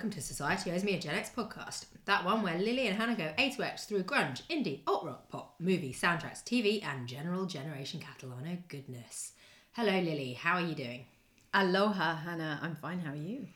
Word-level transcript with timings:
welcome 0.00 0.08
to 0.18 0.22
Society 0.22 0.70
Owes 0.70 0.82
Me 0.82 0.94
a 0.94 0.98
Gen 0.98 1.14
X 1.14 1.28
podcast. 1.28 1.84
That 2.06 2.24
one 2.24 2.42
where 2.42 2.58
Lily 2.58 2.86
and 2.86 2.96
Hannah 2.96 3.14
go 3.14 3.34
A 3.36 3.50
to 3.50 3.62
X 3.62 3.84
through 3.84 4.04
grunge, 4.04 4.40
indie, 4.48 4.80
alt 4.86 5.04
rock, 5.04 5.28
pop, 5.28 5.56
movie, 5.60 5.92
soundtracks, 5.92 6.42
TV, 6.42 6.82
and 6.82 7.06
general 7.06 7.44
generation 7.44 8.00
catalog. 8.00 8.38
Oh, 8.50 8.56
goodness. 8.68 9.32
Hello, 9.72 9.92
Lily. 9.92 10.32
How 10.32 10.54
are 10.54 10.62
you 10.62 10.74
doing? 10.74 11.04
Aloha, 11.52 12.16
Hannah. 12.16 12.58
I'm 12.62 12.76
fine. 12.76 13.00
How 13.00 13.12
are 13.12 13.16
you? 13.16 13.46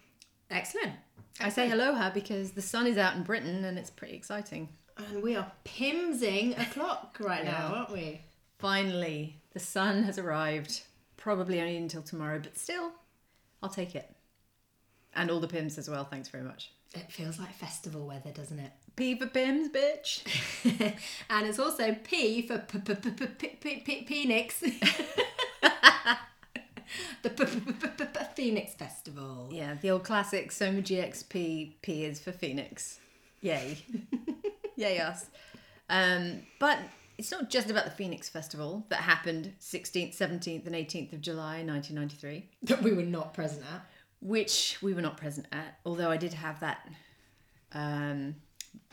Excellent. 0.50 0.92
I 1.40 1.48
say 1.48 1.70
aloha 1.70 2.10
because 2.10 2.50
the 2.50 2.60
sun 2.60 2.86
is 2.86 2.98
out 2.98 3.16
in 3.16 3.22
Britain 3.22 3.64
and 3.64 3.78
it's 3.78 3.88
pretty 3.88 4.14
exciting. 4.14 4.68
And 4.98 5.22
we 5.22 5.36
are 5.36 5.50
pimsing 5.64 6.52
a 6.58 6.66
clock 6.66 7.16
right 7.20 7.42
now, 7.46 7.52
Yeah. 7.70 7.74
aren't 7.78 7.90
we? 7.92 8.20
Finally, 8.58 9.40
the 9.54 9.60
sun 9.60 10.02
has 10.02 10.18
arrived. 10.18 10.82
Probably 11.16 11.58
only 11.62 11.78
until 11.78 12.02
tomorrow, 12.02 12.38
but 12.38 12.58
still, 12.58 12.92
I'll 13.62 13.70
take 13.70 13.94
it. 13.94 14.13
And 15.16 15.30
all 15.30 15.40
the 15.40 15.48
Pimm's 15.48 15.78
as 15.78 15.88
well. 15.88 16.04
Thanks 16.04 16.28
very 16.28 16.44
much. 16.44 16.70
It 16.94 17.10
feels 17.10 17.38
like 17.38 17.52
festival 17.54 18.06
weather, 18.06 18.30
doesn't 18.30 18.58
it? 18.58 18.70
P 18.96 19.16
for 19.18 19.26
Pimm's, 19.26 19.68
bitch. 19.68 20.22
and 21.30 21.46
it's 21.46 21.58
also 21.58 21.94
P 22.04 22.42
for 22.46 22.58
p- 22.58 22.78
p- 22.78 22.94
p- 22.94 23.10
p- 23.10 23.26
p- 23.26 23.48
p- 23.60 23.80
p- 23.80 24.06
Phoenix. 24.06 24.62
the 27.22 28.28
Phoenix 28.36 28.74
Festival. 28.74 29.48
Yeah, 29.50 29.74
the 29.80 29.90
old 29.90 30.04
classic 30.04 30.52
Soma 30.52 30.82
GXP 30.82 31.72
P 31.82 32.04
is 32.04 32.20
for 32.20 32.32
Phoenix. 32.32 33.00
Yay. 33.40 33.78
Yay 34.76 34.98
us. 34.98 35.26
Um, 35.88 36.42
but 36.58 36.78
it's 37.18 37.30
not 37.30 37.50
just 37.50 37.70
about 37.70 37.84
the 37.84 37.90
Phoenix 37.90 38.28
Festival 38.28 38.86
that 38.88 39.00
happened 39.00 39.52
16th, 39.60 40.16
17th, 40.16 40.66
and 40.66 40.74
18th 40.74 41.12
of 41.12 41.20
July 41.20 41.62
1993. 41.64 42.48
That 42.64 42.82
we 42.82 42.92
were 42.92 43.02
not 43.02 43.34
present 43.34 43.62
at. 43.72 43.84
Which 44.24 44.78
we 44.82 44.94
were 44.94 45.02
not 45.02 45.16
present 45.16 45.46
at. 45.52 45.78
Although 45.86 46.10
I 46.10 46.16
did 46.16 46.32
have 46.32 46.58
that 46.60 46.88
um, 47.72 48.34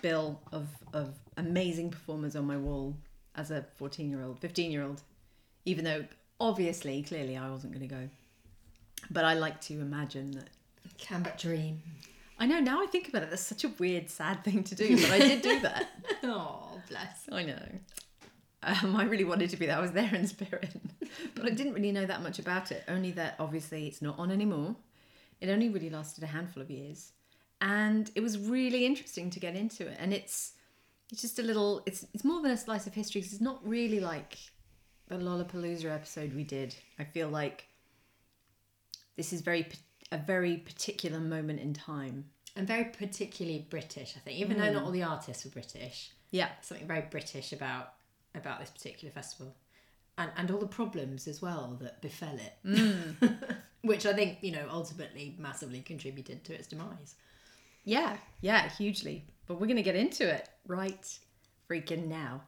bill 0.01 0.39
of 0.51 0.67
of 0.93 1.15
amazing 1.37 1.89
performers 1.89 2.35
on 2.35 2.45
my 2.45 2.57
wall 2.57 2.95
as 3.35 3.49
a 3.49 3.65
fourteen 3.77 4.11
year 4.11 4.23
old, 4.23 4.39
fifteen 4.39 4.71
year 4.71 4.83
old. 4.83 5.01
Even 5.65 5.85
though 5.85 6.05
obviously, 6.39 7.01
clearly, 7.01 7.37
I 7.37 7.49
wasn't 7.49 7.73
going 7.73 7.87
to 7.87 7.95
go. 7.95 8.09
But 9.09 9.25
I 9.25 9.33
like 9.33 9.61
to 9.61 9.73
imagine 9.73 10.31
that. 10.31 10.49
Can 10.97 11.23
but 11.23 11.37
dream. 11.37 11.81
I 12.37 12.45
know 12.45 12.59
now 12.59 12.81
I 12.81 12.87
think 12.87 13.07
about 13.07 13.23
it. 13.23 13.29
That's 13.29 13.41
such 13.41 13.63
a 13.63 13.69
weird, 13.79 14.09
sad 14.09 14.43
thing 14.43 14.63
to 14.65 14.75
do, 14.75 14.99
but 14.99 15.11
I 15.11 15.19
did 15.19 15.41
do 15.41 15.59
that. 15.61 15.89
Oh, 16.23 16.79
bless. 16.87 17.27
I 17.31 17.43
know. 17.43 17.65
Um, 18.61 18.95
I 18.95 19.05
really 19.05 19.23
wanted 19.23 19.49
to 19.51 19.57
be 19.57 19.65
there. 19.65 19.77
I 19.77 19.81
was 19.81 19.91
there 19.91 20.13
in 20.13 20.27
spirit, 20.27 20.69
but 21.35 21.45
I 21.45 21.49
didn't 21.49 21.73
really 21.73 21.91
know 21.91 22.05
that 22.05 22.21
much 22.21 22.37
about 22.37 22.71
it. 22.71 22.83
Only 22.87 23.11
that 23.11 23.35
obviously 23.39 23.87
it's 23.87 24.03
not 24.03 24.19
on 24.19 24.29
anymore. 24.29 24.75
It 25.41 25.49
only 25.49 25.69
really 25.69 25.89
lasted 25.89 26.23
a 26.23 26.27
handful 26.27 26.61
of 26.61 26.69
years, 26.69 27.11
and 27.59 28.09
it 28.15 28.21
was 28.21 28.37
really 28.37 28.85
interesting 28.85 29.29
to 29.31 29.39
get 29.39 29.55
into 29.55 29.87
it. 29.87 29.97
And 29.99 30.13
it's 30.13 30.53
it's 31.11 31.21
just 31.21 31.39
a 31.39 31.43
little. 31.43 31.81
It's 31.85 32.05
it's 32.13 32.23
more 32.23 32.41
than 32.41 32.51
a 32.51 32.57
slice 32.57 32.87
of 32.87 32.93
history. 32.93 33.21
'cause 33.21 33.33
it's 33.33 33.41
not 33.41 33.67
really 33.67 33.99
like 33.99 34.37
the 35.07 35.15
Lollapalooza 35.15 35.85
episode 35.93 36.33
we 36.33 36.43
did. 36.43 36.75
I 36.97 37.03
feel 37.03 37.27
like 37.27 37.67
this 39.17 39.33
is 39.33 39.41
very 39.41 39.67
a 40.11 40.17
very 40.17 40.57
particular 40.57 41.19
moment 41.19 41.59
in 41.59 41.73
time. 41.73 42.25
And 42.55 42.67
very 42.67 42.85
particularly 42.85 43.65
British, 43.69 44.15
I 44.17 44.19
think. 44.19 44.39
Even 44.39 44.57
though 44.57 44.71
not 44.71 44.83
mm. 44.83 44.85
all 44.85 44.91
the 44.91 45.03
artists 45.03 45.45
were 45.45 45.51
British, 45.51 46.11
Yeah, 46.31 46.49
something 46.61 46.87
very 46.87 47.01
British 47.09 47.53
about 47.53 47.93
about 48.35 48.59
this 48.59 48.69
particular 48.69 49.11
festival. 49.11 49.55
And 50.17 50.31
and 50.37 50.51
all 50.51 50.59
the 50.59 50.67
problems 50.67 51.27
as 51.27 51.41
well 51.41 51.77
that 51.81 52.01
befell 52.01 52.37
it. 52.37 52.53
Mm. 52.65 53.57
Which 53.83 54.05
I 54.05 54.13
think, 54.13 54.37
you 54.41 54.51
know, 54.51 54.67
ultimately 54.69 55.35
massively 55.39 55.81
contributed 55.81 56.43
to 56.45 56.53
its 56.53 56.67
demise. 56.67 57.15
Yeah, 57.83 58.17
yeah, 58.41 58.69
hugely. 58.69 59.25
But 59.47 59.55
we're 59.55 59.67
going 59.67 59.77
to 59.77 59.83
get 59.83 59.95
into 59.95 60.29
it 60.31 60.47
right 60.67 61.19
freaking 61.69 62.07
now. 62.07 62.43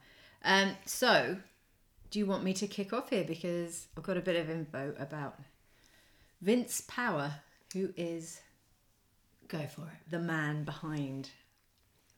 Um, 0.45 0.71
so, 0.85 1.37
do 2.11 2.19
you 2.19 2.25
want 2.25 2.43
me 2.43 2.53
to 2.53 2.67
kick 2.67 2.93
off 2.93 3.09
here? 3.09 3.23
Because 3.23 3.87
I've 3.97 4.03
got 4.03 4.17
a 4.17 4.21
bit 4.21 4.35
of 4.35 4.49
info 4.49 4.93
about 4.99 5.39
Vince 6.41 6.83
Power, 6.87 7.35
who 7.73 7.93
is 7.97 8.39
Go 9.47 9.65
for 9.67 9.81
it. 9.83 10.11
the 10.11 10.19
man 10.19 10.63
behind 10.63 11.29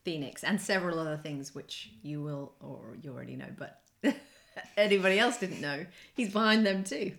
Phoenix 0.03 0.43
and 0.43 0.59
several 0.59 0.99
other 0.99 1.17
things, 1.17 1.55
which 1.55 1.91
you 2.03 2.21
will, 2.21 2.53
or 2.59 2.97
you 3.01 3.11
already 3.13 3.35
know, 3.35 3.47
but 3.57 3.81
anybody 4.77 5.19
else 5.19 5.37
didn't 5.37 5.61
know. 5.61 5.85
He's 6.15 6.31
behind 6.33 6.65
them 6.65 6.83
too. 6.83 7.13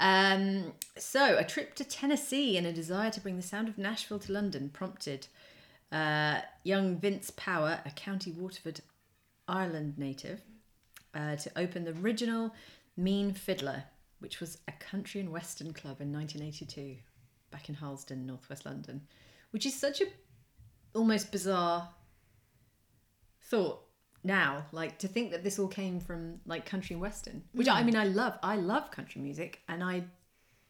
Um, 0.00 0.72
so, 0.98 1.36
a 1.38 1.44
trip 1.44 1.74
to 1.76 1.84
Tennessee 1.84 2.56
and 2.56 2.66
a 2.66 2.72
desire 2.72 3.10
to 3.10 3.20
bring 3.20 3.36
the 3.36 3.42
sound 3.42 3.68
of 3.68 3.78
Nashville 3.78 4.18
to 4.20 4.32
London 4.32 4.70
prompted 4.70 5.28
uh, 5.92 6.40
young 6.64 6.98
Vince 6.98 7.30
Power, 7.36 7.80
a 7.84 7.90
County 7.90 8.32
Waterford, 8.32 8.80
Ireland 9.46 9.94
native, 9.96 10.40
uh, 11.14 11.36
to 11.36 11.50
open 11.56 11.84
the 11.84 11.92
original 11.92 12.52
Mean 12.96 13.32
Fiddler, 13.32 13.84
which 14.18 14.40
was 14.40 14.58
a 14.66 14.72
country 14.72 15.20
and 15.20 15.30
western 15.30 15.72
club 15.72 16.00
in 16.00 16.12
1982, 16.12 16.96
back 17.50 17.68
in 17.68 17.76
Harlesden, 17.76 18.26
northwest 18.26 18.66
London, 18.66 19.02
which 19.50 19.66
is 19.66 19.78
such 19.78 20.00
a 20.00 20.06
almost 20.94 21.30
bizarre 21.30 21.88
thought 23.42 23.84
now 24.24 24.64
like 24.72 24.98
to 24.98 25.06
think 25.06 25.30
that 25.30 25.44
this 25.44 25.58
all 25.58 25.68
came 25.68 26.00
from 26.00 26.40
like 26.46 26.64
country 26.66 26.94
and 26.94 27.00
western 27.00 27.42
which 27.52 27.68
i 27.68 27.82
mean 27.82 27.96
i 27.96 28.04
love 28.04 28.38
i 28.42 28.56
love 28.56 28.90
country 28.90 29.20
music 29.20 29.60
and 29.68 29.84
i 29.84 30.02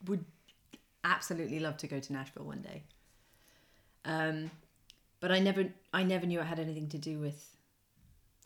would 0.07 0.25
absolutely 1.05 1.61
love 1.61 1.77
to 1.77 1.87
go 1.87 2.01
to 2.01 2.13
nashville 2.13 2.45
one 2.45 2.61
day 2.61 2.83
um 4.05 4.51
but 5.21 5.31
i 5.31 5.39
never 5.39 5.65
i 5.93 6.03
never 6.03 6.27
knew 6.27 6.41
it 6.41 6.45
had 6.45 6.59
anything 6.59 6.89
to 6.89 6.99
do 6.99 7.19
with 7.19 7.57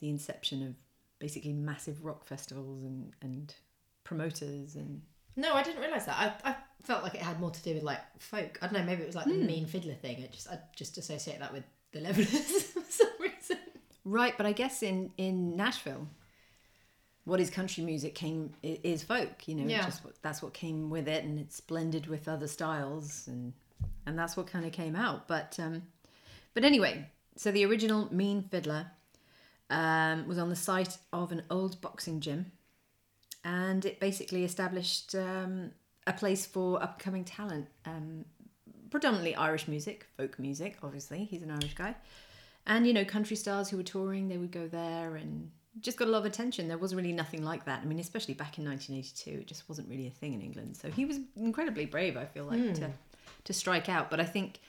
the 0.00 0.08
inception 0.08 0.62
of 0.62 0.74
basically 1.18 1.52
massive 1.52 2.04
rock 2.04 2.24
festivals 2.24 2.84
and 2.84 3.12
and 3.22 3.54
promoters 4.04 4.76
and 4.76 5.02
No, 5.36 5.54
I 5.54 5.62
didn't 5.62 5.80
realise 5.82 6.04
that. 6.04 6.40
I, 6.44 6.50
I 6.50 6.56
felt 6.82 7.02
like 7.02 7.14
it 7.14 7.20
had 7.20 7.38
more 7.40 7.50
to 7.50 7.62
do 7.62 7.74
with 7.74 7.82
like 7.82 8.00
folk. 8.18 8.58
I 8.62 8.66
don't 8.66 8.74
know, 8.74 8.84
maybe 8.84 9.02
it 9.02 9.06
was 9.06 9.16
like 9.16 9.26
the 9.26 9.34
mean 9.34 9.66
fiddler 9.66 9.94
thing. 9.94 10.24
I 10.24 10.28
just 10.32 10.48
I 10.48 10.58
just 10.74 10.96
associate 10.98 11.40
that 11.40 11.52
with 11.52 11.64
the 11.92 12.00
Levellers 12.00 12.62
for 12.72 12.82
some 12.88 13.08
reason. 13.20 13.37
Right, 14.08 14.34
but 14.38 14.46
I 14.46 14.52
guess 14.52 14.82
in 14.82 15.10
in 15.18 15.54
Nashville, 15.54 16.08
what 17.24 17.40
is 17.40 17.50
country 17.50 17.84
music 17.84 18.14
came 18.14 18.54
is 18.62 19.02
folk. 19.02 19.46
You 19.46 19.54
know, 19.56 19.66
Yeah. 19.68 19.84
just 19.84 20.02
what, 20.02 20.14
that's 20.22 20.42
what 20.42 20.54
came 20.54 20.88
with 20.88 21.06
it, 21.08 21.24
and 21.24 21.38
it's 21.38 21.60
blended 21.60 22.06
with 22.06 22.26
other 22.26 22.46
styles, 22.48 23.28
and 23.28 23.52
and 24.06 24.18
that's 24.18 24.34
what 24.34 24.46
kind 24.46 24.64
of 24.64 24.72
came 24.72 24.96
out. 24.96 25.28
But 25.28 25.58
um, 25.60 25.82
but 26.54 26.64
anyway, 26.64 27.10
so 27.36 27.52
the 27.52 27.66
original 27.66 28.12
Mean 28.12 28.44
Fiddler 28.50 28.90
um, 29.68 30.26
was 30.26 30.38
on 30.38 30.48
the 30.48 30.56
site 30.56 30.96
of 31.12 31.30
an 31.30 31.42
old 31.50 31.78
boxing 31.82 32.20
gym, 32.20 32.50
and 33.44 33.84
it 33.84 34.00
basically 34.00 34.42
established 34.42 35.14
um, 35.14 35.72
a 36.06 36.14
place 36.14 36.46
for 36.46 36.82
upcoming 36.82 37.24
talent. 37.24 37.68
Um, 37.84 38.24
predominantly 38.88 39.34
Irish 39.34 39.68
music, 39.68 40.06
folk 40.16 40.38
music. 40.38 40.78
Obviously, 40.82 41.24
he's 41.24 41.42
an 41.42 41.50
Irish 41.50 41.74
guy 41.74 41.94
and 42.68 42.86
you 42.86 42.92
know 42.92 43.04
country 43.04 43.36
stars 43.36 43.68
who 43.68 43.76
were 43.76 43.82
touring 43.82 44.28
they 44.28 44.38
would 44.38 44.52
go 44.52 44.68
there 44.68 45.16
and 45.16 45.50
just 45.80 45.96
got 45.96 46.08
a 46.08 46.10
lot 46.10 46.18
of 46.18 46.24
attention. 46.24 46.66
There 46.66 46.76
was 46.76 46.92
really 46.92 47.12
nothing 47.12 47.44
like 47.44 47.64
that. 47.66 47.80
I 47.82 47.84
mean 47.84 47.98
especially 47.98 48.34
back 48.34 48.58
in 48.58 48.64
1982 48.64 49.40
it 49.40 49.46
just 49.46 49.68
wasn't 49.68 49.88
really 49.88 50.06
a 50.06 50.10
thing 50.10 50.34
in 50.34 50.40
england. 50.40 50.76
So 50.76 50.90
he 50.90 51.04
was 51.04 51.18
incredibly 51.36 51.86
brave 51.86 52.16
i 52.16 52.24
feel 52.24 52.44
like 52.44 52.74
to 52.74 52.86
hmm. 52.86 52.92
to 53.44 53.52
strike 53.52 53.88
out. 53.88 54.10
But 54.10 54.20
i 54.20 54.24
think 54.24 54.60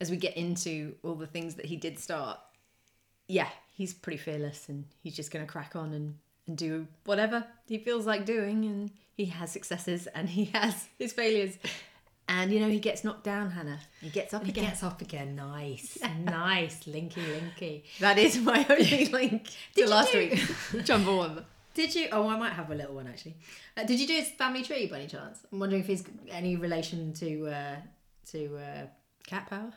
as 0.00 0.10
we 0.10 0.16
get 0.16 0.36
into 0.36 0.94
all 1.02 1.14
the 1.14 1.26
things 1.26 1.54
that 1.54 1.64
he 1.64 1.76
did 1.76 1.98
start 1.98 2.38
yeah 3.28 3.48
he's 3.72 3.94
pretty 3.94 4.18
fearless 4.18 4.68
and 4.68 4.84
he's 5.02 5.16
just 5.16 5.30
going 5.30 5.44
to 5.44 5.50
crack 5.50 5.74
on 5.74 5.94
and 5.94 6.14
and 6.46 6.56
do 6.56 6.86
whatever 7.04 7.44
he 7.66 7.78
feels 7.78 8.06
like 8.06 8.24
doing. 8.24 8.64
And 8.64 8.90
he 9.16 9.26
has 9.26 9.50
successes 9.50 10.06
and 10.08 10.28
he 10.28 10.44
has 10.54 10.86
his 10.98 11.12
failures 11.12 11.58
and 12.28 12.52
you 12.52 12.58
know 12.60 12.68
he 12.68 12.78
gets 12.80 13.04
knocked 13.04 13.24
down 13.24 13.50
hannah 13.52 13.78
he 14.00 14.10
gets 14.10 14.34
up 14.34 14.42
He 14.44 14.50
again 14.50 14.64
gets 14.64 14.82
up 14.82 15.00
again. 15.00 15.36
Nice, 15.36 15.98
nice, 16.24 16.80
linky, 16.84 17.22
linky. 17.34 17.82
That 18.00 18.18
is 18.18 18.38
my 18.38 18.64
only 18.68 19.06
link 19.20 19.44
to 19.44 19.50
Did 19.74 19.84
you 19.84 19.88
last 19.90 20.12
do- 20.12 20.18
week. 20.18 20.84
Jump 20.84 21.06
on. 21.08 21.44
Did 21.74 21.94
you? 21.94 22.08
Oh, 22.10 22.26
I 22.28 22.38
might 22.38 22.54
have 22.54 22.70
a 22.70 22.74
little 22.74 22.94
one 22.94 23.06
actually. 23.06 23.36
Uh, 23.76 23.84
did 23.84 24.00
you 24.00 24.06
do 24.06 24.14
his 24.14 24.28
family 24.30 24.62
tree 24.62 24.86
by 24.86 24.96
any 25.00 25.06
chance? 25.08 25.40
I'm 25.52 25.58
wondering 25.58 25.82
if 25.82 25.86
he's 25.88 26.04
any 26.30 26.56
relation 26.56 27.12
to 27.14 27.46
uh, 27.48 27.76
to 28.32 28.56
uh, 28.56 28.86
Cat 29.26 29.48
power. 29.50 29.72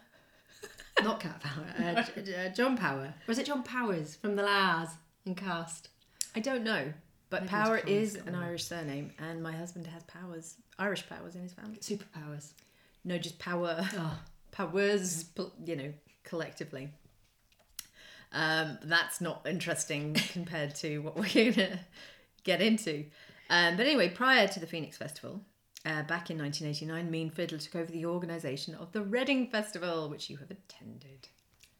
not 1.03 1.19
Cat 1.19 1.39
Power, 1.41 1.65
uh, 1.77 2.03
J- 2.21 2.45
uh, 2.45 2.49
John 2.49 2.77
Power. 2.77 3.13
Or 3.27 3.31
is 3.31 3.37
it 3.39 3.45
John 3.45 3.63
Powers 3.63 4.15
from 4.15 4.35
the 4.35 4.43
La's 4.43 4.89
and 5.25 5.35
Cast? 5.35 5.89
I 6.35 6.39
don't 6.39 6.63
know, 6.63 6.93
but 7.29 7.41
Maybe 7.41 7.49
Power 7.49 7.77
is 7.77 8.15
an. 8.15 8.35
Irish 8.35 8.63
surname, 8.65 9.11
and 9.19 9.41
my 9.43 9.51
husband 9.51 9.87
has 9.87 10.03
powers, 10.03 10.55
Irish 10.77 11.07
powers 11.07 11.35
in 11.35 11.41
his 11.43 11.53
family. 11.53 11.77
Superpowers. 11.77 12.53
No, 13.03 13.17
just 13.17 13.39
power, 13.39 13.87
Oh, 13.93 14.19
powers, 14.51 15.25
you 15.65 15.75
know, 15.75 15.93
collectively. 16.23 16.89
Um, 18.31 18.77
that's 18.83 19.21
not 19.21 19.45
interesting 19.47 20.13
compared 20.33 20.75
to 20.75 20.99
what 20.99 21.15
we're 21.15 21.53
gonna 21.53 21.79
get 22.43 22.61
into. 22.61 23.05
Um, 23.49 23.77
but 23.77 23.85
anyway, 23.85 24.09
prior 24.09 24.47
to 24.47 24.59
the 24.59 24.67
Phoenix 24.67 24.97
Festival, 24.97 25.41
uh, 25.85 26.03
back 26.03 26.29
in 26.29 26.37
1989, 26.37 27.09
Mean 27.09 27.29
Fiddler 27.31 27.57
took 27.57 27.75
over 27.75 27.91
the 27.91 28.05
organisation 28.05 28.75
of 28.75 28.91
the 28.91 29.01
Reading 29.01 29.47
Festival, 29.49 30.09
which 30.09 30.29
you 30.29 30.37
have 30.37 30.51
attended. 30.51 31.27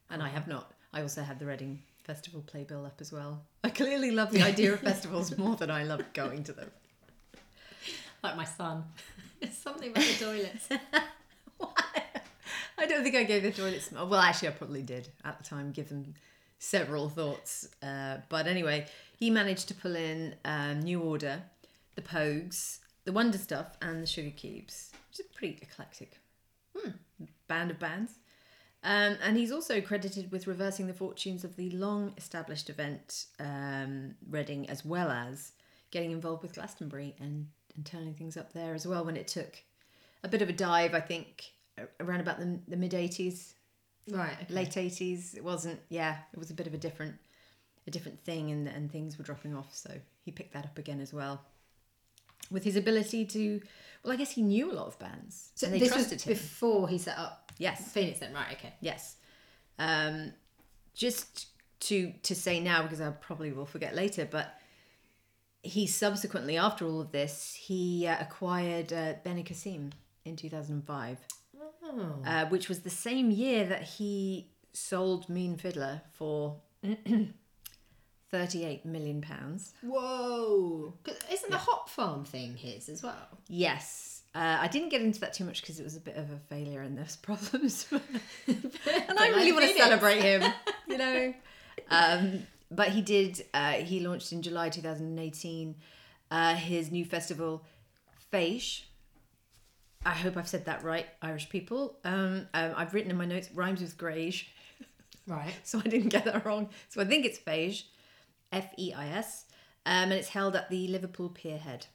And 0.09 0.23
I 0.23 0.29
have 0.29 0.47
not. 0.47 0.71
I 0.93 1.01
also 1.01 1.21
had 1.21 1.37
the 1.37 1.45
Reading 1.45 1.83
Festival 2.09 2.41
playbill 2.41 2.87
up 2.87 3.01
as 3.01 3.11
well. 3.11 3.43
I 3.63 3.69
clearly 3.69 4.09
love 4.09 4.31
the 4.31 4.41
idea 4.41 4.73
of 4.73 4.79
festivals 4.79 5.37
more 5.37 5.55
than 5.55 5.69
I 5.69 5.83
love 5.83 6.01
going 6.13 6.43
to 6.45 6.53
them. 6.53 6.71
Like 8.23 8.35
my 8.35 8.45
son. 8.45 8.85
It's 9.41 9.55
something 9.55 9.91
about 9.91 10.03
the 10.03 10.25
toilets. 10.25 10.69
I 12.79 12.87
don't 12.87 13.03
think 13.03 13.15
I 13.15 13.25
gave 13.25 13.43
the 13.43 13.51
toilet 13.51 13.83
smell. 13.83 14.09
Well, 14.09 14.21
actually, 14.21 14.47
I 14.47 14.51
probably 14.53 14.81
did 14.81 15.09
at 15.23 15.37
the 15.37 15.43
time, 15.43 15.71
give 15.71 15.89
them 15.89 16.15
several 16.57 17.09
thoughts. 17.09 17.69
Uh, 17.83 18.17
but 18.27 18.47
anyway, 18.47 18.87
he 19.19 19.29
managed 19.29 19.67
to 19.67 19.75
pull 19.75 19.95
in 19.95 20.33
um, 20.45 20.79
New 20.79 21.01
Order, 21.01 21.43
the 21.93 22.01
Pogues, 22.01 22.79
the 23.05 23.11
Wonder 23.11 23.37
Stuff, 23.37 23.77
and 23.83 24.01
the 24.01 24.07
Sugar 24.07 24.31
Cubes, 24.31 24.89
which 25.09 25.19
is 25.19 25.27
a 25.27 25.37
pretty 25.37 25.59
eclectic 25.61 26.19
hmm, 26.75 26.89
band 27.47 27.69
of 27.69 27.77
bands. 27.77 28.13
Um, 28.83 29.17
and 29.21 29.35
he's 29.35 29.51
also 29.51 29.81
credited 29.81 30.31
with 30.31 30.47
reversing 30.47 30.87
the 30.87 30.93
fortunes 30.93 31.43
of 31.43 31.55
the 31.57 31.69
long 31.71 32.13
established 32.17 32.69
event, 32.69 33.25
um, 33.39 34.15
Reading, 34.29 34.69
as 34.69 34.85
well 34.85 35.09
as 35.09 35.51
getting 35.91 36.11
involved 36.11 36.43
with 36.43 36.53
Glastonbury 36.53 37.15
and, 37.19 37.47
and 37.75 37.85
turning 37.85 38.13
things 38.13 38.37
up 38.37 38.53
there 38.53 38.73
as 38.73 38.87
well 38.87 39.03
when 39.03 39.17
it 39.17 39.27
took 39.27 39.63
a 40.23 40.27
bit 40.29 40.41
of 40.41 40.49
a 40.49 40.53
dive, 40.53 40.93
I 40.93 41.01
think, 41.01 41.51
around 41.99 42.21
about 42.21 42.39
the, 42.39 42.59
the 42.67 42.77
mid 42.77 42.91
80s, 42.91 43.53
Right. 44.09 44.37
okay. 44.43 44.53
late 44.53 44.71
80s. 44.71 45.35
It 45.35 45.43
wasn't, 45.43 45.79
yeah, 45.89 46.17
it 46.33 46.39
was 46.39 46.49
a 46.49 46.53
bit 46.53 46.67
of 46.67 46.73
a 46.73 46.77
different 46.77 47.15
a 47.87 47.91
different 47.91 48.23
thing 48.23 48.51
and, 48.51 48.67
and 48.67 48.91
things 48.91 49.17
were 49.17 49.23
dropping 49.23 49.55
off. 49.55 49.75
So 49.75 49.91
he 50.23 50.31
picked 50.31 50.53
that 50.53 50.65
up 50.65 50.77
again 50.77 51.01
as 51.01 51.13
well. 51.13 51.41
With 52.51 52.63
his 52.63 52.75
ability 52.75 53.25
to, 53.25 53.61
well, 54.03 54.13
I 54.13 54.15
guess 54.15 54.31
he 54.31 54.41
knew 54.41 54.71
a 54.71 54.73
lot 54.73 54.87
of 54.87 54.97
bands. 54.99 55.51
So 55.55 55.67
and 55.67 55.75
they 55.75 55.79
this 55.79 55.95
was 55.95 56.11
him. 56.11 56.33
before 56.33 56.87
he 56.89 56.97
set 56.97 57.17
up 57.17 57.51
yes. 57.57 57.91
Phoenix 57.91 58.19
then, 58.19 58.33
right, 58.33 58.53
okay. 58.53 58.73
Yes. 58.81 59.15
Um, 59.77 60.33
just 60.93 61.47
to 61.81 62.11
to 62.23 62.35
say 62.35 62.59
now 62.59 62.83
because 62.83 62.99
I 63.01 63.09
probably 63.11 63.51
will 63.51 63.65
forget 63.65 63.95
later, 63.95 64.27
but 64.29 64.55
he 65.61 65.87
subsequently, 65.87 66.57
after 66.57 66.85
all 66.85 67.01
of 67.01 67.11
this, 67.11 67.53
he 67.59 68.07
uh, 68.07 68.17
acquired 68.19 68.91
uh, 68.93 69.13
Benicàssim 69.25 69.91
in 70.25 70.35
two 70.35 70.49
thousand 70.49 70.75
and 70.75 70.85
five, 70.85 71.17
Oh. 71.83 72.15
uh, 72.25 72.45
which 72.47 72.67
was 72.69 72.79
the 72.81 72.89
same 72.89 73.31
year 73.31 73.65
that 73.65 73.83
he 73.83 74.49
sold 74.73 75.27
Mean 75.29 75.57
Fiddler 75.57 76.01
for 76.11 76.57
thirty 78.31 78.65
eight 78.65 78.85
million 78.85 79.21
pounds. 79.21 79.73
Whoa. 79.81 80.93
Isn't 81.31 81.51
the 81.51 81.57
hop 81.57 81.89
farm 81.89 82.25
thing 82.25 82.55
his 82.55 82.89
as 82.89 83.03
well? 83.03 83.27
Yes. 83.47 84.21
Uh, 84.35 84.57
I 84.61 84.67
didn't 84.67 84.89
get 84.89 85.01
into 85.01 85.19
that 85.21 85.33
too 85.33 85.43
much 85.43 85.61
because 85.61 85.79
it 85.79 85.83
was 85.83 85.95
a 85.95 85.99
bit 85.99 86.15
of 86.15 86.29
a 86.31 86.37
failure 86.49 86.81
and 86.81 86.95
there's 86.97 87.15
problems. 87.27 87.87
and 88.47 89.19
I 89.19 89.29
really 89.29 89.51
want 89.51 89.65
to 89.65 89.73
celebrate 89.75 90.21
him, 90.21 90.43
you 90.87 90.97
know. 91.05 91.33
Um, 91.89 92.43
but 92.69 92.89
he 92.89 93.01
did. 93.01 93.43
Uh, 93.53 93.73
he 93.73 93.99
launched 94.01 94.31
in 94.31 94.41
July 94.43 94.69
2018 94.69 95.75
uh, 96.31 96.53
his 96.55 96.91
new 96.91 97.05
festival, 97.05 97.65
Feis. 98.31 98.81
I 100.05 100.11
hope 100.11 100.37
I've 100.37 100.47
said 100.47 100.65
that 100.65 100.83
right, 100.83 101.07
Irish 101.21 101.49
people. 101.49 101.97
Um, 102.05 102.47
um, 102.53 102.71
I've 102.75 102.93
written 102.93 103.11
in 103.11 103.17
my 103.17 103.25
notes 103.25 103.49
rhymes 103.53 103.81
with 103.81 103.97
Greige, 103.97 104.45
Right. 105.27 105.53
so 105.63 105.79
I 105.83 105.89
didn't 105.89 106.09
get 106.09 106.25
that 106.25 106.45
wrong. 106.45 106.69
So 106.89 107.01
I 107.01 107.05
think 107.05 107.25
it's 107.25 107.37
Feis, 107.39 107.83
F 108.51 108.73
E 108.77 108.93
I 108.93 109.07
S, 109.09 109.45
um, 109.85 109.93
and 110.11 110.13
it's 110.13 110.29
held 110.29 110.55
at 110.55 110.69
the 110.69 110.87
Liverpool 110.87 111.29
Pierhead 111.29 111.87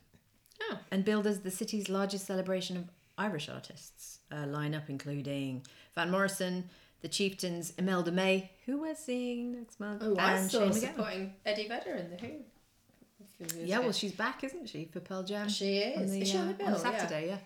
Oh. 0.62 0.78
and 0.90 1.04
billed 1.04 1.26
as 1.26 1.40
the 1.40 1.50
city's 1.50 1.88
largest 1.88 2.26
celebration 2.26 2.76
of 2.76 2.84
Irish 3.18 3.48
artists. 3.48 4.18
A 4.30 4.36
lineup 4.46 4.88
including 4.88 5.64
Van 5.94 6.10
Morrison, 6.10 6.68
the 7.02 7.08
Chieftains, 7.08 7.72
Imelda 7.78 8.10
May, 8.12 8.50
who 8.66 8.80
we're 8.80 8.94
seeing 8.94 9.52
next 9.52 9.78
month, 9.80 10.02
Oh, 10.04 10.16
I 10.16 10.36
and 10.38 10.50
saw 10.50 10.60
Shane 10.60 10.70
MacGowan. 10.70 10.80
supporting 10.80 11.34
Eddie 11.44 11.68
Vedder 11.68 11.94
in 11.94 12.10
the 12.10 12.16
Who. 12.16 12.26
a 12.26 13.46
few 13.46 13.56
years 13.58 13.68
Yeah, 13.68 13.76
ago. 13.76 13.84
well, 13.86 13.92
she's 13.92 14.12
back, 14.12 14.42
isn't 14.44 14.68
she, 14.68 14.86
for 14.86 15.00
Pearl 15.00 15.22
Jam? 15.22 15.48
she 15.48 15.78
is. 15.78 16.00
on 16.00 16.06
the, 16.08 16.22
is 16.22 16.30
she 16.30 16.38
on 16.38 16.48
the 16.56 16.64
uh, 16.64 16.66
on 16.68 16.72
Yeah. 16.72 16.78
Saturday? 16.78 17.26
Yeah. 17.28 17.38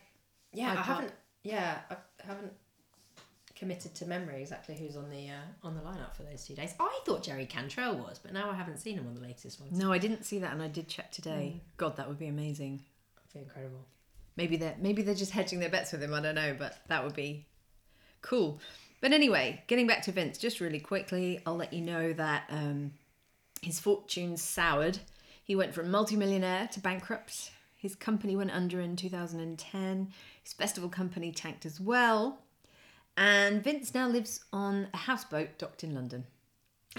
Yeah, 0.54 0.68
Hyde 0.68 0.78
I 0.78 0.82
Park. 0.82 0.96
haven't. 1.00 1.14
Yeah, 1.42 1.78
I 1.90 1.96
haven't 2.26 2.52
committed 3.58 3.94
to 3.96 4.06
memory 4.06 4.40
exactly 4.40 4.76
who's 4.76 4.96
on 4.96 5.10
the 5.10 5.28
uh, 5.28 5.66
on 5.66 5.74
the 5.74 5.80
lineup 5.80 6.14
for 6.14 6.22
those 6.22 6.46
two 6.46 6.54
days. 6.54 6.74
I 6.78 7.00
thought 7.04 7.22
Jerry 7.22 7.46
Cantrell 7.46 7.96
was, 7.96 8.18
but 8.18 8.32
now 8.32 8.50
I 8.50 8.54
haven't 8.54 8.78
seen 8.78 8.96
him 8.96 9.06
on 9.06 9.14
the 9.14 9.20
latest 9.20 9.60
ones. 9.60 9.76
No, 9.76 9.92
I 9.92 9.98
didn't 9.98 10.24
see 10.24 10.38
that, 10.38 10.52
and 10.52 10.62
I 10.62 10.68
did 10.68 10.88
check 10.88 11.10
today. 11.10 11.54
Mm. 11.56 11.60
God, 11.76 11.96
that 11.96 12.08
would 12.08 12.18
be 12.18 12.28
amazing. 12.28 12.80
That'd 13.16 13.32
be 13.34 13.40
incredible. 13.40 13.84
Maybe 14.36 14.56
they're 14.56 14.76
maybe 14.78 15.02
they're 15.02 15.14
just 15.14 15.32
hedging 15.32 15.58
their 15.58 15.68
bets 15.68 15.92
with 15.92 16.02
him. 16.02 16.14
I 16.14 16.20
don't 16.20 16.36
know, 16.36 16.54
but 16.56 16.78
that 16.88 17.04
would 17.04 17.14
be 17.14 17.46
cool. 18.22 18.60
But 19.00 19.12
anyway, 19.12 19.62
getting 19.66 19.86
back 19.86 20.02
to 20.02 20.12
Vince, 20.12 20.38
just 20.38 20.60
really 20.60 20.80
quickly, 20.80 21.40
I'll 21.46 21.56
let 21.56 21.72
you 21.72 21.80
know 21.80 22.12
that 22.14 22.44
um, 22.50 22.92
his 23.62 23.78
fortunes 23.80 24.42
soured. 24.42 24.98
He 25.42 25.56
went 25.56 25.74
from 25.74 25.90
multimillionaire 25.90 26.68
to 26.72 26.80
bankrupt. 26.80 27.52
His 27.76 27.94
company 27.94 28.36
went 28.36 28.50
under 28.50 28.80
in 28.80 28.96
2010. 28.96 30.08
His 30.42 30.52
festival 30.52 30.88
company 30.88 31.30
tanked 31.30 31.64
as 31.64 31.80
well. 31.80 32.40
And 33.20 33.64
Vince 33.64 33.92
now 33.94 34.06
lives 34.06 34.44
on 34.52 34.86
a 34.94 34.96
houseboat 34.96 35.58
docked 35.58 35.82
in 35.82 35.92
London. 35.92 36.24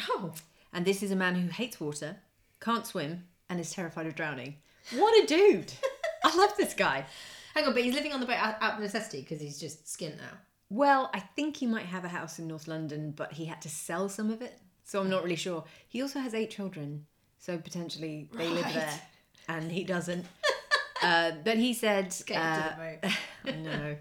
Oh, 0.10 0.33
And 0.74 0.83
this 0.86 1.01
is 1.01 1.12
a 1.12 1.16
man 1.16 1.36
who 1.36 1.48
hates 1.48 1.80
water, 1.80 2.18
can't 2.60 2.86
swim, 2.86 3.24
and 3.50 3.57
is 3.60 3.71
terrified 3.71 4.06
of 4.06 4.16
drowning. 4.16 4.56
What 4.95 5.24
a 5.24 5.27
dude! 5.27 5.71
I 6.24 6.36
love 6.36 6.56
this 6.57 6.74
guy. 6.74 7.06
hang 7.54 7.66
on, 7.66 7.74
but 7.74 7.83
he's 7.83 7.94
living 7.94 8.12
on 8.12 8.19
the 8.19 8.25
boat 8.25 8.38
out, 8.38 8.56
out 8.62 8.74
of 8.75 8.80
necessity 8.80 9.21
because 9.21 9.39
he's 9.39 9.60
just 9.60 9.86
skint 9.86 10.18
now. 10.18 10.38
Well, 10.69 11.10
I 11.13 11.19
think 11.19 11.56
he 11.57 11.66
might 11.68 11.86
have 11.86 12.04
a 12.06 12.10
house 12.10 12.38
in 12.39 12.48
North 12.48 12.68
London, 12.68 13.12
but 13.16 13.31
he 13.33 13.45
had 13.45 13.62
to 13.63 13.69
sell 13.69 14.10
some 14.10 14.30
of 14.30 14.42
it. 14.42 14.60
So 14.86 15.00
I'm 15.00 15.10
not 15.10 15.24
really 15.24 15.36
sure. 15.36 15.63
He 15.88 16.02
also 16.02 16.19
has 16.19 16.33
eight 16.33 16.49
children, 16.49 17.06
so 17.38 17.57
potentially 17.57 18.30
they 18.33 18.47
live 18.49 18.66
Right. 18.66 18.73
there, 18.76 19.02
and 19.47 19.71
he 19.71 19.83
doesn't. 19.83 20.26
uh, 21.04 21.31
but 21.45 21.57
he 21.57 21.73
said, 21.73 22.14
Get 22.26 22.38
into 22.38 22.40
uh, 22.40 22.69
the 22.69 23.07
boat. 23.07 23.14
I 23.45 23.52
know, 23.57 23.95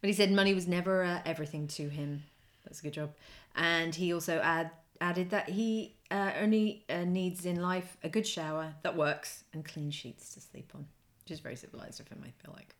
but 0.00 0.08
he 0.08 0.14
said 0.14 0.30
money 0.32 0.54
was 0.54 0.66
never 0.66 1.02
uh, 1.04 1.20
everything 1.26 1.66
to 1.68 1.88
him. 1.88 2.24
That's 2.64 2.80
a 2.80 2.82
good 2.82 2.92
job. 2.92 3.10
And 3.56 3.94
he 3.94 4.12
also 4.12 4.38
add, 4.40 4.70
added 5.00 5.30
that 5.30 5.48
he 5.48 5.94
uh, 6.10 6.32
only 6.40 6.84
uh, 6.88 7.04
needs 7.04 7.44
in 7.46 7.60
life 7.62 7.96
a 8.04 8.08
good 8.08 8.26
shower 8.26 8.74
that 8.82 8.96
works 8.96 9.44
and 9.52 9.64
clean 9.64 9.90
sheets 9.90 10.34
to 10.34 10.40
sleep 10.40 10.70
on, 10.74 10.86
which 11.24 11.30
is 11.32 11.40
very 11.40 11.56
civilized 11.56 11.98
of 12.00 12.08
him, 12.08 12.22
I 12.24 12.30
feel 12.44 12.54
like. 12.54 12.74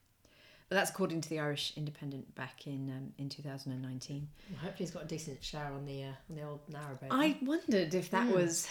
But 0.68 0.76
that's 0.76 0.90
according 0.90 1.22
to 1.22 1.28
the 1.30 1.40
Irish 1.40 1.72
Independent 1.76 2.34
back 2.34 2.66
in 2.66 2.90
um, 2.90 3.12
in 3.16 3.30
2019. 3.30 4.28
Well, 4.50 4.58
hopefully 4.60 4.76
he's 4.84 4.90
got 4.90 5.04
a 5.04 5.06
decent 5.06 5.42
shower 5.42 5.72
on 5.72 5.86
the 5.86 6.04
uh, 6.04 6.12
on 6.28 6.36
the 6.36 6.42
old 6.42 6.60
narrowboat. 6.70 7.08
I 7.10 7.38
wondered 7.42 7.94
if 7.94 8.10
that 8.10 8.26
Mm. 8.28 8.34
was, 8.34 8.68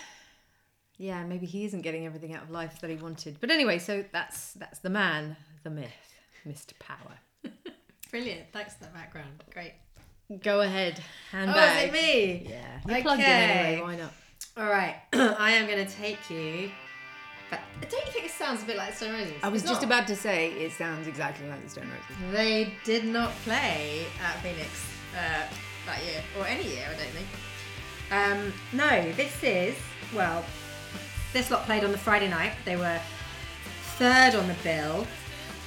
yeah, 0.98 1.24
maybe 1.26 1.48
he 1.48 1.66
isn't 1.66 1.82
getting 1.82 2.06
everything 2.06 2.36
out 2.36 2.44
of 2.44 2.52
life 2.52 2.80
that 2.82 2.92
he 2.92 2.98
wanted. 2.98 3.38
But 3.40 3.50
anyway, 3.50 3.80
so 3.80 4.06
that's 4.12 4.54
that's 4.54 4.78
the 4.80 4.92
man, 4.92 5.38
the 5.64 5.72
myth, 5.72 6.14
Mr. 6.48 6.78
Power. 6.78 7.18
Brilliant. 8.12 8.42
Thanks 8.54 8.76
for 8.76 8.84
that 8.84 8.94
background. 8.94 9.44
Great. 9.54 9.74
Go 10.44 10.62
ahead, 10.62 11.02
Hand 11.32 11.50
Oh, 11.50 11.54
handbag. 11.54 11.84
is 11.84 11.90
it 11.90 11.94
me? 11.94 12.48
Yeah, 12.50 12.96
you 12.98 13.02
plugged 13.02 13.22
in 13.22 13.26
anyway. 13.26 13.74
Okay. 13.76 13.82
Why 13.82 13.96
not? 13.96 14.14
All 14.58 14.66
right. 14.70 14.96
I 15.14 15.52
am 15.52 15.68
going 15.68 15.86
to 15.86 15.94
take 15.94 16.30
you. 16.30 16.70
But 17.50 17.62
don't 17.90 18.06
you 18.06 18.12
think 18.12 18.26
it 18.26 18.32
sounds 18.32 18.62
a 18.62 18.66
bit 18.66 18.76
like 18.76 18.94
Stone 18.94 19.14
Roses? 19.14 19.32
I 19.42 19.48
was 19.48 19.62
It's 19.62 19.72
just 19.72 19.82
not. 19.84 19.88
about 19.88 20.08
to 20.08 20.18
say 20.18 20.52
it 20.52 20.74
sounds 20.74 21.08
exactly 21.08 21.48
like 21.48 21.64
the 21.64 21.70
Stone 21.70 21.86
Roses. 21.90 22.34
They 22.34 22.74
did 22.84 23.06
not 23.06 23.32
play 23.46 24.06
at 24.22 24.36
Phoenix 24.42 24.70
uh, 25.16 25.44
that 25.86 26.04
year, 26.04 26.22
or 26.38 26.46
any 26.46 26.68
year, 26.68 26.88
I 26.90 26.98
don't 26.98 27.14
think. 27.14 27.28
Um, 28.12 28.54
no, 28.74 29.12
this 29.14 29.42
is, 29.44 29.76
well, 30.14 30.44
this 31.32 31.50
lot 31.52 31.64
played 31.66 31.86
on 31.86 31.94
the 31.94 31.98
Friday 31.98 32.28
night. 32.28 32.52
They 32.66 32.76
were 32.76 33.00
third 33.98 34.36
on 34.36 34.48
the 34.50 34.56
bill. 34.64 35.08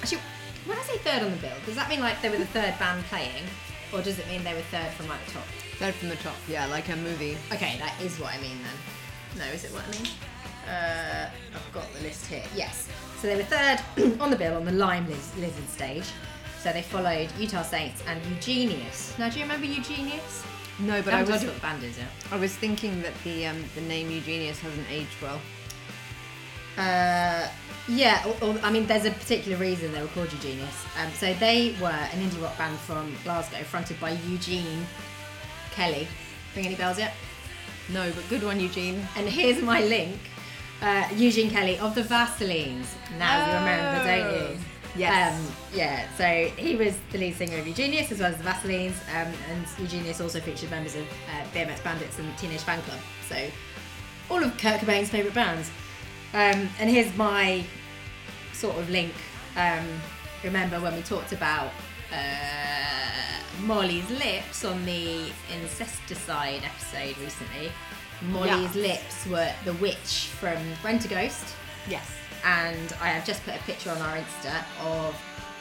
Actually, 0.02 0.20
when 0.66 0.78
I 0.78 0.82
say 0.82 0.98
third 0.98 1.22
on 1.22 1.30
the 1.30 1.36
bill, 1.38 1.56
does 1.66 1.74
that 1.76 1.88
mean 1.88 2.00
like 2.00 2.20
they 2.22 2.28
were 2.28 2.38
the 2.38 2.46
third 2.46 2.78
band 2.78 3.04
playing? 3.04 3.44
Or 3.92 4.00
does 4.02 4.18
it 4.18 4.26
mean 4.28 4.44
they 4.44 4.54
were 4.54 4.60
third 4.70 4.90
from 4.92 5.08
like 5.08 5.24
the 5.26 5.32
top? 5.32 5.44
Third 5.78 5.94
from 5.94 6.08
the 6.10 6.16
top, 6.16 6.36
yeah, 6.48 6.66
like 6.66 6.88
a 6.90 6.96
movie. 6.96 7.36
Okay, 7.52 7.76
that 7.78 7.94
is 8.00 8.18
what 8.20 8.34
I 8.34 8.40
mean 8.40 8.58
then. 8.62 9.38
No, 9.38 9.52
is 9.52 9.64
it 9.64 9.72
what 9.72 9.82
I 9.86 9.90
mean? 9.92 10.06
Uh, 10.68 11.30
I've 11.54 11.72
got 11.72 11.92
the 11.94 12.02
list 12.02 12.26
here. 12.26 12.44
Yes. 12.54 12.88
So 13.20 13.26
they 13.26 13.36
were 13.36 13.42
third 13.44 13.80
on 14.20 14.30
the 14.30 14.36
bill 14.36 14.56
on 14.56 14.64
the 14.64 14.72
Lime 14.72 15.08
Liz- 15.08 15.32
Lizard 15.38 15.68
stage. 15.68 16.04
So 16.62 16.72
they 16.72 16.82
followed 16.82 17.28
Utah 17.38 17.62
Saints 17.62 18.02
and 18.06 18.20
Eugenius. 18.26 19.18
Now, 19.18 19.30
do 19.30 19.38
you 19.38 19.44
remember 19.44 19.66
Eugenius? 19.66 20.44
No, 20.78 21.02
but 21.02 21.14
I 21.14 21.20
I 21.20 21.22
was 21.22 21.44
what 21.44 21.54
the 21.54 21.60
band 21.60 21.82
is. 21.84 21.98
I 22.30 22.36
was 22.36 22.54
thinking 22.54 23.02
that 23.02 23.12
the 23.24 23.46
um, 23.46 23.64
the 23.74 23.80
name 23.82 24.10
Eugenius 24.10 24.60
hasn't 24.60 24.86
aged 24.90 25.16
well. 25.22 25.40
Uh, 26.78 27.48
yeah, 27.90 28.24
or, 28.24 28.48
or, 28.48 28.58
I 28.62 28.70
mean, 28.70 28.86
there's 28.86 29.04
a 29.04 29.10
particular 29.10 29.58
reason 29.58 29.92
they 29.92 30.00
were 30.00 30.08
called 30.08 30.32
Eugenius. 30.32 30.86
Um, 30.98 31.10
so 31.12 31.34
they 31.34 31.74
were 31.80 31.88
an 31.88 32.20
indie 32.20 32.40
rock 32.42 32.56
band 32.56 32.78
from 32.78 33.14
Glasgow, 33.24 33.62
fronted 33.64 33.98
by 34.00 34.10
Eugene 34.10 34.86
Kelly. 35.72 36.06
Ring 36.54 36.66
any 36.66 36.76
bells 36.76 36.98
yet? 36.98 37.14
No, 37.92 38.10
but 38.12 38.28
good 38.28 38.44
one, 38.44 38.60
Eugene. 38.60 39.06
And 39.16 39.28
here's 39.28 39.60
my 39.62 39.82
link. 39.82 40.16
Uh, 40.80 41.06
Eugene 41.16 41.50
Kelly 41.50 41.78
of 41.78 41.94
the 41.94 42.02
Vaselines. 42.02 42.86
Now 43.18 43.46
you 43.46 43.58
remember, 43.58 44.04
don't 44.04 44.52
you? 44.52 44.58
Yes. 44.96 45.38
Um, 45.38 45.54
yeah, 45.74 46.08
so 46.16 46.48
he 46.56 46.76
was 46.76 46.96
the 47.10 47.18
lead 47.18 47.34
singer 47.34 47.58
of 47.58 47.66
Eugenius 47.66 48.10
as 48.12 48.20
well 48.20 48.32
as 48.32 48.38
the 48.38 48.44
Vaselines, 48.44 48.94
um, 49.14 49.32
and 49.50 49.66
Eugenius 49.78 50.20
also 50.20 50.40
featured 50.40 50.70
members 50.70 50.96
of 50.96 51.02
uh, 51.02 51.44
BMX 51.54 51.82
Bandits 51.84 52.18
and 52.18 52.36
Teenage 52.38 52.60
Fan 52.60 52.80
Club. 52.82 52.98
So 53.28 53.36
all 54.30 54.42
of 54.42 54.56
Kurt 54.58 54.80
Cobain's 54.80 55.10
favourite 55.10 55.34
bands. 55.34 55.70
Um, 56.32 56.68
and 56.78 56.88
here's 56.88 57.14
my 57.16 57.64
sort 58.60 58.76
of 58.78 58.90
link. 58.90 59.12
Um, 59.56 59.86
remember 60.44 60.78
when 60.80 60.94
we 60.94 61.02
talked 61.02 61.32
about 61.32 61.70
uh, 62.12 63.62
Molly's 63.62 64.08
lips 64.10 64.64
on 64.64 64.84
the 64.84 65.30
Incesticide 65.52 66.62
episode 66.64 67.16
recently? 67.22 67.72
Molly's 68.22 68.76
Yeah. 68.76 68.82
lips 68.92 69.26
were 69.26 69.50
the 69.64 69.72
witch 69.74 70.28
from 70.40 70.58
Rent 70.84 71.04
a 71.06 71.08
Ghost 71.08 71.54
Yes. 71.88 72.06
and 72.44 72.94
I 73.00 73.08
have 73.08 73.24
just 73.24 73.42
put 73.44 73.54
a 73.54 73.58
picture 73.60 73.90
on 73.90 73.98
our 74.02 74.16
Insta 74.18 74.54
of 74.84 75.14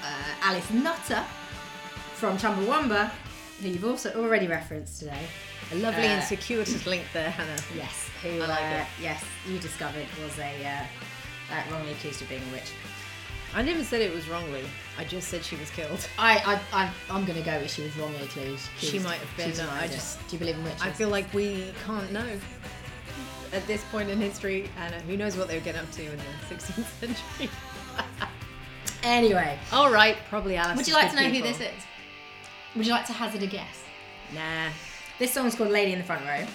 uh, 0.04 0.32
Alice 0.42 0.70
Nutter 0.72 1.24
from 2.16 2.38
Chumbawamba, 2.38 3.12
who 3.62 3.70
you've 3.70 3.86
also 3.86 4.12
already 4.22 4.48
referenced 4.48 5.00
today. 5.00 5.24
A 5.72 5.76
lovely 5.76 6.04
Uh, 6.08 6.16
and 6.20 6.24
circuitous 6.24 6.86
link 6.86 7.04
there, 7.14 7.30
Hannah. 7.32 7.62
Yes, 7.76 8.10
who 8.22 8.42
I 8.42 8.46
like 8.48 8.62
uh, 8.62 8.82
it. 8.82 8.88
yes 9.02 9.24
you 9.48 9.58
discovered 9.60 10.08
was 10.22 10.38
a 10.40 10.54
uh, 10.66 11.54
uh, 11.54 11.72
wrongly 11.72 11.92
accused 11.94 12.22
of 12.22 12.28
being 12.30 12.42
a 12.50 12.52
witch. 12.52 12.72
I 13.56 13.62
never 13.64 13.84
said 13.84 14.02
it 14.02 14.14
was 14.14 14.28
wrongly. 14.30 14.64
I 14.98 15.04
just 15.06 15.28
said 15.30 15.44
she 15.44 15.56
was 15.56 15.70
killed. 15.72 16.08
I 16.20 16.38
I, 16.74 16.84
I 16.84 16.92
I'm 17.10 17.26
gonna 17.26 17.42
go 17.42 17.60
with 17.60 17.72
she 17.72 17.82
was 17.84 17.96
wrongly 17.98 18.22
accused. 18.24 18.68
She 18.78 19.00
might 19.00 19.20
have 19.20 19.38
been, 19.38 19.52
denied 19.52 19.84
I 19.84 19.88
just- 19.88 20.20
do 20.28 20.36
you 20.36 20.40
believe 20.40 20.56
in 20.56 20.64
witches? 20.64 20.82
I 20.82 20.92
feel 20.92 21.10
like 21.10 21.34
we 21.34 21.72
can't 21.86 22.12
know 22.12 22.26
at 23.52 23.66
this 23.66 23.84
point 23.86 24.10
in 24.10 24.20
history. 24.20 24.70
And 24.78 24.94
who 24.94 25.18
knows 25.18 25.36
what 25.36 25.48
they 25.48 25.56
were 25.58 25.64
getting 25.64 25.82
up 25.82 25.92
to 25.94 26.04
in 26.04 26.18
the 26.18 26.56
16th 26.56 27.00
century? 27.00 27.50
anyway, 29.04 29.58
All 29.72 29.92
right, 29.92 30.18
probably 30.30 30.56
Alice. 30.56 30.78
would 30.78 30.88
you 30.88 30.94
like 30.94 31.10
to 31.12 31.16
know 31.16 31.30
who 31.30 31.42
this 31.42 31.60
is? 31.60 31.84
Would 32.76 32.86
you 32.86 32.92
like 32.94 33.06
to 33.08 33.14
hazard 33.14 33.42
a 33.42 33.48
guess? 33.48 33.84
Nah. 34.34 34.70
This 35.18 35.34
song's 35.34 35.56
called 35.56 35.72
Lady 35.72 35.92
in 35.94 35.98
the 36.00 36.06
Front 36.06 36.24
Row. 36.26 36.46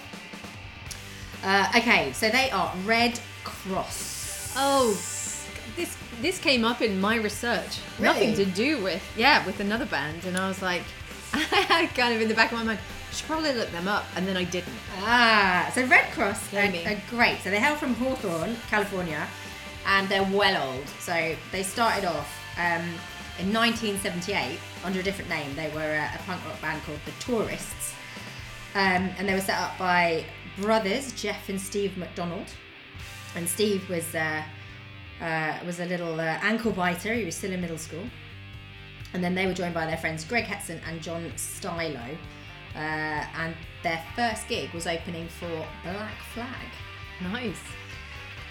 Uh, 1.43 1.67
okay, 1.77 2.13
so 2.13 2.31
they 2.31 2.51
are 2.51 2.73
Redd 2.85 3.19
Kross. 3.45 4.55
Oh, 4.57 4.93
this 5.77 5.97
this 6.21 6.39
came 6.39 6.65
up 6.65 6.81
in 6.81 7.01
my 7.01 7.17
research. 7.17 7.81
Nothing 7.99 8.35
to 8.35 8.45
do 8.45 8.83
with 8.83 9.03
yeah 9.17 9.45
with 9.47 9.61
another 9.61 9.87
band, 9.87 10.25
and 10.25 10.37
I 10.37 10.49
was 10.49 10.63
like, 10.63 10.83
kind 11.33 12.15
of 12.15 12.21
in 12.21 12.29
the 12.29 12.35
back 12.35 12.53
of 12.53 12.59
my 12.59 12.65
mind, 12.65 12.79
I 13.11 13.15
should 13.15 13.27
probably 13.27 13.53
look 13.53 13.71
them 13.71 13.89
up, 13.89 14.05
and 14.17 14.27
then 14.27 14.37
I 14.37 14.45
didn't. 14.45 14.75
Ah, 14.99 15.71
so 15.75 15.85
Redd 15.85 16.11
Kross 16.13 16.53
are, 16.53 16.93
are 16.93 17.01
great. 17.11 17.41
So 17.43 17.51
they 17.51 17.61
hail 17.61 17.77
from 17.77 17.95
Hawthorne, 17.95 18.57
California, 18.69 19.27
and 19.87 20.09
they're 20.09 20.25
well 20.25 20.71
old. 20.71 20.89
So 21.01 21.35
they 21.53 21.63
started 21.63 22.05
off 22.05 22.33
um, 22.57 22.85
in 23.39 23.53
1978 23.53 24.59
under 24.85 25.01
a 25.01 25.03
different 25.03 25.31
name. 25.31 25.55
They 25.57 25.71
were 25.71 25.81
a, 25.81 26.11
a 26.15 26.19
punk 26.27 26.45
rock 26.47 26.61
band 26.61 26.83
called 26.85 27.01
the 27.05 27.13
Tourists, 27.21 27.95
um, 28.75 29.11
and 29.19 29.29
they 29.29 29.35
were 29.35 29.41
set 29.41 29.59
up 29.59 29.79
by 29.79 30.25
brothers 30.59 31.13
Jeff 31.13 31.49
and 31.49 31.61
Steve 31.61 31.97
McDonald. 31.97 32.47
And 33.37 33.49
Steve 33.49 33.89
was 33.89 34.15
uh, 34.15 34.45
uh, 35.21 35.59
was 35.65 35.81
a 35.81 35.85
little 35.87 36.19
uh, 36.21 36.39
ankle 36.43 36.73
biter. 36.73 37.15
He 37.15 37.25
was 37.25 37.35
still 37.35 37.53
in 37.53 37.61
middle 37.61 37.79
school. 37.79 38.05
And 39.13 39.23
then 39.23 39.35
they 39.35 39.47
were 39.47 39.55
joined 39.55 39.75
by 39.75 39.87
their 39.87 39.97
friends 39.97 40.25
Greg 40.25 40.45
Hetson 40.45 40.81
and 40.89 41.01
John 41.01 41.31
Stielow. 41.37 42.17
Uh, 42.75 42.79
and 42.79 43.55
their 43.85 44.03
first 44.17 44.49
gig 44.49 44.73
was 44.73 44.87
opening 44.87 45.29
for 45.29 45.49
Black 45.85 46.17
Flag. 46.33 46.67
Nice. 47.23 47.61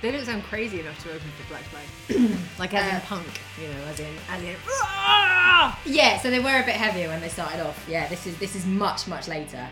They 0.01 0.11
don't 0.11 0.25
sound 0.25 0.43
crazy 0.43 0.79
enough 0.81 1.01
to 1.03 1.09
open 1.09 1.29
for 1.37 1.47
Black 1.49 1.63
Flag, 1.63 2.37
like 2.59 2.73
as 2.73 2.91
Uh, 2.91 2.95
in 2.95 3.01
punk, 3.03 3.25
you 3.61 3.67
know, 3.69 3.83
as 3.85 3.99
in 4.01 4.13
as 4.29 4.41
in. 4.43 4.55
Yeah, 5.85 6.19
so 6.21 6.29
they 6.29 6.39
were 6.39 6.59
a 6.61 6.65
bit 6.65 6.75
heavier 6.75 7.07
when 7.07 7.21
they 7.21 7.29
started 7.29 7.61
off. 7.65 7.85
Yeah, 7.87 8.07
this 8.09 8.27
is 8.27 8.37
this 8.37 8.53
is 8.55 8.65
much 8.65 9.07
much 9.07 9.29
later. 9.29 9.65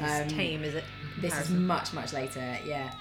It's 0.00 0.20
Um, 0.20 0.28
tame, 0.28 0.64
is 0.64 0.74
it? 0.74 0.84
This 1.20 1.38
is 1.38 1.50
much 1.50 1.92
much 1.92 2.12
later. 2.12 2.58
Yeah. 2.64 2.92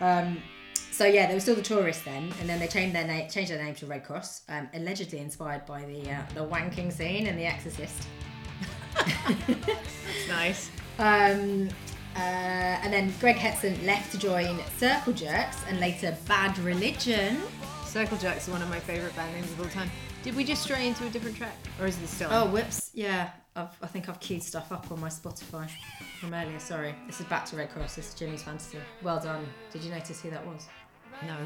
Um, 0.00 0.42
so 0.90 1.04
yeah, 1.04 1.26
they 1.26 1.34
were 1.34 1.40
still 1.40 1.54
the 1.54 1.62
tourists 1.62 2.04
then, 2.04 2.32
and 2.40 2.48
then 2.48 2.58
they 2.58 2.66
changed 2.66 2.94
their 2.94 3.06
name 3.06 3.28
changed 3.28 3.50
their 3.50 3.62
name 3.62 3.74
to 3.76 3.86
Red 3.86 4.04
Cross, 4.04 4.42
um, 4.48 4.68
allegedly 4.74 5.18
inspired 5.18 5.64
by 5.66 5.82
the 5.82 6.10
uh, 6.10 6.22
the 6.34 6.40
wanking 6.46 6.92
scene 6.92 7.26
in 7.26 7.36
The 7.36 7.46
Exorcist. 7.46 8.06
That's 8.94 10.28
nice. 10.28 10.70
Um, 10.98 11.68
uh, 12.16 12.18
and 12.18 12.92
then 12.92 13.12
Greg 13.20 13.36
Hetson 13.36 13.84
left 13.86 14.10
to 14.12 14.18
join 14.18 14.58
Circle 14.76 15.12
Jerks 15.12 15.56
and 15.68 15.78
later 15.78 16.16
Bad 16.26 16.58
Religion. 16.58 17.40
Circle 17.86 18.18
Jerks 18.18 18.48
are 18.48 18.52
one 18.52 18.62
of 18.62 18.68
my 18.68 18.80
favourite 18.80 19.14
band 19.14 19.32
names 19.34 19.50
of 19.52 19.60
all 19.60 19.68
time. 19.68 19.90
Did 20.24 20.34
we 20.34 20.42
just 20.44 20.62
stray 20.62 20.88
into 20.88 21.06
a 21.06 21.10
different 21.10 21.36
track, 21.36 21.56
or 21.80 21.86
is 21.86 21.96
this 21.98 22.10
still? 22.10 22.28
Oh, 22.32 22.50
whoops. 22.50 22.90
Yeah, 22.92 23.30
I've, 23.58 23.76
I 23.82 23.86
think 23.88 24.08
I've 24.08 24.20
queued 24.20 24.42
stuff 24.42 24.70
up 24.70 24.90
on 24.92 25.00
my 25.00 25.08
Spotify 25.08 25.68
from 26.20 26.32
earlier. 26.32 26.60
Sorry. 26.60 26.94
This 27.08 27.20
is 27.20 27.26
back 27.26 27.44
to 27.46 27.56
Redd 27.56 27.70
Kross. 27.70 27.96
This 27.96 28.10
is 28.10 28.14
Jimmy's 28.14 28.42
Fantasy. 28.44 28.78
Well 29.02 29.18
done. 29.18 29.44
Did 29.72 29.82
you 29.82 29.90
notice 29.90 30.22
who 30.22 30.30
that 30.30 30.46
was? 30.46 30.68
no. 31.26 31.36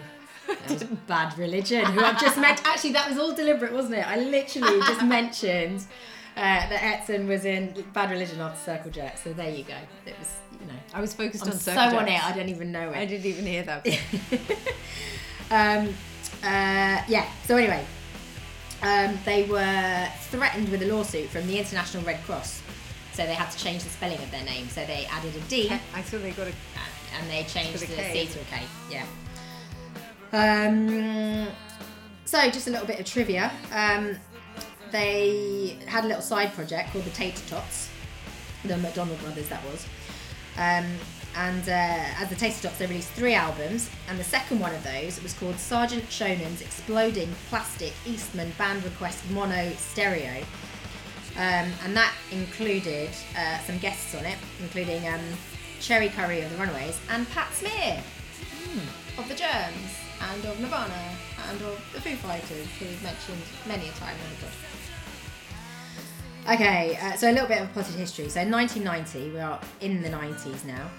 Was 0.69 0.83
Bad 1.07 1.39
Religion, 1.39 1.85
who 1.85 2.05
I've 2.05 2.21
just 2.21 2.37
meant. 2.37 2.61
Actually, 2.67 2.95
that 2.95 3.09
was 3.09 3.17
all 3.17 3.33
deliberate, 3.33 3.73
wasn't 3.73 3.95
it? 3.95 4.07
I 4.07 4.17
literally 4.17 4.81
just 4.81 5.05
mentioned 5.07 5.87
uh, 6.37 6.69
that 6.69 6.81
Hetson 6.81 7.29
was 7.29 7.45
in 7.45 7.73
Bad 7.93 8.11
Religion 8.11 8.41
after 8.41 8.59
Circle 8.59 8.91
Jerk. 8.91 9.17
So 9.19 9.33
there 9.33 9.49
you 9.49 9.63
go. 9.63 9.77
It 10.05 10.19
was, 10.19 10.37
you 10.61 10.67
know. 10.67 10.79
I 10.93 11.01
was 11.01 11.15
focused 11.15 11.45
I'm 11.45 11.53
on 11.53 11.59
so 11.59 11.73
Circle 11.73 12.01
on 12.01 12.09
it, 12.09 12.23
I 12.23 12.33
don't 12.33 12.49
even 12.49 12.73
know 12.73 12.91
it. 12.91 12.97
I 12.97 13.07
didn't 13.07 13.27
even 13.27 13.47
hear 13.47 13.63
that. 13.63 13.87
um, 15.53 15.95
uh, 16.43 17.05
yeah. 17.07 17.31
So 17.45 17.57
anyway, 17.57 17.87
um, 18.83 19.19
they 19.25 19.45
were 19.45 20.09
threatened 20.31 20.69
with 20.69 20.83
a 20.83 20.87
lawsuit 20.87 21.29
from 21.29 21.47
the 21.47 21.59
International 21.59 22.03
Red 22.03 22.23
Cross, 22.25 22.63
so 23.13 23.25
they 23.25 23.35
had 23.35 23.51
to 23.51 23.59
change 23.59 23.85
the 23.85 23.91
spelling 23.91 24.19
of 24.19 24.31
their 24.31 24.45
name. 24.45 24.69
So 24.69 24.85
they 24.85 25.07
added 25.11 25.35
a 25.37 25.41
D, 25.49 25.69
and, 25.71 25.81
they 26.07 26.31
got 26.33 26.49
a. 26.49 26.53
and 27.19 27.31
they 27.31 27.45
changed 27.45 27.81
the 27.81 27.87
K. 27.87 28.27
C 28.27 28.33
to 28.33 28.41
a 28.41 28.45
K. 28.45 28.63
Yeah. 28.91 29.07
Um, 30.33 31.49
so 32.25 32.51
just 32.51 32.67
a 32.67 32.71
little 32.71 32.87
bit 32.87 32.99
of 32.99 33.07
trivia. 33.07 33.53
Um, 33.73 34.17
they 34.91 35.79
had 35.87 36.05
a 36.05 36.09
little 36.09 36.23
side 36.23 36.53
project 36.53 36.91
called 36.91 37.05
the 37.05 37.11
Tater 37.11 37.43
Tots, 37.49 37.89
the 38.65 38.77
McDonald 38.79 39.21
brothers 39.21 39.49
that 39.49 39.63
was. 39.65 39.87
Um, 40.57 40.87
and 41.37 41.69
uh, 41.69 42.23
as 42.23 42.29
the 42.29 42.35
Tater 42.35 42.63
Tots, 42.63 42.79
they 42.79 42.87
released 42.87 43.11
three 43.11 43.35
albums, 43.35 43.91
and 44.09 44.19
the 44.19 44.25
second 44.25 44.61
one 44.61 44.75
of 44.75 44.83
those 44.85 45.23
was 45.23 45.33
called 45.35 45.57
Sergeant 45.59 46.05
Shonen's 46.11 46.61
Exploding 46.61 47.29
Plastic 47.49 47.93
Eastman 48.07 48.53
Band 48.59 48.85
Request 48.85 49.31
Mono 49.31 49.73
Stereo. 49.77 50.45
Um, 51.37 51.73
and 51.85 51.97
that 51.97 52.13
included 52.31 53.11
uh, 53.37 53.59
some 53.61 53.79
guests 53.79 54.15
on 54.15 54.27
it, 54.27 54.37
including 54.61 55.09
um, 55.09 55.21
Cherie 55.81 56.11
Currie 56.11 56.43
of 56.43 56.51
the 56.51 56.59
Runaways 56.59 57.01
and 57.11 57.29
Pat 57.31 57.53
Smear 57.55 58.03
of 59.19 59.29
the 59.29 59.35
Germs 59.35 59.99
and 60.33 60.45
of 60.45 60.61
Nirvana 60.61 61.17
and 61.49 61.63
of 61.63 61.83
the 61.93 62.01
Foo 62.01 62.17
Fighters, 62.17 62.67
who 62.79 62.87
we've 62.87 63.03
mentioned 63.03 63.43
many 63.67 63.89
a 63.89 63.93
time 63.93 64.15
on 64.15 64.31
the 64.31 64.47
pod. 64.47 64.53
Okay, 66.55 66.99
uh, 67.01 67.13
so 67.17 67.31
a 67.31 67.33
little 67.33 67.49
bit 67.49 67.63
of 67.63 67.73
potted 67.73 67.95
history. 67.95 68.29
So 68.29 68.41
1990, 68.45 69.31
we 69.33 69.41
are 69.41 69.61
in 69.81 70.03
the 70.03 70.09
90s 70.09 70.65
now. 70.65 70.91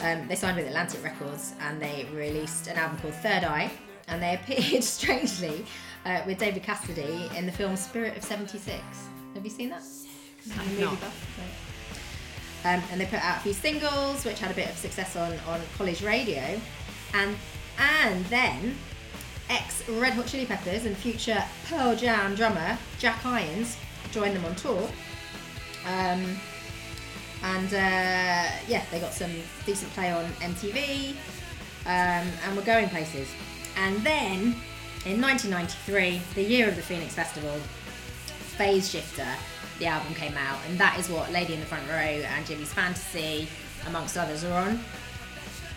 Um, 0.00 0.28
they 0.28 0.34
signed 0.34 0.56
with 0.56 0.66
Atlantic 0.66 1.02
Records 1.02 1.54
and 1.60 1.80
they 1.80 2.06
released 2.12 2.66
an 2.66 2.76
album 2.76 2.98
called 2.98 3.14
Third 3.14 3.44
Eye, 3.44 3.70
and 4.08 4.22
they 4.22 4.34
appeared 4.42 4.84
strangely 4.84 5.64
uh, 6.04 6.22
with 6.26 6.38
David 6.38 6.62
Cassidy 6.62 7.30
in 7.36 7.46
the 7.46 7.52
film 7.52 7.76
Spirit 7.76 8.16
of 8.16 8.22
76. 8.22 8.74
Have 9.34 9.44
you 9.44 9.50
seen 9.50 9.70
that? 9.70 9.82
Movie 10.56 10.82
not. 10.82 11.00
buff? 11.00 11.38
No. 12.64 12.70
Um, 12.70 12.82
and 12.90 13.00
they 13.00 13.06
put 13.06 13.22
out 13.22 13.38
a 13.38 13.40
few 13.40 13.52
singles, 13.52 14.24
which 14.24 14.38
had 14.38 14.50
a 14.50 14.54
bit 14.54 14.68
of 14.68 14.76
success 14.76 15.16
on, 15.16 15.32
on 15.46 15.60
college 15.76 16.02
radio, 16.02 16.60
and 17.14 17.36
and 17.78 18.24
then 18.26 18.76
ex 19.50 19.88
Red 19.88 20.14
Hot 20.14 20.26
Chili 20.26 20.46
Peppers 20.46 20.86
and 20.86 20.96
future 20.96 21.42
Pearl 21.68 21.94
Jam 21.94 22.34
drummer 22.34 22.76
Jack 22.98 23.24
Irons 23.24 23.76
joined 24.10 24.34
them 24.34 24.44
on 24.44 24.54
tour. 24.56 24.88
Um, 25.86 26.36
and 27.42 27.68
uh, 27.68 28.56
yeah, 28.68 28.84
they 28.90 29.00
got 29.00 29.12
some 29.12 29.30
decent 29.64 29.92
play 29.92 30.10
on 30.10 30.24
MTV, 30.40 31.10
um, 31.86 32.26
and 32.44 32.56
were 32.56 32.62
going 32.62 32.88
places. 32.88 33.28
And 33.76 33.96
then 33.98 34.54
in 35.04 35.20
1993, 35.20 36.20
the 36.34 36.42
year 36.42 36.68
of 36.68 36.76
the 36.76 36.82
Phoenix 36.82 37.14
Festival, 37.14 37.54
Phase 38.56 38.90
Shifter, 38.90 39.28
the 39.78 39.86
album 39.86 40.14
came 40.14 40.36
out, 40.36 40.58
and 40.68 40.78
that 40.78 40.98
is 40.98 41.08
what 41.08 41.30
Lady 41.30 41.54
in 41.54 41.60
the 41.60 41.66
Front 41.66 41.88
Row 41.88 41.94
and 41.94 42.46
Jimmy's 42.46 42.72
Fantasy, 42.72 43.48
amongst 43.86 44.16
others, 44.16 44.44
are 44.44 44.52
on. 44.52 44.80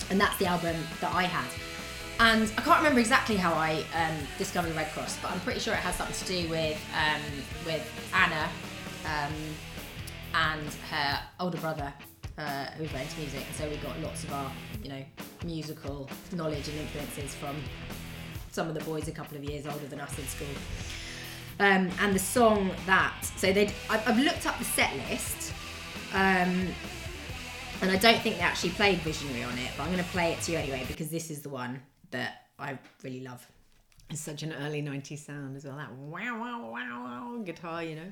And 0.09 0.19
that's 0.19 0.37
the 0.37 0.45
album 0.45 0.75
that 1.01 1.13
I 1.13 1.23
had. 1.23 1.49
And 2.19 2.51
I 2.57 2.61
can't 2.61 2.77
remember 2.79 2.99
exactly 2.99 3.37
how 3.37 3.53
I 3.53 3.83
um, 3.95 4.15
discovered 4.37 4.75
Redd 4.75 4.87
Kross, 4.87 5.21
but 5.21 5.31
I'm 5.31 5.39
pretty 5.41 5.59
sure 5.61 5.73
it 5.73 5.77
has 5.77 5.95
something 5.95 6.15
to 6.15 6.25
do 6.25 6.49
with 6.49 6.77
um, 6.93 7.21
with 7.65 7.85
Anna 8.13 8.49
um, 9.05 9.33
and 10.33 10.73
her 10.91 11.19
older 11.39 11.57
brother, 11.57 11.93
uh, 12.37 12.65
who 12.71 12.83
was 12.83 12.93
into 12.93 13.19
music, 13.19 13.43
and 13.45 13.55
so 13.55 13.69
we 13.69 13.75
got 13.77 13.99
lots 13.99 14.23
of 14.23 14.33
our, 14.33 14.51
you 14.83 14.89
know, 14.89 15.03
musical 15.45 16.09
knowledge 16.33 16.67
and 16.67 16.79
influences 16.79 17.35
from 17.35 17.55
some 18.51 18.67
of 18.67 18.73
the 18.73 18.81
boys 18.81 19.07
a 19.07 19.11
couple 19.11 19.37
of 19.37 19.43
years 19.43 19.65
older 19.65 19.85
than 19.87 19.99
us 19.99 20.17
in 20.17 20.25
school. 20.25 20.47
Um, 21.59 21.89
and 21.99 22.15
the 22.15 22.19
song 22.19 22.71
that 22.85 23.29
so 23.35 23.51
they 23.51 23.71
I've, 23.89 24.07
I've 24.07 24.19
looked 24.19 24.45
up 24.45 24.57
the 24.57 24.65
set 24.65 24.95
list, 25.09 25.53
um, 26.13 26.67
and 27.81 27.91
I 27.91 27.97
don't 27.97 28.21
think 28.21 28.37
they 28.37 28.41
actually 28.41 28.71
played 28.71 28.99
Visionary 28.99 29.43
on 29.43 29.57
it, 29.57 29.71
but 29.77 29.83
I'm 29.83 29.91
going 29.91 30.03
to 30.03 30.09
play 30.11 30.33
it 30.33 30.41
to 30.43 30.53
you 30.53 30.57
anyway 30.57 30.85
because 30.87 31.09
this 31.09 31.29
is 31.29 31.41
the 31.41 31.49
one 31.49 31.81
that 32.11 32.45
I 32.57 32.77
really 33.03 33.21
love. 33.21 33.45
It's 34.09 34.21
such 34.21 34.41
an 34.43 34.53
early 34.53 34.81
90s 34.81 35.19
sound 35.19 35.55
as 35.55 35.65
well. 35.65 35.77
That 35.77 35.91
wow, 35.93 36.39
wow, 36.39 36.71
wow, 36.71 37.03
wow 37.03 37.41
guitar, 37.43 37.83
you 37.83 37.95
know. 37.95 38.11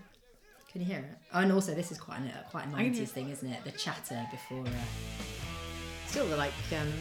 Can 0.72 0.82
you 0.82 0.88
hear 0.88 1.00
it? 1.00 1.18
Oh, 1.34 1.40
and 1.40 1.52
also 1.52 1.74
this 1.74 1.92
is 1.92 1.98
quite 1.98 2.20
a 2.20 2.50
quite 2.50 2.68
a 2.68 2.70
nineties 2.70 3.12
thing, 3.12 3.30
isn't 3.30 3.48
it? 3.48 3.64
The 3.64 3.72
chatter 3.72 4.26
before. 4.32 4.66
Uh, 4.66 4.72
Still, 6.08 6.28
the 6.28 6.38
like 6.38 6.54
um, 6.80 6.92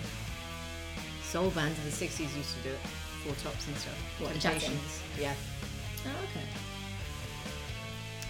soul 1.23 1.51
bands 1.51 1.79
in 1.79 1.85
the 1.85 1.91
60s 1.91 2.37
used 2.37 2.57
to 2.57 2.63
do 2.63 2.71
it. 2.71 2.79
Four 3.25 3.35
tops 3.37 3.67
and 3.69 3.77
stuff. 3.77 3.95
What? 4.19 4.31
Temptations. 4.33 5.03
Yeah. 5.19 5.35
oh, 6.07 6.11
okay. 6.25 6.45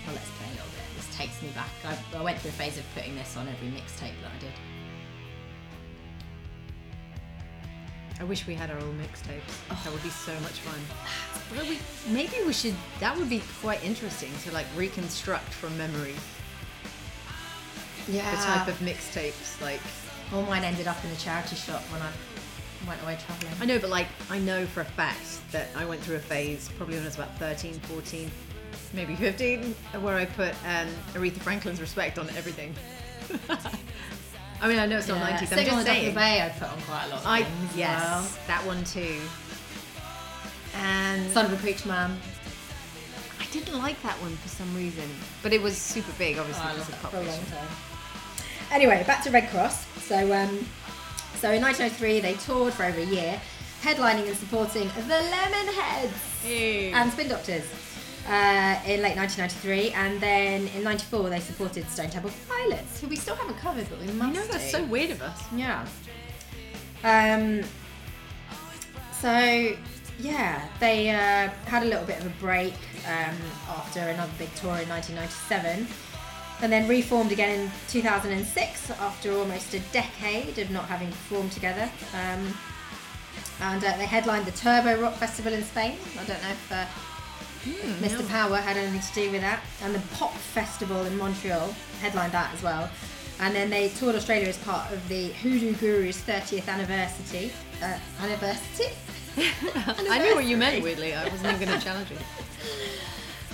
Well, 0.06 0.14
let's 0.14 0.30
play 0.36 0.46
a 0.48 0.50
little 0.52 0.68
bit. 0.76 0.84
This 0.96 1.16
takes 1.16 1.40
me 1.42 1.48
back. 1.54 1.70
I, 1.84 2.18
I 2.18 2.22
went 2.22 2.38
through 2.38 2.50
a 2.50 2.54
phase 2.54 2.78
of 2.78 2.84
putting 2.94 3.14
this 3.16 3.36
on 3.36 3.48
every 3.48 3.68
mixtape 3.68 4.14
that 4.22 4.32
I 4.36 4.38
did. 4.38 4.52
I 8.18 8.24
wish 8.24 8.46
we 8.46 8.54
had 8.54 8.70
our 8.70 8.78
own 8.78 8.98
mixtapes. 8.98 9.84
That 9.84 9.92
would 9.92 10.02
be 10.02 10.08
so 10.10 10.32
much 10.40 10.60
fun. 10.60 10.80
Well, 11.56 11.64
we, 11.68 11.78
maybe 12.12 12.34
we 12.44 12.52
should. 12.52 12.74
That 12.98 13.16
would 13.16 13.30
be 13.30 13.40
quite 13.60 13.84
interesting 13.84 14.30
to 14.42 14.52
like 14.52 14.66
reconstruct 14.74 15.54
from 15.54 15.78
memory 15.78 16.16
Yeah. 18.08 18.28
the 18.32 18.36
type 18.42 18.66
of 18.66 18.74
mixtapes. 18.80 19.60
Like 19.62 19.80
All 20.34 20.42
mine 20.42 20.64
ended 20.64 20.88
up 20.88 20.96
in 21.04 21.10
a 21.12 21.16
charity 21.16 21.54
shop 21.54 21.82
when 21.92 22.02
I 22.02 22.10
went 22.88 23.00
away 23.04 23.16
travelling. 23.24 23.52
I 23.60 23.64
know, 23.66 23.78
but 23.78 23.90
like 23.90 24.08
I 24.28 24.40
know 24.40 24.66
for 24.66 24.80
a 24.80 24.84
fact 24.84 25.38
that 25.52 25.68
I 25.76 25.84
went 25.84 26.00
through 26.00 26.16
a 26.16 26.20
phase 26.20 26.68
probably 26.76 26.96
when 26.96 27.04
I 27.04 27.06
was 27.06 27.14
about 27.14 27.36
13, 27.38 27.74
14, 27.74 28.28
maybe 28.92 29.14
15, 29.14 29.72
where 30.00 30.16
I 30.16 30.24
put 30.24 30.52
um, 30.66 30.88
Aretha 31.14 31.38
Franklin's 31.38 31.80
"Respect" 31.80 32.18
on 32.18 32.28
everything. 32.30 32.74
I 34.60 34.68
mean, 34.68 34.78
I 34.78 34.86
know 34.86 34.98
it's 34.98 35.08
not 35.08 35.18
Yeah, 35.18 35.26
90s. 35.26 35.32
I'm 35.32 35.38
just 35.38 35.50
Dock 35.68 35.78
the 35.78 35.84
saying. 35.84 36.14
Bay, 36.14 36.42
I 36.42 36.48
put 36.48 36.68
on 36.70 36.80
quite 36.82 37.04
a 37.06 37.08
lot. 37.10 37.20
Of 37.20 37.26
I 37.26 37.42
things 37.42 37.76
yes, 37.76 38.00
well. 38.02 38.28
that 38.46 38.64
one 38.66 38.84
too. 38.84 39.20
And 40.78 41.30
Son 41.32 41.46
of 41.46 41.52
a 41.52 41.56
Preacher 41.56 41.88
Man. 41.88 42.18
I 43.40 43.44
didn't 43.52 43.78
like 43.78 44.00
that 44.02 44.14
one 44.20 44.36
for 44.36 44.48
some 44.48 44.74
reason, 44.76 45.08
but 45.42 45.52
it 45.52 45.62
was 45.62 45.76
super 45.76 46.12
big, 46.18 46.38
obviously, 46.38 46.62
Oh, 46.64 46.68
I 46.68 46.72
because 46.74 46.88
of 46.88 47.02
that 47.02 47.10
for 47.10 47.16
a 47.18 47.20
long 47.22 47.44
time. 47.46 47.68
Anyway, 48.72 49.04
back 49.06 49.22
to 49.24 49.30
Redd 49.30 49.48
Kross. 49.50 49.84
So, 50.02 50.16
um, 50.32 50.66
so 51.36 51.50
in 51.52 51.62
1903, 51.62 52.20
they 52.20 52.34
toured 52.34 52.72
for 52.74 52.84
over 52.84 52.98
a 53.00 53.04
year, 53.04 53.40
headlining 53.82 54.26
and 54.26 54.36
supporting 54.36 54.88
the 54.88 55.14
Lemonheads 55.32 56.44
and 56.92 57.12
Spin 57.12 57.28
Doctors 57.28 57.64
uh, 58.28 58.80
in 58.86 59.02
late 59.02 59.16
1993, 59.16 59.90
and 59.92 60.20
then 60.20 60.66
in 60.68 60.82
'94 60.82 61.30
they 61.30 61.40
supported 61.40 61.88
Stone 61.88 62.10
Temple 62.10 62.30
Pilots, 62.48 63.00
who 63.00 63.06
we 63.06 63.16
still 63.16 63.36
haven't 63.36 63.58
covered, 63.58 63.88
but 63.88 64.00
we 64.00 64.06
must. 64.12 64.22
I 64.22 64.32
know 64.32 64.46
that's 64.46 64.72
do. 64.72 64.78
so 64.78 64.84
weird 64.84 65.10
of 65.10 65.22
us. 65.22 65.42
Yeah. 65.54 65.86
Um. 67.04 67.62
So 69.20 69.76
yeah, 70.18 70.68
they 70.80 71.10
uh, 71.10 71.50
had 71.66 71.82
a 71.82 71.86
little 71.86 72.04
bit 72.04 72.18
of 72.18 72.26
a 72.26 72.40
break 72.40 72.74
um, 73.06 73.36
after 73.68 74.00
another 74.00 74.32
big 74.38 74.52
tour 74.54 74.76
in 74.78 74.88
1997, 74.88 75.86
and 76.62 76.72
then 76.72 76.88
reformed 76.88 77.32
again 77.32 77.60
in 77.60 77.70
2006 77.88 78.90
after 78.90 79.32
almost 79.32 79.74
a 79.74 79.80
decade 79.92 80.58
of 80.58 80.70
not 80.70 80.86
having 80.86 81.08
performed 81.08 81.52
together. 81.52 81.88
Um, 82.14 82.52
and 83.60 83.84
uh, 83.84 83.96
they 83.96 84.06
headlined 84.06 84.46
the 84.46 84.52
Turbo 84.52 85.00
Rock 85.00 85.14
Festival 85.14 85.52
in 85.52 85.62
Spain. 85.62 85.96
I 86.18 86.24
don't 86.24 86.42
know 86.42 86.50
if. 86.50 86.72
Uh, 86.72 86.86
Mr. 88.00 88.28
Power 88.28 88.56
had 88.56 88.76
anything 88.76 89.00
to 89.00 89.14
do 89.14 89.32
with 89.32 89.40
that, 89.40 89.60
and 89.82 89.94
the 89.94 90.00
Pop 90.14 90.32
Festival 90.34 91.04
in 91.04 91.16
Montreal 91.16 91.74
headlined 92.00 92.32
that 92.32 92.52
as 92.54 92.62
well. 92.62 92.88
And 93.40 93.54
then 93.54 93.68
they 93.68 93.88
toured 93.90 94.14
Australia 94.14 94.48
as 94.48 94.56
part 94.58 94.90
of 94.92 95.06
the 95.08 95.28
Hoodoo 95.28 95.74
Guru's 95.74 96.18
30th 96.22 96.68
anniversary. 96.68 97.52
Uh, 97.82 97.98
anniversary? 98.22 98.92
I 100.08 100.18
knew 100.18 100.34
what 100.34 100.46
you 100.46 100.56
meant, 100.56 100.82
weirdly. 100.82 101.14
I 101.14 101.28
wasn't 101.28 101.52
even 101.52 101.68
going 101.68 101.78
to 101.78 101.84
challenge 101.84 102.10
you. 102.10 102.16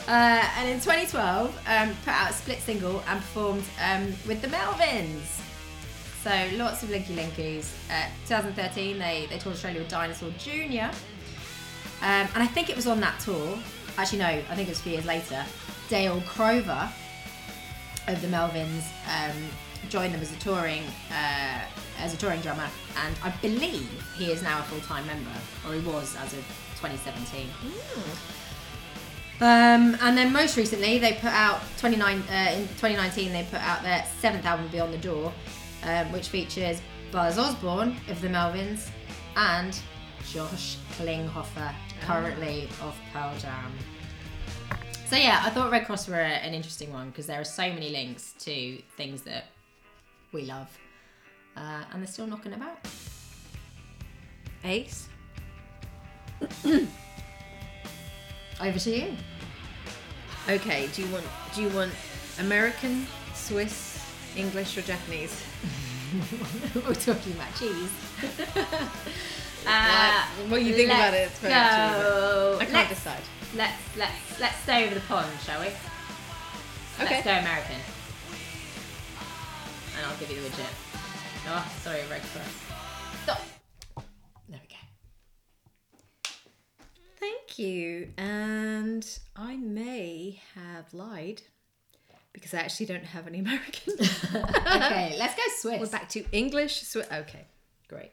Uh, 0.09 0.45
and 0.57 0.69
in 0.69 0.81
2012, 0.81 1.57
um, 1.69 1.95
put 2.05 2.13
out 2.13 2.31
a 2.31 2.33
split 2.33 2.59
single 2.59 3.05
and 3.07 3.21
performed 3.21 3.63
um, 3.81 4.07
with 4.27 4.43
the 4.43 4.49
Melvins. 4.49 5.41
So 6.25 6.57
lots 6.57 6.83
of 6.83 6.89
linky 6.89 7.15
linkies. 7.15 7.73
Uh, 7.89 8.09
2013, 8.27 8.99
they, 8.99 9.27
they 9.31 9.39
toured 9.39 9.55
Australia 9.55 9.79
with 9.81 9.89
Dinosaur 9.89 10.31
Jr. 10.39 10.93
Um, 12.03 12.29
and 12.35 12.43
I 12.43 12.47
think 12.49 12.69
it 12.69 12.75
was 12.75 12.89
on 12.89 12.99
that 13.01 13.21
tour. 13.21 13.57
Actually, 13.99 14.19
no, 14.19 14.27
I 14.27 14.55
think 14.55 14.69
it 14.69 14.71
was 14.71 14.81
a 14.81 14.83
few 14.83 14.93
years 14.93 15.07
later. 15.07 15.45
Dale 15.89 16.23
Crover 16.27 16.91
of 18.09 18.21
the 18.21 18.29
Melvins 18.29 18.85
um, 19.07 19.37
joined 19.89 20.15
them 20.15 20.21
as 20.21 20.33
a 20.33 20.39
touring 20.39 20.83
uh, 21.11 21.61
as 21.99 22.15
a 22.15 22.17
touring 22.17 22.41
drummer, 22.41 22.69
and 23.05 23.15
I 23.23 23.31
believe 23.43 23.89
he 24.17 24.33
is 24.33 24.43
now 24.43 24.61
a 24.61 24.63
full 24.63 24.81
time 24.81 25.07
member, 25.07 25.31
or 25.67 25.75
he 25.75 25.81
was 25.81 26.17
as 26.17 26.33
of 26.33 26.45
2017. 26.81 27.47
Um, 29.41 29.97
and 30.01 30.17
then 30.17 30.33
most 30.33 30.57
recently, 30.57 30.99
they 30.99 31.15
put 31.15 31.33
out 31.33 31.61
29 31.79 32.23
uh, 32.31 32.53
in 32.55 32.69
2019. 32.69 33.33
They 33.33 33.47
put 33.51 33.61
out 33.61 33.83
their 33.83 34.05
seventh 34.21 34.45
album, 34.45 34.69
Beyond 34.69 34.95
the 34.95 34.99
Door, 34.99 35.33
um, 35.85 36.13
which 36.13 36.29
features 36.29 36.81
Buzz 37.11 37.39
Osborne 37.39 37.97
of 38.09 38.21
the 38.21 38.29
Melvins 38.29 38.89
and 39.37 39.79
Josh 40.31 40.77
Klinghoffer, 40.99 41.75
currently 42.03 42.69
of 42.81 42.97
Pearl 43.13 43.33
Jam. 43.39 43.73
So 45.09 45.17
yeah, 45.17 45.43
I 45.45 45.51
thought 45.51 45.71
Redd 45.71 45.87
Kross 45.87 46.09
were 46.09 46.15
an 46.15 46.55
interesting 46.55 46.93
one 46.93 47.11
because 47.11 47.27
there 47.27 47.41
are 47.41 47.45
so 47.45 47.63
many 47.63 47.91
links 47.91 48.33
to 48.41 48.79
things 48.97 49.23
that 49.23 49.45
we 50.33 50.45
love, 50.45 50.69
uh, 51.57 51.85
and 51.93 52.03
they're 52.03 52.07
still 52.11 52.27
knocking 52.27 52.55
about. 52.55 52.79
Ace? 54.65 55.09
Over 58.61 58.79
to 58.79 58.91
you. 58.91 59.17
Okay, 60.49 60.89
do 60.95 61.03
you 61.03 61.13
want 61.13 61.25
do 61.55 61.63
you 61.63 61.69
want 61.69 61.93
American, 62.39 63.07
Swiss, 63.35 64.03
English, 64.37 64.79
or 64.79 64.83
Japanese? 64.83 65.45
We're 66.75 66.95
talking 66.95 67.33
about 67.33 67.55
cheese. 67.59 67.91
Like, 69.65 70.51
what 70.51 70.59
do 70.59 70.65
you 70.65 70.75
think 70.75 70.91
about 70.91 71.15
it? 71.15 71.29
It's 71.31 71.39
very 71.39 71.55
up 71.55 71.71
to 71.71 71.97
you, 71.97 72.03
go. 72.03 72.57
I 72.61 72.65
can't 72.65 72.73
let's, 72.75 72.89
decide. 72.91 73.23
let's 73.57 73.97
let's 73.97 74.41
let's 74.41 74.59
stay 74.63 74.85
over 74.87 74.95
the 74.95 75.01
pond, 75.03 75.29
shall 75.45 75.61
we? 75.61 75.67
Okay. 75.67 77.15
Let's 77.15 77.25
go 77.25 77.31
American. 77.33 77.77
And 79.97 80.07
I'll 80.07 80.17
give 80.19 80.31
you 80.31 80.37
the 80.37 80.43
legit. 80.43 80.67
Oh, 81.49 81.73
sorry, 81.83 82.01
Redd 82.11 82.23
Kross. 82.23 83.23
Stop. 83.25 83.41
There 84.49 84.61
we 84.61 84.69
go. 84.69 86.31
Thank 87.19 87.59
you. 87.59 88.09
And 88.17 89.07
I 89.37 89.57
may 89.57 90.41
have 90.55 90.93
lied 90.93 91.43
because 92.33 92.55
I 92.55 92.59
actually 92.59 92.87
don't 92.87 93.05
have 93.05 93.27
any 93.27 93.39
American. 93.47 93.95
Okay, 94.75 95.17
let's 95.19 95.35
go 95.35 95.43
Swiss. 95.59 95.81
We're 95.81 95.87
back 95.87 96.09
to 96.11 96.25
English. 96.33 96.83
Swi- 96.85 97.21
okay, 97.21 97.45
great. 97.89 98.11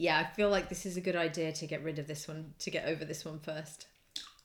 Yeah, 0.00 0.18
I 0.18 0.34
feel 0.34 0.48
like 0.48 0.70
this 0.70 0.86
is 0.86 0.96
a 0.96 1.00
good 1.02 1.14
idea 1.14 1.52
to 1.52 1.66
get 1.66 1.84
rid 1.84 1.98
of 1.98 2.06
this 2.06 2.26
one, 2.26 2.54
to 2.60 2.70
get 2.70 2.86
over 2.86 3.04
this 3.04 3.22
one 3.22 3.38
first. 3.38 3.86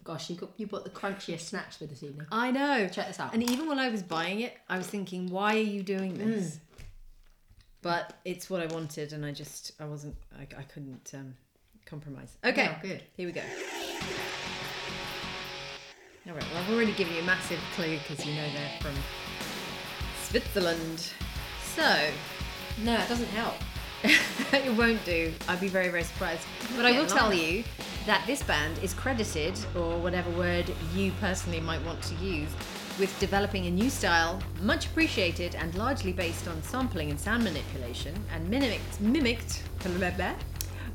Gosh, 0.03 0.29
you 0.29 0.35
got 0.35 0.49
you 0.57 0.67
bought 0.67 0.83
the 0.83 0.89
crunchiest 0.89 1.39
snacks 1.39 1.77
for 1.77 1.85
this 1.85 2.03
evening. 2.03 2.27
I 2.29 2.51
know. 2.51 2.89
Check 2.89 3.07
this 3.07 3.21
out. 3.21 3.33
And 3.33 3.41
even 3.49 3.69
when 3.69 3.79
I 3.79 3.87
was 3.87 4.03
buying 4.03 4.41
it, 4.41 4.57
I 4.67 4.77
was 4.77 4.85
thinking, 4.85 5.29
why 5.29 5.55
are 5.55 5.59
you 5.59 5.81
doing 5.81 6.17
this? 6.17 6.59
But 7.81 8.19
it's 8.25 8.49
what 8.49 8.59
I 8.61 8.65
wanted, 8.65 9.13
and 9.13 9.25
I 9.25 9.31
just, 9.31 9.71
I 9.79 9.85
wasn't, 9.85 10.15
I, 10.37 10.41
I 10.41 10.63
couldn't 10.63 11.11
um, 11.13 11.35
compromise. 11.85 12.35
Okay, 12.43 12.69
Oh, 12.69 12.75
good. 12.81 13.03
Here 13.15 13.25
we 13.25 13.31
go. 13.31 13.41
All 16.27 16.33
right. 16.33 16.43
Well, 16.53 16.63
I've 16.63 16.73
already 16.73 16.91
given 16.91 17.15
you 17.15 17.21
a 17.21 17.25
massive 17.25 17.59
clue 17.75 17.97
because 17.99 18.25
you 18.25 18.33
know 18.33 18.47
they're 18.53 18.81
from 18.81 18.95
Switzerland. 20.21 21.11
So 21.75 22.09
No, 22.83 22.99
it 22.99 23.07
doesn't 23.07 23.29
help. 23.29 23.55
it 24.53 24.77
won't 24.77 25.03
do. 25.05 25.33
I'd 25.47 25.59
be 25.59 25.67
very, 25.67 25.89
very 25.89 26.03
surprised. 26.03 26.41
But 26.75 26.85
I 26.85 26.91
will 26.91 27.07
tell 27.07 27.33
you 27.33 27.63
that 28.05 28.25
this 28.27 28.43
band 28.43 28.77
is 28.83 28.93
credited, 28.93 29.57
or 29.75 29.97
whatever 29.97 30.29
word 30.31 30.71
you 30.93 31.11
personally 31.19 31.59
might 31.59 31.83
want 31.85 32.01
to 32.03 32.15
use, 32.15 32.49
with 32.99 33.17
developing 33.19 33.65
a 33.65 33.71
new 33.71 33.89
style, 33.89 34.41
much 34.61 34.87
appreciated 34.87 35.55
and 35.55 35.73
largely 35.75 36.13
based 36.13 36.47
on 36.47 36.61
sampling 36.63 37.09
and 37.09 37.19
sound 37.19 37.43
manipulation, 37.43 38.13
and 38.33 38.49
mimicked, 38.49 39.01
mimicked 39.01 39.63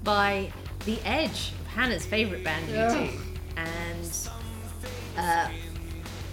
by 0.05 0.53
The 0.85 0.99
Edge, 1.05 1.53
Hannah's 1.75 2.07
favourite 2.07 2.45
band, 2.45 2.67
U2. 2.69 3.21
And 3.57 4.29
uh, 5.17 5.51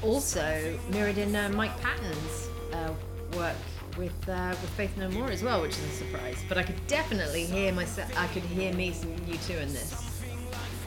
also 0.02 0.80
mirrored 0.92 1.18
in 1.18 1.36
uh, 1.36 1.50
Mike 1.50 1.78
Patton's 1.82 2.50
uh, 2.74 2.94
work 3.36 3.56
with 3.98 4.30
uh, 4.30 4.50
with 4.62 4.70
Faith 4.72 4.96
No 4.98 5.10
More 5.10 5.30
as 5.30 5.44
well, 5.44 5.62
which 5.62 5.72
is 5.72 5.84
a 5.84 5.90
surprise. 5.90 6.38
But 6.48 6.58
I 6.58 6.64
could 6.64 6.86
definitely 6.88 7.46
hear 7.46 7.74
myself. 7.74 8.12
I 8.18 8.28
could 8.28 8.44
hear 8.44 8.74
me 8.74 8.94
and 9.02 9.28
you 9.28 9.38
two 9.38 9.58
in 9.58 9.74
this. 9.74 10.22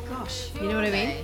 Gosh, 0.09 0.51
You 0.57 0.68
know 0.68 0.75
what 0.75 0.85
I 0.85 0.90
mean? 0.90 1.16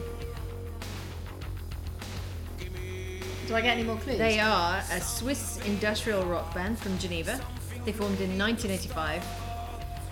Do 3.47 3.55
I 3.55 3.61
get 3.61 3.77
any 3.79 3.85
more 3.85 3.97
clues? 3.97 4.19
They 4.19 4.41
are 4.41 4.83
a 4.93 5.01
Swiss 5.01 5.59
industrial 5.67 6.25
rock 6.25 6.55
band 6.55 6.79
from 6.79 6.99
Geneva. 6.99 7.41
They 7.85 7.93
formed 7.93 8.21
in 8.21 8.37
1985, 8.37 9.25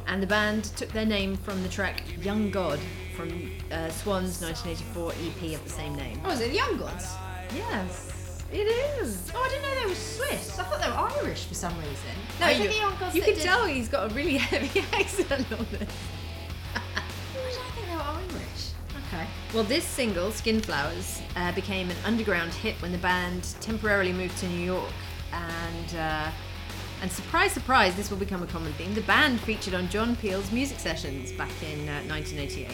and 0.07 0.23
the 0.23 0.27
band 0.27 0.65
took 0.77 0.89
their 0.91 1.07
name 1.07 1.37
from 1.37 1.63
the 1.63 1.69
track 1.69 2.03
Young 2.23 2.51
God 2.51 2.79
from 3.17 3.29
uh, 3.73 3.89
Swan's 3.91 4.41
1984 4.41 5.13
EP 5.13 5.55
of 5.59 5.65
the 5.65 5.71
same 5.71 5.95
name. 5.97 6.21
Oh, 6.25 6.31
is 6.31 6.41
it 6.41 6.53
Young 6.53 6.77
Gods? 6.79 7.07
Yes, 7.55 8.24
it 8.55 9.01
is. 9.03 9.31
Oh, 9.35 9.43
I 9.43 9.49
didn't 9.49 9.63
know 9.63 9.81
they 9.83 9.87
were 9.87 9.95
Swiss. 9.95 10.59
I 10.59 10.63
thought 10.65 10.81
they 10.81 10.89
were 10.91 11.23
Irish 11.27 11.45
for 11.45 11.55
some 11.55 11.77
reason. 11.79 11.95
No, 12.41 12.49
you- 12.49 12.69
the 12.69 12.97
Gods 13.01 13.15
You 13.15 13.21
that 13.23 13.27
can 13.27 13.35
did- 13.37 13.43
tell 13.45 13.67
he's 13.67 13.89
got 13.89 14.11
a 14.11 14.15
really 14.15 14.37
heavy 14.51 14.81
accent 14.93 15.51
on 15.53 15.67
this. 15.71 15.89
I 16.75 17.03
don't 17.37 17.73
think 17.75 17.87
they 17.89 17.95
were 17.95 18.03
Irish. 18.03 18.71
Okay. 19.09 19.27
Well, 19.53 19.65
this 19.65 19.85
single, 19.85 20.31
Skin 20.33 20.61
Flowers, 20.61 21.21
uh, 21.37 21.53
became 21.53 21.91
an 21.91 21.97
underground 22.05 22.53
hit 22.53 22.81
when 22.83 22.93
the 22.93 22.99
band 22.99 23.45
temporarily 23.61 24.13
moved 24.13 24.37
to 24.39 24.49
New 24.49 24.65
York. 24.65 24.93
And, 25.33 25.97
uh, 25.97 26.31
and 27.03 27.11
surprise, 27.11 27.53
surprise, 27.53 27.95
this 27.97 28.11
will 28.11 28.17
become 28.19 28.43
a 28.43 28.47
common 28.47 28.73
theme. 28.75 28.95
The 28.95 29.01
band 29.03 29.41
featured 29.41 29.75
on 29.75 29.89
John 29.89 30.17
Peel's 30.17 30.51
music 30.53 30.79
sessions 30.81 31.33
back 31.33 31.51
in 31.63 31.89
uh, 31.89 32.03
1988. 32.09 32.71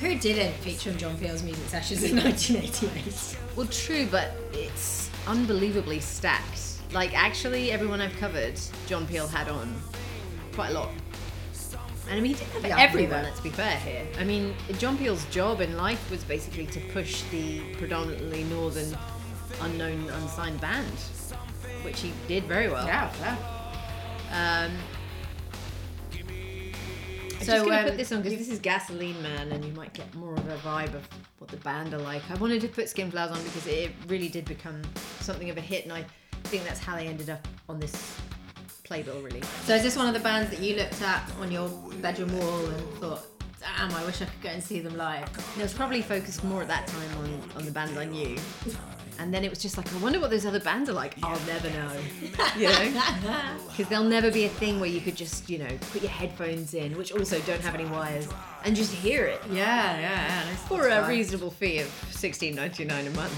Who 0.00 0.16
didn't 0.18 0.52
feature 0.54 0.90
on 0.90 0.98
John 0.98 1.16
Peel's 1.18 1.42
music 1.42 1.66
sessions 1.68 2.04
in 2.04 2.16
1988? 2.22 3.38
Well, 3.56 3.66
true, 3.66 4.06
but 4.10 4.32
it's 4.52 5.10
unbelievably 5.26 6.00
stacked. 6.00 6.60
Like, 6.92 7.16
actually, 7.16 7.72
everyone 7.72 8.00
I've 8.00 8.16
covered, 8.16 8.58
John 8.86 9.06
Peel 9.06 9.26
had 9.26 9.48
on 9.48 9.74
quite 10.52 10.70
a 10.70 10.74
lot. 10.74 10.90
And 12.08 12.16
I 12.16 12.20
mean, 12.20 12.34
he 12.34 12.38
didn't 12.38 12.52
have 12.52 12.64
Yeah, 12.64 12.78
everyone, 12.78 13.22
let's 13.24 13.40
be 13.40 13.50
fair 13.50 13.76
here. 13.78 14.06
I 14.18 14.24
mean, 14.24 14.54
John 14.78 14.96
Peel's 14.96 15.24
job 15.26 15.60
in 15.60 15.76
life 15.76 16.10
was 16.10 16.24
basically 16.24 16.64
to 16.66 16.80
push 16.92 17.22
the 17.30 17.60
predominantly 17.74 18.44
northern, 18.44 18.96
unknown, 19.60 20.08
unsigned 20.08 20.60
band, 20.60 20.94
which 21.82 22.00
he 22.00 22.12
did 22.26 22.44
very 22.44 22.68
well. 22.70 22.86
Yeah, 22.86 23.12
yeah. 24.30 24.64
Um, 24.70 24.72
I'm 27.38 27.44
So, 27.44 27.52
just 27.52 27.64
going 27.66 27.78
to 27.78 27.82
um, 27.82 27.88
put 27.90 27.96
this 27.96 28.12
on 28.12 28.22
because 28.22 28.38
this 28.38 28.48
is 28.48 28.58
Gasoline 28.58 29.20
Man, 29.22 29.52
and 29.52 29.64
you 29.64 29.72
might 29.72 29.92
get 29.92 30.12
more 30.14 30.34
of 30.34 30.48
a 30.48 30.56
vibe 30.58 30.94
of 30.94 31.06
what 31.38 31.50
the 31.50 31.56
band 31.58 31.94
are 31.94 31.98
like. 31.98 32.22
I 32.30 32.34
wanted 32.34 32.60
to 32.62 32.68
put 32.68 32.88
Skin 32.88 33.10
Flowers 33.10 33.30
on 33.30 33.42
because 33.44 33.66
it 33.66 33.92
really 34.08 34.28
did 34.28 34.44
become 34.44 34.82
something 35.20 35.48
of 35.50 35.56
a 35.56 35.60
hit, 35.60 35.84
and 35.84 35.92
I 35.92 36.04
think 36.44 36.64
that's 36.64 36.80
how 36.80 36.96
they 36.96 37.06
ended 37.06 37.30
up 37.30 37.46
on 37.68 37.78
this 37.78 38.16
playbill, 38.84 39.20
really. 39.22 39.42
So 39.64 39.74
is 39.76 39.82
this 39.82 39.96
one 39.96 40.08
of 40.08 40.14
the 40.14 40.20
bands 40.20 40.50
that 40.50 40.60
you 40.60 40.76
looked 40.76 41.00
at 41.02 41.30
on 41.40 41.52
your 41.52 41.68
bedroom 42.00 42.36
wall 42.38 42.66
and 42.66 42.88
thought, 42.94 43.24
damn, 43.60 43.92
I 43.92 44.04
wish 44.04 44.20
I 44.22 44.24
could 44.24 44.42
go 44.42 44.48
and 44.48 44.62
see 44.62 44.80
them 44.80 44.96
live? 44.96 45.28
It 45.56 45.62
was 45.62 45.74
probably 45.74 46.02
focused 46.02 46.42
more 46.42 46.62
at 46.62 46.68
that 46.68 46.86
time 46.86 47.18
on, 47.18 47.50
on 47.56 47.64
the 47.64 47.70
bands 47.70 47.96
I 47.96 48.06
knew. 48.06 48.36
And 49.20 49.34
then 49.34 49.42
it 49.44 49.50
was 49.50 49.58
just 49.58 49.76
like, 49.76 49.92
I 49.92 49.98
wonder 49.98 50.20
what 50.20 50.30
those 50.30 50.46
other 50.46 50.60
bands 50.60 50.88
are 50.88 50.92
like. 50.92 51.14
I'll 51.24 51.40
never 51.46 51.68
know. 51.70 51.90
You 52.56 52.68
know? 52.68 53.02
Because 53.68 53.88
there'll 53.88 54.04
never 54.04 54.30
be 54.30 54.44
a 54.44 54.48
thing 54.48 54.80
where 54.80 54.88
you 54.88 55.00
could 55.00 55.16
just, 55.16 55.48
you 55.50 55.58
know, 55.58 55.68
put 55.92 56.02
your 56.02 56.10
headphones 56.10 56.74
in, 56.74 56.96
which 56.96 57.12
also 57.12 57.40
don't 57.42 57.60
have 57.60 57.74
any 57.74 57.84
wires, 57.84 58.26
and 58.64 58.74
just 58.74 58.92
hear 58.92 59.24
it. 59.24 59.40
Yeah, 59.50 59.54
yeah, 59.94 60.00
yeah. 60.00 60.26
that's- 60.28 60.62
For 60.68 60.82
that's 60.88 61.06
a 61.06 61.08
reasonable 61.10 61.50
fee 61.50 61.78
of 61.80 61.88
sixteen 62.10 62.54
ninety 62.56 62.84
nine 62.84 63.06
a 63.06 63.10
month. 63.10 63.32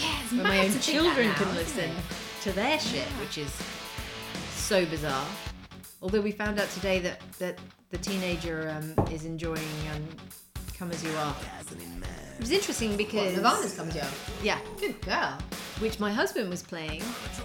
Yeah, 0.00 0.18
it's 0.22 0.32
Where 0.32 0.42
my 0.44 0.58
own 0.58 0.64
to 0.66 0.70
think 0.72 0.82
children 0.82 1.28
that 1.28 1.36
can 1.36 1.46
now, 1.54 1.60
isn't 1.60 1.76
listen 1.76 1.90
it? 1.90 2.42
to 2.42 2.52
their 2.52 2.78
shit, 2.78 3.06
which 3.20 3.38
is 3.38 3.52
so 4.54 4.84
bizarre. 4.86 5.26
Although 6.02 6.20
we 6.20 6.32
found 6.32 6.58
out 6.60 6.68
today 6.70 6.98
that, 7.00 7.20
that 7.38 7.58
the 7.90 7.98
teenager 7.98 8.70
um, 8.76 9.06
is 9.10 9.24
enjoying 9.24 9.58
um, 9.94 10.04
Come 10.84 10.92
As 10.92 11.02
You 11.02 11.16
Are. 11.16 11.34
It 11.70 12.40
was 12.40 12.50
interesting 12.50 12.90
What, 12.90 12.98
because. 12.98 13.34
Nirvana's 13.36 13.74
come 13.74 13.88
to 13.88 13.96
you. 13.96 14.04
Yeah, 14.42 14.58
Good 14.78 15.00
girl. 15.00 15.38
which 15.78 15.98
my 15.98 16.12
husband 16.12 16.50
was 16.50 16.62
playing, 16.62 17.02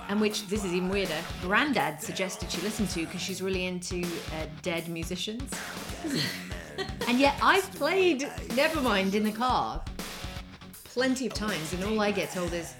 and 0.09 0.19
which 0.19 0.45
this 0.47 0.65
is 0.65 0.73
even 0.73 0.89
weirder. 0.89 1.15
Grandad 1.41 2.01
suggested 2.01 2.51
she 2.51 2.59
listen 2.59 2.85
to 2.87 3.05
because 3.05 3.21
she's 3.21 3.41
really 3.41 3.67
into 3.67 4.03
uh, 4.03 4.47
dead 4.61 4.89
musicians. 4.89 5.49
and 7.07 7.17
yet 7.17 7.35
I've 7.41 7.71
played 7.75 8.23
Nevermind 8.49 9.13
in 9.13 9.23
the 9.23 9.31
car 9.31 9.81
plenty 10.83 11.25
of 11.27 11.33
times, 11.33 11.71
and 11.71 11.81
all 11.85 12.01
I 12.01 12.11
get 12.11 12.33
told 12.33 12.51
is, 12.51 12.73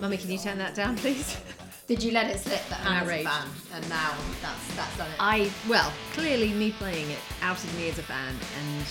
"Mummy, 0.00 0.18
can 0.18 0.30
you 0.30 0.38
turn 0.38 0.58
that 0.58 0.76
down, 0.76 0.96
please?" 0.98 1.36
Did 1.88 2.04
you 2.04 2.12
let 2.12 2.30
it 2.30 2.38
slip 2.38 2.64
that 2.68 2.78
Hannah's 2.78 3.00
a 3.00 3.02
Outraged. 3.02 3.28
fan? 3.28 3.48
And 3.74 3.88
now 3.88 4.14
that's 4.40 4.76
that's 4.76 4.96
done 4.96 5.08
it. 5.08 5.16
I 5.18 5.50
well, 5.68 5.92
clearly 6.12 6.52
me 6.52 6.70
playing 6.70 7.10
it 7.10 7.18
outed 7.42 7.74
me 7.74 7.88
as 7.88 7.98
a 7.98 8.04
fan, 8.04 8.32
and 8.60 8.86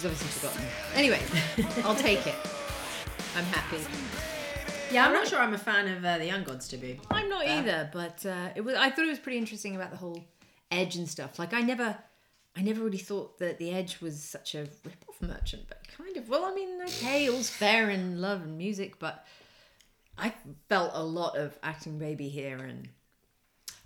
she's 0.00 0.06
obviously 0.10 0.28
forgotten. 0.48 0.64
Anyway, 0.94 1.20
I'll 1.84 1.94
take 1.94 2.26
it. 2.26 2.34
I'm 3.36 3.44
happy. 3.44 3.78
yeah, 4.92 5.06
I'm 5.06 5.12
not 5.12 5.26
sure 5.28 5.38
I'm 5.38 5.54
a 5.54 5.58
fan 5.58 5.88
of 5.88 6.04
uh, 6.04 6.18
the 6.18 6.26
Young 6.26 6.42
Gods 6.44 6.68
to 6.68 6.76
be. 6.76 6.98
I'm 7.10 7.28
not 7.28 7.46
Yeah. 7.46 7.58
either, 7.58 7.90
but 7.92 8.24
uh, 8.26 8.48
it 8.56 8.62
was. 8.62 8.74
I 8.76 8.90
thought 8.90 9.04
it 9.04 9.08
was 9.10 9.18
pretty 9.18 9.38
interesting 9.38 9.76
about 9.76 9.90
the 9.90 9.96
whole 9.96 10.24
Edge 10.70 10.96
and 10.96 11.08
stuff. 11.08 11.38
Like 11.38 11.52
I 11.52 11.60
never, 11.60 11.96
I 12.56 12.62
never 12.62 12.82
really 12.82 12.98
thought 12.98 13.38
that 13.40 13.58
the 13.58 13.70
Edge 13.72 14.00
was 14.00 14.22
such 14.22 14.54
a 14.54 14.60
rip-off 14.84 15.20
merchant, 15.20 15.64
but 15.68 15.78
kind 15.96 16.16
of. 16.16 16.28
Well, 16.28 16.44
I 16.44 16.54
mean, 16.54 16.80
okay, 16.82 17.28
all's 17.28 17.50
fair 17.50 17.90
in 17.90 18.20
love 18.20 18.42
and 18.42 18.56
music, 18.56 18.98
but 18.98 19.26
I 20.18 20.32
felt 20.68 20.92
a 20.94 21.02
lot 21.02 21.36
of 21.36 21.58
acting 21.62 21.98
baby 21.98 22.28
here, 22.28 22.56
and 22.58 22.88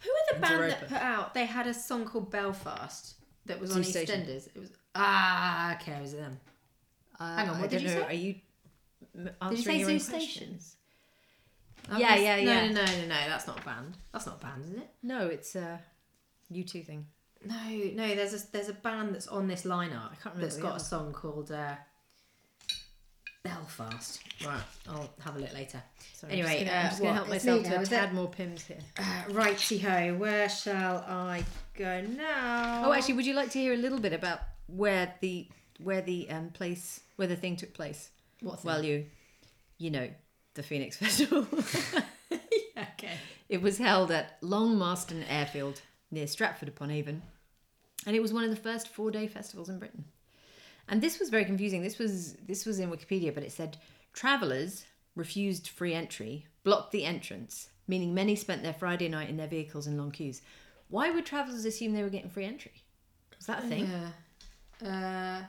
Who 0.03 0.11
are 0.11 0.35
the 0.35 0.41
band 0.41 0.55
Europa. 0.61 0.77
that 0.81 0.89
put 0.89 1.03
out? 1.03 1.35
They 1.35 1.45
had 1.47 1.67
a 1.67 1.75
song 1.75 2.05
called 2.05 2.31
Belfast 2.31 3.15
that 3.47 3.61
was 3.61 3.75
on 3.77 3.83
Station. 3.85 4.23
EastEnders. 4.23 4.47
It 4.55 4.59
was 4.59 4.71
ah, 4.95 5.75
okay, 5.77 5.93
is 5.93 5.99
it 5.99 6.03
was 6.03 6.13
them. 6.15 6.41
uh, 7.21 7.37
Hang 7.37 7.49
on, 7.51 7.59
what 7.61 7.65
I 7.65 7.69
did 7.69 7.83
you 7.83 7.89
know. 7.89 7.95
say? 7.95 8.03
Are 8.07 8.13
you 8.13 8.35
m- 9.17 9.31
Did 9.51 9.59
you 9.59 9.65
say 9.65 9.79
your 9.79 9.89
Zoo 9.89 9.95
own 10.15 10.19
questions? 10.21 10.77
That 11.89 12.01
Yeah, 12.01 12.15
was- 12.15 12.23
yeah, 12.23 12.37
no, 12.37 12.43
yeah. 12.43 12.67
No, 12.69 12.85
no, 12.85 12.85
no, 12.85 13.01
no, 13.03 13.29
that's 13.29 13.47
not 13.47 13.61
a 13.61 13.65
band. 13.65 13.97
That's 14.13 14.27
not 14.27 14.41
a 14.41 14.45
band, 14.45 14.65
is 14.65 14.73
it? 14.83 14.91
No, 15.03 15.27
it's 15.27 15.55
a 15.57 15.81
U 16.51 16.65
two 16.65 16.83
thing. 16.83 17.07
No, 17.47 17.55
no. 17.95 18.15
There's 18.15 18.33
a 18.33 18.51
there's 18.53 18.71
a 18.71 18.73
band 18.75 19.15
that's 19.15 19.27
on 19.29 19.47
this 19.49 19.65
lineup. 19.65 20.13
I 20.13 20.17
can't 20.23 20.35
remember 20.35 20.41
That's 20.47 20.57
got 20.57 20.77
a 20.77 20.81
song 20.81 21.13
called 21.13 21.51
uh, 21.53 21.75
Belfast. 23.43 24.21
Right, 24.47 24.63
I'll 24.89 25.11
have 25.23 25.37
a 25.37 25.41
look 25.41 25.53
later. 25.53 25.83
Sorry, 26.15 26.33
Anyway, 26.33 26.67
I'm 26.67 26.67
just 26.67 26.67
gonna, 26.67 26.73
uh, 26.73 26.83
I'm 26.83 26.89
just 26.89 27.03
gonna 27.03 27.15
help 27.15 27.29
myself 27.29 27.59
me 27.63 27.69
to 27.69 27.77
now, 27.77 27.83
a 27.83 27.87
tad 27.87 28.09
it? 28.09 28.15
more 28.15 28.29
Pimm's 28.31 28.65
here. 28.65 28.79
Uh, 28.99 29.23
righty 29.33 29.79
ho, 29.79 30.15
where 30.15 30.49
shall 30.49 31.05
I 31.07 31.45
go 31.77 32.01
now? 32.01 32.83
Oh, 32.87 32.93
actually, 32.95 33.15
would 33.15 33.27
you 33.27 33.35
like 33.35 33.51
to 33.51 33.59
hear 33.59 33.75
a 33.75 33.77
little 33.77 34.01
bit 34.01 34.15
about 34.15 34.41
where 34.67 35.15
the 35.21 35.49
where 35.83 36.01
the 36.01 36.29
um, 36.31 36.51
place 36.51 37.01
where 37.17 37.29
the 37.29 37.37
thing 37.37 37.57
took 37.57 37.75
place? 37.75 38.11
what? 38.41 38.61
thing? 38.61 38.71
Well, 38.71 38.85
you 38.85 39.07
you 39.79 39.91
know 39.91 40.09
the 40.55 40.63
Phoenix 40.63 40.97
Festival. 40.99 41.47
okay. 42.33 43.19
it 43.49 43.63
was 43.63 43.79
held 43.79 44.11
at 44.11 44.39
Long 44.41 44.77
Marston 44.77 45.25
Airfield 45.25 45.83
near 46.11 46.27
Stratford 46.27 46.69
upon 46.69 46.91
Avon, 46.91 47.23
and 48.07 48.15
it 48.15 48.21
was 48.21 48.33
one 48.33 48.45
of 48.45 48.51
the 48.51 48.57
first 48.57 48.89
four 48.89 49.11
day 49.11 49.27
festivals 49.27 49.69
in 49.69 49.79
Britain. 49.79 50.05
And 50.89 51.01
this 51.01 51.19
was 51.19 51.31
very 51.31 51.45
confusing. 51.45 51.83
This 51.83 51.99
was 51.99 52.35
this 52.35 52.67
was 52.67 52.79
in 52.79 52.91
Wikipedia, 52.91 53.35
but 53.35 53.43
it 53.43 53.53
said 53.53 53.79
travellers 54.13 54.85
refused 55.17 55.69
free 55.69 55.95
entry, 55.95 56.47
blocked 56.63 56.93
the 56.93 57.05
entrance, 57.05 57.69
meaning 57.87 58.15
many 58.15 58.37
spent 58.37 58.63
their 58.63 58.75
Friday 58.75 59.09
night 59.09 59.31
in 59.31 59.37
their 59.37 59.47
vehicles 59.47 59.87
in 59.87 59.97
long 59.97 60.11
queues. 60.11 60.43
Why 60.89 61.11
would 61.11 61.25
travellers 61.25 61.65
assume 61.65 61.93
they 61.93 62.03
were 62.03 62.11
getting 62.11 62.31
free 62.31 62.45
entry? 62.45 62.83
Was 63.37 63.47
that 63.47 63.65
a 63.65 63.69
thing? 63.69 63.87
Yeah. 63.91 64.09
Uh, 64.83 65.43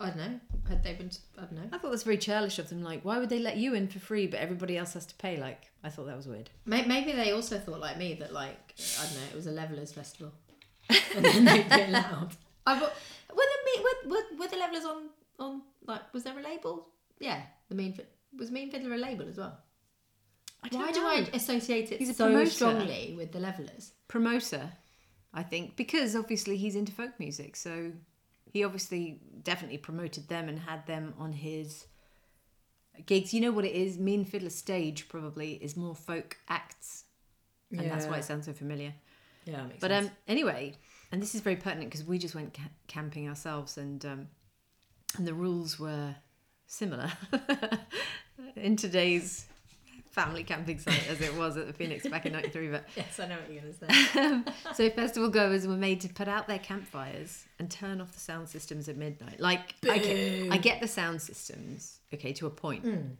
I 0.00 0.06
don't 0.06 0.16
know. 0.16 0.40
Had 0.68 0.82
they 0.84 0.94
been? 0.94 1.10
I 1.36 1.40
don't 1.42 1.52
know. 1.52 1.68
I 1.72 1.78
thought 1.78 1.90
that's 1.90 2.02
very 2.04 2.18
churlish 2.18 2.58
of 2.58 2.68
them. 2.68 2.82
Like, 2.82 3.04
why 3.04 3.18
would 3.18 3.28
they 3.30 3.38
let 3.40 3.56
you 3.56 3.74
in 3.74 3.88
for 3.88 3.98
free, 3.98 4.26
but 4.26 4.38
everybody 4.40 4.76
else 4.78 4.94
has 4.94 5.06
to 5.06 5.14
pay? 5.16 5.36
Like, 5.36 5.70
I 5.82 5.88
thought 5.88 6.06
that 6.06 6.16
was 6.16 6.28
weird. 6.28 6.50
May- 6.66 6.84
Maybe 6.86 7.12
they 7.12 7.32
also 7.32 7.58
thought 7.58 7.80
like 7.80 7.98
me 7.98 8.14
that 8.14 8.32
like 8.32 8.74
I 9.00 9.04
don't 9.06 9.14
know 9.14 9.26
it 9.30 9.34
was 9.36 9.46
a 9.46 9.50
Levellers 9.52 9.92
festival, 9.92 10.32
and 11.16 11.24
then 11.24 11.44
they'd 11.44 11.68
be 11.68 11.82
allowed. 11.82 12.30
I 12.66 12.78
thought 12.78 12.92
were 13.34 13.36
the 13.36 13.82
were, 13.82 14.10
were, 14.10 14.38
were 14.38 14.48
the 14.48 14.56
Levellers 14.56 14.84
on 14.84 15.08
on 15.38 15.62
like 15.86 16.12
was 16.14 16.22
there 16.24 16.38
a 16.38 16.42
label? 16.42 16.86
Yeah, 17.18 17.40
the 17.68 17.74
mean 17.74 17.94
Fi- 17.94 18.04
was 18.38 18.50
Mean 18.52 18.70
Fiddler 18.70 18.94
a 18.94 18.98
label 18.98 19.26
as 19.28 19.36
well. 19.38 19.58
I 20.62 20.68
Why 20.76 20.92
do 20.92 21.00
I 21.04 21.28
associate 21.34 21.90
it 21.92 21.98
He's 21.98 22.10
a 22.10 22.14
so 22.14 22.26
promoter. 22.26 22.50
strongly 22.50 23.14
with 23.16 23.32
the 23.32 23.38
Levellers? 23.40 23.92
promoter? 24.06 24.70
I 25.34 25.42
think 25.42 25.76
because 25.76 26.14
obviously 26.16 26.56
he's 26.56 26.74
into 26.76 26.92
folk 26.92 27.18
music, 27.18 27.54
so 27.56 27.92
he 28.52 28.64
obviously 28.64 29.20
definitely 29.42 29.78
promoted 29.78 30.28
them 30.28 30.48
and 30.48 30.58
had 30.58 30.86
them 30.86 31.14
on 31.18 31.32
his 31.32 31.86
gigs. 33.06 33.32
You 33.32 33.40
know 33.40 33.52
what 33.52 33.64
it 33.64 33.72
is? 33.72 33.98
Mean 33.98 34.24
Fiddler 34.24 34.50
stage 34.50 35.08
probably 35.08 35.52
is 35.54 35.76
more 35.76 35.94
folk 35.94 36.36
acts, 36.48 37.04
and 37.70 37.90
that's 37.90 38.06
why 38.06 38.18
it 38.18 38.24
sounds 38.24 38.46
so 38.46 38.52
familiar. 38.52 38.92
Yeah, 39.44 39.64
makes 39.64 39.80
But 39.80 39.92
um, 39.92 40.10
anyway, 40.26 40.74
and 41.12 41.22
this 41.22 41.34
is 41.34 41.40
very 41.40 41.56
pertinent 41.56 41.90
because 41.90 42.06
we 42.06 42.18
just 42.18 42.34
went 42.34 42.54
ca- 42.54 42.70
camping 42.86 43.28
ourselves, 43.28 43.78
and 43.78 44.04
um, 44.04 44.28
and 45.16 45.26
the 45.26 45.34
rules 45.34 45.78
were 45.78 46.14
similar 46.66 47.10
in 48.56 48.76
today's 48.76 49.46
family 50.10 50.42
camping 50.42 50.78
site 50.78 51.08
as 51.08 51.20
it 51.20 51.34
was 51.36 51.56
at 51.56 51.66
the 51.66 51.72
Phoenix 51.72 52.06
back 52.06 52.26
in 52.26 52.32
'93. 52.32 52.68
But 52.68 52.84
yes, 52.96 53.18
I 53.20 53.26
know 53.26 53.36
what 53.36 53.52
you're 53.52 53.62
gonna 53.62 53.92
say. 53.92 54.20
Um, 54.20 54.44
so 54.74 54.90
festival 54.90 55.28
goers 55.28 55.66
were 55.66 55.76
made 55.76 56.00
to 56.02 56.08
put 56.08 56.28
out 56.28 56.48
their 56.48 56.58
campfires 56.58 57.44
and 57.58 57.70
turn 57.70 58.00
off 58.00 58.12
the 58.12 58.20
sound 58.20 58.48
systems 58.48 58.88
at 58.88 58.96
midnight. 58.96 59.40
Like 59.40 59.74
I 59.88 59.98
get, 59.98 60.52
I 60.52 60.56
get 60.56 60.80
the 60.80 60.88
sound 60.88 61.22
systems, 61.22 61.98
okay, 62.12 62.32
to 62.34 62.46
a 62.46 62.50
point. 62.50 62.84
Hmm. 62.84 63.14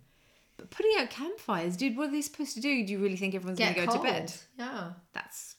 But 0.56 0.70
putting 0.70 0.92
out 0.98 1.10
campfires, 1.10 1.76
dude, 1.76 1.96
what 1.96 2.08
are 2.08 2.12
they 2.12 2.20
supposed 2.20 2.54
to 2.54 2.60
do? 2.60 2.84
Do 2.84 2.92
you 2.92 2.98
really 2.98 3.16
think 3.16 3.34
everyone's 3.34 3.60
going 3.60 3.74
to 3.74 3.86
go 3.86 3.92
to 3.92 4.02
bed? 4.02 4.32
Yeah. 4.58 4.90
That's 5.12 5.54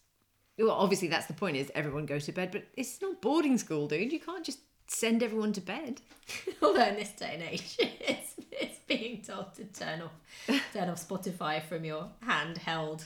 well, 0.60 0.72
obviously 0.72 1.08
that's 1.08 1.26
the 1.26 1.34
point 1.34 1.56
is 1.56 1.72
everyone 1.74 2.06
go 2.06 2.20
to 2.20 2.32
bed, 2.32 2.52
but 2.52 2.66
it's 2.76 3.02
not 3.02 3.22
boarding 3.22 3.58
school, 3.58 3.88
dude. 3.88 4.12
You 4.12 4.20
can't 4.20 4.46
just 4.46 4.60
send 4.90 5.24
everyone 5.24 5.54
to 5.54 5.62
bed. 5.62 6.02
Although 6.62 6.86
in 6.86 6.96
this 6.96 7.12
day 7.12 7.32
and 7.36 7.44
age, 7.44 7.76
it's, 7.80 8.34
it's 8.52 8.78
being 8.88 9.22
told 9.22 9.54
to 9.56 9.64
turn 9.66 10.02
off 10.02 10.12
turn 10.74 10.90
off 10.90 11.08
Spotify 11.08 11.62
from 11.64 11.86
your 11.86 12.08
handheld 12.28 13.06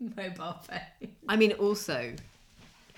mobile 0.00 0.56
phone. 0.62 1.08
I 1.28 1.36
mean, 1.36 1.52
also, 1.52 2.12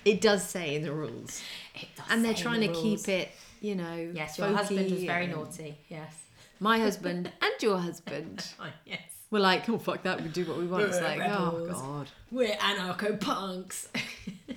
it 0.05 0.21
does 0.21 0.43
say 0.47 0.75
in 0.75 0.83
the 0.83 0.91
rules, 0.91 1.41
It 1.75 1.87
does 1.95 2.05
and 2.09 2.23
they're 2.25 2.33
trying 2.33 2.61
the 2.61 2.67
to 2.67 2.73
rules. 2.73 3.05
keep 3.05 3.09
it, 3.09 3.29
you 3.61 3.75
know. 3.75 4.11
Yes, 4.13 4.37
your 4.37 4.47
husband 4.47 4.91
was 4.91 5.03
very 5.03 5.27
naughty. 5.27 5.77
Yes. 5.89 6.13
My 6.59 6.79
husband 6.79 7.31
and 7.41 7.53
your 7.61 7.77
husband 7.77 8.47
Oh, 8.59 8.65
yes. 8.85 9.01
were 9.31 9.39
like, 9.39 9.67
"Oh 9.69 9.77
fuck 9.77 10.03
that, 10.03 10.21
we 10.21 10.29
do 10.29 10.45
what 10.45 10.57
we 10.57 10.65
want." 10.65 10.83
It's 10.85 11.01
like, 11.01 11.19
oh 11.21 11.67
god. 11.69 12.07
We're 12.31 12.55
anarcho 12.55 13.19
punks. 13.19 13.89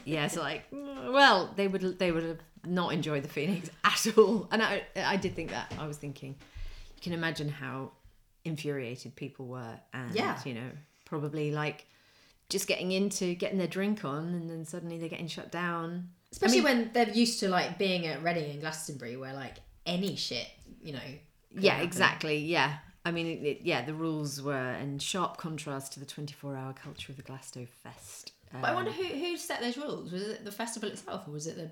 Yeah, 0.04 0.26
it's 0.26 0.36
like, 0.36 0.70
mm, 0.70 1.12
well, 1.12 1.52
they 1.56 1.66
would 1.66 1.98
they 1.98 2.12
would 2.12 2.22
have 2.22 2.38
not 2.66 2.92
enjoy 2.92 3.20
the 3.20 3.28
Phoenix 3.28 3.70
at 3.84 4.18
all, 4.18 4.48
and 4.50 4.62
I 4.62 4.82
I 4.96 5.16
did 5.16 5.34
think 5.34 5.50
that. 5.50 5.72
I 5.78 5.86
was 5.86 5.96
thinking, 5.96 6.34
you 6.96 7.02
can 7.02 7.12
imagine 7.12 7.48
how 7.48 7.92
infuriated 8.44 9.16
people 9.16 9.46
were, 9.46 9.78
and 9.92 10.14
Yeah. 10.14 10.38
you 10.44 10.54
know, 10.54 10.70
probably 11.04 11.50
like 11.52 11.86
just 12.48 12.66
getting 12.68 12.92
into 12.92 13.34
getting 13.34 13.58
their 13.58 13.66
drink 13.66 14.04
on, 14.04 14.28
and 14.28 14.48
then 14.48 14.64
suddenly 14.64 14.98
they're 14.98 15.08
getting 15.08 15.28
shut 15.28 15.50
down. 15.50 16.10
Especially 16.32 16.60
when 16.60 16.90
they're 16.92 17.08
used 17.10 17.40
to 17.40 17.48
like 17.48 17.78
being 17.78 18.06
at 18.06 18.22
Reading 18.22 18.50
and 18.50 18.60
Glastonbury, 18.60 19.16
where 19.16 19.32
like 19.34 19.56
any 19.84 20.16
shit, 20.16 20.48
you 20.82 20.92
know. 20.92 21.00
Yeah, 21.58 21.72
happen. 21.72 21.86
exactly. 21.86 22.38
Yeah. 22.38 22.76
I 23.04 23.12
mean, 23.12 23.26
it, 23.44 23.60
yeah, 23.62 23.84
the 23.84 23.94
rules 23.94 24.42
were 24.42 24.72
in 24.74 24.98
sharp 24.98 25.36
contrast 25.38 25.92
to 25.92 26.00
the 26.00 26.06
24 26.06 26.56
hour 26.56 26.72
culture 26.72 27.12
of 27.12 27.16
the 27.16 27.22
Glasgow 27.22 27.66
Fest. 27.82 28.32
But 28.52 28.64
I 28.64 28.68
Um, 28.70 28.74
wonder 28.74 28.90
who 28.90 29.04
who 29.04 29.36
set 29.36 29.60
those 29.60 29.76
rules. 29.76 30.10
Was 30.12 30.22
it 30.22 30.44
the 30.44 30.50
festival 30.52 30.88
itself, 30.90 31.26
or 31.26 31.30
was 31.30 31.46
it 31.46 31.56
the? 31.56 31.70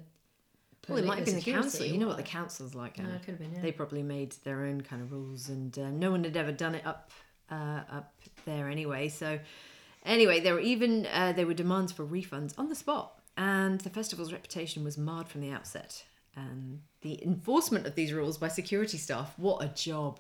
Well, 0.89 0.99
it 0.99 1.07
might 1.07 1.19
have 1.19 1.25
been 1.27 1.37
the 1.37 1.43
council. 1.43 1.87
You 1.87 1.99
know 1.99 2.07
what 2.07 2.17
the 2.17 2.23
council's 2.23 2.75
like. 2.75 2.99
No, 2.99 3.09
it 3.09 3.21
could 3.21 3.33
have 3.33 3.39
been. 3.39 3.53
Yeah. 3.53 3.61
They 3.61 3.73
probably 3.73 4.03
made 4.03 4.33
their 4.45 4.65
own 4.65 4.81
kind 4.81 5.03
of 5.03 5.13
rules, 5.13 5.49
and 5.49 5.77
uh, 5.79 5.91
no 5.91 6.11
one 6.11 6.25
had 6.25 6.37
ever 6.37 6.53
done 6.53 6.75
it 6.75 6.87
up 6.87 7.11
uh, 7.51 7.81
up 7.91 8.15
there 8.45 8.69
anyway. 8.69 9.09
So, 9.09 9.39
anyway, 10.05 10.41
there 10.41 10.55
were 10.55 10.61
even 10.61 11.07
uh, 11.13 11.33
there 11.33 11.47
were 11.47 11.55
demands 11.55 11.93
for 11.93 12.05
refunds 12.05 12.55
on 12.59 12.69
the 12.69 12.75
spot, 12.75 13.21
and 13.37 13.81
the 13.81 13.91
festival's 13.91 14.33
reputation 14.33 14.85
was 14.85 14.99
marred 14.99 15.29
from 15.29 15.41
the 15.41 15.51
outset. 15.51 16.05
And 16.37 16.81
the 17.03 17.23
enforcement 17.23 17.87
of 17.87 17.95
these 17.95 18.13
rules 18.13 18.39
by 18.39 18.49
security 18.49 18.99
staff, 18.99 19.35
what 19.37 19.63
a 19.63 19.69
job! 19.69 20.19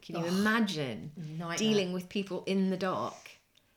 Can 0.00 0.20
you 0.20 0.26
imagine 0.26 1.10
Nightmare. 1.16 1.56
dealing 1.56 1.92
with 1.92 2.08
people 2.08 2.44
in 2.46 2.70
the 2.70 2.76
dark 2.76 3.30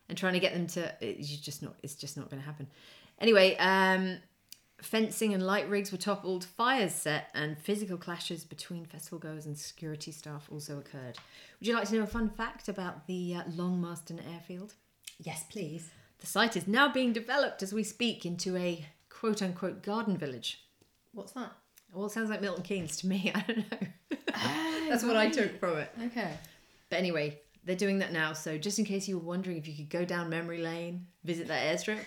and 0.07 0.15
trying 0.15 0.33
to 0.33 0.39
get 0.39 0.53
them 0.53 0.67
to? 0.67 0.93
It's 1.01 1.35
just 1.37 1.63
not. 1.63 1.75
It's 1.81 1.95
just 1.95 2.15
not 2.17 2.29
going 2.29 2.41
to 2.41 2.45
happen. 2.45 2.67
Anyway, 3.19 3.55
um, 3.57 4.19
fencing 4.81 5.33
and 5.33 5.45
light 5.45 5.69
rigs 5.69 5.91
were 5.91 5.97
toppled, 5.97 6.43
fires 6.43 6.93
set, 6.93 7.29
and 7.33 7.57
physical 7.57 7.97
clashes 7.97 8.43
between 8.43 8.85
festival 8.85 9.19
goers 9.19 9.45
and 9.45 9.57
security 9.57 10.11
staff 10.11 10.47
also 10.51 10.77
occurred. 10.77 11.17
Would 11.59 11.67
you 11.67 11.73
like 11.73 11.87
to 11.89 11.95
know 11.95 12.03
a 12.03 12.07
fun 12.07 12.29
fact 12.29 12.67
about 12.67 13.07
the 13.07 13.35
uh, 13.35 13.43
Long 13.55 13.81
Marston 13.81 14.19
airfield? 14.33 14.73
Yes, 15.19 15.43
please. 15.49 15.89
The 16.19 16.27
site 16.27 16.57
is 16.57 16.67
now 16.67 16.91
being 16.91 17.13
developed 17.13 17.63
as 17.63 17.73
we 17.73 17.83
speak 17.83 18.25
into 18.25 18.55
a 18.57 18.85
quote 19.09 19.41
unquote 19.41 19.83
garden 19.83 20.17
village. 20.17 20.63
What's 21.13 21.31
that? 21.33 21.51
Well, 21.93 22.05
it 22.05 22.11
sounds 22.11 22.29
like 22.29 22.41
Milton 22.41 22.63
Keynes 22.63 22.97
to 22.97 23.07
me. 23.07 23.31
I 23.35 23.41
don't 23.41 23.71
know. 23.71 23.87
That's 24.89 25.03
what 25.03 25.17
I 25.17 25.29
took 25.29 25.59
from 25.59 25.77
it. 25.77 25.91
Okay. 26.07 26.31
But 26.89 26.99
anyway, 26.99 27.39
they're 27.65 27.75
doing 27.75 27.99
that 27.99 28.11
now. 28.11 28.33
So 28.33 28.57
just 28.57 28.79
in 28.79 28.85
case 28.85 29.07
you 29.07 29.17
were 29.17 29.25
wondering 29.25 29.57
if 29.57 29.67
you 29.67 29.75
could 29.75 29.89
go 29.89 30.05
down 30.05 30.29
memory 30.29 30.61
lane, 30.61 31.07
visit 31.23 31.47
that 31.47 31.63
airstrip, 31.63 31.99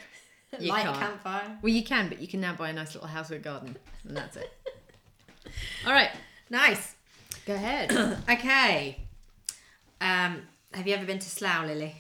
you 0.60 0.70
Light 0.70 0.84
can't. 0.84 0.98
campfire. 0.98 1.58
Well, 1.62 1.72
you 1.72 1.82
can, 1.82 2.08
but 2.08 2.20
you 2.20 2.28
can 2.28 2.40
now 2.40 2.54
buy 2.54 2.68
a 2.70 2.72
nice 2.72 2.94
little 2.94 3.08
house 3.08 3.30
with 3.30 3.42
garden, 3.42 3.76
and 4.06 4.16
that's 4.16 4.36
it. 4.36 4.52
All 5.86 5.92
right, 5.92 6.10
Nice. 6.50 6.94
go 7.46 7.54
ahead. 7.54 7.90
Okay. 8.30 8.98
Um, 10.00 10.42
have 10.74 10.86
you 10.86 10.94
ever 10.94 11.04
been 11.06 11.18
to 11.20 11.28
Slough, 11.30 11.66
Lily? 11.66 11.94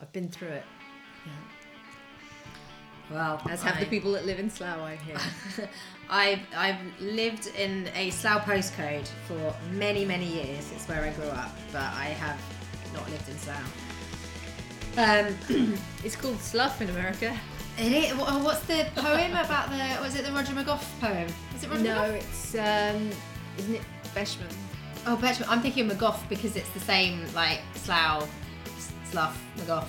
I've 0.00 0.12
been 0.12 0.28
through 0.28 0.48
it. 0.48 0.64
Well, 3.10 3.42
As 3.50 3.62
have 3.64 3.76
I- 3.76 3.80
the 3.80 3.86
people 3.86 4.12
that 4.12 4.24
live 4.24 4.38
in 4.38 4.48
Slough, 4.50 4.78
I 4.78 4.94
hear. 4.96 5.16
I've 6.10 6.40
I've 6.56 6.76
lived 7.00 7.48
in 7.58 7.88
a 7.96 8.10
Slough 8.10 8.44
postcode 8.44 9.08
for 9.26 9.54
many 9.72 10.04
many 10.04 10.26
years. 10.26 10.70
It's 10.72 10.86
where 10.88 11.02
I 11.02 11.10
grew 11.10 11.24
up, 11.26 11.50
but 11.72 11.82
I 11.82 12.04
have 12.20 12.38
not 12.94 13.08
lived 13.10 13.28
in 13.28 13.36
Slough. 13.38 13.56
Um, 14.96 15.76
it's 16.04 16.16
called 16.16 16.38
Slough 16.40 16.80
in 16.82 16.90
America. 16.90 17.36
it 17.78 17.92
is, 17.92 18.12
what's 18.16 18.60
the 18.62 18.86
poem 18.96 19.32
about 19.32 19.70
the? 19.70 20.02
Was 20.02 20.16
it 20.16 20.24
the 20.26 20.32
Roger 20.32 20.52
McGough 20.52 20.82
poem? 21.00 21.28
Is 21.54 21.64
it 21.64 21.70
Roger 21.70 21.82
No, 21.82 21.94
McGough? 21.96 22.14
it's 22.16 22.54
um, 22.54 23.10
isn't 23.58 23.74
it 23.76 23.82
Betjeman? 24.14 24.52
Oh, 25.06 25.16
Betjeman. 25.16 25.46
I'm 25.48 25.60
thinking 25.62 25.90
of 25.90 25.96
McGough 25.96 26.28
because 26.28 26.56
it's 26.56 26.68
the 26.70 26.80
same 26.80 27.24
like 27.34 27.60
Slough, 27.74 28.28
Slough, 29.10 29.36
McGough. 29.58 29.86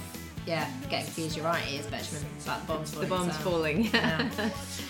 Yeah, 0.48 0.70
getting 0.90 1.06
confused. 1.06 1.36
You're 1.38 1.46
right. 1.46 1.64
It 1.68 1.80
is 1.82 1.86
Betjeman. 1.88 2.24
It's 2.38 2.46
about 2.46 2.62
the 2.62 2.68
bombs 2.74 2.92
The 2.92 3.08
falling. 3.08 3.10
bomb's 3.10 3.34
Slough. 3.34 3.44
falling. 3.44 3.84
Yeah. 3.94 4.30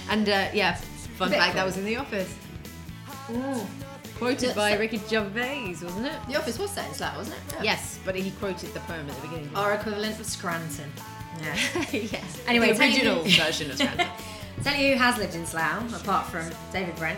and 0.09 0.29
uh, 0.29 0.47
yeah, 0.53 0.75
fun 1.17 1.29
fact, 1.31 1.55
that 1.55 1.65
was 1.65 1.77
in 1.77 1.85
The 1.85 1.95
Office. 1.97 2.33
Ooh. 3.31 3.65
Quoted 4.21 4.55
by 4.55 4.75
Ricky 4.77 5.01
Gervais, 5.09 5.75
wasn't 5.81 6.05
it? 6.05 6.13
The 6.27 6.35
Office 6.37 6.59
was 6.59 6.69
set 6.69 6.87
in 6.87 6.93
Slough, 6.93 7.17
wasn't 7.17 7.37
it? 7.37 7.43
Yeah. 7.55 7.63
Yes, 7.63 7.99
but 8.05 8.13
he 8.15 8.29
quoted 8.31 8.71
the 8.73 8.79
poem 8.81 9.09
at 9.09 9.15
the 9.15 9.27
beginning. 9.27 9.49
Our 9.55 9.73
equivalent 9.73 10.19
of 10.19 10.25
Scranton. 10.27 10.91
Yeah. 11.41 11.55
yes. 11.91 12.41
Anyway, 12.47 12.67
the 12.71 12.75
tell 12.75 12.87
you- 12.87 12.93
original 12.93 13.23
version 13.23 13.71
of 13.71 13.77
Scranton. 13.77 14.07
Tell 14.63 14.75
you 14.75 14.93
who 14.93 14.99
has 14.99 15.17
lived 15.17 15.33
in 15.33 15.43
Slough, 15.47 15.99
apart 16.03 16.27
from 16.27 16.47
David 16.71 16.95
Brent, 16.97 17.17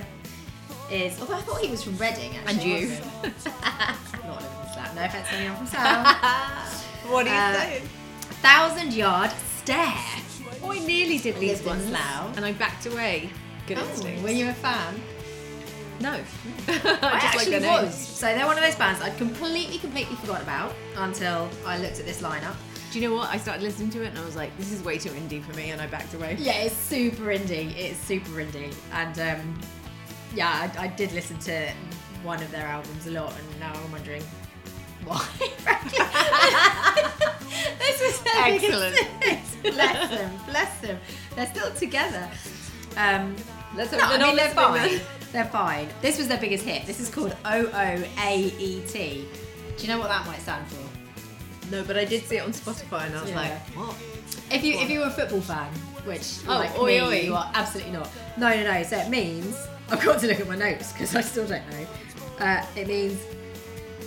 is 0.89 1.19
although 1.19 1.33
I 1.35 1.41
thought 1.41 1.59
he 1.59 1.69
was 1.69 1.83
from 1.83 1.97
Reading 1.97 2.31
actually. 2.37 2.53
And 2.53 2.63
you. 2.63 2.87
wasn't. 2.87 3.03
Living 3.23 3.25
in 3.25 4.73
Slough. 4.73 4.95
No 4.95 5.03
offense 5.03 5.27
to 5.27 5.33
anyone 5.35 5.57
from 5.57 5.67
Slough. 5.67 7.11
what 7.11 7.27
are 7.27 7.29
you 7.29 7.35
Uh, 7.35 7.59
saying? 7.59 7.89
Thousand 8.41 8.93
yard 8.93 9.31
stare. 9.57 9.93
Oh, 10.63 10.71
I 10.71 10.79
nearly 10.79 11.17
did 11.17 11.35
these 11.37 11.49
Lived 11.49 11.61
in 11.63 11.67
ones, 11.67 11.87
Slough. 11.87 12.37
and 12.37 12.45
I 12.45 12.53
backed 12.53 12.85
away. 12.85 13.29
Good 13.67 13.79
Oh, 13.79 13.89
instincts. 13.89 14.23
were 14.23 14.29
you 14.29 14.47
a 14.49 14.53
fan? 14.53 15.01
No. 16.03 16.11
I 16.67 16.73
Just 16.73 16.85
like 16.85 17.23
actually 17.23 17.59
names. 17.61 17.65
was. 17.85 17.95
So 17.95 18.25
they're 18.25 18.45
one 18.45 18.57
of 18.57 18.63
those 18.63 18.75
bands 18.75 19.01
I'd 19.01 19.17
completely, 19.17 19.77
completely 19.77 20.17
forgot 20.17 20.41
about 20.41 20.73
until 20.97 21.49
I 21.65 21.77
looked 21.77 21.97
at 21.97 22.05
this 22.05 22.21
lineup. 22.21 22.55
Do 22.91 22.99
you 22.99 23.07
know 23.09 23.15
what? 23.15 23.29
I 23.29 23.37
started 23.37 23.63
listening 23.63 23.89
to 23.91 24.03
it 24.03 24.07
and 24.09 24.19
I 24.19 24.25
was 24.25 24.35
like, 24.35 24.55
this 24.57 24.73
is 24.73 24.83
way 24.83 24.97
too 24.97 25.11
indie 25.11 25.41
for 25.41 25.53
me, 25.55 25.71
and 25.71 25.81
I 25.81 25.87
backed 25.87 26.13
away. 26.13 26.35
Yeah, 26.37 26.57
it's 26.57 26.75
super 26.75 27.23
indie. 27.27 27.73
It's 27.77 27.97
super 27.99 28.31
indie, 28.33 28.73
and 28.91 29.17
um, 29.19 29.61
yeah, 30.35 30.69
I, 30.77 30.83
I 30.83 30.87
did 30.89 31.13
listen 31.13 31.39
to 31.39 31.71
one 32.21 32.43
of 32.43 32.51
their 32.51 32.67
albums 32.67 33.07
a 33.07 33.11
lot, 33.11 33.33
and 33.39 33.59
now 33.61 33.71
I'm 33.73 33.91
wondering 33.91 34.23
why. 35.05 35.25
this 37.79 38.01
was 38.01 38.19
their 38.21 38.43
Excellent. 38.43 38.95
bless 39.63 40.09
them, 40.09 40.31
bless 40.47 40.79
them. 40.81 40.99
They're 41.35 41.47
still 41.47 41.71
together. 41.71 42.29
Um, 42.97 43.35
Let's 43.75 43.91
no, 43.91 43.97
I 43.99 44.09
mean, 44.11 44.19
not 44.19 44.35
they're 44.35 44.49
fine. 44.49 44.99
They're 45.34 45.46
fine. 45.46 45.89
This 46.02 46.17
was 46.17 46.28
their 46.30 46.38
biggest 46.39 46.63
hit. 46.63 46.86
This 46.86 47.00
is 47.02 47.10
called 47.10 47.36
O 47.43 47.65
O 47.65 48.04
A 48.19 48.38
E 48.60 48.84
T. 48.88 49.28
Do 49.76 49.82
you 49.84 49.89
know 49.91 50.00
what 50.00 50.08
that 50.10 50.26
might 50.26 50.39
stand 50.41 50.65
for? 50.67 51.69
No, 51.72 51.84
but 51.84 51.98
I 51.98 52.06
did 52.06 52.24
see 52.24 52.38
it 52.38 52.43
on 52.43 52.52
Spotify 52.52 53.08
and 53.08 53.15
I 53.15 53.22
was 53.22 53.30
Yeah. 53.32 53.36
like, 53.38 53.52
what? 53.76 53.96
If 54.52 54.63
you 54.63 54.74
if 54.76 54.89
you 54.89 55.00
were 55.00 55.08
a 55.08 55.12
football 55.12 55.41
fan, 55.41 55.72
which 56.06 56.36
Oh, 56.48 56.52
like 56.60 56.78
oi, 56.80 56.86
me, 56.86 57.02
oi. 57.02 57.22
you 57.22 57.34
are 57.36 57.50
absolutely 57.56 57.93
not. 57.93 58.10
No, 58.38 58.50
no, 58.50 58.63
no. 58.72 58.84
So 58.84 58.98
it 58.98 59.10
means 59.10 59.58
I've 59.89 60.04
got 60.04 60.19
to 60.19 60.28
look 60.28 60.39
at 60.39 60.48
my 60.48 60.56
notes 60.56 60.91
because 60.93 61.15
I 61.15 61.22
still 61.22 61.48
don't 61.48 61.67
know. 61.72 61.88
Uh, 62.39 62.63
it 62.76 62.88
means 62.88 63.19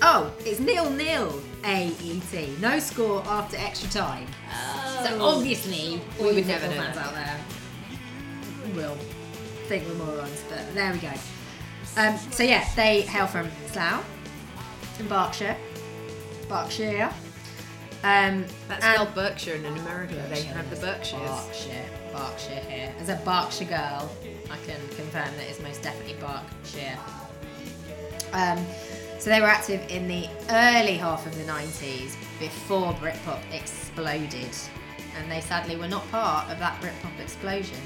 oh, 0.03 0.33
it's 0.45 0.61
nil 0.61 0.89
nil. 0.91 1.43
A 1.65 1.89
E 2.05 2.21
T. 2.31 2.55
No 2.61 2.79
score 2.79 3.25
after 3.27 3.57
extra 3.57 3.91
time. 3.91 4.29
So 5.03 5.21
obviously, 5.21 6.01
all 6.21 6.27
We 6.29 6.35
would 6.35 6.47
never 6.47 6.69
know 6.69 6.75
fans 6.75 6.95
that. 6.95 7.07
out 7.07 7.15
there 7.15 7.41
will 8.75 8.97
think 9.67 9.87
we're 9.89 9.95
morons, 9.95 10.45
but 10.49 10.75
there 10.75 10.93
we 10.93 10.99
go. 10.99 11.13
Um, 11.97 12.17
so 12.31 12.43
yeah, 12.43 12.65
they 12.77 13.03
hail 13.03 13.27
from 13.27 13.49
Slough 13.73 14.05
in 15.01 15.09
Berkshire. 15.09 15.57
Berkshire. 16.49 17.11
Um, 18.05 18.45
That's 18.69 18.85
and- 18.85 18.95
spelled 18.95 19.15
Berkshire, 19.15 19.55
and 19.55 19.67
in 19.67 19.77
America 19.79 20.15
they 20.31 20.43
have 20.43 20.69
the 20.71 20.77
Berkshires. 20.77 21.21
Berkshire, 21.47 21.85
Berkshire 22.13 22.61
here. 22.69 22.95
As 23.01 23.09
a 23.09 23.17
Berkshire 23.25 23.65
girl, 23.65 24.11
I 24.51 24.57
can 24.67 24.81
confirm 24.95 25.35
that 25.37 25.49
it's 25.49 25.61
most 25.61 25.83
definitely 25.83 26.15
Berkshire. 26.21 26.99
Um, 28.33 28.65
so 29.19 29.31
they 29.31 29.41
were 29.41 29.47
active 29.47 29.81
in 29.91 30.07
the 30.07 30.29
early 30.51 30.97
half 30.99 31.27
of 31.27 31.37
the 31.37 31.45
90s 31.45 32.15
before 32.39 32.93
Britpop 32.95 33.41
exploded. 33.53 34.51
And 35.19 35.33
they 35.33 35.41
sadly 35.41 35.77
were 35.77 35.89
not 35.89 36.09
part 36.11 36.51
of 36.51 36.59
that 36.59 36.79
Britpop 36.83 37.19
explosion. 37.19 37.79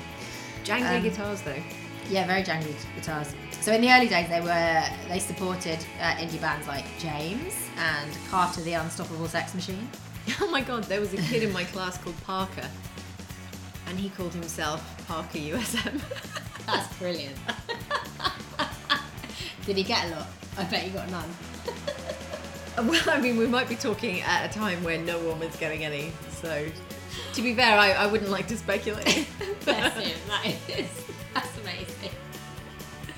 Jangly 0.70 0.96
Um, 0.96 1.02
guitars 1.02 1.42
though. 1.42 1.62
Yeah, 2.08 2.26
very 2.26 2.42
jangly 2.42 2.74
guitars. 2.96 3.34
So 3.60 3.72
in 3.72 3.80
the 3.82 3.90
early 3.92 4.08
days, 4.08 4.28
they 4.28 4.40
were 4.40 4.82
they 5.08 5.18
supported 5.18 5.78
uh, 6.00 6.14
indie 6.14 6.40
bands 6.40 6.66
like 6.66 6.84
James 6.98 7.54
and 7.78 8.10
Carter 8.30 8.60
the 8.62 8.72
Unstoppable 8.74 9.28
Sex 9.28 9.54
Machine. 9.54 9.88
Oh 10.40 10.48
my 10.50 10.60
god, 10.60 10.84
there 10.84 11.00
was 11.00 11.12
a 11.14 11.16
kid 11.16 11.42
in 11.42 11.52
my 11.52 11.64
class 11.64 11.96
called 11.98 12.14
Parker, 12.24 12.68
and 13.88 13.98
he 13.98 14.10
called 14.10 14.32
himself 14.34 14.80
Parker 15.08 15.38
USM. 15.38 16.00
That's 16.66 16.96
brilliant. 16.98 17.34
Did 19.66 19.76
he 19.78 19.82
get 19.82 20.04
a 20.06 20.10
lot? 20.10 20.26
I 20.58 20.64
bet 20.64 20.82
he 20.82 20.90
got 20.90 21.10
none. 21.10 21.28
well, 22.88 23.02
I 23.10 23.20
mean, 23.20 23.38
we 23.38 23.46
might 23.46 23.68
be 23.68 23.76
talking 23.76 24.20
at 24.20 24.48
a 24.48 24.52
time 24.58 24.84
when 24.84 25.04
no 25.06 25.18
one 25.18 25.38
was 25.40 25.56
getting 25.56 25.84
any, 25.84 26.12
so 26.30 26.66
to 27.34 27.42
be 27.42 27.54
fair, 27.54 27.78
I, 27.78 27.92
I 27.92 28.06
wouldn't 28.06 28.30
like 28.30 28.46
to 28.48 28.56
speculate. 28.56 29.26
Bless 29.64 29.96
him. 30.06 30.18
That 30.28 30.46
is. 30.78 30.88
That's 31.34 31.58
amazing. 31.58 32.10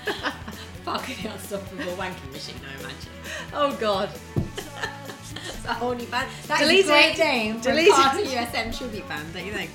Parker 0.85 1.13
the 1.23 1.29
Unstoppable 1.31 1.93
Wanking 1.93 2.33
Machine, 2.33 2.57
I 2.69 2.81
imagine. 2.81 3.11
oh 3.55 3.77
god. 3.81 4.11
It's 5.35 5.65
a 5.65 5.73
whole 5.75 5.95
new 5.95 6.07
band. 6.07 6.29
That's 6.47 6.61
Delete 6.61 6.85
a 6.87 6.89
great 6.89 7.15
it. 7.15 7.19
name 7.19 7.57
for 7.59 7.71
Delete 7.71 7.91
Carter 7.93 8.19
it. 8.21 8.27
USM 8.29 8.77
tribute 8.77 9.09
band, 9.09 9.33
don't 9.33 9.47
you 9.47 9.53
think? 9.53 9.71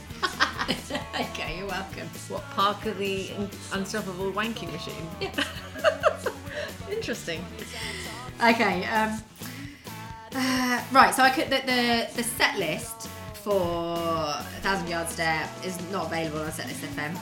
okay, 1.19 1.57
you're 1.57 1.67
welcome. 1.67 2.07
What, 2.27 2.43
Parker 2.51 2.93
the 2.93 3.31
un- 3.37 3.49
Unstoppable 3.73 4.31
Wanking 4.33 4.71
Machine? 4.71 5.07
Yeah. 5.21 5.31
Interesting. 6.91 7.43
Okay. 8.43 8.85
Um, 8.85 9.21
uh, 10.35 10.83
right. 10.91 11.13
So 11.15 11.23
I 11.23 11.29
could 11.29 11.45
the, 11.49 11.61
the 11.65 12.07
the 12.15 12.23
set 12.23 12.57
list 12.57 13.09
for 13.47 14.33
Thousand 14.59 14.89
Yard 14.89 15.07
Stare 15.07 15.49
is 15.63 15.79
not 15.89 16.07
available 16.07 16.39
on 16.39 16.51
Setlist 16.51 16.85
FM. 16.93 17.15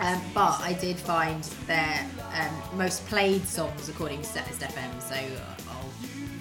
Um, 0.00 0.20
but 0.34 0.60
I 0.60 0.72
did 0.72 0.96
find 0.96 1.44
their 1.68 2.04
um, 2.32 2.76
most 2.76 3.06
played 3.06 3.46
songs 3.46 3.88
according 3.88 4.22
to 4.22 4.28
Setlist 4.28 4.66
FM. 4.66 5.00
So 5.00 5.14
I'll 5.14 5.90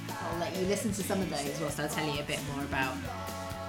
I'll 0.10 0.40
let 0.40 0.56
you 0.56 0.66
listen 0.66 0.92
to 0.94 1.04
some 1.04 1.22
of 1.22 1.30
those 1.30 1.60
whilst 1.62 1.80
I'll 1.80 1.88
tell 1.90 2.08
you 2.08 2.22
a 2.22 2.24
bit 2.24 2.40
more 2.56 2.64
about 2.64 2.96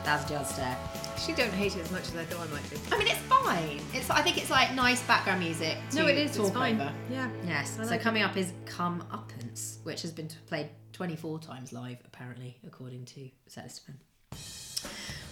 Thousand 0.02 0.30
Yard 0.30 0.46
Stare. 0.46 0.78
She 1.18 1.34
don't 1.34 1.52
hate 1.52 1.76
it 1.76 1.80
as 1.80 1.90
much 1.90 2.08
as 2.08 2.16
I 2.16 2.24
thought 2.24 2.48
I 2.48 2.50
might 2.50 2.70
do. 2.70 2.78
I 2.90 2.98
mean, 2.98 3.08
it's 3.08 3.20
fine. 3.20 3.80
It's 3.92 4.08
I 4.08 4.22
think 4.22 4.38
it's 4.38 4.48
like 4.50 4.72
nice 4.74 5.02
background 5.02 5.40
music. 5.40 5.76
To 5.90 5.96
No, 5.96 6.06
it 6.06 6.16
is. 6.16 6.38
It's 6.38 6.50
fine. 6.52 6.80
over. 6.80 6.90
Yeah. 7.10 7.28
Yes. 7.46 7.78
So 7.86 7.98
coming 7.98 8.22
up 8.22 8.38
is 8.38 8.54
Come 8.64 9.04
Uppance, 9.12 9.84
which 9.84 10.00
has 10.00 10.10
been 10.10 10.30
played 10.46 10.70
24 10.94 11.38
times 11.40 11.70
live, 11.70 11.98
apparently, 12.06 12.56
according 12.66 13.04
to 13.04 13.28
Setlist 13.50 13.82
FM. 13.82 14.63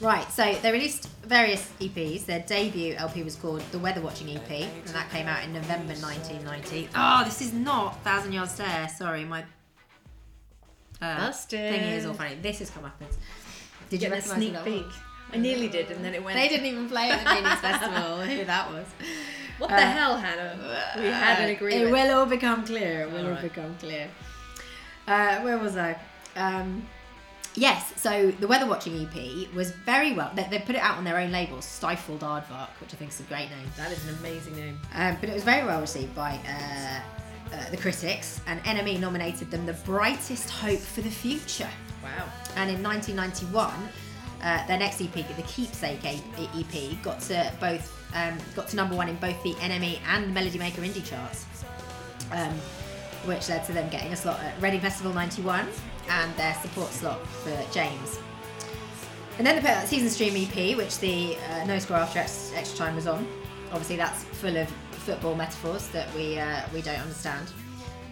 Right, 0.00 0.28
so 0.32 0.52
they 0.62 0.72
released 0.72 1.08
various 1.24 1.70
EPs. 1.80 2.26
Their 2.26 2.40
debut 2.40 2.94
LP 2.96 3.22
was 3.22 3.36
called 3.36 3.60
The 3.70 3.78
Weather 3.78 4.00
Watching 4.00 4.36
EP, 4.36 4.50
and 4.50 4.88
that 4.88 5.08
came 5.10 5.28
out 5.28 5.44
in 5.44 5.52
November 5.52 5.94
1990. 5.94 6.88
Oh, 6.96 7.22
this 7.24 7.40
is 7.40 7.52
not 7.52 8.02
Thousand 8.02 8.32
Yard 8.32 8.48
Stare. 8.50 8.88
Sorry, 8.88 9.24
my 9.24 9.44
uh, 11.00 11.18
Busted. 11.18 11.72
thingy 11.72 11.92
is 11.96 12.06
all 12.06 12.14
funny. 12.14 12.36
This 12.42 12.60
is 12.60 12.70
Come 12.70 12.84
up. 12.84 12.98
Did 13.90 14.02
you 14.02 14.08
Get 14.08 14.12
a 14.12 14.14
recognise 14.16 14.36
sneak 14.38 14.52
that 14.54 14.64
peek. 14.64 14.86
I 15.32 15.36
nearly 15.36 15.68
did, 15.68 15.90
and 15.90 16.04
then 16.04 16.14
it 16.14 16.22
went. 16.24 16.36
They 16.36 16.48
didn't 16.48 16.66
even 16.66 16.88
play 16.88 17.10
at 17.10 17.22
the 17.24 17.30
Venus 17.34 17.60
Festival. 17.60 18.20
Who 18.22 18.44
that 18.44 18.70
was? 18.72 18.86
What 19.58 19.68
the 19.70 19.76
Uh, 19.76 19.80
hell, 19.80 20.16
Hannah? 20.16 20.58
We 20.96 21.04
had 21.06 21.38
an 21.40 21.48
Uh, 21.48 21.52
agreement. 21.52 21.88
It 21.88 21.92
will 21.92 22.18
all 22.18 22.26
become 22.26 22.64
clear. 22.66 23.02
It 23.02 23.12
will 23.12 23.18
all, 23.20 23.26
All 23.26 23.32
right. 23.32 23.42
become 23.42 23.74
clear. 23.78 24.08
Uh, 25.06 25.40
where 25.40 25.58
was 25.58 25.76
I? 25.76 25.96
Um, 26.36 26.86
yes, 27.54 27.92
so 28.00 28.30
the 28.40 28.46
Weather 28.46 28.66
Watching 28.66 29.06
EP 29.06 29.52
was 29.54 29.70
very 29.70 30.12
well. 30.12 30.30
They, 30.34 30.46
they 30.50 30.58
put 30.60 30.74
it 30.74 30.80
out 30.80 30.98
on 30.98 31.04
their 31.04 31.18
own 31.18 31.30
label, 31.32 31.60
Stifled 31.60 32.20
Aardvark, 32.20 32.68
which 32.80 32.92
I 32.92 32.96
think 32.96 33.10
is 33.10 33.20
a 33.20 33.24
great 33.24 33.50
name. 33.50 33.66
That 33.76 33.92
is 33.92 34.06
an 34.08 34.14
amazing 34.16 34.56
name. 34.56 34.78
Um, 34.94 35.16
but 35.20 35.28
it 35.28 35.34
was 35.34 35.44
very 35.44 35.66
well 35.66 35.80
received 35.80 36.14
by 36.14 36.38
uh, 36.48 37.54
uh, 37.54 37.70
the 37.70 37.76
critics, 37.76 38.40
and 38.46 38.62
NME 38.64 39.00
nominated 39.00 39.50
them 39.50 39.66
the 39.66 39.74
brightest 39.84 40.50
hope 40.50 40.80
for 40.80 41.00
the 41.00 41.10
future. 41.10 41.68
Wow. 42.02 42.28
And 42.56 42.70
in 42.70 42.82
1991, 42.82 43.70
uh, 44.42 44.66
their 44.66 44.78
next 44.78 45.00
EP, 45.00 45.12
the 45.12 45.42
Keepsake 45.42 46.04
EP, 46.04 47.02
got 47.02 47.20
to 47.20 47.52
both 47.60 47.98
um, 48.14 48.36
got 48.54 48.68
to 48.68 48.76
number 48.76 48.94
one 48.94 49.08
in 49.08 49.16
both 49.16 49.42
the 49.42 49.52
NME 49.54 49.98
and 50.08 50.24
the 50.24 50.32
Melody 50.32 50.58
Maker 50.58 50.82
indie 50.82 51.04
charts, 51.04 51.46
um, 52.30 52.52
which 53.24 53.48
led 53.48 53.64
to 53.66 53.72
them 53.72 53.88
getting 53.88 54.12
a 54.12 54.16
slot 54.16 54.40
at 54.40 54.60
Reading 54.60 54.80
Festival 54.80 55.12
'91 55.12 55.66
and 56.08 56.34
their 56.36 56.54
support 56.54 56.90
slot 56.90 57.24
for 57.26 57.56
James. 57.72 58.18
And 59.38 59.46
then 59.46 59.56
they 59.56 59.62
put 59.62 59.70
out 59.70 59.86
Season 59.86 60.10
Stream 60.10 60.34
EP, 60.36 60.76
which 60.76 60.98
the 60.98 61.36
uh, 61.50 61.64
No 61.64 61.78
Score 61.78 61.96
After 61.96 62.18
Extra, 62.18 62.76
Time 62.76 62.94
was 62.94 63.06
on. 63.06 63.26
Obviously, 63.70 63.96
that's 63.96 64.24
full 64.24 64.56
of 64.56 64.68
football 64.90 65.34
metaphors 65.34 65.88
that 65.88 66.12
we 66.14 66.38
uh, 66.38 66.60
we 66.74 66.82
don't 66.82 67.00
understand. 67.00 67.50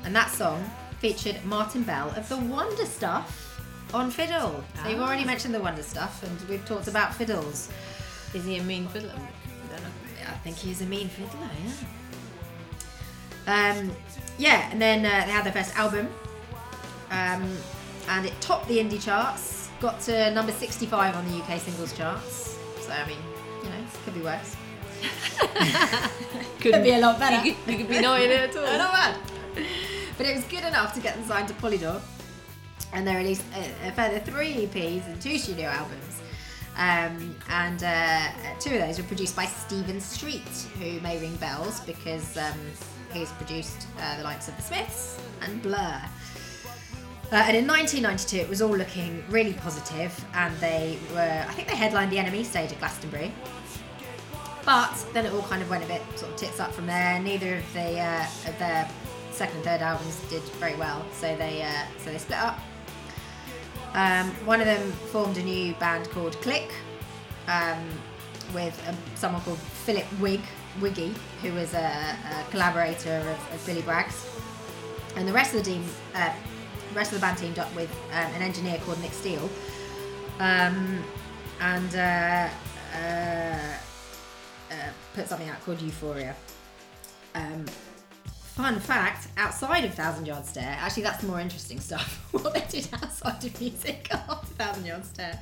And 0.04 0.16
that 0.16 0.30
song 0.30 0.64
featured 0.98 1.44
Martin 1.44 1.82
Bell 1.82 2.08
of 2.16 2.28
the 2.28 2.36
Wonder 2.38 2.86
Stuff 2.86 3.60
on 3.92 4.10
fiddle. 4.10 4.64
So 4.82 4.88
you've 4.88 5.00
already 5.00 5.22
Ah. 5.24 5.26
mentioned 5.26 5.54
the 5.54 5.60
Wonder 5.60 5.82
Stuff, 5.82 6.22
and 6.22 6.48
we've 6.48 6.64
talked 6.64 6.88
about 6.88 7.14
fiddles. 7.14 7.68
Is 8.34 8.44
he 8.44 8.56
a 8.56 8.62
mean 8.62 8.88
fiddler? 8.88 9.12
I 9.14 9.72
don't 9.72 9.82
know. 9.82 9.90
I 10.26 10.34
think 10.38 10.56
he's 10.56 10.80
a 10.80 10.86
mean 10.86 11.08
fiddler, 11.08 11.48
yeah. 13.46 13.72
Um, 13.76 13.90
yeah, 14.38 14.68
and 14.70 14.80
then 14.80 15.00
uh, 15.04 15.26
they 15.26 15.32
had 15.32 15.44
their 15.44 15.52
first 15.52 15.76
album, 15.76 16.08
um, 17.10 17.56
and 18.10 18.26
it 18.26 18.38
topped 18.40 18.66
the 18.68 18.78
indie 18.78 19.02
charts, 19.02 19.68
got 19.80 20.00
to 20.00 20.30
number 20.32 20.52
65 20.52 21.14
on 21.14 21.30
the 21.30 21.38
UK 21.38 21.60
singles 21.60 21.96
charts. 21.96 22.58
So, 22.80 22.92
I 22.92 23.06
mean, 23.06 23.18
you 23.62 23.68
know, 23.68 23.76
it 23.76 24.04
could 24.04 24.14
be 24.14 24.20
worse. 24.20 24.56
could 26.60 26.82
be 26.82 26.92
a 26.92 26.98
lot 26.98 27.18
better. 27.18 27.46
You 27.46 27.54
could, 27.54 27.72
you 27.72 27.78
could 27.78 27.88
be 27.88 28.00
knowing 28.00 28.30
it 28.30 28.50
at 28.50 28.56
all. 28.56 28.64
No, 28.64 28.78
not 28.78 28.92
bad. 28.92 29.16
But 30.18 30.26
it 30.26 30.34
was 30.34 30.44
good 30.44 30.64
enough 30.64 30.92
to 30.94 31.00
get 31.00 31.14
them 31.14 31.24
signed 31.24 31.48
to 31.48 31.54
Polydor. 31.54 32.00
And 32.92 33.06
they 33.06 33.14
released 33.14 33.44
a, 33.54 33.88
a 33.88 33.92
further 33.92 34.18
three 34.18 34.66
EPs 34.66 35.06
and 35.06 35.22
two 35.22 35.38
studio 35.38 35.68
albums. 35.68 36.20
Um, 36.76 37.36
and 37.48 37.82
uh, 37.84 38.28
two 38.58 38.74
of 38.74 38.80
those 38.80 38.98
were 38.98 39.04
produced 39.04 39.36
by 39.36 39.44
Stephen 39.46 40.00
Street, 40.00 40.48
who 40.78 41.00
may 41.00 41.20
ring 41.20 41.36
bells 41.36 41.80
because 41.80 42.36
um, 42.36 42.58
he's 43.12 43.30
produced 43.32 43.86
uh, 44.00 44.16
the 44.18 44.24
likes 44.24 44.48
of 44.48 44.56
The 44.56 44.62
Smiths 44.62 45.20
and 45.42 45.62
Blur. 45.62 46.02
Uh, 47.32 47.36
and 47.36 47.56
in 47.56 47.66
1992, 47.66 48.38
it 48.38 48.48
was 48.48 48.60
all 48.60 48.76
looking 48.76 49.22
really 49.28 49.52
positive, 49.52 50.12
and 50.34 50.56
they 50.58 50.98
were, 51.12 51.44
I 51.48 51.52
think 51.52 51.68
they 51.68 51.76
headlined 51.76 52.10
the 52.10 52.16
NME 52.16 52.44
stage 52.44 52.72
at 52.72 52.78
Glastonbury. 52.80 53.32
But 54.64 54.92
then 55.12 55.26
it 55.26 55.32
all 55.32 55.42
kind 55.42 55.62
of 55.62 55.70
went 55.70 55.84
a 55.84 55.86
bit 55.86 56.02
sort 56.16 56.32
of 56.32 56.36
tits 56.36 56.58
up 56.58 56.72
from 56.72 56.86
there. 56.86 57.20
Neither 57.20 57.56
of 57.56 57.72
the 57.72 58.00
uh, 58.00 58.26
of 58.46 58.58
their 58.58 58.90
second 59.30 59.56
and 59.56 59.64
third 59.64 59.80
albums 59.80 60.20
did 60.28 60.42
very 60.58 60.74
well, 60.74 61.06
so 61.12 61.34
they 61.36 61.62
uh, 61.62 61.84
so 61.98 62.10
they 62.10 62.18
split 62.18 62.38
up. 62.38 62.58
Um, 63.94 64.30
one 64.44 64.60
of 64.60 64.66
them 64.66 64.90
formed 65.12 65.36
a 65.38 65.42
new 65.42 65.74
band 65.74 66.10
called 66.10 66.34
Click, 66.42 66.72
um, 67.48 67.78
with 68.52 68.80
um, 68.88 68.96
someone 69.14 69.42
called 69.42 69.58
Philip 69.58 70.06
Wig 70.20 70.40
Wiggy, 70.80 71.14
who 71.42 71.52
was 71.52 71.74
a, 71.74 71.78
a 71.78 72.50
collaborator 72.50 73.16
of, 73.18 73.54
of 73.54 73.62
Billy 73.66 73.82
Bragg's, 73.82 74.28
and 75.16 75.26
the 75.26 75.32
rest 75.32 75.54
of 75.54 75.64
the 75.64 75.70
team, 75.70 75.84
uh, 76.14 76.32
rest 76.94 77.12
of 77.12 77.20
the 77.20 77.26
band 77.26 77.38
teamed 77.38 77.58
up 77.58 77.74
with 77.74 77.90
um, 78.12 78.32
an 78.34 78.42
engineer 78.42 78.78
called 78.84 79.00
Nick 79.00 79.12
Steele, 79.12 79.48
um, 80.38 81.02
and. 81.60 81.94
Uh, 81.94 82.48
uh, 82.94 83.76
uh, 84.70 84.74
put 85.14 85.28
something 85.28 85.48
out 85.48 85.60
called 85.64 85.80
Euphoria. 85.80 86.34
Um, 87.34 87.64
fun 88.24 88.78
fact: 88.78 89.28
outside 89.36 89.84
of 89.84 89.94
Thousand 89.94 90.26
Yard 90.26 90.46
Stare, 90.46 90.76
actually, 90.78 91.04
that's 91.04 91.20
the 91.22 91.28
more 91.28 91.40
interesting 91.40 91.80
stuff. 91.80 92.26
what 92.32 92.54
they 92.54 92.64
did 92.68 92.88
outside 92.92 93.44
of 93.44 93.60
music 93.60 94.08
after 94.12 94.46
Thousand 94.54 94.86
Yard 94.86 95.04
Stare. 95.04 95.40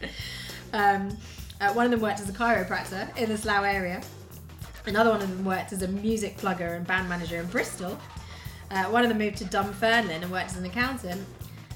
Um, 0.73 1.17
uh, 1.61 1.73
one 1.73 1.85
of 1.87 1.91
them 1.91 2.01
worked 2.01 2.21
as 2.21 2.29
a 2.29 2.33
chiropractor 2.33 3.17
in 3.17 3.29
the 3.29 3.39
Slough 3.39 3.65
area. 3.65 4.01
Another 4.87 5.11
one 5.11 5.21
of 5.21 5.29
them 5.29 5.45
worked 5.45 5.73
as 5.73 5.83
a 5.83 5.89
music 5.89 6.39
plugger 6.39 6.77
and 6.77 6.87
band 6.87 7.09
manager 7.09 7.37
in 7.37 7.47
Bristol. 7.47 7.99
Uh, 8.71 8.85
one 8.85 9.03
of 9.03 9.09
them 9.09 9.19
moved 9.19 9.39
to 9.39 9.45
Dunfermline 9.45 10.23
and 10.23 10.31
worked 10.31 10.51
as 10.51 10.57
an 10.57 10.65
accountant. 10.65 11.27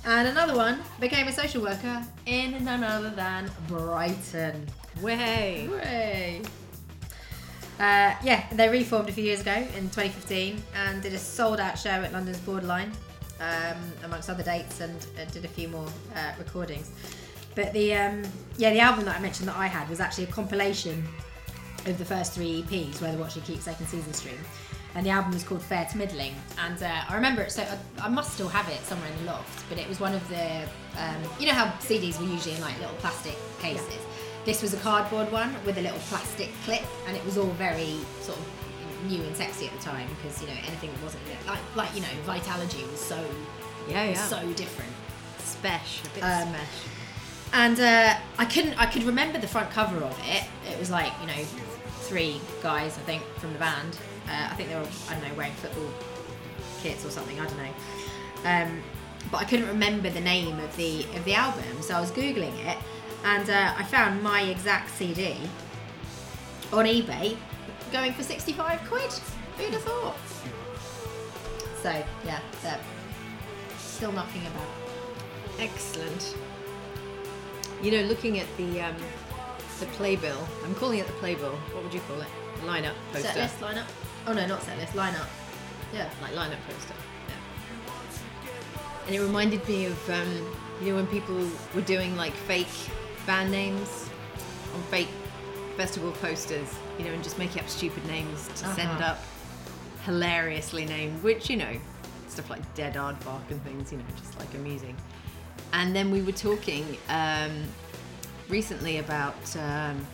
And 0.05 0.27
another 0.29 0.57
one 0.57 0.81
became 0.99 1.29
a 1.29 1.33
social 1.33 1.63
worker 1.63 2.05
in 2.27 2.65
none 2.65 2.83
other 2.83 3.11
than 3.11 3.51
Brighton. 3.69 4.67
Way. 5.01 5.69
Way. 5.71 6.43
Uh, 7.79 8.15
yeah, 8.23 8.45
they 8.53 8.69
reformed 8.69 9.09
a 9.09 9.13
few 9.13 9.25
years 9.25 9.41
ago 9.41 9.55
in 9.55 9.91
2015 9.91 10.63
and 10.75 11.03
did 11.03 11.13
a 11.13 11.19
sold 11.19 11.61
out 11.61 11.79
show 11.79 11.91
at 11.91 12.13
London's 12.13 12.39
Borderline, 12.39 12.93
um, 13.41 13.77
amongst 14.05 14.29
other 14.29 14.43
dates, 14.43 14.81
and 14.81 15.07
uh, 15.21 15.25
did 15.31 15.45
a 15.45 15.49
few 15.49 15.69
more 15.69 15.87
uh, 16.17 16.33
recordings. 16.39 16.91
But 17.55 17.73
the 17.73 17.95
um, 17.95 18.23
yeah, 18.57 18.73
the 18.73 18.81
album 18.81 19.05
that 19.05 19.17
I 19.17 19.21
mentioned 19.21 19.49
that 19.49 19.57
I 19.57 19.67
had 19.67 19.89
was 19.89 20.01
actually 20.01 20.25
a 20.25 20.29
compilation 20.29 21.05
of 21.87 21.99
the 21.99 22.05
first 22.05 22.33
three 22.33 22.63
EPs, 22.63 23.01
where 23.01 23.13
the 23.13 23.19
Watch 23.19 23.37
You 23.37 23.43
Keep 23.43 23.61
second 23.61 23.87
season 23.87 24.13
stream. 24.13 24.39
And 24.95 25.07
the 25.07 25.11
album 25.11 25.33
was 25.33 25.43
called 25.43 25.63
Fair 25.63 25.87
to 25.91 25.97
Middling. 25.99 26.35
And 26.59 26.83
uh, 26.83 26.91
I 27.09 27.15
remember 27.15 27.43
it, 27.43 27.51
so 27.51 27.63
I, 27.63 28.07
I 28.07 28.09
must 28.09 28.35
still 28.35 28.49
have 28.49 28.69
it 28.69 28.81
somewhere 28.85 29.09
in 29.11 29.25
the 29.25 29.33
loft, 29.33 29.65
but 29.69 29.79
it 29.79 29.89
was 29.89 29.99
one 30.01 30.15
of 30.15 30.27
the, 30.29 30.63
um, 30.99 31.17
you 31.41 31.47
know 31.47 31.53
how 31.55 31.67
CDs 31.81 32.19
were 32.21 32.27
usually 32.27 32.55
in 32.57 32.61
like 32.61 32.79
little 32.79 32.95
plastic 32.97 33.35
cases? 33.61 33.99
This 34.45 34.61
was 34.61 34.75
a 34.75 34.77
cardboard 34.79 35.31
one 35.33 35.55
with 35.65 35.79
a 35.79 35.81
little 35.83 35.99
plastic 36.11 36.51
clip, 36.65 36.83
and 37.07 37.17
it 37.17 37.25
was 37.25 37.39
all 37.39 37.51
very 37.53 37.97
sort 38.21 38.37
of 38.39 38.45
new 39.09 39.23
and 39.23 39.35
sexy 39.37 39.67
at 39.67 39.73
the 39.73 39.83
time 39.83 40.07
because 40.17 40.41
you 40.43 40.47
know 40.49 40.55
anything 40.67 40.91
that 40.93 41.03
wasn't 41.03 41.23
like 41.47 41.59
like 41.75 41.93
you 41.95 42.01
know 42.03 42.09
Vitalogy 42.27 42.89
was 42.91 43.01
so 43.01 43.19
Yeah, 43.89 44.05
yeah. 44.05 44.15
so 44.15 44.41
different. 44.53 44.93
Spesh, 45.39 46.05
a 46.05 46.15
bit 46.15 46.23
Um, 46.23 46.55
spesh. 46.55 46.89
And 47.53 47.81
uh, 47.81 48.15
I 48.39 48.45
couldn't 48.45 48.75
I 48.81 48.87
could 48.87 49.03
remember 49.05 49.39
the 49.39 49.49
front 49.49 49.71
cover 49.71 49.97
of 50.05 50.17
it. 50.25 50.45
It 50.71 50.79
was 50.79 50.91
like 50.91 51.13
you 51.21 51.27
know 51.29 51.45
three 52.03 52.41
guys 52.63 52.97
I 52.99 53.03
think 53.03 53.23
from 53.39 53.53
the 53.53 53.59
band. 53.59 53.97
Uh, 54.29 54.49
I 54.51 54.55
think 54.55 54.69
they 54.69 54.75
were 54.77 54.87
I 55.09 55.15
don't 55.15 55.29
know 55.29 55.35
wearing 55.35 55.53
football 55.55 55.91
kits 56.83 57.05
or 57.05 57.11
something. 57.11 57.39
I 57.39 57.47
don't 57.47 57.59
know. 57.59 57.73
Um, 58.45 58.83
but 59.31 59.39
I 59.39 59.45
couldn't 59.45 59.69
remember 59.69 60.11
the 60.11 60.21
name 60.21 60.59
of 60.59 60.77
the 60.77 61.05
of 61.17 61.25
the 61.25 61.35
album, 61.35 61.81
so 61.81 61.95
I 61.95 62.01
was 62.01 62.11
googling 62.11 62.57
it, 62.67 62.79
and 63.25 63.49
uh, 63.49 63.75
I 63.77 63.85
found 63.85 64.23
my 64.23 64.43
exact 64.43 64.91
CD 64.91 65.37
on 66.73 66.87
eBay, 66.87 67.37
going 67.93 68.13
for 68.13 68.23
sixty 68.23 68.53
five 68.53 68.81
quid. 68.89 69.13
Who'd 69.59 69.73
have 69.73 69.83
thought? 69.83 70.17
So 71.83 72.05
yeah, 72.25 72.41
still 74.03 74.13
knocking 74.13 74.43
about. 74.47 74.69
Excellent. 75.61 76.37
You 77.83 77.93
know, 77.93 78.03
looking 78.09 78.41
at 78.41 78.47
the 78.57 78.81
um, 78.81 78.97
the 79.79 79.87
playbill, 79.87 80.49
I'm 80.65 80.75
calling 80.75 80.99
it 80.99 81.07
the 81.07 81.13
playbill. 81.15 81.55
What 81.73 81.85
would 81.85 81.95
you 81.95 82.01
call 82.01 82.21
it? 82.21 82.27
Lineup 82.65 82.95
poster. 83.13 83.29
Set 83.29 83.37
list 83.37 83.61
lineup. 83.61 83.87
Oh 84.27 84.33
no, 84.33 84.47
not 84.47 84.63
set 84.63 84.79
list 84.79 84.93
lineup. 84.95 85.27
Yeah. 85.93 86.09
like 86.23 86.33
lineup 86.33 86.59
poster. 86.69 86.95
Yeah. 87.29 89.07
And 89.07 89.15
it 89.15 89.21
reminded 89.21 89.67
me 89.69 89.87
of 89.87 90.11
um, 90.11 90.55
you 90.81 90.91
know 90.91 90.97
when 90.97 91.07
people 91.09 91.37
were 91.75 91.81
doing 91.83 92.17
like 92.17 92.33
fake 92.33 92.67
band 93.27 93.51
names 93.51 94.09
on 94.75 94.83
fake 94.91 95.09
festival 95.77 96.13
posters, 96.13 96.69
you 96.99 97.05
know, 97.05 97.13
and 97.13 97.23
just 97.23 97.39
making 97.39 97.61
up 97.63 97.69
stupid 97.69 98.05
names 98.07 98.49
to 98.49 98.57
send 98.59 98.89
Uh-huh. 98.91 99.13
up 99.13 99.19
hilariously 100.05 100.85
named, 100.85 101.23
which 101.23 101.49
you 101.51 101.57
know, 101.57 101.77
stuff 102.29 102.49
like 102.51 102.75
Dead 102.75 102.95
Aardvark 102.95 103.51
and 103.51 103.63
things, 103.65 103.93
you 103.93 103.99
know, 103.99 104.05
just 104.19 104.39
like 104.39 104.53
amusing. 104.55 104.97
And 105.73 105.95
then 105.97 106.11
we 106.11 106.23
were 106.23 106.33
talking 106.33 106.97
um, 107.09 107.65
recently 108.49 108.99
about 108.99 109.57
um, 109.57 110.07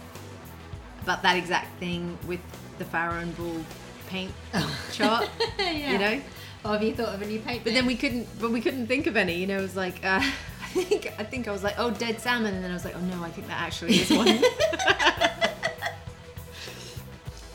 about 1.03 1.23
that 1.23 1.37
exact 1.37 1.79
thing 1.79 2.17
with 2.27 2.41
the 2.79 2.85
Farrow 2.85 3.19
and 3.21 3.37
Ball 3.37 3.65
paint 4.09 4.33
chart, 4.93 5.29
yeah. 5.59 5.93
you 5.93 5.99
know. 5.99 6.21
Or 6.65 6.73
have 6.73 6.83
you 6.83 6.93
thought 6.95 7.15
of 7.15 7.23
a 7.23 7.27
new 7.27 7.39
paint? 7.39 7.63
But 7.63 7.73
then 7.73 7.87
we 7.87 7.95
couldn't, 7.97 8.27
but 8.41 8.51
we 8.51 8.61
couldn't 8.61 8.89
think 8.89 9.07
of 9.07 9.17
any. 9.17 9.35
You 9.35 9.47
know, 9.47 9.59
it 9.59 9.63
was 9.63 9.77
like 9.77 10.05
uh, 10.05 10.21
I 10.61 10.67
think 10.67 11.13
I 11.19 11.25
think 11.25 11.49
I 11.49 11.53
was 11.53 11.63
like, 11.63 11.77
oh, 11.79 11.91
dead 11.91 12.21
salmon, 12.21 12.55
and 12.55 12.65
then 12.65 12.71
I 12.71 12.75
was 12.75 12.85
like, 12.85 12.97
oh 12.97 13.01
no, 13.01 13.23
I 13.23 13.31
think 13.31 13.47
that 13.47 13.61
actually 13.61 14.01
is 14.01 14.11
one. 14.11 14.27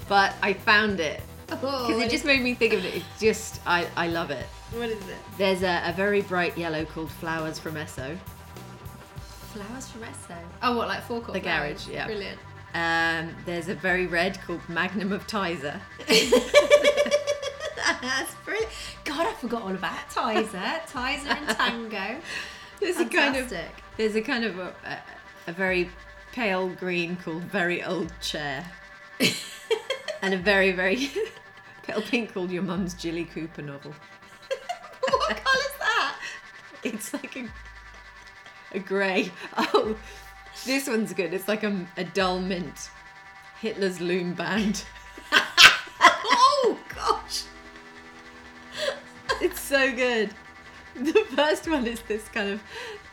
but 0.07 0.33
I 0.41 0.53
found 0.53 0.99
it 0.99 1.21
oh, 1.51 1.87
because 1.87 2.01
it 2.01 2.09
just 2.09 2.25
made 2.25 2.41
me 2.41 2.53
think 2.53 2.73
of 2.73 2.83
it. 2.85 2.95
It's 2.95 3.19
just 3.19 3.61
I 3.67 3.87
I 3.97 4.07
love 4.07 4.31
it. 4.31 4.45
what 4.71 4.89
is 4.89 4.97
it? 5.09 5.17
There's 5.37 5.63
a, 5.63 5.83
a 5.85 5.93
very 5.93 6.21
bright 6.21 6.57
yellow 6.57 6.85
called 6.85 7.11
Flowers 7.11 7.59
from 7.59 7.75
Esso. 7.75 8.17
Flowers 9.51 9.89
from 9.89 10.01
Esso. 10.01 10.37
Oh, 10.61 10.77
what 10.77 10.87
like 10.87 11.03
forecourt? 11.03 11.33
The 11.33 11.41
flowers? 11.41 11.85
garage, 11.85 11.93
yeah. 11.93 12.05
Brilliant. 12.05 12.39
Um, 12.73 13.35
there's 13.45 13.67
a 13.69 13.75
very 13.75 14.07
red 14.07 14.41
called 14.41 14.67
Magnum 14.67 15.11
of 15.11 15.27
Tizer. 15.27 15.79
That's 18.01 18.33
brilliant. 18.45 18.71
God, 19.05 19.27
I 19.27 19.33
forgot 19.33 19.61
all 19.61 19.75
about 19.75 20.09
Tizer, 20.09 20.81
Tizer 20.87 21.37
and 21.37 21.47
Tango. 21.49 22.21
There's 22.79 22.97
a 22.97 23.05
kind 23.05 23.35
of 23.35 23.47
Fantastic. 23.49 23.83
there's 23.97 24.15
a 24.15 24.21
kind 24.21 24.43
of 24.43 24.57
a, 24.59 24.73
a, 24.85 24.97
a 25.47 25.53
very 25.53 25.89
pale 26.31 26.69
green 26.69 27.15
called 27.17 27.43
Very 27.43 27.83
Old 27.83 28.11
Chair. 28.21 28.65
and 30.21 30.33
a 30.33 30.37
very, 30.37 30.71
very 30.71 31.11
pale 31.83 32.01
pink 32.01 32.33
called 32.33 32.49
Your 32.51 32.63
Mum's 32.63 32.93
Jilly 32.95 33.25
Cooper 33.25 33.61
novel. 33.61 33.93
what 35.09 35.29
colour's 35.29 35.73
that? 35.79 36.15
It's 36.83 37.13
like 37.13 37.35
a, 37.37 37.47
a 38.73 38.79
grey. 38.79 39.31
Oh, 39.57 39.95
this 40.65 40.87
one's 40.87 41.13
good. 41.13 41.33
It's 41.33 41.47
like 41.47 41.63
a, 41.63 41.85
a 41.97 42.03
dull 42.03 42.39
mint. 42.39 42.89
Hitler's 43.59 44.01
Loom 44.01 44.33
Band. 44.33 44.83
oh 45.31 46.79
gosh. 46.93 47.43
It's 49.41 49.59
so 49.59 49.93
good. 49.93 50.31
The 50.95 51.25
first 51.35 51.67
one 51.67 51.87
is 51.87 52.01
this 52.01 52.27
kind 52.29 52.49
of 52.49 52.61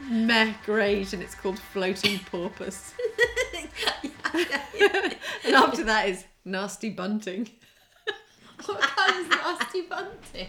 meh 0.01 0.53
greyish 0.67 1.13
and 1.13 1.23
it's 1.23 1.35
called 1.35 1.59
Floating 1.59 2.19
Porpoise. 2.19 2.93
and 5.45 5.55
after 5.55 5.85
that 5.85 6.09
is 6.09 6.25
Nasty 6.45 6.91
Bunting. 6.91 7.49
what 8.67 8.81
colour's 8.81 9.29
Nasty 9.29 9.83
Bunting? 9.83 10.49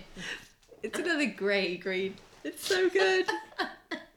It's 0.83 0.99
another 0.99 1.27
grey 1.27 1.77
green. 1.77 2.15
It's 2.43 2.65
so 2.65 2.89
good. 2.89 3.27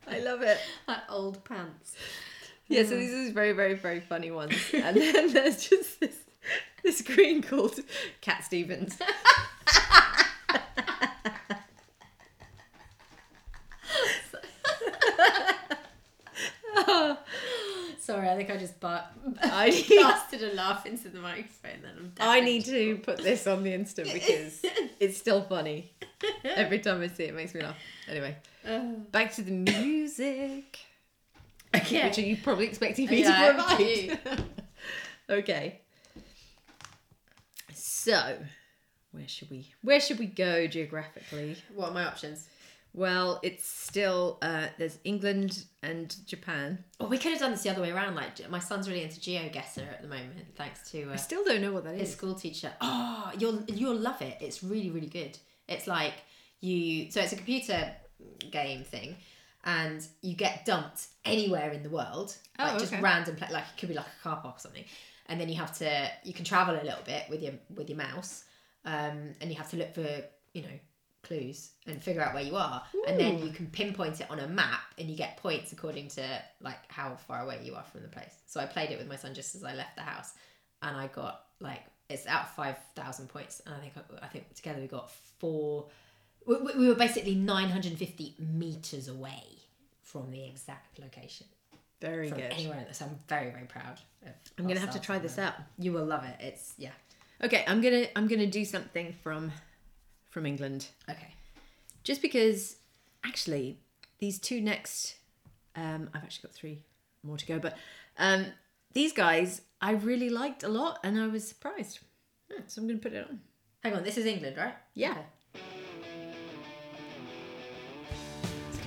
I 0.09 0.21
love 0.21 0.43
it. 0.43 0.59
Like 0.89 0.99
old 1.09 1.45
pants. 1.45 1.95
Yeah, 2.69 2.85
so 2.85 2.97
these 2.97 3.31
are 3.31 3.33
very, 3.33 3.53
very, 3.53 3.75
very 3.75 4.01
funny 4.01 4.31
ones. 4.31 4.55
And 4.73 4.97
then 4.97 5.33
there's 5.33 5.69
just 5.69 6.01
this 6.01 6.17
this 6.83 7.03
green 7.03 7.43
called 7.43 7.79
Cat 8.21 8.45
Stevens. 8.45 8.99
Sorry, 18.01 18.29
I 18.29 18.37
think 18.37 18.51
I 18.51 18.57
just 18.59 18.79
but 18.81 19.11
I- 19.43 19.71
casted 19.89 20.43
a 20.43 20.55
laugh 20.55 20.85
into 20.85 21.09
the 21.09 21.21
microphone. 21.21 21.81
Then 21.83 21.93
I'm 21.97 22.09
done. 22.15 22.29
I 22.29 22.41
need 22.41 22.65
to 22.67 22.97
put 22.99 23.19
this 23.19 23.47
on 23.47 23.63
the 23.63 23.71
Insta 23.73 24.05
because 24.13 24.63
it's 25.01 25.17
still 25.17 25.43
funny. 25.43 25.91
Every 26.45 26.81
time 26.81 27.01
I 27.01 27.09
see 27.09 27.25
it, 27.25 27.29
it 27.31 27.35
makes 27.35 27.55
me 27.55 27.63
laugh. 27.63 27.77
Anyway, 28.09 28.37
Oh. 28.67 28.97
back 29.11 29.33
to 29.35 29.43
the 29.43 29.53
music. 29.53 30.79
Okay. 31.75 32.05
Which 32.05 32.19
are 32.19 32.23
you 32.23 32.37
probably 32.37 32.67
expecting 32.67 33.09
me 33.09 33.23
Yeah, 33.23 33.53
to 33.53 34.17
provide? 34.17 34.45
okay. 35.31 35.81
So, 37.73 38.39
where 39.13 39.27
should 39.29 39.51
we 39.51 39.73
where 39.83 40.01
should 40.01 40.19
we 40.19 40.27
go 40.27 40.67
geographically? 40.67 41.57
What 41.75 41.91
are 41.91 41.95
my 41.95 42.05
options? 42.05 42.49
Well, 42.93 43.41
it's 43.43 43.67
still 43.69 44.39
uh, 44.41 44.67
there's 44.79 44.99
England 45.05 45.65
and 45.83 46.15
Japan. 46.27 46.85
Well, 47.01 47.09
we 47.09 47.19
could 47.19 47.33
have 47.33 47.41
done 47.41 47.51
this 47.51 47.63
the 47.63 47.71
other 47.71 47.83
way 47.83 47.91
around. 47.91 48.15
Like, 48.15 48.49
my 48.51 48.61
son's 48.61 48.89
really 48.89 49.03
into 49.03 49.19
GeoGuessr 49.19 49.79
at 49.79 50.01
the 50.03 50.07
moment, 50.09 50.47
thanks 50.55 50.89
to 50.93 51.11
I 51.11 51.15
uh, 51.15 51.17
still 51.17 51.43
don't 51.45 51.61
know 51.61 51.73
what 51.73 51.83
that 51.85 51.97
his 51.97 52.11
is. 52.11 52.15
school 52.15 52.35
teacher. 52.35 52.71
Oh, 52.81 53.33
you'll 53.37 53.65
you'll 53.65 53.97
love 53.97 54.23
it. 54.23 54.37
It's 54.41 54.63
really 54.63 54.91
really 54.91 55.09
good. 55.09 55.37
It's 55.69 55.87
like 55.89 56.15
you. 56.61 57.11
So 57.11 57.21
it's 57.21 57.33
a 57.33 57.37
computer 57.37 57.91
game 58.51 58.85
thing, 58.85 59.17
and 59.65 60.07
you 60.23 60.35
get 60.35 60.65
dumped 60.65 61.07
anywhere 61.25 61.71
in 61.73 61.83
the 61.83 61.91
world, 61.91 62.37
Oh, 62.59 62.65
like 62.65 62.79
just 62.79 62.93
okay. 62.93 63.03
random. 63.03 63.37
Pla- 63.37 63.49
like 63.51 63.65
it 63.75 63.81
could 63.81 63.89
be 63.89 63.95
like 63.95 64.07
a 64.07 64.23
car 64.23 64.37
park 64.41 64.57
or 64.57 64.61
something, 64.61 64.85
and 65.27 65.41
then 65.41 65.49
you 65.49 65.57
have 65.57 65.77
to 65.79 66.09
you 66.23 66.33
can 66.33 66.45
travel 66.45 66.75
a 66.75 66.85
little 66.85 67.03
bit 67.05 67.25
with 67.31 67.43
your 67.43 67.55
with 67.75 67.89
your 67.89 67.99
mouse, 67.99 68.45
um, 68.85 69.35
and 69.41 69.51
you 69.51 69.57
have 69.57 69.71
to 69.71 69.77
look 69.77 69.95
for 69.95 70.07
you 70.53 70.63
know 70.63 70.79
clues 71.23 71.71
and 71.87 72.03
figure 72.03 72.21
out 72.21 72.35
where 72.35 72.43
you 72.43 72.55
are 72.55 72.83
and 73.09 73.19
then 73.19 73.39
you 73.39 73.51
can 73.51 73.67
pinpoint 73.69 74.21
it 74.21 74.31
on 74.31 74.41
a 74.41 74.47
map 74.47 74.81
and 74.99 75.09
you 75.09 75.17
get 75.17 75.39
points 75.39 75.73
according 75.73 76.07
to 76.07 76.23
like 76.61 76.77
how 76.89 77.17
far 77.17 77.41
away 77.41 77.59
you 77.65 77.75
are 77.75 77.83
from 77.91 78.03
the 78.03 78.09
place 78.09 78.35
so 78.45 78.61
i 78.61 78.67
played 78.67 78.91
it 78.91 78.99
with 78.99 79.09
my 79.09 79.17
son 79.17 79.33
just 79.33 79.55
as 79.55 79.65
i 79.65 79.73
left 79.75 79.97
the 79.97 80.03
house 80.03 80.33
and 80.83 80.95
i 80.95 81.07
got 81.07 81.47
like 81.61 81.81
it's 82.11 82.27
out 82.27 82.43
of 82.43 82.51
5000 82.51 83.27
points 83.31 83.63
and 83.65 83.75
i 83.75 83.79
think 83.79 83.95
i 84.21 84.27
think 84.27 84.53
together 84.55 84.83
we 84.83 84.87
got 84.87 85.11
four 85.39 85.87
we, 86.47 86.57
we 86.57 86.73
we 86.79 86.89
were 86.89 86.95
basically 86.95 87.35
950 87.35 88.35
meters 88.39 89.09
away 89.09 89.43
from 90.03 90.31
the 90.31 90.45
exact 90.45 90.99
location 90.99 91.47
Very 92.01 92.31
good. 92.31 92.53
anywhere 92.53 92.87
so 92.93 93.05
i'm 93.07 93.19
very 93.29 93.51
very 93.51 93.67
proud 93.67 93.99
of 94.27 94.33
I'm 94.59 94.67
gonna 94.67 94.81
have 94.81 94.93
to 94.93 95.01
try 95.01 95.19
this 95.19 95.39
out. 95.39 95.55
you 95.79 95.93
will 95.93 96.05
love 96.05 96.25
it 96.25 96.37
it's 96.41 96.75
yeah 96.79 96.91
Okay, 97.43 97.65
I'm 97.67 97.81
gonna 97.83 98.07
I'm 98.17 98.29
gonna 98.29 98.47
do 98.47 98.65
something 98.65 99.13
from 99.23 99.53
from 100.31 100.47
England. 100.47 100.87
okay 101.11 101.29
just 102.05 102.23
because 102.23 102.77
actually 103.25 103.79
these 104.19 104.39
two 104.39 104.61
next 104.61 105.17
um 105.77 106.09
i've 106.15 106.23
actually 106.23 106.43
got 106.49 106.55
three 106.55 106.79
more 107.23 107.37
to 107.37 107.47
go 107.47 107.59
but 107.59 107.77
um 108.19 108.47
these 108.93 109.13
guys 109.13 109.63
i 109.81 109.91
really 109.93 110.29
liked 110.31 110.63
a 110.63 110.69
lot 110.69 110.99
and 111.03 111.19
i 111.19 111.27
was 111.27 111.47
surprised 111.47 111.99
Hmm, 112.53 112.63
so 112.67 112.81
i'm 112.81 112.87
gonna 112.89 112.99
put 113.01 113.13
it 113.15 113.27
on 113.29 113.41
hang 113.83 113.95
on 113.95 114.05
this 114.05 114.17
is 114.19 114.27
england 114.27 114.57
right 114.57 114.75
Yeah. 114.95 115.13
Okay. 115.13 115.21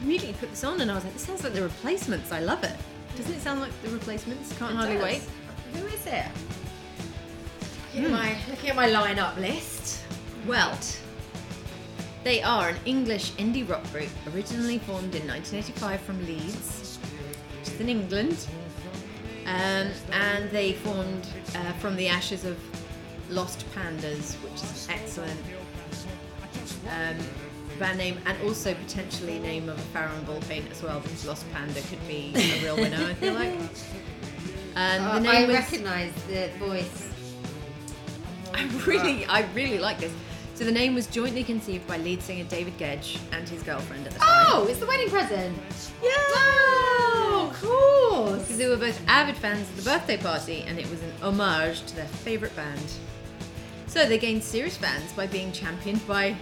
Immediately 0.02 0.34
put 0.39 0.50
this 0.50 0.64
on 0.64 0.82
and 0.82 0.91
i 0.91 0.95
was 0.95 1.04
like 1.04 1.14
this 1.14 1.24
sounds 1.26 1.43
like 1.43 1.54
the 1.54 1.62
replacements 1.64 2.32
i 2.32 2.39
love 2.39 2.64
it 2.64 2.76
doesn't 3.16 3.34
it 3.34 3.41
sound 3.41 3.60
like 3.62 3.72
the 3.84 3.89
replacements 3.89 4.56
can't 4.58 4.72
It 4.72 4.76
hardly 4.76 4.95
does. 4.95 5.04
wait 5.04 5.22
Who 5.74 5.86
is 5.88 6.06
it? 6.06 6.26
Looking, 7.95 8.10
Hmm. 8.10 8.14
at 8.16 8.22
my, 8.22 8.38
looking 8.50 8.70
at 8.70 8.76
my 8.76 8.88
lineup 8.89 9.38
list. 9.39 10.04
well 10.45 10.78
they 12.24 12.43
are 12.43 12.70
an 12.70 12.78
english 12.86 13.32
indie 13.34 13.68
rock 13.68 13.84
group 13.91 14.10
originally 14.36 14.78
formed 14.80 15.16
in 15.16 15.26
1985 15.28 16.02
from 16.02 16.26
leeds 16.26 17.00
which 17.60 17.74
is 17.74 17.80
in 17.80 17.89
england 17.89 18.45
um, 19.45 19.88
and 20.12 20.50
they 20.52 20.74
formed 20.74 21.26
uh, 21.56 21.72
from 21.80 21.95
the 21.95 22.08
ashes 22.10 22.43
of 22.43 22.58
Lost 23.30 23.66
Pandas, 23.74 24.34
which 24.43 24.56
is 24.56 24.88
excellent 24.91 25.39
um, 26.89 27.18
band 27.80 27.97
name, 27.97 28.17
and 28.25 28.38
also 28.43 28.73
potentially 28.73 29.39
name 29.39 29.69
of 29.69 29.78
a 29.78 29.82
Farrow 29.93 30.11
and 30.13 30.25
Ball 30.25 30.39
paint 30.41 30.69
as 30.71 30.82
well, 30.84 30.99
because 30.99 31.25
Lost 31.25 31.45
Panda 31.53 31.82
could 31.82 32.05
be 32.07 32.34
a 32.36 32.63
real 32.63 32.75
winner, 32.75 33.03
I 33.05 33.13
feel 33.15 33.34
like. 33.34 33.53
And 34.75 35.03
Uh, 35.03 35.13
the 35.15 35.21
name 35.21 35.36
I 35.36 35.45
was, 35.47 35.55
recognise 35.55 36.13
the 36.28 36.49
voice. 36.59 37.09
I 38.53 38.65
really, 38.86 39.25
I 39.25 39.41
really 39.55 39.80
like 39.80 39.99
this. 39.99 40.11
So 40.53 40.65
the 40.65 40.71
name 40.71 40.93
was 40.93 41.07
jointly 41.07 41.43
conceived 41.43 41.88
by 41.88 41.97
lead 41.97 42.21
singer 42.21 42.43
David 42.43 42.78
Gedge 42.78 43.17
and 43.32 43.47
his 43.49 43.63
girlfriend 43.63 44.05
at 44.05 44.13
the 44.13 44.19
time. 44.19 44.45
Oh, 44.49 44.67
it's 44.69 44.80
the 44.80 44.86
wedding 44.86 45.09
present. 45.09 45.57
yeah! 46.03 46.09
Oh, 46.09 47.49
of 47.51 47.59
course. 47.61 48.41
Because 48.43 48.57
they 48.57 48.67
were 48.67 48.78
both 48.78 48.99
avid 49.07 49.36
fans 49.38 49.67
of 49.69 49.78
the 49.78 49.82
birthday 49.89 50.17
party, 50.17 50.63
and 50.67 50.78
it 50.78 50.88
was 50.91 51.01
an 51.01 51.11
homage 51.23 51.82
to 51.88 51.95
their 51.95 52.05
favourite 52.07 52.55
band. 52.55 52.82
So 53.88 54.05
they 54.05 54.17
gained 54.19 54.43
serious 54.43 54.78
fans 54.78 55.11
by 55.13 55.25
being 55.28 55.51
championed 55.51 56.05
by 56.07 56.36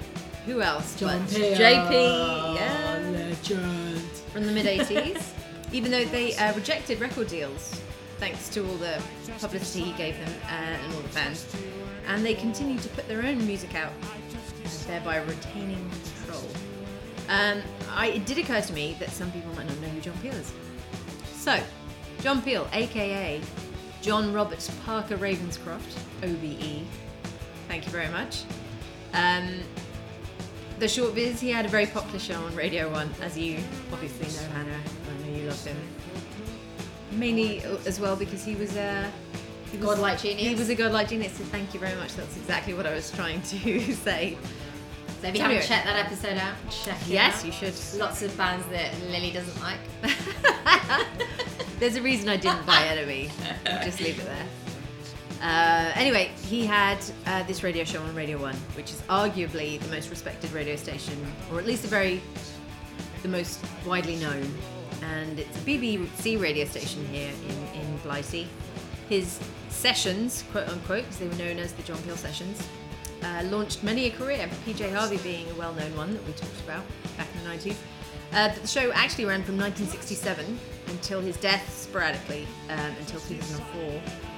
who 0.46 0.62
else? 0.62 0.96
John 0.96 1.20
but. 1.22 1.30
JP, 1.30 2.56
yeah, 2.56 3.00
Legend. 3.12 4.02
from 4.32 4.46
the 4.46 4.52
mid 4.52 4.66
80s. 4.66 5.32
even 5.72 5.92
though 5.92 6.06
they 6.06 6.36
uh, 6.36 6.54
rejected 6.54 7.00
record 7.02 7.28
deals, 7.28 7.82
thanks 8.18 8.50
to 8.50 8.66
all 8.66 8.76
the 8.78 9.02
publicity 9.40 9.84
he 9.84 9.92
gave 9.94 10.18
them 10.18 10.34
uh, 10.44 10.48
and 10.48 10.94
all 10.94 11.02
the 11.02 11.10
fans. 11.10 11.54
And 12.08 12.26
they 12.26 12.34
continued 12.34 12.82
to 12.84 12.90
put 12.90 13.08
their 13.08 13.24
own 13.24 13.46
music 13.46 13.76
out, 13.76 13.92
thereby 14.88 15.18
retaining 15.18 15.90
control. 15.90 16.48
Um, 17.28 17.62
I, 17.92 18.08
it 18.08 18.26
did 18.26 18.38
occur 18.38 18.62
to 18.62 18.74
me 18.74 18.96
that 19.00 19.10
some 19.10 19.32
people 19.32 19.54
might 19.56 19.68
not 19.68 19.80
know 19.80 19.88
who 19.90 20.00
John 20.00 20.18
Peel 20.20 20.34
is. 20.34 20.54
So, 21.34 21.60
John 22.22 22.42
Peel, 22.42 22.68
aka 22.72 23.42
John 24.02 24.32
Roberts 24.32 24.70
Parker 24.86 25.18
Ravenscroft, 25.18 25.98
OBE. 26.24 26.86
Thank 27.68 27.86
you 27.86 27.92
very 27.92 28.10
much. 28.10 28.44
Um, 29.14 29.60
the 30.80 30.88
short 30.88 31.16
biz, 31.16 31.40
he 31.40 31.50
had 31.52 31.66
a 31.66 31.70
very 31.70 31.86
popular 31.86 32.20
show 32.20 32.36
on 32.36 32.56
Radio 32.56 32.92
1, 32.92 33.10
as 33.22 33.38
you 33.38 33.60
obviously 33.92 34.28
know, 34.28 34.54
Hannah. 34.54 34.80
I 34.80 35.28
know 35.30 35.38
you 35.38 35.48
love 35.48 35.66
him. 35.66 35.78
Mainly 37.12 37.62
as 37.86 38.00
well 38.00 38.16
because 38.16 38.44
he 38.44 38.56
was 38.56 38.76
a. 38.76 39.10
He 39.72 39.78
was, 39.78 39.88
Godlike 39.88 40.20
genius. 40.22 40.48
He 40.48 40.56
was 40.56 40.70
a 40.70 40.76
godlike 40.76 41.10
genius, 41.10 41.34
so 41.34 41.44
thank 41.46 41.74
you 41.74 41.80
very 41.80 41.96
much. 41.98 42.16
That's 42.16 42.36
exactly 42.38 42.74
what 42.74 42.86
I 42.86 42.94
was 42.94 43.12
trying 43.12 43.42
to 43.42 43.80
say. 43.94 44.38
So 45.22 45.28
if 45.30 45.36
you 45.36 45.42
haven't 45.42 45.64
checked 45.64 45.86
that 45.86 46.06
episode 46.06 46.38
out, 46.38 46.56
check 46.70 47.02
it 47.02 47.08
Yes, 47.08 47.40
out. 47.40 47.46
Yes, 47.46 47.62
you 47.64 47.72
should. 47.94 48.00
Lots 48.00 48.22
of 48.22 48.36
bands 48.38 48.66
that 48.68 48.94
Lily 49.10 49.32
doesn't 49.32 49.60
like. 49.62 49.80
There's 51.80 51.96
a 51.96 52.02
reason 52.02 52.30
I 52.30 52.38
didn't 52.38 52.66
buy 52.66 52.76
NME. 52.96 53.32
I'll 53.66 53.84
just 53.84 54.00
leave 54.02 54.20
it 54.20 54.26
there. 54.26 54.46
Uh, 55.46 55.92
anyway, 55.94 56.32
he 56.48 56.66
had 56.66 56.98
uh, 57.28 57.44
this 57.44 57.62
radio 57.62 57.84
show 57.84 58.02
on 58.02 58.16
Radio 58.16 58.36
1, 58.40 58.56
which 58.76 58.90
is 58.90 59.00
arguably 59.04 59.80
the 59.80 59.88
most 59.90 60.10
respected 60.10 60.52
radio 60.52 60.76
station, 60.76 61.16
or 61.52 61.60
at 61.60 61.68
least 61.68 61.84
the 61.84 61.88
very, 61.88 62.20
the 63.22 63.28
most 63.28 63.64
widely 63.86 64.16
known. 64.16 64.52
And 65.04 65.38
it's 65.38 65.56
a 65.56 65.62
BBC 65.62 66.42
radio 66.42 66.66
station 66.66 67.06
here 67.10 67.32
in, 67.48 67.80
in 67.80 67.98
Blighty. 67.98 68.48
His 69.08 69.40
sessions, 69.70 70.44
quote 70.52 70.68
unquote, 70.68 71.04
because 71.04 71.20
they 71.20 71.28
were 71.28 71.36
known 71.36 71.60
as 71.60 71.74
the 71.74 71.84
John 71.84 72.02
Peel 72.02 72.18
Sessions, 72.18 72.68
uh, 73.22 73.44
launched 73.44 73.84
many 73.84 74.08
a 74.08 74.10
career, 74.10 74.50
PJ 74.66 74.92
Harvey 74.96 75.18
being 75.18 75.48
a 75.52 75.54
well 75.54 75.74
known 75.74 75.96
one 75.96 76.12
that 76.16 76.26
we 76.26 76.34
talked 76.34 76.60
about 76.62 76.84
back 77.18 77.28
in 77.36 77.44
the 77.44 77.56
90s. 77.56 77.76
Uh, 78.34 78.52
the 78.60 78.68
show 78.68 78.92
actually 78.94 79.26
ran 79.26 79.44
from 79.44 79.60
1967 79.60 80.58
until 80.88 81.22
his 81.22 81.38
death 81.38 81.72
sporadically 81.72 82.48
um, 82.70 82.96
until 83.00 83.20
2004. 83.20 84.35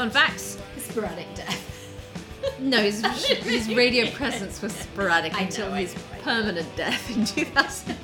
Fun 0.00 0.08
facts 0.08 0.56
Sporadic 0.78 1.26
death. 1.34 1.94
no, 2.58 2.78
his, 2.78 3.04
his 3.04 3.68
radio 3.68 4.10
presence 4.12 4.62
was 4.62 4.72
sporadic 4.72 5.34
I 5.34 5.42
until 5.42 5.70
I 5.74 5.82
his 5.82 5.94
know, 5.94 6.00
permanent 6.22 6.74
death 6.74 7.14
in 7.14 7.26
2000. 7.26 7.96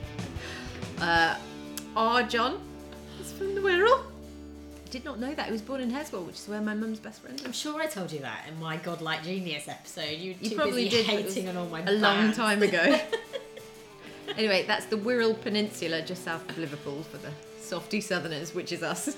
uh, 1.00 1.38
R. 1.96 2.22
John 2.24 2.60
is 3.22 3.32
from 3.32 3.54
the 3.54 3.62
Wirral. 3.62 4.02
I 4.84 4.90
did 4.90 5.06
not 5.06 5.18
know 5.18 5.32
that. 5.34 5.46
He 5.46 5.52
was 5.52 5.62
born 5.62 5.80
in 5.80 5.90
Heswall, 5.90 6.26
which 6.26 6.36
is 6.36 6.46
where 6.46 6.60
my 6.60 6.74
mum's 6.74 7.00
best 7.00 7.22
friend 7.22 7.40
I'm 7.42 7.52
sure 7.52 7.80
I 7.80 7.86
told 7.86 8.12
you 8.12 8.18
that 8.18 8.44
in 8.46 8.60
my 8.60 8.76
Godlike 8.76 9.22
Genius 9.22 9.66
episode. 9.66 10.18
You, 10.18 10.34
You 10.42 10.56
probably 10.56 10.90
did. 10.90 11.06
but 11.06 11.14
it 11.14 11.24
was 11.24 11.34
hating 11.34 11.48
on 11.48 11.56
all 11.56 11.68
my 11.68 11.84
a 11.86 11.92
long 11.92 12.32
time 12.32 12.62
ago. 12.62 13.00
anyway, 14.36 14.66
that's 14.66 14.84
the 14.84 14.96
Wirral 14.96 15.40
Peninsula 15.40 16.02
just 16.02 16.22
south 16.22 16.46
of 16.50 16.58
Liverpool 16.58 17.02
for 17.04 17.16
the 17.16 17.30
softy 17.62 18.02
southerners, 18.02 18.54
which 18.54 18.72
is 18.72 18.82
us. 18.82 19.16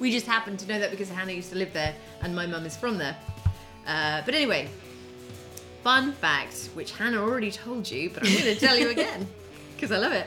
We 0.00 0.10
just 0.10 0.26
happen 0.26 0.56
to 0.56 0.66
know 0.66 0.80
that 0.80 0.90
because 0.90 1.10
Hannah 1.10 1.32
used 1.32 1.50
to 1.50 1.56
live 1.56 1.72
there 1.72 1.94
and 2.22 2.34
my 2.34 2.46
mum 2.46 2.66
is 2.66 2.76
from 2.76 2.98
there. 2.98 3.16
Uh, 3.86 4.22
but 4.24 4.34
anyway, 4.34 4.68
fun 5.84 6.12
fact, 6.12 6.70
which 6.74 6.92
Hannah 6.92 7.22
already 7.22 7.52
told 7.52 7.88
you, 7.88 8.10
but 8.10 8.26
I'm 8.26 8.32
going 8.32 8.44
to 8.44 8.56
tell 8.56 8.76
you 8.76 8.88
again 8.96 9.28
because 9.76 9.92
I 9.92 9.98
love 9.98 10.12
it. 10.12 10.26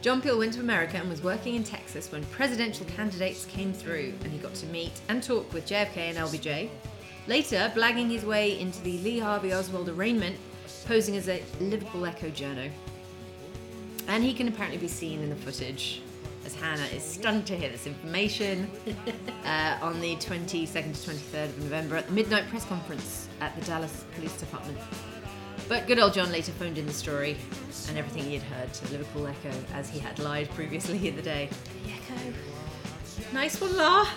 John 0.00 0.20
Peel 0.22 0.38
went 0.38 0.52
to 0.52 0.60
America 0.60 0.96
and 0.96 1.08
was 1.08 1.22
working 1.22 1.56
in 1.56 1.64
Texas 1.64 2.12
when 2.12 2.24
presidential 2.26 2.86
candidates 2.86 3.46
came 3.46 3.72
through, 3.72 4.14
and 4.22 4.32
he 4.32 4.38
got 4.38 4.54
to 4.54 4.66
meet 4.66 4.92
and 5.08 5.20
talk 5.20 5.52
with 5.52 5.66
JFK 5.66 5.96
and 5.96 6.18
LBJ. 6.18 6.68
Later, 7.26 7.72
blagging 7.74 8.08
his 8.08 8.24
way 8.24 8.60
into 8.60 8.80
the 8.82 8.98
Lee 8.98 9.18
Harvey 9.18 9.52
Oswald 9.52 9.88
arraignment, 9.88 10.36
posing 10.86 11.16
as 11.16 11.28
a 11.28 11.42
Liverpool 11.60 12.06
Echo 12.06 12.30
journo. 12.30 12.70
And 14.06 14.22
he 14.22 14.32
can 14.32 14.46
apparently 14.46 14.78
be 14.78 14.88
seen 14.88 15.20
in 15.20 15.30
the 15.30 15.36
footage 15.36 16.00
as 16.48 16.54
Hannah 16.54 16.86
is 16.94 17.02
stunned 17.02 17.46
to 17.46 17.54
hear 17.54 17.68
this 17.68 17.86
information 17.86 18.70
uh, 19.44 19.76
on 19.82 20.00
the 20.00 20.16
22nd 20.16 20.66
to 20.66 21.10
23rd 21.10 21.44
of 21.44 21.58
November 21.58 21.96
at 21.96 22.06
the 22.06 22.12
midnight 22.14 22.48
press 22.48 22.64
conference 22.64 23.28
at 23.42 23.54
the 23.54 23.60
Dallas 23.66 24.06
Police 24.14 24.34
Department. 24.40 24.78
But 25.68 25.86
good 25.86 25.98
old 25.98 26.14
John 26.14 26.32
later 26.32 26.52
phoned 26.52 26.78
in 26.78 26.86
the 26.86 26.92
story 26.94 27.36
and 27.88 27.98
everything 27.98 28.24
he 28.24 28.32
had 28.32 28.42
heard 28.44 28.72
to 28.72 28.92
Liverpool 28.92 29.26
Echo 29.26 29.52
as 29.74 29.90
he 29.90 29.98
had 29.98 30.18
lied 30.20 30.48
previously 30.52 31.06
in 31.08 31.16
the 31.16 31.22
day. 31.22 31.50
The 31.84 31.92
Echo. 31.92 32.32
Nice 33.34 33.60
one, 33.60 33.76
La. 33.76 34.08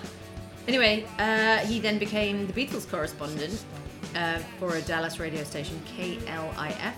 Anyway, 0.69 1.05
uh, 1.19 1.57
he 1.57 1.81
then 1.81 1.99
became 1.99 2.47
the 2.47 2.53
Beatles 2.53 2.89
correspondent 2.89 3.65
uh, 4.15 4.39
for 4.57 4.75
a 4.75 4.81
Dallas 4.83 5.19
radio 5.19 5.43
station, 5.43 5.81
KLIF. 5.97 6.25
I 6.57 6.93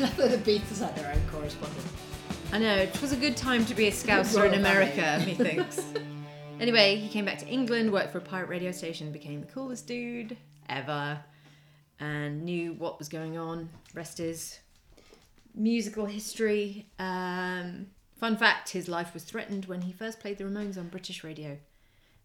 love 0.00 0.16
that 0.16 0.30
the 0.30 0.50
Beatles 0.50 0.78
had 0.80 0.96
their 0.96 1.12
own 1.12 1.20
correspondent. 1.30 1.84
I 2.52 2.58
know, 2.58 2.76
it 2.76 3.02
was 3.02 3.12
a 3.12 3.16
good 3.16 3.36
time 3.36 3.66
to 3.66 3.74
be 3.74 3.88
a 3.88 3.90
scouser 3.90 4.46
in 4.46 4.54
America, 4.54 5.22
methinks. 5.26 5.82
anyway, 6.60 6.96
he 6.96 7.08
came 7.08 7.24
back 7.24 7.38
to 7.38 7.46
England, 7.46 7.92
worked 7.92 8.12
for 8.12 8.18
a 8.18 8.22
pirate 8.22 8.48
radio 8.48 8.70
station, 8.70 9.12
became 9.12 9.40
the 9.40 9.46
coolest 9.46 9.86
dude 9.86 10.36
ever, 10.68 11.18
and 12.00 12.44
knew 12.44 12.72
what 12.74 12.98
was 12.98 13.08
going 13.08 13.36
on. 13.36 13.68
Rest 13.94 14.20
is 14.20 14.60
musical 15.54 16.06
history. 16.06 16.86
Um, 16.98 17.88
fun 18.16 18.36
fact 18.36 18.70
his 18.70 18.88
life 18.88 19.12
was 19.12 19.24
threatened 19.24 19.66
when 19.66 19.82
he 19.82 19.92
first 19.92 20.20
played 20.20 20.38
the 20.38 20.44
Ramones 20.44 20.78
on 20.78 20.88
British 20.88 21.24
radio 21.24 21.58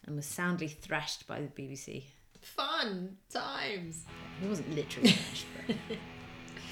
and 0.05 0.15
was 0.15 0.25
soundly 0.25 0.67
thrashed 0.67 1.27
by 1.27 1.41
the 1.41 1.47
BBC. 1.47 2.03
Fun 2.41 3.17
times. 3.29 4.05
He 4.39 4.47
wasn't 4.47 4.73
literally 4.75 5.11
thrashed, 5.11 5.45
but 5.67 5.75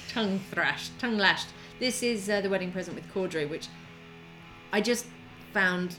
tongue 0.09 0.39
thrashed, 0.51 0.97
tongue 0.99 1.17
lashed. 1.17 1.47
This 1.79 2.03
is 2.03 2.29
uh, 2.29 2.41
the 2.41 2.49
wedding 2.49 2.73
present 2.73 2.95
with 2.95 3.09
Corduroy, 3.13 3.47
which 3.47 3.67
I 4.73 4.81
just 4.81 5.05
found. 5.53 5.95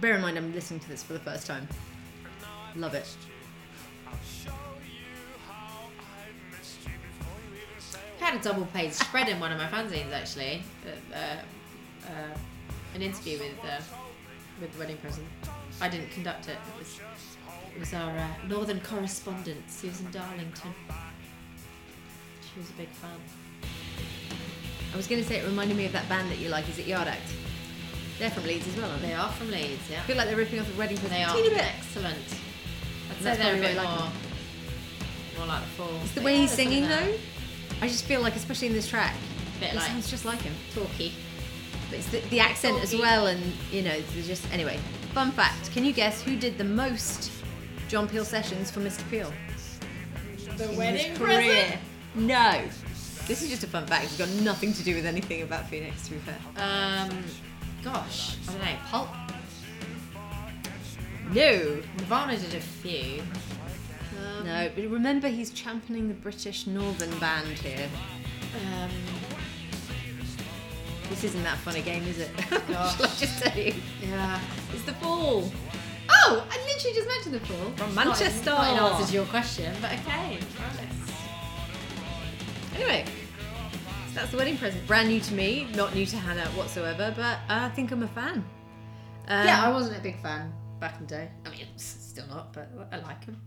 Bear 0.00 0.14
in 0.14 0.22
mind, 0.22 0.38
I'm 0.38 0.54
listening 0.54 0.80
to 0.80 0.88
this 0.88 1.02
for 1.02 1.12
the 1.12 1.18
first 1.18 1.46
time. 1.46 1.68
Love 2.74 2.94
it. 2.94 3.06
I 8.20 8.24
had 8.24 8.40
a 8.40 8.42
double 8.42 8.64
page 8.66 8.92
spread 8.92 9.28
in 9.28 9.38
one 9.38 9.52
of 9.52 9.58
my 9.58 9.66
fanzines 9.66 10.10
actually. 10.12 10.62
Uh, 11.12 11.16
uh, 12.06 12.38
an 12.94 13.02
interview 13.02 13.38
with 13.38 13.70
uh, 13.70 13.82
with 14.62 14.72
the 14.72 14.78
wedding 14.78 14.96
present. 14.96 15.26
I 15.82 15.90
didn't 15.90 16.10
conduct 16.10 16.48
it. 16.48 16.52
It 16.52 16.78
was, 16.78 17.00
it 17.74 17.80
was 17.80 17.92
our 17.92 18.16
uh, 18.16 18.28
northern 18.48 18.80
correspondent 18.80 19.70
Susan 19.70 20.10
Darlington. 20.10 20.72
She 22.40 22.60
was 22.60 22.70
a 22.70 22.74
big 22.74 22.88
fan. 22.88 23.10
I 24.94 24.96
was 24.96 25.08
going 25.08 25.20
to 25.20 25.26
say 25.28 25.40
it 25.40 25.44
reminded 25.44 25.76
me 25.76 25.86
of 25.86 25.92
that 25.92 26.08
band 26.08 26.30
that 26.30 26.38
you 26.38 26.48
like. 26.48 26.68
Is 26.68 26.78
it 26.78 26.86
Yard 26.86 27.08
Act? 27.08 27.34
They're 28.20 28.30
from 28.30 28.44
Leeds 28.44 28.68
as 28.68 28.76
well, 28.76 28.88
aren't 28.88 29.02
they? 29.02 29.08
They 29.08 29.14
are 29.14 29.32
from 29.32 29.50
Leeds, 29.50 29.90
yeah. 29.90 29.98
I 29.98 30.02
feel 30.02 30.16
like 30.16 30.28
they're 30.28 30.36
ripping 30.36 30.60
off 30.60 30.70
the 30.70 30.78
wedding 30.78 30.96
present. 30.98 31.12
They 31.12 31.24
are 31.24 31.50
bit. 31.50 31.58
excellent. 31.58 32.16
I'd 32.16 33.16
say 33.16 33.24
That's 33.24 33.38
they're 33.40 33.56
a 33.56 33.60
bit 33.60 33.76
why 33.76 33.82
like 33.82 33.98
more, 33.98 34.08
more 35.38 35.46
like 35.48 35.62
the 35.62 35.68
Falls. 35.70 36.02
It's 36.04 36.12
the 36.12 36.22
way 36.22 36.34
yeah, 36.34 36.40
he's 36.42 36.52
singing 36.52 36.88
though. 36.88 37.12
I 37.82 37.88
just 37.88 38.04
feel 38.04 38.20
like, 38.20 38.36
especially 38.36 38.68
in 38.68 38.72
this 38.72 38.86
track, 38.86 39.16
it 39.60 39.74
like 39.74 39.84
sounds 39.84 40.08
just 40.08 40.24
like 40.24 40.40
him. 40.42 40.54
talky. 40.72 41.12
But 41.90 41.98
it's 41.98 42.08
the, 42.10 42.20
the 42.30 42.38
accent 42.38 42.80
as 42.80 42.94
well, 42.94 43.26
and 43.26 43.42
you 43.72 43.82
know, 43.82 44.00
just 44.22 44.50
anyway. 44.52 44.78
Fun 45.12 45.32
fact: 45.32 45.72
Can 45.72 45.84
you 45.84 45.92
guess 45.92 46.22
who 46.22 46.36
did 46.36 46.56
the 46.56 46.64
most 46.64 47.32
John 47.88 48.08
Peel 48.08 48.24
sessions 48.24 48.70
for 48.70 48.78
Mr. 48.78 49.08
Peel? 49.10 49.32
The 50.56 50.70
in 50.80 50.94
his 50.94 51.18
career? 51.18 51.80
No. 52.14 52.62
This 53.26 53.42
is 53.42 53.48
just 53.48 53.64
a 53.64 53.66
fun 53.66 53.86
fact. 53.86 54.04
It's 54.04 54.18
got 54.18 54.28
nothing 54.44 54.72
to 54.74 54.82
do 54.82 54.94
with 54.94 55.06
anything 55.06 55.42
about 55.42 55.68
Phoenix, 55.68 56.06
to 56.08 56.12
be 56.14 56.18
fair. 56.18 56.36
Um, 56.56 57.24
gosh, 57.82 58.36
I 58.48 58.52
don't 58.52 58.60
know. 58.60 58.76
Pulp. 58.86 59.08
No. 61.32 61.82
Nirvana 61.98 62.36
did 62.36 62.54
a 62.54 62.60
few. 62.60 63.22
No, 64.44 64.70
but 64.74 64.84
remember 64.90 65.28
he's 65.28 65.50
championing 65.50 66.08
the 66.08 66.14
British 66.14 66.66
Northern 66.66 67.16
Band 67.18 67.58
here. 67.58 67.88
Um, 68.74 68.90
This 71.08 71.24
isn't 71.24 71.42
that 71.44 71.56
fun 71.58 71.76
a 71.76 71.80
game, 71.80 72.02
is 72.06 72.18
it? 72.18 72.30
Gosh. 72.68 72.96
Shall 72.96 73.06
I 73.06 73.08
just 73.08 73.42
tell 73.42 73.58
you? 73.58 73.74
yeah. 74.02 74.40
It's 74.74 74.82
the 74.84 74.92
fall. 74.94 75.50
Oh, 76.10 76.46
I 76.50 76.56
literally 76.66 76.94
just 76.94 77.08
mentioned 77.08 77.34
the 77.34 77.40
fall. 77.40 77.70
From 77.76 77.94
Not 77.94 78.04
in- 78.04 78.10
Manchester. 78.10 78.50
Not 78.50 78.72
in 78.76 78.78
answer 78.84 79.06
to 79.08 79.12
your 79.14 79.24
question, 79.26 79.74
but 79.80 79.92
okay. 79.92 80.38
Right. 80.38 80.88
Anyway, 82.74 83.04
so 84.08 84.14
that's 84.14 84.30
the 84.30 84.36
wedding 84.36 84.56
present. 84.56 84.86
Brand 84.86 85.08
new 85.08 85.20
to 85.20 85.34
me, 85.34 85.68
not 85.74 85.94
new 85.94 86.06
to 86.06 86.16
Hannah 86.16 86.46
whatsoever, 86.50 87.12
but 87.16 87.38
I 87.48 87.68
think 87.70 87.92
I'm 87.92 88.02
a 88.02 88.08
fan. 88.08 88.44
Um, 89.28 89.46
yeah, 89.46 89.64
I 89.64 89.70
wasn't 89.70 89.98
a 89.98 90.00
big 90.00 90.20
fan 90.20 90.52
back 90.80 90.96
in 90.98 91.06
the 91.06 91.14
day. 91.14 91.30
I 91.46 91.50
mean, 91.50 91.66
still 91.76 92.26
not, 92.26 92.52
but 92.52 92.68
I 92.92 92.98
like 92.98 93.24
him. 93.24 93.40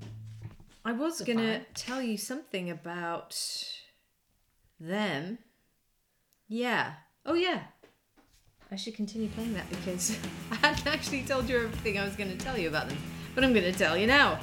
I 0.86 0.93
was 0.93 1.21
gonna 1.21 1.57
fine. 1.59 1.65
tell 1.73 2.01
you 2.01 2.17
something 2.17 2.69
about 2.69 3.38
them. 4.80 5.39
Yeah. 6.47 6.93
Oh 7.25 7.34
yeah. 7.34 7.63
I 8.71 8.75
should 8.75 8.95
continue 8.95 9.30
playing 9.30 9.53
that 9.53 9.69
because 9.69 10.17
I 10.51 10.55
hadn't 10.55 10.88
actually 10.88 11.23
told 11.23 11.49
you 11.49 11.57
everything 11.57 11.97
I 11.97 12.03
was 12.03 12.15
going 12.15 12.30
to 12.30 12.38
tell 12.38 12.57
you 12.57 12.67
about 12.67 12.89
them, 12.89 12.97
but 13.34 13.43
I'm 13.45 13.53
going 13.53 13.71
to 13.71 13.78
tell 13.78 13.95
you 13.97 14.07
now. 14.07 14.39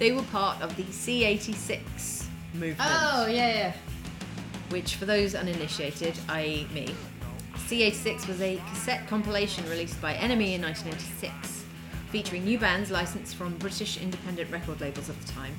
They 0.00 0.10
were 0.10 0.22
part 0.22 0.60
of 0.62 0.74
the 0.76 0.82
C86 0.84 2.24
movement, 2.54 2.76
Oh, 2.80 3.26
yeah, 3.26 3.54
yeah. 3.54 3.72
Which, 4.70 4.96
for 4.96 5.06
those 5.06 5.34
uninitiated, 5.34 6.18
i.e., 6.28 6.66
me, 6.74 6.94
C86 7.54 8.28
was 8.28 8.40
a 8.42 8.56
cassette 8.70 9.06
compilation 9.08 9.68
released 9.68 10.00
by 10.00 10.14
NME 10.14 10.54
in 10.54 10.62
1986, 10.62 11.64
featuring 12.10 12.44
new 12.44 12.58
bands 12.58 12.90
licensed 12.90 13.34
from 13.36 13.56
British 13.58 14.00
independent 14.00 14.50
record 14.50 14.80
labels 14.80 15.08
of 15.08 15.26
the 15.26 15.32
time. 15.32 15.54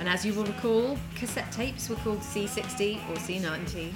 And 0.00 0.08
as 0.08 0.24
you 0.24 0.32
will 0.32 0.44
recall, 0.44 0.98
cassette 1.14 1.52
tapes 1.52 1.88
were 1.88 1.96
called 1.96 2.20
C60 2.20 2.96
or 3.10 3.16
C90, 3.16 3.92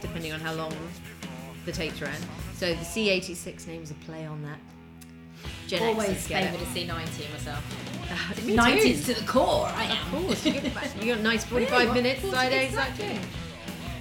depending 0.00 0.32
on 0.32 0.40
how 0.40 0.54
long 0.54 0.74
the 1.66 1.72
tapes 1.72 2.00
ran. 2.00 2.16
So 2.54 2.70
the 2.70 2.84
C86 2.84 3.66
name 3.66 3.80
was 3.82 3.90
a 3.90 3.94
play 3.94 4.24
on 4.24 4.42
that. 4.44 4.58
Gen 5.68 5.82
Always 5.82 6.26
favoured 6.26 6.60
a 6.60 6.64
C90 6.64 7.30
myself. 7.32 7.64
Uh, 8.10 8.46
me 8.46 8.56
90s 8.56 9.04
too. 9.06 9.14
to 9.14 9.20
the 9.20 9.26
core, 9.26 9.66
I 9.66 9.84
am. 9.84 10.14
Of 10.14 10.26
course, 10.26 10.46
you 10.46 10.52
got, 10.54 11.02
you 11.02 11.12
got 11.14 11.18
a 11.20 11.22
nice 11.22 11.44
45 11.44 11.78
Really? 11.80 11.92
Minutes 12.02 12.22
what- 12.24 12.32
side 12.34 12.52
A, 12.52 12.56
side 12.56 12.88
exactly. 12.88 13.08
B. 13.08 13.18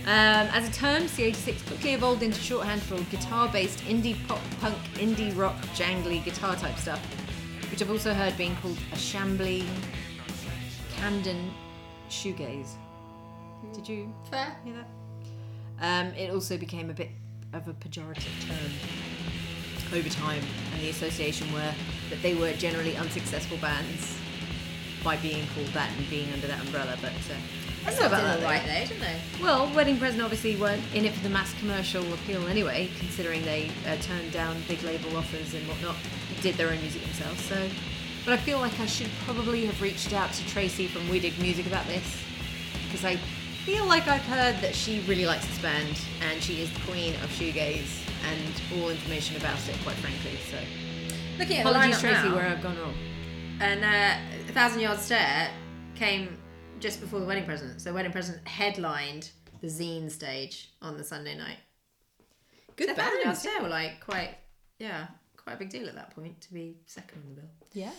Um, 0.07 0.47
as 0.53 0.69
a 0.69 0.71
term, 0.71 1.03
C86 1.03 1.67
quickly 1.67 1.91
evolved 1.91 2.23
into 2.23 2.39
shorthand 2.39 2.81
for 2.81 2.97
guitar-based 3.11 3.79
indie 3.79 4.15
pop, 4.25 4.39
punk, 4.61 4.77
indie 4.93 5.37
rock, 5.37 5.57
jangly 5.75 6.23
guitar 6.23 6.55
type 6.55 6.77
stuff, 6.77 7.01
which 7.69 7.81
I've 7.81 7.91
also 7.91 8.13
heard 8.13 8.37
being 8.37 8.55
called 8.61 8.77
a 8.93 8.95
shambly, 8.95 9.65
Camden 10.95 11.51
shoegaze. 12.09 12.69
Did 13.73 13.89
you 13.89 14.13
Fair. 14.31 14.55
hear 14.63 14.75
that? 14.75 14.87
Um, 15.81 16.13
it 16.13 16.31
also 16.31 16.57
became 16.57 16.89
a 16.89 16.93
bit 16.93 17.09
of 17.51 17.67
a 17.67 17.73
pejorative 17.73 18.47
term 18.47 18.71
over 19.93 20.07
time, 20.07 20.41
and 20.71 20.81
the 20.83 20.89
association 20.89 21.51
were 21.51 21.73
that 22.11 22.21
they 22.21 22.33
were 22.33 22.53
generally 22.53 22.95
unsuccessful 22.95 23.57
bands 23.57 24.17
by 25.03 25.17
being 25.17 25.45
called 25.53 25.67
that 25.73 25.91
and 25.97 26.09
being 26.09 26.31
under 26.31 26.47
that 26.47 26.61
umbrella. 26.61 26.97
But 27.01 27.11
uh, 27.11 27.35
I 27.87 27.91
don't 27.91 27.99
know 27.99 28.07
about 28.07 28.39
that. 28.41 28.65
though. 28.65 28.87
didn't 28.87 28.99
they? 28.99 29.19
Well, 29.41 29.73
Wedding 29.73 29.97
Present 29.97 30.21
obviously 30.21 30.55
weren't 30.57 30.83
in 30.93 31.05
it 31.05 31.13
for 31.13 31.23
the 31.23 31.29
mass 31.29 31.53
commercial 31.59 32.03
appeal 32.13 32.45
anyway, 32.47 32.89
considering 32.99 33.43
they 33.45 33.71
uh, 33.87 33.95
turned 34.01 34.31
down 34.31 34.57
big 34.67 34.81
label 34.83 35.15
offers 35.15 35.53
and 35.53 35.67
whatnot, 35.67 35.95
did 36.41 36.55
their 36.55 36.69
own 36.69 36.79
music 36.81 37.01
themselves. 37.03 37.41
So, 37.45 37.67
but 38.25 38.33
I 38.33 38.37
feel 38.37 38.59
like 38.59 38.77
I 38.79 38.85
should 38.85 39.09
probably 39.25 39.65
have 39.65 39.81
reached 39.81 40.13
out 40.13 40.33
to 40.33 40.45
Tracy 40.47 40.87
from 40.87 41.07
We 41.09 41.19
Dig 41.19 41.39
Music 41.39 41.65
about 41.65 41.85
this 41.87 42.03
because 42.85 43.05
I 43.05 43.15
feel 43.65 43.85
like 43.85 44.07
I've 44.07 44.21
heard 44.23 44.55
that 44.61 44.75
she 44.75 45.01
really 45.07 45.25
likes 45.25 45.45
this 45.47 45.59
band 45.59 45.97
and 46.21 46.41
she 46.43 46.61
is 46.61 46.71
the 46.73 46.79
queen 46.81 47.13
of 47.15 47.29
shoegaze 47.29 47.99
and 48.29 48.81
all 48.81 48.89
information 48.89 49.37
about 49.37 49.57
it, 49.69 49.75
quite 49.83 49.95
frankly. 49.97 50.37
So, 50.51 50.57
Looking 51.39 51.57
at 51.59 51.65
apologies, 51.65 52.01
the 52.01 52.07
lineup 52.07 52.11
Tracy, 52.13 52.29
now, 52.29 52.35
where 52.35 52.47
I've 52.49 52.61
gone 52.63 52.77
wrong. 52.79 52.95
and 53.61 53.83
uh, 53.85 54.49
A 54.49 54.53
Thousand 54.53 54.79
Yard 54.81 54.99
Stare 54.99 55.49
came 55.95 56.37
just 56.79 57.01
before 57.01 57.19
the 57.19 57.25
wedding 57.25 57.45
present. 57.45 57.81
So 57.81 57.93
wedding 57.93 58.11
present 58.11 58.45
headlined 58.47 59.29
the 59.61 59.67
zine 59.67 60.09
stage 60.11 60.69
on 60.81 60.97
the 60.97 61.03
Sunday 61.03 61.37
night. 61.37 61.57
Good 62.75 62.87
so 62.87 62.93
A 62.93 62.95
Thousand 62.95 63.21
Yard 63.23 63.37
band. 63.43 63.63
Were 63.63 63.69
like 63.69 63.99
quite, 64.05 64.37
yeah, 64.79 65.07
quite 65.35 65.53
a 65.53 65.57
big 65.57 65.69
deal 65.69 65.87
at 65.87 65.95
that 65.95 66.15
point 66.15 66.39
to 66.41 66.53
be 66.53 66.77
second 66.85 67.21
on 67.27 67.35
the 67.35 67.41
bill. 67.41 67.49
Yeah. 67.73 67.91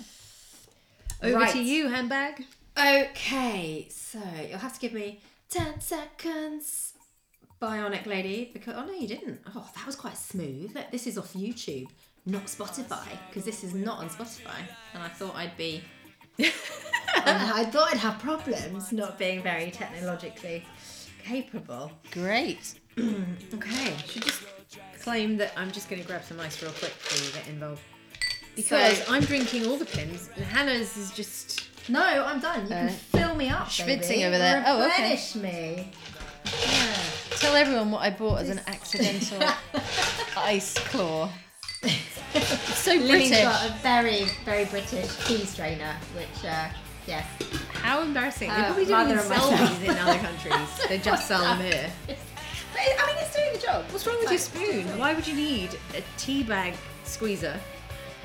Over 1.22 1.34
Right. 1.38 1.52
to 1.52 1.62
you, 1.62 1.88
handbag. 1.88 2.44
Okay, 2.78 3.88
so 3.90 4.20
you'll 4.48 4.58
have 4.58 4.74
to 4.74 4.80
give 4.80 4.92
me 4.92 5.20
10 5.50 5.80
seconds. 5.80 6.92
Bionic 7.60 8.06
Lady, 8.06 8.50
because 8.52 8.74
oh 8.78 8.86
no, 8.86 8.92
you 8.92 9.08
didn't. 9.08 9.40
Oh, 9.52 9.68
that 9.74 9.84
was 9.84 9.96
quite 9.96 10.16
smooth. 10.16 10.72
Look, 10.76 10.92
This 10.92 11.08
is 11.08 11.18
off 11.18 11.32
YouTube, 11.32 11.88
not 12.24 12.44
Spotify, 12.46 13.08
because 13.28 13.44
this 13.44 13.64
is 13.64 13.74
not 13.74 13.98
on 13.98 14.08
Spotify. 14.10 14.60
And 14.94 15.02
I 15.02 15.08
thought 15.08 15.34
I'd 15.34 15.56
be. 15.56 15.82
I 17.24 17.64
thought 17.70 17.90
I'd 17.92 17.98
have 17.98 18.18
problems 18.20 18.92
not 18.92 19.18
being 19.18 19.42
very 19.42 19.70
technologically 19.70 20.64
capable. 21.24 21.92
Great. 22.10 22.74
Okay. 23.54 23.94
should 24.06 24.22
just 24.24 24.42
claim 25.02 25.36
that 25.36 25.52
I'm 25.56 25.70
just 25.70 25.88
going 25.88 26.02
to 26.02 26.06
grab 26.08 26.24
some 26.24 26.40
ice 26.40 26.60
real 26.62 26.72
quick 26.72 26.92
before 26.98 27.24
you 27.26 27.32
get 27.32 27.48
involved. 27.48 27.80
Because 28.56 28.98
So- 28.98 29.12
I'm 29.12 29.22
drinking 29.22 29.66
all 29.66 29.76
the 29.78 29.84
Pimm's, 29.84 30.28
and 30.36 30.44
Hannah's 30.44 30.96
is 30.96 31.12
just. 31.12 31.68
No, 31.88 32.02
I'm 32.02 32.40
done. 32.40 32.62
You 32.62 32.68
can 32.68 32.88
Uh, 32.88 32.92
fill 32.92 33.34
me 33.36 33.48
up. 33.48 33.68
schwitzing 33.68 34.24
over 34.26 34.36
there. 34.36 34.62
Oh, 34.66 34.84
okay. 34.88 35.18
Me. 35.36 35.92
Yeah. 36.44 36.96
Tell 37.36 37.54
everyone 37.54 37.90
what 37.92 38.02
I 38.02 38.10
bought 38.10 38.40
as 38.40 38.48
an 38.50 38.60
accidental 38.66 39.42
ice 40.36 40.74
claw. 40.74 41.30
It's 42.50 42.78
so 42.84 42.92
Lily's 42.92 43.28
British. 43.28 43.42
got 43.44 43.68
a 43.68 43.72
very, 43.82 44.24
very 44.44 44.64
British 44.66 45.08
tea 45.26 45.44
strainer, 45.44 45.94
which, 46.16 46.44
uh, 46.44 46.68
yes. 47.06 47.26
How 47.72 48.02
embarrassing. 48.02 48.50
They 48.50 48.56
Uh, 48.56 48.64
probably 48.66 48.84
don't 48.86 49.10
even 49.10 49.18
sell 49.24 49.50
myself. 49.50 49.80
these 49.80 49.88
in 49.90 49.96
other 49.98 50.18
countries. 50.28 50.68
They 50.88 50.98
just 50.98 51.26
sell 51.28 51.42
them 51.42 51.60
here. 51.60 51.90
But 52.70 52.82
it, 52.82 52.96
I 53.02 53.06
mean, 53.06 53.16
it's 53.18 53.34
doing 53.34 53.52
the 53.54 53.58
job. 53.58 53.86
What's 53.90 54.06
wrong 54.06 54.18
with 54.20 54.28
your 54.30 54.38
spoon? 54.38 54.98
Why 54.98 55.14
would 55.14 55.26
you 55.26 55.34
need 55.34 55.70
a 55.96 56.02
tea 56.18 56.42
bag 56.42 56.74
squeezer? 57.04 57.58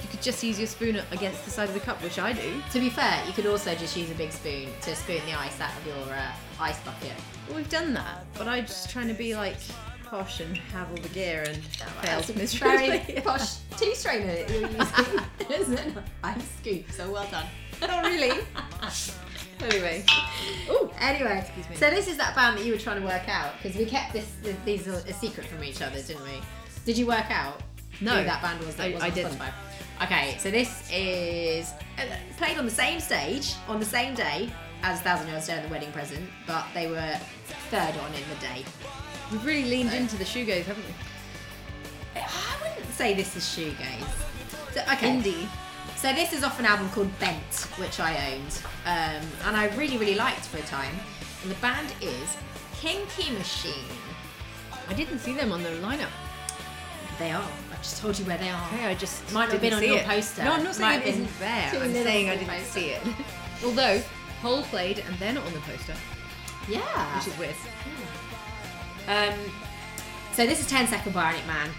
You 0.02 0.10
could 0.10 0.22
just 0.22 0.44
use 0.44 0.60
your 0.60 0.68
spoon 0.68 1.00
against 1.12 1.46
the 1.46 1.50
side 1.50 1.70
of 1.70 1.74
the 1.74 1.80
cup, 1.80 2.04
which 2.04 2.20
I 2.20 2.34
do. 2.34 2.62
To 2.74 2.80
be 2.82 2.90
fair, 2.90 3.24
you 3.26 3.32
could 3.32 3.46
also 3.46 3.74
just 3.74 3.96
use 3.96 4.12
a 4.12 4.16
big 4.16 4.34
spoon 4.34 4.68
to 4.82 4.96
spoon 4.98 5.22
the 5.26 5.34
ice 5.34 5.62
out 5.62 5.72
of 5.78 5.88
your 5.88 6.14
uh, 6.14 6.32
ice 6.60 6.78
bucket. 6.82 7.14
Well, 7.48 7.56
we've 7.56 7.70
done 7.70 7.94
that, 7.94 8.26
but 8.38 8.50
I'm 8.50 8.66
just 8.66 8.90
trying 8.90 9.08
to 9.08 9.14
be 9.14 9.34
like 9.34 9.56
posh 10.14 10.42
and 10.42 10.56
have 10.58 10.88
all 10.92 10.98
the 10.98 11.10
gear 11.10 11.44
and 11.48 11.58
fail 11.58 11.90
That's 12.04 12.30
a 12.30 12.34
miserably. 12.36 13.00
very 13.00 13.22
posh 13.26 13.56
tea 13.78 13.96
strainer 13.96 14.28
that 14.28 14.48
you're 14.52 14.70
using, 14.70 15.50
isn't 15.60 15.80
it? 15.98 16.04
Ice 16.24 16.48
scoop, 16.62 16.92
so 16.92 17.12
well 17.12 17.28
done. 17.32 17.48
Not 17.82 18.06
really. 18.06 18.30
anyway. 19.64 20.06
Ooh, 20.70 20.92
anyway, 21.00 21.40
Excuse 21.40 21.68
me. 21.68 21.76
so 21.78 21.90
this 21.90 22.08
is 22.08 22.18
that 22.18 22.36
band 22.36 22.60
that 22.60 22.64
you 22.66 22.74
were 22.74 22.78
trying 22.78 23.00
to 23.02 23.06
work 23.08 23.28
out 23.28 23.54
because 23.58 23.76
we 23.76 23.86
kept 23.86 24.14
this 24.14 24.32
th- 24.44 24.56
these 24.66 24.88
are 24.88 24.94
a 24.94 25.14
secret 25.14 25.48
from 25.48 25.64
each 25.64 25.82
other, 25.82 26.00
didn't 26.00 26.22
we? 26.26 26.40
Did 26.86 26.96
you 26.96 27.08
work 27.08 27.32
out 27.32 27.64
No. 28.00 28.16
who 28.20 28.24
that 28.24 28.40
band 28.44 28.64
was? 28.64 28.76
That 28.76 28.92
I- 28.92 28.94
was 28.94 29.02
I 29.02 29.10
didn't. 29.10 29.32
Spotify? 29.32 29.52
Okay, 30.04 30.38
so 30.38 30.52
this 30.52 30.88
is 30.94 31.72
uh, 31.98 32.04
played 32.38 32.60
on 32.60 32.66
the 32.66 32.72
same 32.72 33.00
stage 33.00 33.54
on 33.68 33.80
the 33.80 33.86
same 33.86 34.14
day 34.14 34.52
as 34.84 35.02
Thousand 35.02 35.30
Yards 35.30 35.46
Stare 35.46 35.58
and 35.58 35.66
the 35.68 35.72
Wedding 35.72 35.92
Present, 35.92 36.30
but 36.46 36.66
they 36.76 36.86
were 36.88 37.18
third 37.72 37.96
on 37.98 38.14
in 38.14 38.22
the 38.30 38.40
day. 38.40 38.64
We've 39.34 39.46
really 39.46 39.66
leaned 39.68 39.94
into 39.94 40.16
the 40.16 40.24
shoegaze, 40.24 40.66
haven't 40.66 40.86
we? 40.86 40.94
I 42.22 42.56
wouldn't 42.62 42.94
say 42.94 43.16
this 43.16 43.36
is 43.36 43.44
shoegaze. 43.44 44.06
So, 44.76 44.82
okay. 44.82 45.10
Indie. 45.10 45.48
So 45.96 46.14
this 46.14 46.34
is 46.34 46.44
off 46.44 46.60
an 46.60 46.66
album 46.68 46.88
called 46.92 47.10
Bent, 47.20 47.68
which 47.78 48.00
I 48.00 48.34
owned, 48.34 48.62
um, 48.86 49.28
and 49.48 49.58
I 49.58 49.76
really, 49.76 49.98
really 49.98 50.14
liked 50.14 50.42
for 50.46 50.58
a 50.60 50.62
time. 50.62 50.94
And 51.42 51.50
the 51.50 51.56
band 51.56 51.92
is 52.00 52.38
Kinky 52.80 53.32
Machine. 53.34 53.74
I 54.88 54.94
didn't 54.94 55.18
see 55.18 55.34
them 55.34 55.52
on 55.52 55.64
the 55.64 55.70
lineup. 55.70 56.12
They 57.18 57.32
are. 57.32 57.42
I 57.72 57.76
just 57.78 58.02
told 58.02 58.20
you 58.20 58.26
where 58.26 58.38
they 58.38 58.50
are. 58.50 58.68
Okay, 58.74 58.86
I 58.86 58.94
just 58.94 59.32
Might 59.34 59.46
not 59.46 59.54
have 59.54 59.62
been 59.62 59.74
on 59.74 59.82
your 59.84 59.98
it. 59.98 60.06
poster. 60.06 60.44
No, 60.44 60.52
I'm 60.54 60.64
not 60.64 60.76
saying 60.76 61.02
it 61.02 61.08
isn't 61.08 61.40
there. 61.40 61.72
I'm 61.74 61.92
saying 61.94 62.30
I 62.30 62.36
didn't 62.36 62.50
poster. 62.50 62.66
see 62.80 62.90
it. 62.90 63.02
Although 63.66 64.00
Hole 64.42 64.62
played 64.64 65.00
and 65.00 65.16
they're 65.18 65.34
not 65.34 65.46
on 65.46 65.54
the 65.54 65.60
poster, 65.60 65.96
Yeah. 66.68 67.18
which 67.18 67.28
is 67.28 67.38
weird. 67.40 67.56
Um, 69.08 69.34
so 70.34 70.46
this 70.46 70.60
is 70.60 70.68
10 70.68 70.88
Second 70.88 71.14
Bionic 71.14 71.46
Man. 71.46 71.70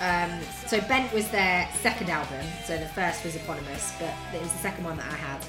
Um, 0.00 0.40
so 0.66 0.80
Bent 0.82 1.12
was 1.12 1.28
their 1.28 1.68
second 1.80 2.08
album. 2.10 2.44
So 2.64 2.78
the 2.78 2.86
first 2.86 3.24
was 3.24 3.36
eponymous, 3.36 3.92
but 3.98 4.14
it 4.34 4.40
was 4.40 4.52
the 4.52 4.58
second 4.58 4.84
one 4.84 4.96
that 4.96 5.06
I 5.06 5.16
had. 5.16 5.44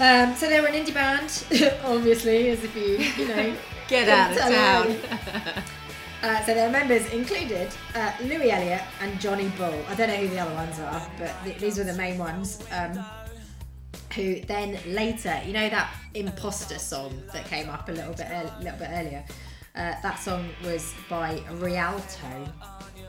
Um, 0.00 0.34
so 0.36 0.48
they 0.48 0.60
were 0.60 0.68
an 0.68 0.74
indie 0.74 0.94
band, 0.94 1.44
obviously, 1.84 2.48
as 2.48 2.64
if 2.64 2.74
you, 2.74 2.98
you 3.22 3.28
know, 3.28 3.54
Get 3.88 4.08
out 4.08 4.32
of 4.32 4.38
town. 4.38 5.64
Uh, 6.22 6.40
so 6.44 6.54
their 6.54 6.70
members 6.70 7.04
included 7.12 7.68
uh, 7.96 8.12
Louis 8.22 8.52
Elliott 8.52 8.82
and 9.00 9.20
Johnny 9.20 9.48
Bull. 9.58 9.74
I 9.88 9.96
don't 9.96 10.06
know 10.06 10.14
who 10.14 10.28
the 10.28 10.38
other 10.38 10.54
ones 10.54 10.78
are, 10.78 11.04
but 11.18 11.34
th- 11.42 11.58
these 11.58 11.78
were 11.78 11.82
the 11.82 11.94
main 11.94 12.16
ones. 12.16 12.64
Um, 12.70 13.04
who 14.14 14.40
then 14.42 14.78
later, 14.86 15.40
you 15.44 15.52
know 15.52 15.68
that 15.68 15.92
imposter 16.14 16.78
song 16.78 17.20
that 17.32 17.44
came 17.46 17.68
up 17.68 17.88
a 17.88 17.92
little 17.92 18.14
bit 18.14 18.28
a 18.30 18.54
little 18.62 18.78
bit 18.78 18.88
earlier. 18.92 19.24
Uh, 19.74 19.94
that 20.02 20.18
song 20.18 20.50
was 20.64 20.94
by 21.08 21.42
Rialto, 21.52 22.52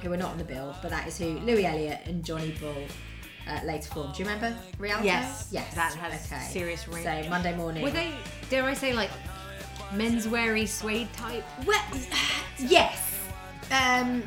who 0.02 0.10
were 0.10 0.18
not 0.18 0.32
on 0.32 0.38
the 0.38 0.46
bill, 0.46 0.74
but 0.82 0.92
that 0.92 1.06
is 1.08 1.18
who 1.18 1.38
Louis 1.40 1.66
Elliott 1.66 2.00
and 2.06 2.24
Johnny 2.24 2.56
Bull 2.60 2.88
uh, 3.50 3.60
later 3.66 3.90
formed. 3.90 4.14
Do 4.16 4.24
you 4.24 4.30
remember 4.30 4.58
Rialto? 4.78 5.04
Yes, 5.04 5.50
yes, 5.52 5.74
that 5.76 5.94
has 5.96 6.52
serious 6.52 6.88
ring. 6.88 7.04
So 7.04 7.30
Monday 7.30 7.54
morning. 7.58 7.84
Were 7.84 7.92
they? 7.92 8.14
Dare 8.50 8.64
I 8.64 8.74
say 8.74 8.94
like 8.94 9.10
mensweary 9.92 10.66
suede 10.66 11.12
type? 11.12 11.44
Well, 11.66 11.84
yes. 12.58 13.20
Um, 13.70 14.24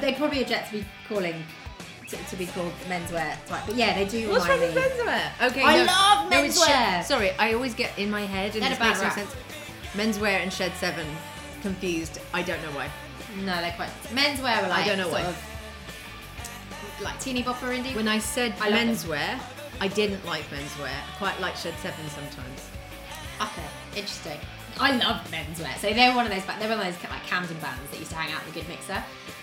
they 0.00 0.12
probably 0.14 0.42
object 0.42 0.70
to 0.70 0.80
be 0.80 0.86
calling 1.08 1.42
to, 2.08 2.16
to 2.16 2.36
be 2.36 2.46
called 2.46 2.72
menswear 2.88 3.36
type, 3.46 3.62
but 3.66 3.74
yeah, 3.74 3.94
they 3.94 4.04
do. 4.04 4.28
What's 4.28 4.46
wrong 4.46 4.60
with 4.60 4.74
menswear? 4.74 5.30
Okay, 5.48 5.62
I 5.62 5.78
no, 5.78 5.84
love 5.84 6.30
menswear. 6.30 6.66
Shed- 6.66 7.06
sorry, 7.06 7.30
I 7.38 7.54
always 7.54 7.74
get 7.74 7.98
in 7.98 8.10
my 8.10 8.26
head 8.26 8.52
and 8.54 8.62
They're 8.62 8.68
this 8.68 8.78
a 8.78 8.80
bad 8.82 9.02
makes 9.02 9.16
no 9.16 9.22
sense. 9.22 9.36
Menswear 9.94 10.42
and 10.42 10.52
Shed 10.52 10.72
Seven 10.74 11.06
confused. 11.62 12.20
I 12.32 12.42
don't 12.42 12.60
know 12.62 12.70
why. 12.70 12.88
No, 13.44 13.60
they're 13.60 13.72
quite 13.72 13.90
menswear. 14.12 14.68
Like 14.68 14.84
I 14.84 14.86
don't 14.86 14.98
know 14.98 15.10
sort 15.10 15.22
why. 15.22 15.28
Of, 15.28 17.02
like 17.02 17.20
teeny 17.20 17.42
bopper 17.42 17.76
indie. 17.76 17.94
When 17.94 18.08
I 18.08 18.18
said 18.18 18.54
I 18.60 18.70
menswear, 18.70 19.38
I 19.80 19.88
didn't 19.88 20.24
like 20.26 20.44
menswear. 20.50 20.88
I 20.88 21.16
quite 21.18 21.40
like 21.40 21.56
Shed 21.56 21.74
Seven 21.82 22.08
sometimes. 22.08 22.68
Okay, 23.40 23.68
interesting. 23.94 24.38
I 24.80 24.96
love 24.96 25.26
menswear. 25.30 25.76
So 25.78 25.92
they 25.92 26.08
were 26.08 26.16
one 26.16 26.26
of 26.26 26.32
those. 26.32 26.44
They 26.44 26.66
were 26.68 26.76
one 26.76 26.86
of 26.86 26.94
those 26.94 27.10
like 27.10 27.24
Camden 27.26 27.56
bands 27.58 27.90
that 27.90 27.98
used 27.98 28.10
to 28.10 28.16
hang 28.16 28.32
out 28.32 28.42
in 28.42 28.52
the 28.52 28.60
Good 28.60 28.68
Mixer. 28.68 29.02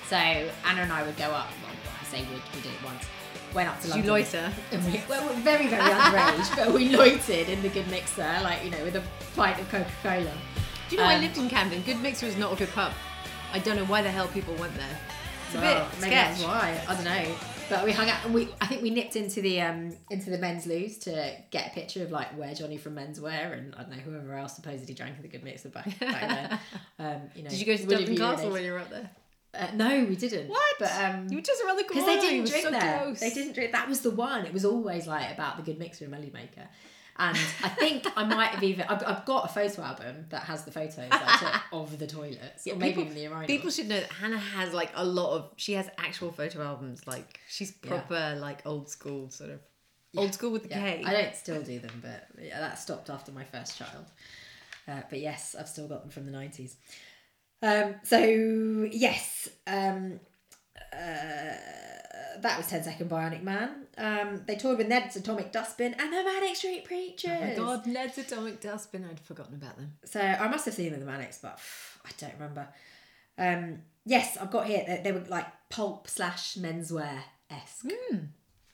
So 0.09 0.15
Anna 0.15 0.81
and 0.81 0.91
I 0.91 1.03
would 1.03 1.17
go 1.17 1.25
up. 1.25 1.47
Well, 1.63 1.75
I 1.99 2.05
say 2.05 2.19
would. 2.19 2.41
We 2.55 2.61
did 2.61 2.71
it 2.71 2.83
once. 2.83 3.05
Went 3.53 3.69
up 3.69 3.79
to 3.81 3.87
Did 3.87 4.03
you 4.03 4.11
loiter? 4.11 4.51
And 4.73 4.85
we, 4.85 5.01
well, 5.07 5.25
we're 5.25 5.41
very, 5.41 5.67
very 5.67 5.81
underage, 5.91 6.55
but 6.57 6.73
we 6.73 6.89
loitered 6.89 7.47
in 7.47 7.61
the 7.61 7.69
Good 7.69 7.87
Mixer, 7.89 8.39
like 8.43 8.63
you 8.65 8.71
know, 8.71 8.83
with 8.83 8.95
a 8.97 9.03
pint 9.35 9.59
of 9.59 9.69
Coca 9.69 9.89
Cola. 10.03 10.33
Do 10.89 10.95
you 10.95 11.01
know 11.01 11.07
I 11.07 11.15
Um, 11.15 11.21
lived 11.21 11.37
in 11.37 11.49
Camden? 11.49 11.81
Good 11.81 11.99
Mixer 12.01 12.25
is 12.27 12.37
not 12.37 12.53
a 12.53 12.55
good 12.55 12.69
pub. 12.71 12.93
I 13.53 13.59
don't 13.59 13.75
know 13.75 13.85
why 13.85 14.01
the 14.01 14.11
hell 14.11 14.27
people 14.27 14.53
went 14.55 14.75
there. 14.75 14.97
It's 15.47 15.55
a 15.55 15.59
Well, 15.61 15.85
bit 15.89 16.01
maybe 16.01 16.11
sketch. 16.13 16.37
that's 16.39 16.43
why. 16.43 16.81
I 16.87 16.93
don't 16.95 17.03
know. 17.05 17.35
But 17.67 17.83
we 17.83 17.91
hung 17.91 18.07
out, 18.07 18.23
and 18.25 18.33
we 18.33 18.47
I 18.61 18.67
think 18.67 18.83
we 18.83 18.91
nipped 18.91 19.15
into 19.15 19.41
the 19.41 19.61
um 19.61 19.95
into 20.11 20.29
the 20.29 20.37
men's 20.37 20.67
loos 20.67 20.99
to 20.99 21.35
get 21.49 21.67
a 21.67 21.69
picture 21.71 22.03
of 22.03 22.11
like 22.11 22.37
where 22.37 22.53
Johnny 22.53 22.77
from 22.77 22.95
Menswear 22.95 23.53
and 23.57 23.73
I 23.73 23.79
don't 23.81 23.89
know 23.91 23.97
whoever 23.97 24.35
else 24.35 24.55
supposedly 24.55 24.93
drank 24.93 25.15
in 25.15 25.23
the 25.23 25.27
Good 25.27 25.43
Mixer 25.43 25.69
back, 25.69 25.85
back 25.99 26.21
then. 26.21 26.59
Um, 26.99 27.21
you 27.35 27.43
know, 27.43 27.49
Did 27.49 27.59
you 27.59 27.65
go 27.65 27.75
to 27.75 27.85
Dublin 27.85 28.17
Castle 28.17 28.51
when 28.51 28.63
you 28.63 28.71
were 28.73 28.79
up 28.79 28.89
there? 28.91 29.09
Uh, 29.53 29.67
no, 29.73 30.05
we 30.05 30.15
didn't. 30.15 30.49
What? 30.49 30.61
But 30.79 30.91
um, 31.01 31.27
You 31.29 31.37
were 31.37 31.41
just 31.41 31.63
around 31.63 31.77
the 31.77 31.83
corner. 31.85 32.01
because 32.05 32.21
they 32.23 32.29
didn't 32.29 32.47
drink 32.49 32.65
so 32.65 32.71
there. 32.71 32.99
close. 33.03 33.19
They 33.21 33.29
didn't 33.31 33.53
drink. 33.53 33.71
That 33.71 33.87
was 33.89 34.01
the 34.01 34.11
one. 34.11 34.45
It 34.45 34.53
was 34.53 34.65
always 34.65 35.07
like 35.07 35.31
about 35.33 35.55
the 35.57 35.63
Good 35.63 35.79
Mixer 35.79 36.03
and 36.05 36.11
Melody 36.11 36.31
Maker. 36.31 36.67
And 37.17 37.37
I 37.63 37.69
think 37.69 38.05
I 38.17 38.25
might 38.25 38.49
have 38.49 38.63
even 38.63 38.85
I've, 38.89 39.01
I've 39.07 39.25
got 39.25 39.45
a 39.45 39.53
photo 39.53 39.81
album 39.83 40.25
that 40.29 40.43
has 40.43 40.65
the 40.65 40.71
photos 40.71 41.09
of 41.71 41.97
the 41.97 42.07
toilets, 42.07 42.67
or 42.67 42.75
maybe 42.75 42.89
people- 42.89 43.03
even 43.03 43.15
the 43.15 43.21
urinal. 43.21 43.47
People 43.47 43.69
should 43.69 43.87
know 43.87 43.99
that 43.99 44.11
Hannah 44.11 44.37
has 44.37 44.73
like 44.73 44.91
a 44.95 45.05
lot 45.05 45.35
of. 45.37 45.51
She 45.55 45.73
has 45.73 45.87
actual 45.97 46.31
photo 46.31 46.61
albums. 46.61 47.07
Like 47.07 47.39
she's 47.47 47.73
Yeah. 47.83 47.89
proper, 48.01 48.37
like 48.39 48.65
old 48.65 48.89
school 48.89 49.29
sort 49.29 49.49
of. 49.51 49.59
Old 50.17 50.33
school 50.33 50.51
with 50.51 50.63
the 50.63 50.69
Yeah, 50.69 50.79
K. 50.95 51.03
I 51.05 51.11
don't 51.13 51.35
still 51.35 51.61
do 51.61 51.79
them, 51.79 51.99
but 52.01 52.27
yeah, 52.41 52.59
that 52.59 52.79
stopped 52.79 53.09
after 53.09 53.31
my 53.31 53.43
first 53.43 53.77
child. 53.77 54.05
Uh, 54.87 55.01
but 55.09 55.19
yes, 55.19 55.55
I've 55.59 55.67
still 55.69 55.87
got 55.87 56.01
them 56.01 56.09
from 56.09 56.25
the 56.25 56.31
nineties. 56.31 56.75
Um, 57.61 57.95
so 58.03 58.19
yes, 58.91 59.49
um, 59.67 60.19
uh, 60.93 60.97
that 62.39 62.57
was 62.57 62.67
10 62.67 62.83
Second 62.83 63.09
Bionic 63.09 63.41
Man. 63.43 63.84
Um, 63.97 64.41
they 64.45 64.55
toured 64.55 64.77
with 64.77 64.87
Ned's 64.87 65.15
Atomic 65.15 65.51
Dustbin 65.51 65.95
and 65.97 66.11
the 66.11 66.23
Manic 66.23 66.55
Street 66.55 66.83
Preachers. 66.83 67.31
Oh 67.31 67.39
my 67.47 67.55
god, 67.55 67.87
Ned's 67.87 68.17
Atomic 68.17 68.59
Dustbin. 68.59 69.05
I'd 69.09 69.19
forgotten 69.19 69.55
about 69.55 69.77
them. 69.77 69.93
So 70.03 70.19
I 70.19 70.47
must 70.49 70.65
have 70.65 70.73
seen 70.73 70.85
them 70.85 70.95
in 70.95 70.99
the 70.99 71.05
Manics, 71.05 71.39
but 71.41 71.59
I 72.05 72.09
don't 72.17 72.33
remember. 72.33 72.67
Um, 73.37 73.79
yes, 74.05 74.37
I've 74.37 74.51
got 74.51 74.65
here 74.67 74.83
that 74.87 75.03
they 75.03 75.11
were 75.11 75.23
like 75.29 75.47
pulp 75.69 76.07
slash 76.09 76.55
menswear 76.55 77.19
esque. 77.49 77.85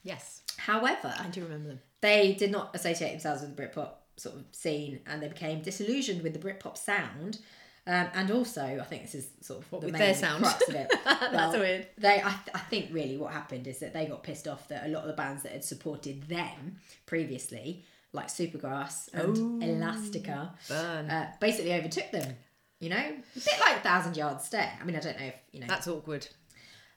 Yes, 0.04 0.42
However, 0.58 1.14
I 1.18 1.28
do 1.28 1.44
remember 1.44 1.70
them. 1.70 1.80
they 2.02 2.34
did 2.34 2.52
not 2.52 2.76
associate 2.76 3.12
themselves 3.12 3.42
with 3.42 3.56
the 3.56 3.62
Britpop 3.62 3.90
sort 4.18 4.36
of 4.36 4.46
scene, 4.52 5.00
and 5.06 5.22
they 5.22 5.28
became 5.28 5.62
disillusioned 5.62 6.22
with 6.24 6.34
the 6.34 6.40
Britpop 6.40 6.78
sound. 6.78 7.40
Um, 7.88 8.08
and 8.14 8.30
also, 8.32 8.62
I 8.64 8.84
think 8.84 9.02
this 9.04 9.16
is 9.16 9.28
sort 9.42 9.62
of 9.64 9.72
What, 9.72 9.82
the 9.82 9.88
with 9.88 9.94
main 9.94 10.02
their 10.02 10.14
sound? 10.14 10.44
crux 10.44 10.68
of 10.70 10.76
it. 10.76 10.92
That's 11.06 11.58
weird. 11.58 11.88
They, 11.98 12.16
I, 12.24 12.30
th- 12.30 12.54
I 12.54 12.60
think, 12.60 12.90
really, 12.94 13.18
what 13.18 13.34
happened 13.34 13.66
is 13.68 13.80
that 13.80 13.92
they 13.94 14.06
got 14.06 14.22
pissed 14.24 14.48
off 14.48 14.68
that 14.68 14.86
a 14.86 14.90
lot 14.90 15.02
of 15.02 15.08
the 15.08 15.14
bands 15.16 15.42
that 15.44 15.52
had 15.52 15.64
supported 15.64 16.24
them 16.30 16.78
previously, 17.08 17.84
like 18.14 18.28
Supergrass 18.28 19.10
and 19.14 19.38
Oh. 19.64 19.66
Elastica, 19.66 20.54
uh, 20.70 21.26
basically 21.40 21.74
overtook 21.74 22.12
them. 22.12 22.36
You 22.80 22.90
know, 22.90 22.98
a 22.98 23.40
bit 23.40 23.60
like 23.60 23.84
Thousand 23.84 24.18
Yard 24.18 24.42
Stare. 24.42 24.72
I 24.82 24.84
mean, 24.86 24.96
I 24.96 25.00
don't 25.00 25.20
know 25.20 25.26
if 25.28 25.36
you 25.52 25.60
know. 25.60 25.68
That's 25.68 25.88
awkward. 25.88 26.28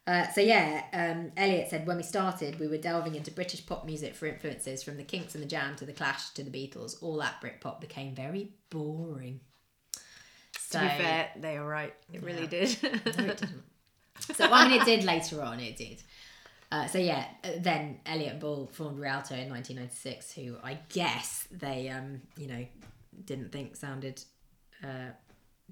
Uh, 0.06 0.26
so 0.32 0.40
yeah, 0.42 0.82
um, 0.92 1.32
Elliot 1.36 1.68
said 1.70 1.86
when 1.86 1.96
we 1.98 2.02
started, 2.02 2.58
we 2.60 2.68
were 2.68 2.76
delving 2.78 3.14
into 3.14 3.30
British 3.30 3.64
pop 3.66 3.84
music 3.86 4.14
for 4.14 4.26
influences 4.26 4.82
from 4.82 4.96
the 4.98 5.02
Kinks 5.02 5.34
and 5.34 5.42
the 5.42 5.48
Jam 5.48 5.76
to 5.76 5.84
the 5.86 5.92
Clash 5.94 6.30
to 6.30 6.42
the 6.42 6.50
Beatles. 6.50 7.02
All 7.02 7.16
that 7.18 7.40
Britpop 7.42 7.80
became 7.80 8.14
very 8.14 8.52
boring. 8.70 9.40
So, 10.70 10.78
To 10.78 10.84
be 10.84 10.90
fair, 11.02 11.30
they 11.36 11.56
are 11.56 11.66
right. 11.66 11.94
It 12.12 12.22
really 12.22 12.46
did. 12.46 12.76
no, 12.82 12.88
it 12.90 13.04
didn't. 13.38 13.44
So 14.36 14.44
I 14.44 14.68
mean, 14.68 14.80
it 14.80 14.84
did 14.84 15.04
later 15.04 15.42
on. 15.42 15.58
It 15.60 15.76
did. 15.76 16.00
Uh, 16.70 16.86
so 16.86 16.98
yeah, 16.98 17.26
uh, 17.42 17.48
then 17.58 17.98
Elliot 18.06 18.32
and 18.32 18.40
Bull 18.40 18.68
formed 18.72 18.98
Rialto 18.98 19.34
in 19.34 19.50
1996, 19.50 20.32
who 20.32 20.56
I 20.62 20.78
guess 20.88 21.46
they, 21.50 21.88
um, 21.88 22.20
you 22.38 22.46
know, 22.46 22.64
didn't 23.24 23.50
think 23.52 23.74
sounded 23.76 24.22
uh, 24.82 25.10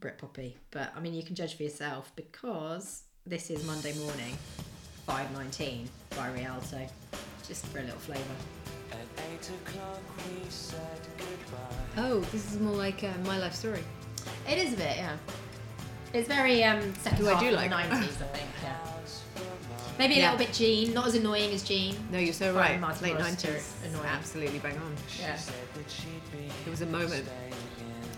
Britpoppy. 0.01 0.55
But 0.72 0.93
I 0.97 1.01
mean, 1.01 1.14
you 1.14 1.22
can 1.22 1.34
judge 1.36 1.55
for 1.57 1.62
yourself 1.62 2.12
because 2.16 3.05
this 3.24 3.49
is 3.51 3.64
Monday 3.64 3.95
morning, 3.99 4.36
5:19 5.09 5.86
by 6.16 6.30
Rialto, 6.32 6.86
just 7.47 7.64
for 7.66 7.78
a 7.78 7.82
little 7.82 7.99
flavour. 8.01 8.34
At 8.90 8.99
eight 9.32 9.49
o'clock 9.49 10.01
we 10.28 10.51
said 10.51 10.78
goodbye. 11.16 12.03
oh, 12.09 12.20
this 12.32 12.53
is 12.53 12.61
more 12.61 12.74
like 12.74 13.03
uh, 13.05 13.12
my 13.24 13.38
life 13.38 13.55
story. 13.55 13.82
It 14.48 14.58
is 14.58 14.74
a 14.74 14.76
bit, 14.76 14.96
yeah. 14.96 15.16
It's 16.12 16.28
very 16.28 16.62
um, 16.64 16.94
second 16.96 17.18
Who 17.24 17.28
I 17.28 17.32
half 17.32 17.40
do 17.42 17.48
of 17.48 17.54
like. 17.54 17.70
the 17.70 17.76
90s, 17.76 18.02
I 18.02 18.06
think. 18.36 18.48
Yeah. 18.62 18.76
Maybe 19.98 20.14
a 20.14 20.16
Yeah. 20.18 20.32
little 20.32 20.46
bit 20.46 20.54
Gene, 20.54 20.92
not 20.94 21.06
as 21.06 21.14
annoying 21.14 21.52
as 21.52 21.62
Gene. 21.62 21.96
No, 22.10 22.18
you're 22.18 22.32
so 22.32 22.52
Brian 22.52 22.72
right. 22.72 22.80
Martin 22.80 23.02
Late 23.04 23.12
Morris 23.18 23.44
nineties, 23.44 23.74
is 23.84 23.92
annoying. 23.92 24.06
absolutely 24.08 24.58
bang 24.58 24.76
on. 24.78 24.96
Yeah. 25.20 25.36
Said 25.36 25.54
that 25.74 25.90
she'd 25.90 26.06
be 26.32 26.48
There 26.64 26.70
was 26.70 26.80
a 26.82 26.86
moment, 26.86 27.26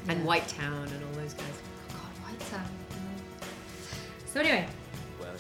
and 0.09 0.25
White 0.25 0.47
Town 0.49 0.87
and 0.89 1.05
all 1.05 1.13
those 1.21 1.35
guys. 1.35 1.47
God, 1.89 2.31
White 2.31 2.41
Town. 2.51 2.69
So 4.27 4.41
anyway, 4.41 4.67
well 5.21 5.31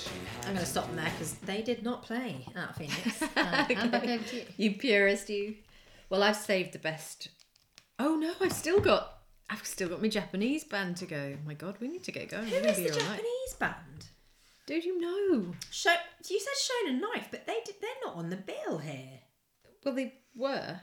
I'm 0.42 0.46
going 0.54 0.58
to 0.58 0.66
stop 0.66 0.86
them 0.88 0.96
there 0.96 1.10
because 1.10 1.34
they 1.34 1.62
did 1.62 1.82
not 1.82 2.02
play 2.02 2.46
at 2.54 2.76
Phoenix. 2.78 3.22
Uh, 3.22 3.26
hand 3.44 3.90
back 3.92 4.04
over 4.04 4.22
to 4.24 4.36
you. 4.36 4.44
You 4.56 4.72
purist, 4.76 5.28
you. 5.30 5.54
Well, 6.10 6.22
I've 6.22 6.36
saved 6.36 6.72
the 6.72 6.78
best. 6.78 7.28
Oh 7.98 8.16
no, 8.16 8.32
I've 8.40 8.52
still 8.52 8.80
got. 8.80 9.13
I've 9.50 9.66
still 9.66 9.88
got 9.88 10.00
my 10.02 10.08
Japanese 10.08 10.64
band 10.64 10.96
to 10.98 11.06
go. 11.06 11.34
Oh 11.36 11.46
my 11.46 11.54
God, 11.54 11.76
we 11.80 11.88
need 11.88 12.04
to 12.04 12.12
get 12.12 12.30
going. 12.30 12.46
Who 12.46 12.56
is 12.56 12.76
the 12.76 12.82
night. 12.84 12.98
Japanese 12.98 13.54
band? 13.58 14.06
Dude, 14.66 14.84
you 14.84 15.00
know. 15.00 15.54
Show, 15.70 15.92
you 16.28 16.40
said 16.40 16.52
Shonen 16.88 17.00
Knife, 17.00 17.28
but 17.30 17.46
they 17.46 17.58
did, 17.64 17.74
they're 17.80 17.90
not 18.04 18.16
on 18.16 18.30
the 18.30 18.36
bill 18.36 18.78
here. 18.78 19.20
Well, 19.84 19.94
they 19.94 20.14
were. 20.34 20.80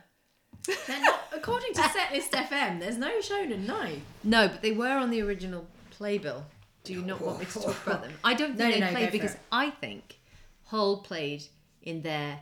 They're 0.88 1.02
not, 1.02 1.22
according 1.36 1.74
to 1.74 1.82
Setlist 1.82 2.30
FM, 2.30 2.80
there's 2.80 2.98
no 2.98 3.20
Shonen 3.20 3.66
Knife. 3.66 4.02
No, 4.24 4.48
but 4.48 4.62
they 4.62 4.72
were 4.72 4.98
on 4.98 5.10
the 5.10 5.22
original 5.24 5.66
playbill. 5.90 6.46
Do 6.84 6.94
you 6.94 7.02
not 7.02 7.22
want 7.22 7.40
me 7.40 7.46
to 7.46 7.54
talk 7.60 7.88
about 7.88 8.04
them? 8.04 8.14
I 8.24 8.36
don't 8.36 8.56
think 8.56 8.60
no, 8.60 8.72
they 8.72 8.80
no, 8.80 8.92
played 8.92 9.12
because. 9.12 9.36
I 9.52 9.72
think 9.72 10.20
Hole 10.66 10.98
played 11.02 11.44
in 11.82 12.02
their 12.04 12.40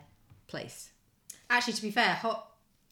place. 0.48 0.90
Actually, 1.50 1.74
to 1.74 1.82
be 1.82 1.92
fair, 1.92 2.16
Hot. 2.16 2.46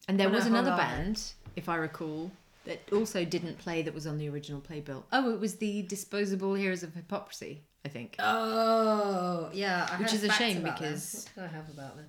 And 0.07 0.17
there 0.17 0.29
Oh, 0.29 0.31
was 0.31 0.45
another 0.45 0.71
band, 0.71 1.21
if 1.57 1.67
I 1.67 1.75
recall, 1.75 2.31
that 2.67 2.81
also 2.93 3.25
didn't 3.25 3.57
play 3.57 3.81
that 3.81 3.93
was 3.93 4.05
on 4.07 4.17
the 4.17 4.29
original 4.29 4.61
playbill. 4.61 5.05
Oh, 5.11 5.33
it 5.33 5.39
was 5.39 5.55
the 5.55 5.81
Disposable 5.83 6.53
Heroes 6.53 6.83
of 6.83 6.91
Hiphoprisy, 6.91 7.59
I 7.85 7.89
think. 7.89 8.15
Oh, 8.19 9.49
yeah. 9.53 9.87
I 9.91 9.97
Which 10.01 10.13
is 10.13 10.23
a 10.23 10.31
shame 10.31 10.57
about 10.57 10.79
them. 10.79 10.89
because- 10.93 11.27
What 11.35 11.43
do 11.43 11.49
I 11.49 11.55
have 11.57 11.69
about 11.69 11.95
them? 11.97 12.05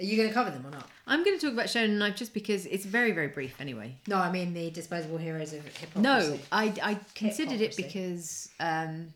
Are 0.00 0.04
you 0.04 0.16
going 0.16 0.28
to 0.28 0.34
cover 0.34 0.50
them 0.50 0.64
or 0.64 0.70
not? 0.70 0.88
I'm 1.08 1.24
going 1.24 1.36
to 1.36 1.44
talk 1.44 1.52
about 1.54 1.66
Shonen 1.66 1.98
Knife 1.98 2.14
just 2.14 2.32
because 2.32 2.66
it's 2.66 2.84
very, 2.84 3.10
very 3.10 3.26
brief 3.26 3.60
anyway. 3.60 3.96
No, 4.06 4.16
I 4.16 4.30
mean 4.30 4.54
the 4.54 4.70
Disposable 4.70 5.16
Heroes 5.18 5.52
of 5.52 5.64
Hiphoprisy. 5.64 6.00
No, 6.00 6.38
I, 6.52 6.72
I 6.82 7.00
considered 7.16 7.60
it 7.60 7.76
because 7.76 8.48
um, 8.60 9.12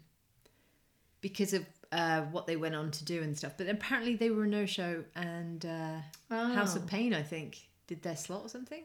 because 1.20 1.52
of 1.52 1.64
uh, 1.92 2.22
what 2.32 2.48
they 2.48 2.56
went 2.56 2.74
on 2.74 2.90
to 2.90 3.04
do 3.04 3.22
and 3.22 3.38
stuff. 3.38 3.52
But 3.56 3.68
apparently 3.68 4.16
they 4.16 4.30
were 4.30 4.42
a 4.42 4.48
no 4.48 4.66
show, 4.66 5.04
and 5.14 5.64
uh, 5.64 5.98
House 6.34 6.74
Oh. 6.74 6.80
of 6.80 6.86
Pain, 6.88 7.14
I 7.14 7.22
think, 7.22 7.58
did 7.86 8.02
their 8.02 8.16
slot 8.16 8.42
or 8.44 8.48
something. 8.48 8.82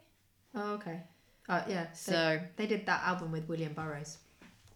Oh, 0.54 0.74
okay. 0.74 1.02
Oh, 1.50 1.64
yeah. 1.68 1.88
So- 1.93 2.39
they, 2.58 2.66
they 2.66 2.68
did 2.68 2.86
that 2.88 3.04
album 3.04 3.32
with 3.32 3.48
William 3.48 3.74
Burroughs. 3.74 4.18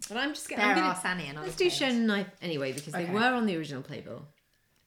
But 0.07 0.17
I'm 0.17 0.33
just 0.33 0.47
There 0.49 0.57
gonna. 0.57 0.71
I'm 0.71 0.77
are 0.79 0.81
gonna 0.81 0.99
Sani 1.01 1.27
and 1.27 1.39
let's 1.39 1.55
do. 1.55 1.67
Shonen 1.67 2.05
Knife 2.05 2.27
anyway 2.41 2.71
because 2.73 2.93
Okay. 2.93 3.05
they 3.05 3.11
were 3.13 3.21
on 3.21 3.45
the 3.45 3.55
original 3.55 3.81
playbill. 3.83 4.25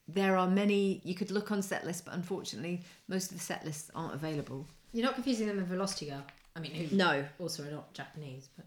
there 0.09 0.37
are 0.37 0.49
many. 0.49 1.01
You 1.05 1.15
could 1.15 1.31
look 1.31 1.53
on 1.53 1.63
set 1.63 1.87
lists, 1.87 2.03
but 2.05 2.15
unfortunately, 2.15 2.83
most 3.09 3.31
of 3.31 3.39
the 3.39 3.43
set 3.43 3.65
lists 3.65 3.91
aren't 3.95 4.13
available. 4.15 4.67
You're 4.93 5.05
not 5.07 5.15
confusing 5.15 5.47
them 5.47 5.57
with 5.57 5.69
Velocity 5.69 6.07
Girl. 6.07 6.23
I 6.57 6.61
mean, 6.61 6.73
who 6.73 6.95
No, 6.97 7.25
also 7.39 7.63
are 7.65 7.71
not 7.71 7.95
Japanese, 7.95 8.49
but 8.57 8.67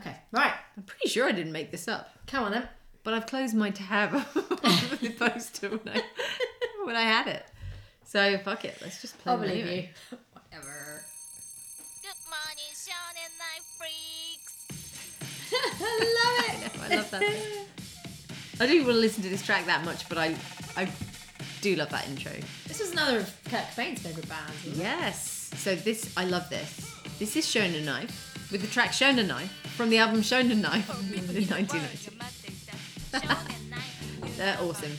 okay, 0.00 0.16
right. 0.32 0.52
I'm 0.76 0.82
pretty 0.84 1.08
sure 1.08 1.26
I 1.28 1.32
didn't 1.32 1.52
make 1.52 1.70
this 1.70 1.88
up. 1.88 2.10
Come 2.26 2.44
on 2.44 2.52
then. 2.52 2.68
But 3.02 3.14
I've 3.14 3.26
closed 3.26 3.54
my 3.54 3.70
tab 3.70 4.14
of 4.14 4.32
the 5.00 5.14
poster 5.18 5.70
when 5.70 5.96
I 5.96 6.02
when 6.84 6.94
I 6.96 7.02
had 7.02 7.26
it. 7.26 7.44
So 8.04 8.36
fuck 8.38 8.64
it, 8.66 8.76
let's 8.82 9.00
just 9.00 9.18
play. 9.18 9.32
I'll 9.32 9.38
believe 9.38 9.64
anyway. 9.66 9.90
you. 10.12 10.18
Whatever. 10.52 11.04
I 15.80 15.92
love 16.18 16.64
it. 16.64 16.80
I 16.92 16.96
love 16.96 17.10
that. 17.10 17.22
I 18.60 18.66
don't 18.66 18.76
want 18.84 18.94
to 18.94 19.00
listen 19.00 19.22
to 19.24 19.28
this 19.28 19.42
track 19.44 19.66
that 19.66 19.84
much, 19.84 20.08
but 20.08 20.18
I 20.18 20.34
I 20.76 20.88
do 21.60 21.74
love 21.76 21.90
that 21.90 22.06
intro. 22.08 22.32
This 22.68 22.80
was 22.80 22.92
another 22.92 23.18
of 23.18 23.34
Kurt 23.50 23.64
Cobain's 23.74 24.00
favourite 24.02 24.28
bands. 24.28 24.52
wasn't 24.64 24.76
it? 24.76 24.80
Yes. 24.80 25.50
So 25.56 25.74
this 25.74 26.12
I 26.16 26.24
love 26.24 26.48
this. 26.50 26.90
This 27.18 27.36
is 27.36 27.46
Shonen 27.46 27.84
Knife 27.84 28.48
with 28.52 28.60
the 28.60 28.66
track 28.68 28.90
Shonen 28.90 29.26
Knife 29.28 29.50
from 29.76 29.88
the 29.90 29.98
album 29.98 30.20
Shonen 30.22 30.60
Knife 30.60 30.88
in 31.12 31.46
1990. 31.48 32.10
They're 34.36 34.58
awesome. 34.60 34.92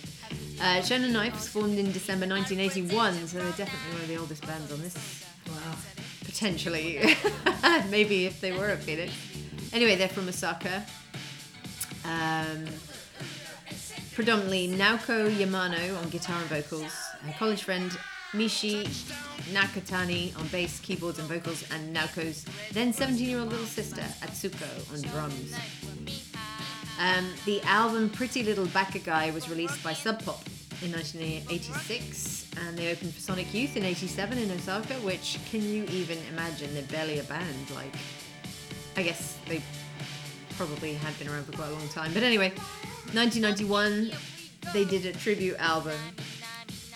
Uh, 0.60 0.80
Shonen 0.82 1.12
Knife 1.12 1.34
was 1.34 1.48
formed 1.50 1.78
in 1.78 1.92
December 1.92 2.26
1981, 2.28 3.28
so 3.28 3.38
they're 3.40 3.52
definitely 3.52 3.92
one 3.92 4.02
of 4.02 4.08
the 4.08 4.18
oldest 4.18 4.46
bands 4.48 4.72
on 4.72 4.82
this 4.82 5.26
Wow. 5.48 5.76
potentially. 6.24 7.16
Maybe 7.90 8.26
if 8.26 8.40
they 8.42 8.52
were 8.54 8.70
a 8.72 8.78
Phoenix. 8.78 9.12
Anyway, 9.76 9.96
they're 9.98 10.08
from 10.08 10.30
Osaka. 10.30 10.86
Um, 12.06 12.66
predominantly 14.14 14.70
Naoko 14.70 15.30
Yamano 15.30 16.02
on 16.02 16.10
guitar 16.10 16.40
and 16.40 16.46
vocals, 16.46 16.94
her 17.26 17.34
college 17.38 17.64
friend 17.64 17.92
Michie 18.34 18.86
Nakatani 19.52 20.34
on 20.40 20.48
bass, 20.48 20.80
keyboards, 20.80 21.20
and 21.20 21.28
vocals, 21.28 21.70
and 21.72 21.94
Naoko's 21.94 22.46
then 22.72 22.94
17 22.94 23.28
year 23.28 23.40
old 23.40 23.50
little 23.50 23.66
sister 23.66 24.02
Atsuko 24.22 24.94
on 24.94 25.02
drums. 25.12 25.54
Um, 26.98 27.28
the 27.46 27.62
album 27.64 28.10
Pretty 28.10 28.44
Little 28.44 28.68
Baka 28.68 29.00
Guy 29.00 29.32
was 29.32 29.50
released 29.50 29.84
by 29.84 29.92
Sub 29.92 30.24
Pop 30.24 30.42
in 30.84 30.94
1986, 30.94 32.50
and 32.66 32.78
they 32.78 32.94
opened 32.94 33.14
for 33.14 33.20
Sonic 33.20 33.54
Youth 33.54 33.76
in 33.76 33.84
87 33.84 34.38
in 34.38 34.52
Osaka, 34.52 34.94
which 34.96 35.38
can 35.52 35.62
you 35.62 35.84
even 35.90 36.18
imagine? 36.32 36.74
They're 36.74 36.84
barely 36.84 37.20
a 37.20 37.24
band. 37.24 37.72
Like, 37.72 37.94
I 38.98 39.04
guess 39.04 39.38
they 39.48 39.62
probably 40.58 40.94
had 40.94 41.18
been 41.20 41.28
around 41.28 41.46
for 41.46 41.52
quite 41.54 41.68
a 41.70 41.74
long 41.74 41.88
time. 41.90 42.14
But 42.14 42.24
anyway, 42.24 42.50
1991, 43.14 44.12
they 44.74 44.86
did 44.86 45.06
a 45.06 45.12
tribute 45.14 45.58
album 45.60 45.98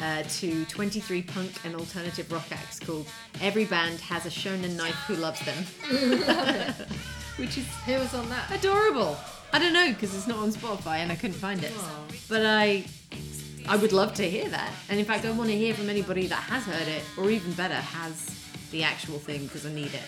uh, 0.01 0.23
to 0.23 0.65
23 0.65 1.21
punk 1.23 1.51
and 1.65 1.75
alternative 1.75 2.31
rock 2.31 2.45
acts 2.51 2.79
called 2.79 3.07
Every 3.41 3.65
Band 3.65 3.99
Has 4.01 4.25
a 4.25 4.29
Shonen 4.29 4.75
Knife 4.77 4.95
Who 5.07 5.15
Loves 5.15 5.41
Them. 5.45 5.57
Which 7.37 7.57
is 7.57 7.67
Who 7.85 7.93
was 7.93 8.13
on 8.13 8.29
that? 8.29 8.49
adorable. 8.51 9.17
I 9.51 9.59
don't 9.59 9.73
know 9.73 9.89
because 9.89 10.15
it's 10.15 10.27
not 10.27 10.37
on 10.39 10.51
Spotify 10.51 10.97
and 10.97 11.11
I 11.11 11.15
couldn't 11.15 11.37
find 11.37 11.61
it. 11.63 11.71
Aw. 11.77 12.05
But 12.29 12.45
I, 12.45 12.85
I 13.67 13.75
would 13.75 13.91
love 13.91 14.13
to 14.15 14.29
hear 14.29 14.47
that. 14.49 14.71
And 14.89 14.99
in 14.99 15.05
fact, 15.05 15.25
I 15.25 15.31
want 15.31 15.49
to 15.49 15.57
hear 15.57 15.73
from 15.73 15.89
anybody 15.89 16.27
that 16.27 16.35
has 16.43 16.63
heard 16.63 16.87
it, 16.87 17.03
or 17.17 17.29
even 17.29 17.51
better, 17.53 17.73
has 17.75 18.35
the 18.71 18.83
actual 18.83 19.17
thing 19.19 19.43
because 19.45 19.65
I 19.65 19.73
need 19.73 19.93
it. 19.93 20.03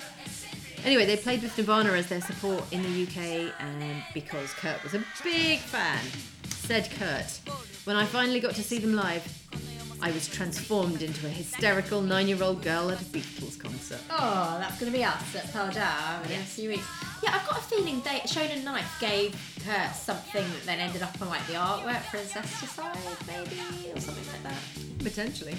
Anyway, 0.84 1.06
they 1.06 1.16
played 1.16 1.44
with 1.44 1.56
Nirvana 1.58 1.92
as 1.94 2.08
their 2.08 2.22
support 2.22 2.64
in 2.72 2.82
the 2.82 3.04
UK, 3.04 3.54
and 3.60 3.84
um, 3.84 4.04
because 4.14 4.52
Kurt 4.54 4.84
was 4.84 4.96
a 4.96 5.04
big 5.24 5.60
fan, 5.60 6.00
said 6.50 6.90
Kurt, 6.98 7.40
when 7.86 7.96
I 7.96 8.06
finally 8.06 8.40
got 8.40 8.56
to 8.56 8.64
see 8.64 8.80
them 8.80 8.96
live, 8.96 9.24
I 10.02 10.12
was 10.12 10.28
transformed 10.28 11.04
into 11.04 11.28
a 11.28 11.30
hysterical 11.30 12.02
nine-year-old 12.02 12.64
girl 12.64 12.90
at 12.90 13.00
a 13.00 13.06
Beatles 13.06 13.60
concert. 13.60 14.00
Oh, 14.10 14.58
that's 14.60 14.80
going 14.80 14.92
to 14.92 14.98
be 14.98 15.04
us 15.04 15.36
at 15.36 15.54
Pearl 15.54 15.70
Jam 15.70 16.24
in 16.26 16.40
a 16.40 16.44
few 16.44 16.70
weeks. 16.70 16.88
Yeah, 17.22 17.36
I've 17.36 17.48
got 17.48 17.60
a 17.60 17.62
feeling 17.62 18.02
they 18.02 18.20
Shonen 18.22 18.64
Knife 18.64 18.98
gave 19.00 19.36
Kurt 19.64 19.94
something 19.94 20.44
that 20.44 20.66
then 20.66 20.80
ended 20.80 21.04
up 21.04 21.22
on 21.22 21.30
like 21.30 21.46
the 21.46 21.54
artwork 21.54 22.02
for 22.10 22.18
Incesticide, 22.18 23.28
maybe, 23.28 23.92
or 23.94 24.00
something 24.00 24.26
like 24.34 24.44
that. 24.44 25.04
Potentially. 25.04 25.56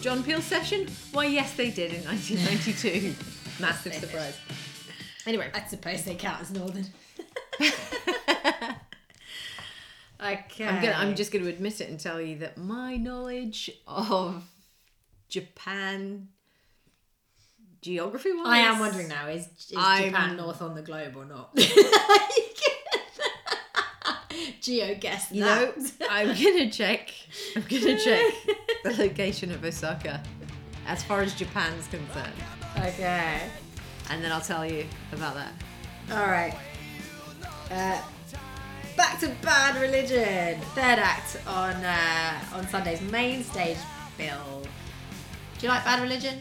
John 0.00 0.22
Peel 0.22 0.40
session? 0.40 0.86
Why, 1.10 1.26
yes, 1.26 1.54
they 1.54 1.70
did 1.70 1.92
in 1.92 2.04
1992. 2.04 3.14
Massive 3.62 3.94
surprise. 3.94 4.36
Anyway, 5.24 5.48
I 5.54 5.62
suppose 5.68 6.02
they 6.02 6.16
count 6.16 6.40
as 6.40 6.50
Northern. 6.50 6.84
okay. 7.60 7.76
I'm 10.20 10.82
gonna. 10.82 10.94
I'm 10.96 11.14
just 11.14 11.30
going 11.30 11.44
to 11.44 11.50
admit 11.50 11.80
it 11.80 11.88
and 11.88 12.00
tell 12.00 12.20
you 12.20 12.38
that 12.38 12.58
my 12.58 12.96
knowledge 12.96 13.70
of 13.86 14.42
Japan 15.28 16.26
geography 17.82 18.32
wise, 18.32 18.46
I 18.46 18.58
am 18.58 18.80
wondering 18.80 19.06
now: 19.06 19.28
is, 19.28 19.46
is 19.46 19.74
I'm- 19.76 20.10
Japan 20.10 20.36
north 20.36 20.60
on 20.60 20.74
the 20.74 20.82
globe 20.82 21.16
or 21.16 21.24
not? 21.24 21.56
Geo 24.60 24.94
guess 24.94 25.30
You 25.32 25.44
that. 25.44 25.76
know, 25.76 25.86
I'm 26.10 26.28
gonna 26.28 26.70
check. 26.70 27.10
I'm 27.56 27.62
gonna 27.62 27.98
check 27.98 28.32
the 28.84 28.94
location 28.98 29.50
of 29.52 29.64
Osaka 29.64 30.22
as 30.86 31.02
far 31.04 31.20
as 31.22 31.34
Japan's 31.34 31.86
concerned, 31.88 32.32
okay. 32.88 33.40
and 34.10 34.22
then 34.22 34.32
I'll 34.32 34.40
tell 34.40 34.64
you 34.66 34.86
about 35.12 35.34
that. 35.34 35.52
All 36.10 36.26
right. 36.30 36.54
Uh, 37.70 38.00
back 38.96 39.18
to 39.20 39.28
Bad 39.42 39.80
Religion. 39.80 40.60
Third 40.74 40.98
act 40.98 41.40
on 41.46 41.74
uh, 41.76 42.40
on 42.54 42.68
Sunday's 42.68 43.00
main 43.00 43.42
stage 43.44 43.78
bill. 44.18 44.62
Do 45.58 45.66
you 45.66 45.68
like 45.68 45.84
Bad 45.84 46.02
Religion? 46.02 46.38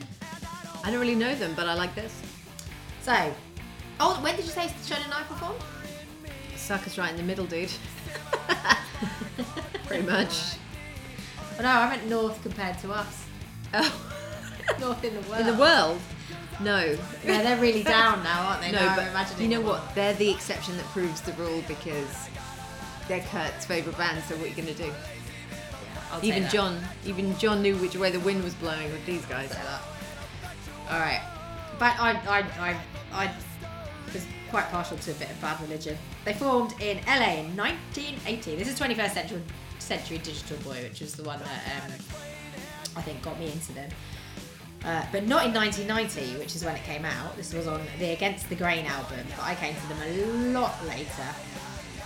I 0.83 0.89
don't 0.89 0.99
really 0.99 1.15
know 1.15 1.35
them, 1.35 1.53
but 1.55 1.67
I 1.67 1.75
like 1.75 1.93
this. 1.95 2.21
So, 3.01 3.33
oh, 3.99 4.19
when 4.21 4.35
did 4.35 4.45
you 4.45 4.51
say 4.51 4.67
Shonen 4.83 5.09
Knife 5.09 5.27
performed? 5.27 5.61
Sucker's 6.55 6.97
right 6.97 7.11
in 7.11 7.17
the 7.17 7.23
middle, 7.23 7.45
dude. 7.45 7.71
Pretty 9.85 10.03
much. 10.03 10.55
Oh 11.59 11.63
no, 11.63 11.69
I 11.69 11.89
meant 11.89 12.09
North 12.09 12.41
compared 12.41 12.77
to 12.79 12.91
us. 12.91 13.25
Oh. 13.73 14.07
North 14.79 15.03
in 15.03 15.13
the 15.13 15.21
world. 15.29 15.41
In 15.41 15.47
the 15.47 15.59
world? 15.59 15.99
No. 16.59 16.97
Yeah, 17.25 17.41
they're 17.41 17.61
really 17.61 17.83
down 17.97 18.23
now, 18.23 18.49
aren't 18.49 18.61
they? 18.61 18.71
No, 18.71 18.79
now 18.79 18.95
but 19.13 19.39
you 19.39 19.47
know 19.47 19.61
what? 19.61 19.95
They're 19.95 20.13
the 20.13 20.29
exception 20.29 20.77
that 20.77 20.85
proves 20.87 21.21
the 21.21 21.33
rule 21.33 21.63
because 21.67 22.29
they're 23.07 23.25
Kurt's 23.31 23.65
favourite 23.65 23.97
band. 23.97 24.23
So 24.23 24.35
what 24.35 24.45
are 24.45 24.47
you 24.49 24.55
gonna 24.55 24.73
do? 24.73 24.91
all. 26.11 26.19
I'll 26.19 26.25
Even. 26.25 26.49
John, 26.49 26.79
even 27.05 27.37
John 27.37 27.61
knew 27.61 27.75
which 27.77 27.95
way 27.95 28.11
the 28.11 28.19
wind 28.19 28.43
was 28.43 28.53
blowing 28.55 28.91
with 28.91 29.05
these 29.05 29.25
guys. 29.25 29.55
All 30.89 30.99
right, 30.99 31.21
but 31.79 31.97
I, 31.99 32.11
I, 32.27 32.69
I, 32.69 32.77
I 33.13 33.33
was 34.13 34.25
quite 34.49 34.69
partial 34.71 34.97
to 34.97 35.11
a 35.11 35.13
bit 35.15 35.29
of 35.29 35.41
Bad 35.41 35.61
Religion. 35.61 35.97
They 36.25 36.33
formed 36.33 36.73
in 36.81 36.97
LA 37.07 37.39
in 37.39 37.55
1980. 37.55 38.55
This 38.55 38.67
is 38.67 38.79
21st 38.79 39.11
century, 39.11 39.41
century 39.79 40.17
Digital 40.17 40.57
Boy, 40.57 40.83
which 40.83 41.01
is 41.01 41.13
the 41.13 41.23
one 41.23 41.39
that 41.39 41.83
um, 41.85 41.91
I 42.97 43.01
think 43.01 43.21
got 43.21 43.39
me 43.39 43.51
into 43.51 43.71
them. 43.73 43.89
Uh, 44.83 45.05
but 45.11 45.27
not 45.27 45.45
in 45.45 45.53
1990, 45.53 46.39
which 46.39 46.55
is 46.55 46.65
when 46.65 46.75
it 46.75 46.83
came 46.83 47.05
out. 47.05 47.35
This 47.37 47.53
was 47.53 47.67
on 47.67 47.81
the 47.99 48.11
Against 48.11 48.49
the 48.49 48.55
Grain 48.55 48.85
album, 48.85 49.19
but 49.35 49.43
I 49.43 49.53
came 49.55 49.75
to 49.75 49.87
them 49.87 50.01
a 50.01 50.53
lot 50.53 50.75
later. 50.87 51.27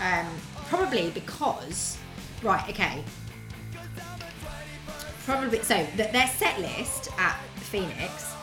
Um, 0.02 0.28
probably 0.68 1.10
because, 1.12 1.98
right, 2.44 2.70
okay, 2.70 3.02
probably 5.26 5.62
so 5.62 5.76
th- 5.96 6.12
their 6.12 6.28
set 6.28 6.60
list 6.60 7.10
at 7.18 7.40
Phoenix 7.56 8.34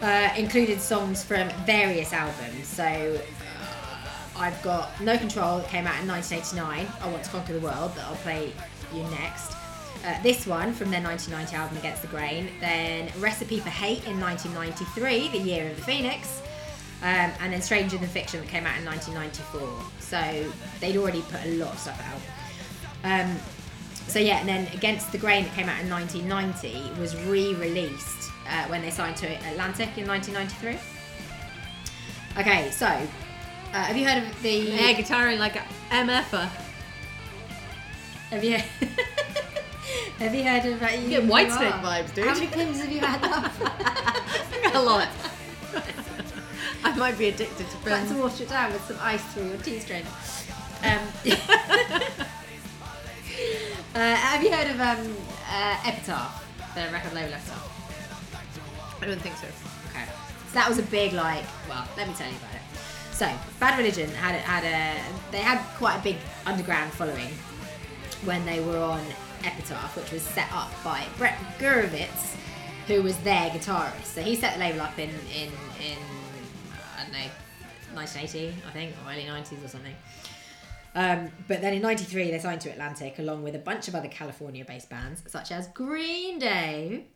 uh, 0.00 0.30
included 0.36 0.80
songs 0.80 1.24
from 1.24 1.48
various 1.64 2.12
albums. 2.12 2.66
So 2.66 2.84
uh, 2.84 4.38
I've 4.38 4.60
got 4.62 5.00
No 5.00 5.16
Control 5.16 5.58
that 5.58 5.68
came 5.68 5.86
out 5.86 6.00
in 6.00 6.08
1989. 6.08 6.86
I 7.00 7.10
Want 7.10 7.24
to 7.24 7.30
Conquer 7.30 7.52
the 7.52 7.60
World 7.60 7.94
that 7.94 8.06
I'll 8.06 8.16
play 8.16 8.52
you 8.92 9.02
next. 9.04 9.52
Uh, 10.04 10.20
this 10.22 10.46
one 10.46 10.72
from 10.72 10.90
their 10.90 11.02
1990 11.02 11.54
album 11.54 11.78
Against 11.78 12.02
the 12.02 12.08
Grain. 12.08 12.48
Then 12.60 13.10
Recipe 13.18 13.60
for 13.60 13.70
Hate 13.70 14.04
in 14.06 14.18
1993, 14.20 15.28
the 15.28 15.38
year 15.38 15.70
of 15.70 15.76
the 15.76 15.82
Phoenix. 15.82 16.42
Um, 17.02 17.32
and 17.40 17.52
then 17.52 17.62
Stranger 17.62 17.98
Than 17.98 18.08
Fiction 18.08 18.40
that 18.40 18.48
came 18.48 18.66
out 18.66 18.78
in 18.78 18.84
1994. 18.84 19.68
So 20.00 20.52
they'd 20.80 20.96
already 20.96 21.22
put 21.22 21.44
a 21.44 21.54
lot 21.56 21.72
of 21.72 21.78
stuff 21.78 22.00
out. 22.00 22.20
Um, 23.04 23.36
so 24.08 24.18
yeah, 24.18 24.38
and 24.38 24.48
then 24.48 24.66
Against 24.74 25.12
the 25.12 25.18
Grain 25.18 25.44
that 25.44 25.54
came 25.54 25.68
out 25.68 25.80
in 25.80 25.88
1990 25.88 27.00
was 27.00 27.16
re-released 27.24 28.30
uh, 28.48 28.66
when 28.66 28.82
they 28.82 28.90
signed 28.90 29.16
to 29.18 29.26
Atlantic 29.50 29.96
in 29.98 30.06
1993. 30.06 30.78
Okay, 32.38 32.70
so 32.70 32.86
uh, 32.86 32.98
have 33.72 33.96
you 33.96 34.06
heard 34.06 34.22
of 34.22 34.42
the? 34.42 34.50
Yeah, 34.50 34.92
guitaring 34.94 35.38
like 35.38 35.56
a 35.56 35.64
MFer. 35.90 36.48
Have 38.30 38.44
you? 38.44 38.58
have 40.22 40.34
you 40.34 40.44
heard 40.44 40.64
of? 40.66 40.82
Uh, 40.82 40.86
you, 40.86 41.08
get 41.08 41.22
You 41.24 41.28
Whitesnake 41.30 41.72
Are? 41.72 41.82
vibes, 42.02 42.14
dude. 42.14 42.26
How 42.26 42.34
many 42.34 42.46
Pimm's 42.46 42.80
have 42.80 42.90
you 42.92 43.00
had 43.00 43.24
up? 43.24 44.74
a 44.74 44.82
lot. 44.82 45.08
I 46.84 46.96
might 46.96 47.16
be 47.18 47.28
addicted 47.28 47.66
to 47.68 47.76
Like 47.90 48.06
films. 48.06 48.10
to 48.12 48.16
wash 48.22 48.40
it 48.40 48.48
down 48.48 48.72
with 48.72 48.82
some 48.84 48.96
ice 49.00 49.22
through 49.32 49.48
your 49.48 49.56
tea 49.58 49.78
string. 49.78 50.04
Um, 50.84 51.00
Uh, 53.94 53.98
have 54.14 54.42
you 54.42 54.50
heard 54.50 54.68
of 54.70 54.80
um, 54.80 55.16
uh, 55.50 55.76
Epitaph, 55.84 56.42
the 56.74 56.80
record 56.92 57.12
label 57.12 57.34
Epitaph? 57.34 58.98
I 59.02 59.06
don't 59.06 59.20
think 59.20 59.36
so. 59.36 59.46
Okay. 59.90 60.04
So 60.48 60.54
that 60.54 60.66
was 60.68 60.78
a 60.78 60.82
big 60.84 61.12
like. 61.12 61.44
Well, 61.68 61.86
let 61.98 62.08
me 62.08 62.14
tell 62.14 62.26
you 62.30 62.36
about 62.36 62.54
it. 62.54 62.62
So 63.12 63.30
Bad 63.60 63.76
Religion 63.76 64.08
had 64.10 64.34
had 64.36 64.64
a 64.64 65.02
they 65.30 65.38
had 65.40 65.58
quite 65.76 65.98
a 65.98 66.02
big 66.02 66.16
underground 66.46 66.92
following 66.92 67.28
when 68.24 68.46
they 68.46 68.60
were 68.60 68.78
on 68.78 69.02
Epitaph, 69.44 69.96
which 69.96 70.10
was 70.12 70.22
set 70.22 70.50
up 70.52 70.70
by 70.84 71.06
Brett 71.18 71.38
Gurewitz, 71.58 72.36
who 72.86 73.02
was 73.02 73.16
their 73.18 73.50
guitarist. 73.50 74.04
So 74.04 74.22
he 74.22 74.34
set 74.36 74.54
the 74.54 74.60
label 74.60 74.80
up 74.80 74.98
in 74.98 75.10
in 75.34 75.50
in 75.80 75.98
I 76.98 77.04
don't 77.04 77.12
know 77.12 77.30
1980, 77.94 78.54
I 78.66 78.70
think, 78.70 78.94
or 79.04 79.12
early 79.12 79.24
90s 79.24 79.64
or 79.64 79.68
something. 79.68 79.94
Um, 80.94 81.30
but 81.48 81.62
then 81.62 81.72
in 81.72 81.82
93 81.82 82.30
they 82.30 82.38
signed 82.38 82.60
to 82.62 82.70
Atlantic 82.70 83.18
along 83.18 83.42
with 83.42 83.54
a 83.54 83.58
bunch 83.58 83.88
of 83.88 83.94
other 83.94 84.08
California 84.08 84.64
based 84.64 84.90
bands 84.90 85.22
such 85.26 85.50
as 85.50 85.68
Green 85.68 86.38
Day, 86.38 87.06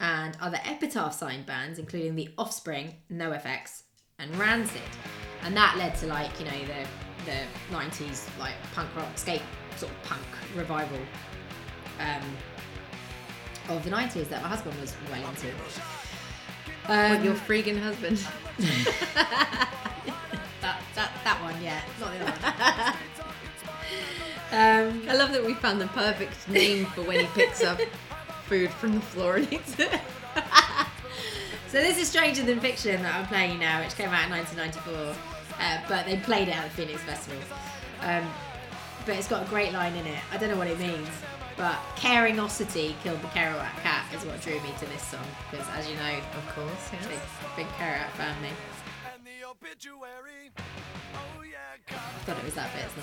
and 0.00 0.36
other 0.40 0.58
Epitaph 0.64 1.12
signed 1.12 1.46
bands, 1.46 1.78
including 1.78 2.14
The 2.14 2.28
Offspring, 2.38 2.94
NoFX, 3.12 3.82
and 4.18 4.34
Rancid. 4.36 4.82
And 5.42 5.56
that 5.56 5.76
led 5.76 5.96
to 5.96 6.06
like, 6.06 6.38
you 6.38 6.46
know, 6.46 6.58
the 6.66 6.86
the 7.24 7.76
90s 7.76 8.26
like 8.38 8.54
punk 8.74 8.94
rock, 8.96 9.18
skate 9.18 9.42
sort 9.76 9.92
of 9.92 10.02
punk 10.02 10.22
revival 10.54 10.98
um, 11.98 13.76
of 13.76 13.84
the 13.84 13.90
90s 13.90 14.28
that 14.28 14.42
my 14.42 14.48
husband 14.48 14.80
was 14.80 14.94
well 15.10 15.28
into. 15.28 15.48
Um, 16.86 17.22
your 17.22 17.34
freaking 17.34 17.80
husband? 17.80 18.16
that, 20.62 20.80
that, 20.94 21.10
that 21.24 21.42
one, 21.42 21.62
yeah, 21.62 21.82
not 22.00 22.12
the 22.12 22.20
other 22.20 22.32
one. 24.50 24.92
um, 25.02 25.08
I 25.08 25.14
love 25.14 25.32
that 25.32 25.44
we 25.44 25.54
found 25.54 25.80
the 25.80 25.88
perfect 25.88 26.48
name 26.48 26.86
for 26.86 27.02
when 27.02 27.20
he 27.20 27.26
picks 27.34 27.62
up 27.62 27.78
food 28.46 28.70
from 28.70 28.94
the 28.94 29.00
floor 29.00 29.36
and 29.36 29.52
eats 29.52 29.78
it. 29.78 30.00
So 31.68 31.82
this 31.82 31.98
is 31.98 32.08
Stranger 32.08 32.42
Than 32.42 32.60
Fiction 32.60 33.02
that 33.02 33.14
I'm 33.14 33.26
playing 33.26 33.52
you 33.52 33.58
now, 33.58 33.80
which 33.84 33.94
came 33.94 34.08
out 34.08 34.24
in 34.24 34.30
1994, 34.30 35.14
uh, 35.60 35.78
but 35.86 36.06
they 36.06 36.16
played 36.16 36.48
it 36.48 36.56
at 36.56 36.64
the 36.64 36.70
Phoenix 36.70 37.02
Festival. 37.02 37.42
Um, 38.00 38.26
but 39.04 39.16
it's 39.16 39.28
got 39.28 39.46
a 39.46 39.50
great 39.50 39.74
line 39.74 39.94
in 39.94 40.06
it. 40.06 40.18
I 40.32 40.38
don't 40.38 40.48
know 40.48 40.56
what 40.56 40.68
it 40.68 40.78
means, 40.78 41.06
but 41.58 41.76
caringosity 41.96 42.94
killed 43.02 43.20
the 43.20 43.26
Kerouac 43.28 43.74
cat 43.82 44.06
is 44.14 44.24
what 44.24 44.40
drew 44.40 44.54
me 44.60 44.72
to 44.78 44.86
this 44.86 45.02
song 45.02 45.26
because, 45.50 45.66
as 45.74 45.90
you 45.90 45.96
know, 45.96 46.16
Of 46.36 46.54
course, 46.54 46.90
big, 47.08 47.18
big 47.56 47.66
Kerouac 47.76 48.10
family. 48.10 48.50
And 49.12 49.26
the 49.26 49.44
obituary. 49.44 50.52
Oh 51.14 51.42
yeah, 51.42 51.58
I 51.90 52.24
thought 52.24 52.38
it 52.38 52.44
was 52.44 52.54
that 52.54 52.72
bit. 52.72 52.84
It's 52.86 52.96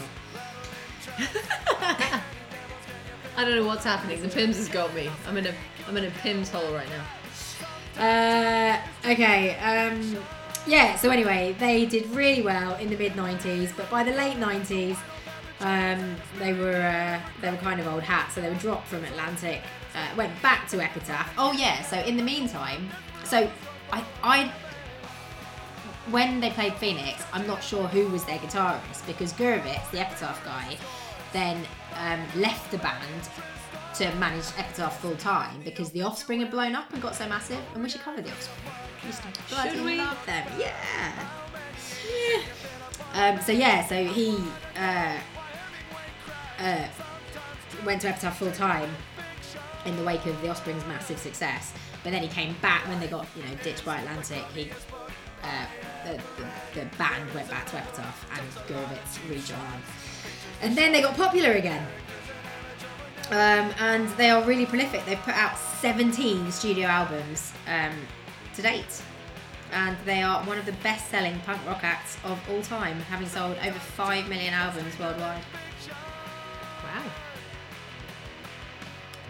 not. 2.02 2.22
I 3.38 3.44
don't 3.44 3.56
know 3.58 3.66
what's 3.66 3.84
happening. 3.84 4.22
The 4.22 4.30
Pimm's 4.30 4.56
has 4.56 4.70
got 4.70 4.94
me. 4.96 5.10
I'm 5.28 5.36
in 5.36 5.48
a 5.48 5.54
I'm 5.88 5.98
in 5.98 6.06
a 6.06 6.12
Pimm's 6.12 6.50
hole 6.50 6.74
right 6.74 6.88
now. 6.90 7.04
Uh, 7.98 9.12
okay. 9.12 9.58
Um, 9.58 10.18
yeah. 10.66 10.96
So 10.96 11.10
anyway, 11.10 11.56
they 11.60 11.86
did 11.86 12.10
really 12.12 12.42
well 12.42 12.76
in 12.76 12.90
the 12.90 12.98
mid 12.98 13.14
'90s, 13.14 13.76
but 13.76 13.90
by 13.90 14.04
the 14.04 14.14
late 14.14 14.38
'90s, 14.38 14.98
um, 15.62 16.16
they 16.38 16.54
were 16.54 16.82
uh, 16.82 17.20
they 17.42 17.50
were 17.50 17.58
kind 17.58 17.80
of 17.80 17.88
old 17.88 18.04
hat, 18.04 18.32
so 18.34 18.42
they 18.42 18.50
were 18.50 18.56
dropped 18.56 18.88
from 18.88 19.04
Atlantic, 19.06 19.62
uh, 19.96 20.08
went 20.18 20.40
back 20.42 20.68
to 20.70 20.82
Epitaph. 20.82 21.34
Oh 21.38 21.54
yeah. 21.54 21.82
So 21.84 21.98
in 22.00 22.18
the 22.18 22.24
meantime, 22.24 22.90
so 23.24 23.50
I 23.92 24.04
I 24.24 24.52
when 26.12 26.40
they 26.40 26.52
played 26.52 26.74
Phoenix, 26.76 27.24
I'm 27.34 27.48
not 27.48 27.64
sure 27.64 27.88
who 27.88 28.08
was 28.10 28.24
their 28.26 28.38
guitarist 28.38 29.06
because 29.08 29.34
Gurewitz, 29.34 29.90
the 29.92 30.00
Epitaph 30.00 30.44
guy, 30.46 30.78
then 31.34 31.66
um, 32.00 32.22
left 32.36 32.70
the 32.72 32.78
band 32.78 33.30
to 33.96 34.14
manage 34.16 34.46
Epitaph 34.58 35.00
full 35.00 35.16
time 35.16 35.62
because 35.64 35.90
the 35.92 36.02
Offspring 36.02 36.42
had 36.42 36.52
blown 36.52 36.76
up 36.76 36.92
and 36.94 37.02
got 37.02 37.16
so 37.16 37.28
massive, 37.28 37.60
and 37.74 37.82
we 37.82 37.90
should 37.90 38.02
cover 38.02 38.22
the 38.22 38.30
Offspring. 38.30 38.74
We 39.02 39.08
used 39.08 39.22
Should 39.76 39.86
we? 39.86 39.98
love 39.98 40.24
them, 40.26 40.46
yeah. 40.60 41.28
Um, 43.14 43.40
so 43.42 43.52
yeah, 43.52 43.86
so 43.88 44.04
he 44.04 44.38
uh, 44.78 45.18
uh, 46.60 46.88
went 47.86 48.02
to 48.02 48.10
Epitaph 48.10 48.38
full 48.38 48.52
time 48.52 48.90
in 49.86 49.96
the 49.96 50.04
wake 50.04 50.26
of 50.26 50.42
the 50.42 50.50
Offspring's 50.50 50.86
massive 50.86 51.20
success. 51.20 51.74
But 52.04 52.12
then 52.12 52.22
he 52.22 52.28
came 52.28 52.56
back 52.62 52.88
when 52.88 53.00
they 53.00 53.08
got 53.08 53.28
you 53.36 53.44
know 53.44 53.56
ditched 53.64 53.86
by 53.86 54.00
Atlantic. 54.00 54.44
He 54.54 54.72
uh, 55.44 55.66
the, 56.06 56.22
the, 56.38 56.80
the 56.80 56.86
band 56.98 57.32
went 57.34 57.50
back 57.50 57.66
to 57.68 57.78
Epitaph 57.78 58.28
and 58.34 58.68
Gurewitz 58.68 59.30
rejoined. 59.30 59.84
And 60.62 60.76
then 60.76 60.92
they 60.92 61.02
got 61.02 61.16
popular 61.16 61.52
again. 61.54 61.86
Um, 63.30 63.72
and 63.80 64.08
they 64.18 64.30
are 64.30 64.44
really 64.44 64.66
prolific. 64.66 65.06
They've 65.06 65.20
put 65.20 65.34
out 65.36 65.58
17 65.58 66.52
studio 66.52 66.88
albums 66.88 67.54
um, 67.68 67.94
to 68.56 68.62
date. 68.62 69.02
And 69.72 69.98
they 70.06 70.22
are 70.22 70.44
one 70.44 70.58
of 70.58 70.66
the 70.66 70.74
best 70.84 71.10
selling 71.10 71.40
punk 71.40 71.60
rock 71.66 71.84
acts 71.84 72.18
of 72.24 72.40
all 72.50 72.62
time, 72.62 73.00
having 73.02 73.28
sold 73.28 73.58
over 73.66 73.80
5 73.80 74.30
million 74.30 74.54
albums 74.54 74.98
worldwide. 75.00 75.42
Wow. 76.96 77.12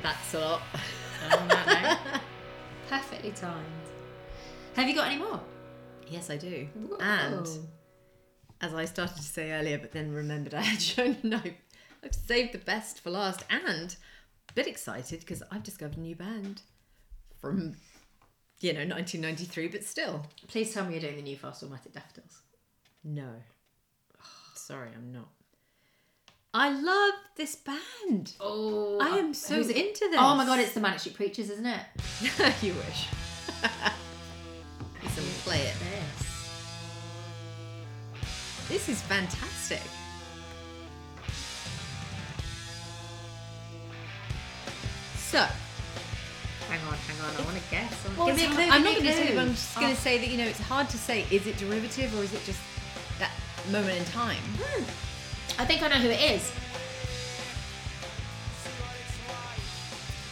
That's 0.03 0.33
a 0.35 0.39
lot. 0.39 0.61
That 1.29 2.21
perfectly 2.89 3.31
timed. 3.31 3.65
Have 4.75 4.87
you 4.87 4.95
got 4.95 5.07
any 5.07 5.17
more? 5.17 5.39
yes, 6.07 6.29
I 6.29 6.37
do. 6.37 6.67
Whoa. 6.75 6.97
And 6.99 7.47
as 8.61 8.73
I 8.75 8.85
started 8.85 9.17
to 9.17 9.23
say 9.23 9.51
earlier, 9.51 9.79
but 9.79 9.91
then 9.91 10.13
remembered 10.13 10.53
I 10.53 10.61
had 10.61 10.81
shown 10.81 11.17
no, 11.23 11.41
I've 12.03 12.13
saved 12.13 12.53
the 12.53 12.59
best 12.59 13.01
for 13.01 13.09
last, 13.09 13.43
and 13.49 13.95
a 14.49 14.53
bit 14.53 14.67
excited 14.67 15.21
because 15.21 15.41
I've 15.51 15.63
discovered 15.63 15.97
a 15.97 16.01
new 16.01 16.15
band 16.15 16.61
from, 17.41 17.75
you 18.59 18.73
know, 18.73 18.81
1993, 18.81 19.69
but 19.69 19.83
still. 19.83 20.27
Please 20.47 20.71
tell 20.71 20.85
me 20.85 20.93
you're 20.93 21.01
doing 21.01 21.15
the 21.15 21.23
new 21.23 21.35
Fast 21.35 21.63
Automatic 21.63 21.93
Daffodils. 21.93 22.41
No. 23.03 23.29
Sorry, 24.53 24.89
I'm 24.95 25.11
not. 25.11 25.29
I 26.57 26.69
love 26.69 27.15
this 27.35 27.57
band. 27.57 28.31
Oh, 28.39 28.97
I 29.01 29.17
am 29.17 29.31
uh, 29.31 29.33
so 29.33 29.55
who's 29.55 29.67
into 29.67 30.07
this. 30.09 30.17
Oh 30.17 30.35
my 30.37 30.45
god, 30.45 30.59
it's 30.59 30.73
the 30.73 30.79
Manic 30.79 31.01
Street 31.01 31.13
Preachers, 31.13 31.49
isn't 31.49 31.65
it? 31.65 31.81
you 32.61 32.73
wish. 32.75 33.07
Listen, 35.03 35.23
play 35.43 35.63
it. 35.63 35.75
This. 35.79 36.21
This 38.69 38.87
is 38.87 39.01
fantastic. 39.01 39.81
So, 45.17 45.45
Hang 46.69 46.79
on, 46.87 46.93
hang 46.93 47.19
on, 47.19 47.35
I 47.35 47.45
want 47.45 47.57
to 47.57 47.63
guess. 47.69 48.05
I 48.05 48.07
Well, 48.07 48.27
wanna- 48.27 48.39
Give 48.39 48.49
me 48.49 48.55
a 48.55 48.55
clue, 48.55 48.69
I'm 48.71 48.83
not 48.83 48.93
going 48.93 49.05
to 49.05 49.13
say, 49.13 49.35
but 49.35 49.41
I'm 49.41 49.51
just 49.51 49.75
going 49.75 49.87
to 49.87 49.91
oh. 49.91 49.95
say 49.95 50.17
that 50.19 50.29
you 50.29 50.37
know 50.37 50.45
it's 50.45 50.61
hard 50.61 50.87
to 50.89 50.97
say. 50.97 51.25
Is 51.29 51.47
it 51.47 51.57
derivative 51.57 52.17
or 52.17 52.23
is 52.23 52.33
it 52.33 52.45
just 52.45 52.61
that 53.19 53.31
moment 53.69 53.97
in 53.97 54.05
time? 54.05 54.41
Oh, 54.61 54.85
I 55.57 55.65
think 55.65 55.81
I 55.81 55.87
know 55.87 55.95
who 55.95 56.09
it 56.09 56.19
is. 56.21 56.51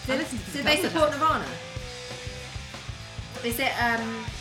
I 0.03 0.07
Did, 0.07 0.17
listened 0.19 0.41
to 0.45 0.51
did 0.51 0.65
they 0.65 0.78
support 0.78 1.11
Nirvana? 1.11 1.45
Is 3.43 3.59
it 3.59 3.71
um? 3.82 4.26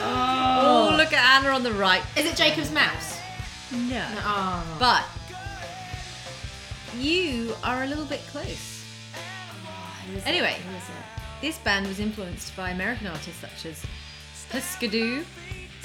Oh, 0.00 0.92
look 0.96 1.12
at 1.12 1.40
Anna 1.44 1.54
on 1.54 1.62
the 1.62 1.72
right. 1.72 2.02
Is 2.16 2.26
it 2.26 2.36
Jacob's 2.36 2.72
Mouse? 2.72 3.16
No, 3.70 4.04
Oh, 4.24 4.76
but 4.80 5.04
you 6.98 7.54
are 7.62 7.84
a 7.84 7.86
little 7.86 8.04
bit 8.06 8.20
close. 8.32 8.84
Anyway. 10.26 10.56
Who 10.68 10.76
is 10.76 10.82
it? 10.82 11.40
This 11.40 11.58
band 11.58 11.86
was 11.86 12.00
influenced 12.00 12.56
by 12.56 12.70
American 12.70 13.06
artists 13.06 13.40
such 13.40 13.66
as 13.66 13.84
Hüsker 14.50 14.90
Dü, 14.90 15.24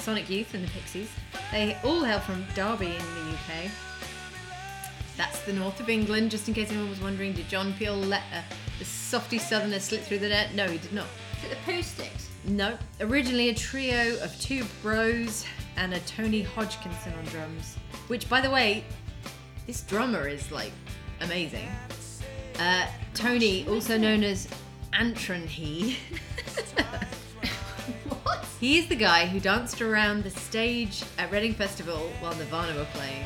Sonic 0.04 0.28
Youth, 0.28 0.52
and 0.52 0.62
the 0.62 0.70
Pixies. 0.70 1.10
They 1.50 1.78
all 1.82 2.04
hail 2.04 2.20
from 2.20 2.44
Derby 2.54 2.88
in 2.88 2.92
the 2.92 3.32
UK. 3.32 3.70
That's 5.16 5.40
the 5.46 5.54
north 5.54 5.80
of 5.80 5.88
England, 5.88 6.30
just 6.30 6.46
in 6.46 6.52
case 6.52 6.70
anyone 6.70 6.90
was 6.90 7.00
wondering. 7.00 7.32
Did 7.32 7.48
John 7.48 7.72
Peel 7.72 7.96
let 7.96 8.22
a, 8.30 8.44
a 8.82 8.84
softy 8.84 9.38
southerner 9.38 9.80
slip 9.80 10.02
through 10.02 10.18
the 10.18 10.28
net? 10.28 10.54
No, 10.54 10.68
he 10.68 10.76
did 10.76 10.92
not. 10.92 11.06
Is 11.38 11.44
it 11.44 11.50
the 11.50 11.72
Pooh 11.72 11.82
Sticks? 11.82 12.28
No. 12.44 12.76
Originally 13.00 13.48
a 13.48 13.54
trio 13.54 14.22
of 14.22 14.38
two 14.38 14.66
bros 14.82 15.46
and 15.78 15.94
a 15.94 16.00
Tony 16.00 16.42
Hodgkinson 16.42 17.14
on 17.14 17.24
drums. 17.24 17.76
Which, 18.08 18.28
by 18.28 18.42
the 18.42 18.50
way, 18.50 18.84
this 19.66 19.80
drummer 19.80 20.28
is 20.28 20.52
like 20.52 20.72
amazing. 21.22 21.68
Uh, 22.58 22.86
Tony, 23.14 23.66
also 23.68 23.96
known 23.96 24.22
as 24.22 24.48
Antron 24.92 25.46
He. 25.46 25.96
What? 28.64 28.70
He 28.70 28.78
is 28.78 28.86
the 28.86 28.96
guy 28.96 29.26
who 29.26 29.40
danced 29.40 29.82
around 29.82 30.24
the 30.24 30.30
stage 30.30 31.04
at 31.18 31.30
Reading 31.30 31.52
Festival 31.52 32.10
while 32.20 32.34
Nirvana 32.34 32.74
were 32.74 32.86
playing. 32.94 33.24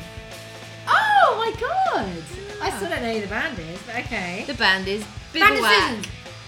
Oh 0.85 1.35
my 1.37 1.51
god! 1.57 2.11
I 2.61 2.69
still 2.75 2.89
don't 2.89 3.01
know 3.01 3.13
who 3.13 3.21
the 3.21 3.27
band 3.27 3.57
is, 3.57 3.79
but 3.85 3.95
okay. 4.03 4.43
The 4.47 4.55
band 4.55 4.89
is 4.89 5.05
Bivouac. 5.31 6.05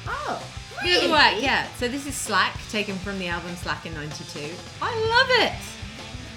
Oh, 0.08 0.44
really? 0.84 1.08
Bivouac, 1.08 1.42
yeah. 1.42 1.68
So 1.78 1.88
this 1.88 2.06
is 2.06 2.16
Slack, 2.16 2.58
taken 2.70 2.96
from 2.98 3.18
the 3.18 3.28
album 3.28 3.56
Slack 3.56 3.86
in 3.86 3.94
'92. 3.94 4.40
I 4.82 4.92
love 5.08 5.48
it. 5.48 5.54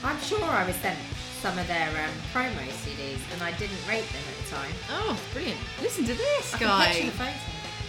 I'm 0.04 0.20
sure 0.20 0.44
I 0.44 0.64
was 0.64 0.76
sent 0.76 0.98
some 1.40 1.58
of 1.58 1.66
their 1.66 1.88
um, 1.88 2.14
promo 2.32 2.68
CDs 2.86 3.18
and 3.32 3.42
I 3.42 3.50
didn't 3.58 3.82
rate 3.88 4.06
them 4.12 4.22
at 4.30 4.44
the 4.44 4.54
time. 4.54 4.74
Oh, 4.90 5.18
brilliant! 5.32 5.58
Listen 5.82 6.04
to 6.04 6.14
this 6.14 6.54
I 6.54 6.58
guy. 6.60 7.10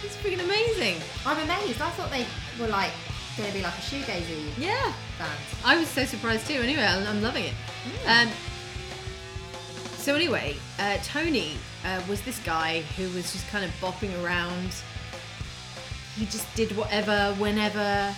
It's 0.02 0.16
freaking 0.16 0.42
amazing. 0.42 0.96
I'm 1.24 1.38
amazed. 1.38 1.80
I 1.80 1.90
thought 1.90 2.10
they 2.10 2.26
were 2.60 2.68
like 2.68 2.90
going 3.36 3.48
to 3.50 3.54
be 3.56 3.62
like 3.62 3.74
a 3.74 3.80
shoegazy 3.82 4.50
Yeah. 4.58 4.92
band. 5.18 5.30
I 5.64 5.76
was 5.76 5.88
so 5.88 6.04
surprised 6.04 6.46
too. 6.46 6.54
Anyway, 6.60 6.82
I'm, 6.82 7.06
I'm 7.06 7.22
loving 7.22 7.44
it. 7.44 7.54
Um, 8.06 8.28
so 9.98 10.14
anyway, 10.14 10.56
uh, 10.78 10.96
Tony 11.04 11.52
uh, 11.84 12.00
was 12.08 12.20
this 12.22 12.38
guy 12.40 12.82
who 12.96 13.04
was 13.10 13.32
just 13.32 13.46
kind 13.48 13.64
of 13.64 13.70
bopping 13.80 14.12
around. 14.24 14.70
He 16.16 16.24
just 16.26 16.52
did 16.54 16.74
whatever, 16.76 17.34
whenever. 17.38 18.14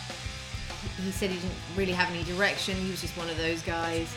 He 1.02 1.10
said 1.10 1.30
he 1.30 1.36
didn't 1.38 1.54
really 1.76 1.92
have 1.92 2.10
any 2.10 2.22
direction. 2.24 2.76
He 2.76 2.90
was 2.90 3.00
just 3.00 3.16
one 3.16 3.28
of 3.28 3.36
those 3.38 3.62
guys. 3.62 4.14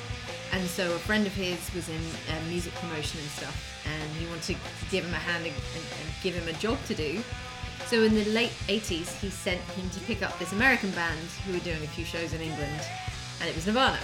And 0.54 0.68
so 0.68 0.94
a 0.94 1.00
friend 1.00 1.26
of 1.26 1.34
his 1.34 1.74
was 1.74 1.88
in 1.90 1.96
uh, 2.30 2.50
music 2.50 2.74
promotion 2.76 3.20
and 3.22 3.30
stuff, 3.30 3.82
and 3.88 4.12
he 4.18 4.26
wanted 4.28 4.44
to 4.44 4.56
give 4.92 5.06
him 5.06 5.14
a 5.14 5.18
hand 5.18 5.46
and, 5.46 5.56
and, 5.56 5.84
and 6.02 6.10
give 6.22 6.36
him 6.36 6.48
a 6.48 6.54
job 6.60 6.78
to 6.88 6.94
do. 6.94 7.24
So 7.92 8.04
in 8.04 8.16
the 8.16 8.24
late 8.30 8.54
80s, 8.70 9.20
he 9.20 9.30
sent 9.30 9.60
him 9.60 9.90
to 9.90 10.00
pick 10.02 10.24
up 10.24 10.40
this 10.40 10.54
American 10.54 10.92
band 10.92 11.20
who 11.46 11.52
were 11.52 11.60
doing 11.60 11.84
a 11.84 11.88
few 11.88 12.06
shows 12.06 12.32
in 12.32 12.40
England, 12.40 12.80
and 13.42 13.50
it 13.50 13.54
was 13.54 13.68
Nirvana. 13.68 14.00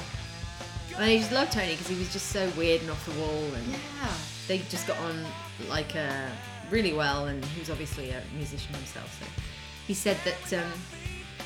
And 0.98 1.10
he 1.10 1.20
just 1.20 1.32
loved 1.32 1.54
Tony 1.54 1.72
because 1.72 1.88
he 1.88 1.96
was 1.98 2.12
just 2.12 2.26
so 2.34 2.50
weird 2.58 2.82
and 2.82 2.90
off 2.92 3.06
the 3.06 3.18
wall, 3.18 3.46
and 3.56 3.66
Yeah. 3.72 4.12
they 4.50 4.58
just 4.70 4.88
got 4.88 4.98
on 4.98 5.26
like 5.70 5.96
uh, 5.96 6.28
really 6.70 6.92
well. 6.92 7.28
And 7.28 7.46
he 7.46 7.62
was 7.62 7.70
obviously 7.70 8.10
a 8.12 8.22
musician 8.36 8.74
himself, 8.76 9.10
so 9.22 9.26
he 9.88 9.94
said 9.94 10.18
that 10.26 10.62
um, 10.62 10.70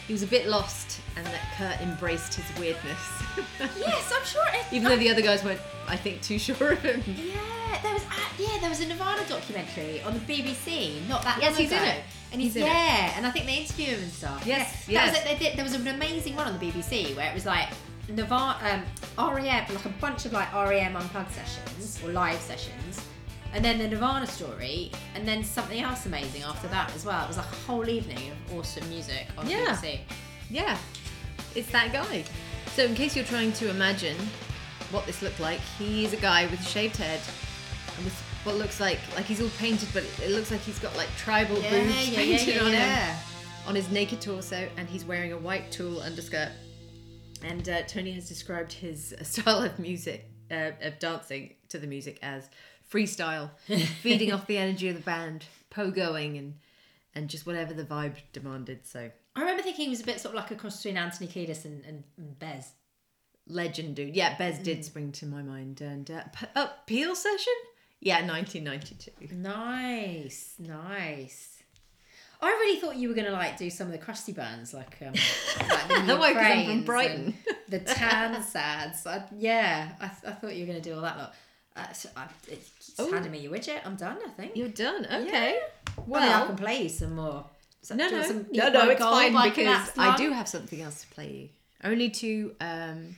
he 0.07 0.13
was 0.13 0.23
a 0.23 0.27
bit 0.27 0.47
lost 0.47 0.99
and 1.17 1.27
that 1.27 1.41
Kurt 1.59 1.79
embraced 1.79 2.33
his 2.33 2.59
weirdness, 2.59 2.97
Yes, 3.77 4.11
I'm 4.17 4.25
sure. 4.25 4.43
It, 4.51 4.65
even 4.75 4.89
though 4.89 4.97
the 4.97 5.11
other 5.11 5.21
guys 5.21 5.43
weren't, 5.43 5.61
I 5.87 5.95
think, 5.95 6.23
too 6.23 6.39
sure 6.39 6.71
of 6.71 6.79
him. 6.81 7.03
Yeah, 7.05 7.79
there 7.83 7.93
was 7.93 8.01
a, 8.01 8.41
yeah, 8.41 8.57
there 8.61 8.69
was 8.69 8.81
a 8.81 8.87
Nirvana 8.87 9.21
documentary 9.29 10.01
on 10.01 10.15
the 10.15 10.19
BBC 10.21 11.07
not 11.07 11.21
that 11.23 11.37
Yes, 11.39 11.51
long 11.51 11.61
he's 11.61 11.71
in 11.71 11.77
ago. 11.77 11.85
it. 11.87 12.03
And 12.31 12.39
he's, 12.41 12.53
He's 12.53 12.63
yeah, 12.63 13.13
and 13.17 13.25
I 13.27 13.31
think 13.31 13.45
they 13.45 13.57
interview 13.57 13.87
him 13.87 14.03
and 14.03 14.11
stuff. 14.11 14.43
Yes, 14.45 14.87
yeah. 14.87 15.05
Was 15.05 15.13
yes. 15.15 15.23
they 15.25 15.35
did. 15.37 15.57
There 15.57 15.65
was 15.65 15.73
an 15.73 15.87
amazing 15.87 16.35
one 16.35 16.47
on 16.47 16.57
the 16.57 16.65
BBC 16.65 17.15
where 17.15 17.29
it 17.29 17.33
was 17.33 17.45
like 17.45 17.67
Nirvana, 18.07 18.83
um, 19.17 19.33
REM, 19.35 19.43
like 19.73 19.85
a 19.85 19.89
bunch 19.99 20.25
of 20.25 20.31
like 20.33 20.53
REM 20.53 20.95
unplugged 20.95 21.31
sessions 21.31 21.99
or 22.03 22.11
live 22.11 22.39
sessions, 22.39 23.05
and 23.53 23.63
then 23.65 23.79
the 23.79 23.87
Nirvana 23.89 24.25
story, 24.27 24.91
and 25.13 25.27
then 25.27 25.43
something 25.43 25.81
else 25.81 26.05
amazing 26.05 26.43
after 26.43 26.67
that 26.69 26.93
as 26.95 27.05
well. 27.05 27.23
It 27.25 27.27
was 27.27 27.37
like 27.37 27.51
a 27.51 27.55
whole 27.67 27.87
evening 27.89 28.31
of 28.31 28.57
awesome 28.59 28.87
music 28.89 29.27
on 29.37 29.49
Yeah. 29.49 29.75
the 29.75 29.87
BBC. 29.87 29.99
Yeah, 30.49 30.77
it's 31.53 31.69
that 31.71 31.91
guy. 31.91 32.23
So, 32.75 32.85
in 32.85 32.95
case 32.95 33.13
you're 33.15 33.25
trying 33.25 33.51
to 33.53 33.69
imagine 33.69 34.15
what 34.91 35.05
this 35.05 35.21
looked 35.21 35.39
like, 35.41 35.59
he's 35.77 36.13
a 36.13 36.17
guy 36.17 36.45
with 36.47 36.61
a 36.61 36.63
shaved 36.63 36.95
head 36.97 37.19
and 37.97 38.05
with 38.05 38.23
what 38.43 38.55
looks 38.55 38.79
like 38.79 38.99
like 39.15 39.25
he's 39.25 39.41
all 39.41 39.49
painted, 39.57 39.89
but 39.93 40.03
it, 40.23 40.31
looks 40.31 40.51
like 40.51 40.61
he's 40.61 40.79
got 40.79 40.95
like 40.95 41.09
tribal 41.17 41.59
Yeah, 41.59 41.69
boots 41.83 42.09
yeah, 42.09 42.15
painted 42.15 42.47
yeah, 42.47 42.53
yeah, 42.55 42.65
on 42.65 42.71
him 42.71 43.17
on 43.67 43.75
his 43.75 43.91
naked 43.91 44.19
torso, 44.21 44.67
and 44.77 44.89
he's 44.89 45.05
wearing 45.05 45.33
a 45.33 45.37
white 45.37 45.71
tulle 45.71 46.01
underskirt. 46.01 46.49
And 47.43 47.67
uh, 47.69 47.83
Tony 47.83 48.11
has 48.13 48.27
described 48.27 48.71
his 48.73 49.13
style 49.21 49.63
of 49.63 49.77
music, 49.79 50.29
uh, 50.49 50.71
of 50.81 50.99
dancing 50.99 51.55
to 51.69 51.77
the 51.79 51.87
music 51.87 52.19
as 52.21 52.49
freestyle, 52.91 53.51
feeding 54.01 54.31
off 54.33 54.47
the 54.47 54.57
energy 54.57 54.89
of 54.89 54.95
the 54.95 55.01
band, 55.01 55.45
pogoing, 55.71 56.37
and 56.37 56.55
and 57.13 57.29
just 57.29 57.45
whatever 57.45 57.73
the 57.73 57.83
vibe 57.83 58.15
demanded. 58.33 58.85
So 58.87 59.11
I 59.35 59.39
remember 59.39 59.61
thinking 59.63 59.85
he 59.85 59.89
was 59.89 60.01
a 60.01 60.05
bit 60.05 60.19
sort 60.19 60.33
of 60.35 60.41
like 60.41 60.51
a 60.51 60.55
cross 60.55 60.77
between 60.77 60.97
Anthony 60.97 61.27
Kiedis 61.29 61.65
and, 61.65 61.83
and, 61.85 62.03
and 62.17 62.39
Bez. 62.39 62.71
legend 63.47 63.95
dude. 63.95 64.15
Yeah, 64.15 64.37
Bez 64.37 64.59
did 64.59 64.83
spring 64.85 65.11
to 65.13 65.25
my 65.25 65.41
mind. 65.41 65.81
And 65.81 66.09
uh, 66.09 66.23
P- 66.33 66.47
oh, 66.55 66.71
Peel 66.85 67.15
session? 67.15 67.53
Yeah, 68.01 68.25
1992. 68.27 69.35
Nice, 69.35 70.55
nice. 70.59 71.51
I 72.41 72.47
really 72.49 72.79
thought 72.79 72.95
you 72.95 73.07
were 73.07 73.13
gonna 73.13 73.31
like 73.31 73.57
do 73.57 73.69
some 73.69 73.85
of 73.85 73.93
the 73.93 73.99
crusty 73.99 74.31
bands, 74.31 74.73
like 74.73 74.97
um, 75.01 75.13
like 75.69 76.07
the 76.07 76.15
Why, 76.17 76.33
I'm 76.33 76.65
from 76.65 76.83
Brighton. 76.83 77.35
the 77.69 77.79
Tansads. 77.79 79.05
I, 79.05 79.23
yeah, 79.37 79.91
I, 80.01 80.05
I 80.05 80.31
thought 80.31 80.55
you 80.55 80.61
were 80.65 80.67
gonna 80.73 80.81
do 80.81 80.95
all 80.95 81.01
that 81.01 81.17
lot. 81.17 81.35
Uh, 81.75 81.91
so 81.93 82.09
I, 82.17 82.25
it's 82.47 82.99
Ooh. 82.99 83.11
handed 83.11 83.31
me 83.31 83.39
your 83.39 83.51
widget. 83.51 83.81
I'm 83.85 83.95
done. 83.95 84.17
I 84.25 84.29
think. 84.31 84.55
You're 84.55 84.69
done. 84.69 85.05
Okay. 85.05 85.59
well, 86.07 86.21
I, 86.21 86.25
mean, 86.25 86.35
I 86.35 86.45
can 86.47 86.55
play 86.55 86.83
you 86.83 86.89
some 86.89 87.15
more. 87.15 87.45
So- 87.83 87.95
no, 87.95 88.09
no, 88.09 88.23
some 88.23 88.47
no, 88.51 88.69
no, 88.69 88.89
it's 88.89 88.99
fine 88.99 89.49
because 89.49 89.91
I 89.97 90.15
do 90.17 90.31
have 90.31 90.47
something 90.47 90.81
else 90.81 91.01
to 91.01 91.07
play 91.09 91.31
you. 91.31 91.49
Only 91.83 92.09
to 92.09 92.55
um, 92.59 93.15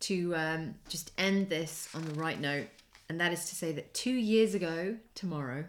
to 0.00 0.34
um, 0.34 0.74
just 0.88 1.12
end 1.16 1.48
this 1.48 1.88
on 1.94 2.04
the 2.04 2.14
right 2.14 2.40
note, 2.40 2.66
and 3.08 3.20
that 3.20 3.32
is 3.32 3.46
to 3.46 3.54
say 3.54 3.72
that 3.72 3.94
two 3.94 4.12
years 4.12 4.54
ago 4.54 4.96
tomorrow, 5.14 5.64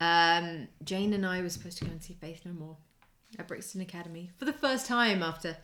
um, 0.00 0.68
Jane 0.84 1.12
and 1.12 1.26
I 1.26 1.42
were 1.42 1.48
supposed 1.48 1.78
to 1.78 1.84
go 1.84 1.90
and 1.90 2.02
see 2.02 2.14
Faith 2.14 2.42
No 2.44 2.52
More 2.52 2.76
at 3.38 3.48
Brixton 3.48 3.80
Academy 3.80 4.30
for 4.38 4.44
the 4.44 4.52
first 4.52 4.86
time 4.86 5.22
after 5.22 5.56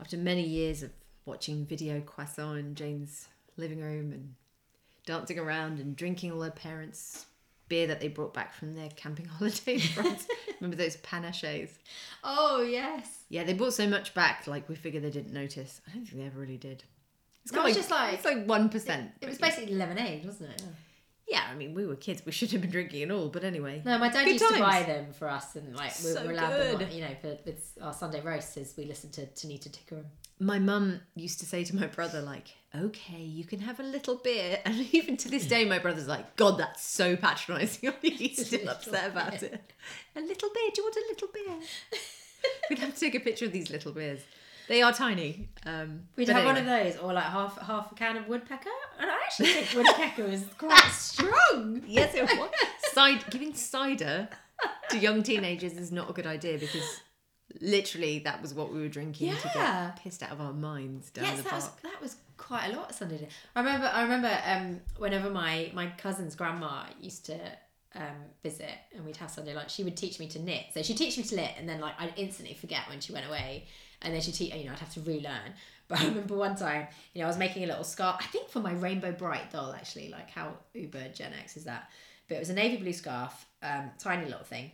after 0.00 0.16
many 0.16 0.42
years 0.42 0.82
of 0.82 0.90
watching 1.24 1.64
video 1.64 2.00
croissant 2.00 2.58
in 2.58 2.74
Jane's 2.74 3.28
living 3.56 3.80
room 3.80 4.12
and 4.12 4.34
dancing 5.06 5.38
around 5.38 5.78
and 5.78 5.96
drinking 5.96 6.32
all 6.32 6.42
her 6.42 6.50
parents' 6.50 7.26
beer 7.68 7.86
that 7.86 8.00
they 8.00 8.08
brought 8.08 8.34
back 8.34 8.54
from 8.54 8.74
their 8.74 8.90
camping 8.90 9.24
holiday 9.38 9.74
in 9.74 9.80
France. 9.80 10.26
Remember 10.60 10.76
those 10.76 10.96
panaches? 10.98 11.70
Oh 12.22 12.62
yes. 12.62 13.24
Yeah, 13.28 13.44
they 13.44 13.54
brought 13.54 13.72
so 13.72 13.88
much 13.88 14.14
back, 14.14 14.46
like 14.46 14.68
we 14.68 14.74
figured 14.74 15.02
they 15.02 15.10
didn't 15.10 15.32
notice. 15.32 15.80
I 15.88 15.94
don't 15.94 16.04
think 16.04 16.18
they 16.18 16.26
ever 16.26 16.38
really 16.38 16.58
did. 16.58 16.84
It's 17.46 17.52
No, 17.52 17.64
it's 17.64 17.76
just 17.76 17.90
like- 17.92 18.14
it's 18.14 18.24
like 18.24 18.44
one 18.44 18.68
percent. 18.68 19.12
It 19.20 19.28
was 19.28 19.38
basically 19.38 19.76
lemonade, 19.76 20.24
wasn't 20.24 20.50
it? 20.50 20.62
yeah. 21.28 21.44
I 21.48 21.54
mean, 21.54 21.74
we 21.74 21.86
were 21.86 21.94
kids. 21.94 22.22
We 22.26 22.32
should 22.32 22.50
have 22.50 22.60
been 22.60 22.70
drinking 22.72 23.04
and 23.04 23.12
all, 23.12 23.28
but 23.28 23.44
anyway. 23.44 23.82
No, 23.84 23.98
my 23.98 24.08
dad 24.08 24.24
Good 24.24 24.32
used 24.40 24.48
to 24.52 24.58
buy 24.58 24.82
them 24.82 25.12
for 25.12 25.28
us, 25.28 25.54
and 25.54 25.76
like 25.76 25.94
we 25.98 26.10
So 26.10 26.24
were 26.24 26.32
allowed 26.32 26.50
them, 26.58 26.78
good. 26.78 26.88
on, 26.88 26.92
you 26.92 27.02
know, 27.02 27.14
for 27.20 27.38
with 27.46 27.78
our 27.80 27.92
Sunday 27.92 28.20
roasts 28.20 28.56
as 28.56 28.76
we 28.76 28.84
listened 28.84 29.12
to 29.12 29.26
Tanita 29.26 29.68
Tikaram. 29.70 30.06
My 30.40 30.58
mum 30.58 31.00
used 31.14 31.38
to 31.40 31.46
say 31.46 31.62
to 31.62 31.76
my 31.76 31.86
brother, 31.86 32.20
like, 32.20 32.48
"Okay, 32.74 33.22
you 33.22 33.44
can 33.44 33.60
have 33.60 33.78
a 33.78 33.84
little 33.84 34.16
beer," 34.16 34.58
and 34.66 34.74
even 34.92 35.16
to 35.18 35.28
this 35.28 35.46
day, 35.46 35.64
my 35.64 35.78
brother's 35.78 36.08
like, 36.08 36.34
"God, 36.34 36.58
that's 36.58 36.82
so 36.84 37.14
patronising." 37.16 37.92
He's 38.02 38.44
still 38.44 38.68
upset 38.68 39.12
about 39.12 39.40
it. 39.42 39.72
A 40.16 40.20
little 40.20 40.50
beer? 40.52 40.70
Do 40.74 40.82
you 40.82 40.84
want 40.84 40.96
a 40.96 41.04
little 41.10 41.28
beer? 41.32 41.56
We'd 42.70 42.80
have 42.80 42.92
to 42.94 43.00
take 43.00 43.14
a 43.14 43.20
picture 43.20 43.44
of 43.46 43.52
these 43.52 43.70
little 43.70 43.92
beers. 43.92 44.20
They 44.68 44.82
are 44.82 44.92
tiny. 44.92 45.48
Um, 45.64 46.02
We'd 46.16 46.28
have 46.28 46.44
one 46.44 46.56
of 46.56 46.64
those, 46.66 46.96
or 46.96 47.12
like 47.12 47.24
half 47.24 47.60
half 47.62 47.92
a 47.92 47.94
can 47.94 48.16
of 48.16 48.26
woodpecker, 48.28 48.68
and 48.98 49.08
I 49.10 49.14
actually 49.24 49.48
think 49.48 49.74
woodpecker 49.74 50.24
is 50.24 50.44
quite 50.58 50.78
strong. 50.90 51.82
Yes, 51.86 52.14
it 52.14 52.22
was. 52.24 52.50
Cid- 52.92 53.30
giving 53.30 53.54
cider 53.54 54.28
to 54.90 54.98
young 54.98 55.22
teenagers 55.22 55.74
is 55.74 55.92
not 55.92 56.10
a 56.10 56.12
good 56.12 56.26
idea 56.26 56.58
because 56.58 57.00
literally 57.60 58.18
that 58.20 58.42
was 58.42 58.54
what 58.54 58.72
we 58.72 58.80
were 58.80 58.88
drinking 58.88 59.34
to 59.36 59.50
Yeah. 59.54 59.86
get 59.94 60.02
pissed 60.02 60.22
out 60.22 60.32
of 60.32 60.40
our 60.40 60.52
minds 60.52 61.10
down 61.10 61.24
Yes, 61.26 61.36
the 61.38 61.42
that 61.44 61.52
was 61.54 61.70
that 61.82 62.02
was 62.02 62.16
quite 62.36 62.72
a 62.72 62.76
lot 62.76 62.94
Sunday. 62.94 63.18
day. 63.18 63.28
I 63.54 63.60
remember. 63.60 63.86
I 63.86 64.02
remember 64.02 64.38
um, 64.46 64.80
whenever 64.98 65.30
my 65.30 65.70
my 65.74 65.86
cousin's 65.98 66.34
grandma 66.34 66.84
used 67.00 67.26
to 67.26 67.38
um, 67.96 68.16
visit, 68.42 68.70
and 68.94 69.04
we'd 69.04 69.16
have 69.16 69.30
Sunday 69.30 69.54
lunch. 69.54 69.72
She 69.72 69.84
would 69.84 69.96
teach 69.96 70.18
me 70.18 70.28
to 70.28 70.38
knit. 70.38 70.66
So 70.74 70.82
she'd 70.82 70.96
teach 70.96 71.16
me 71.16 71.24
to 71.24 71.36
knit, 71.36 71.52
and 71.58 71.68
then 71.68 71.80
like 71.80 71.94
I'd 71.98 72.12
instantly 72.16 72.54
forget 72.54 72.82
when 72.88 73.00
she 73.00 73.12
went 73.12 73.26
away, 73.26 73.66
and 74.02 74.14
then 74.14 74.20
she'd 74.20 74.34
teach. 74.34 74.54
You 74.54 74.64
know, 74.64 74.72
I'd 74.72 74.78
have 74.78 74.94
to 74.94 75.00
relearn. 75.00 75.54
But 75.88 76.00
I 76.00 76.06
remember 76.06 76.34
one 76.34 76.56
time, 76.56 76.88
you 77.14 77.20
know, 77.20 77.26
I 77.26 77.28
was 77.28 77.38
making 77.38 77.62
a 77.62 77.68
little 77.68 77.84
scarf. 77.84 78.16
I 78.18 78.24
think 78.24 78.48
for 78.48 78.58
my 78.58 78.72
Rainbow 78.72 79.12
Brite 79.12 79.52
doll, 79.52 79.72
actually. 79.72 80.08
Like 80.08 80.28
how 80.32 80.54
uber 80.74 81.10
Gen 81.14 81.32
X 81.40 81.56
is 81.56 81.62
that? 81.62 81.90
But 82.28 82.34
it 82.34 82.38
was 82.40 82.50
a 82.50 82.54
navy 82.54 82.78
blue 82.78 82.92
scarf, 82.92 83.46
um, 83.62 83.92
tiny 83.96 84.24
little 84.24 84.42
thing 84.42 84.72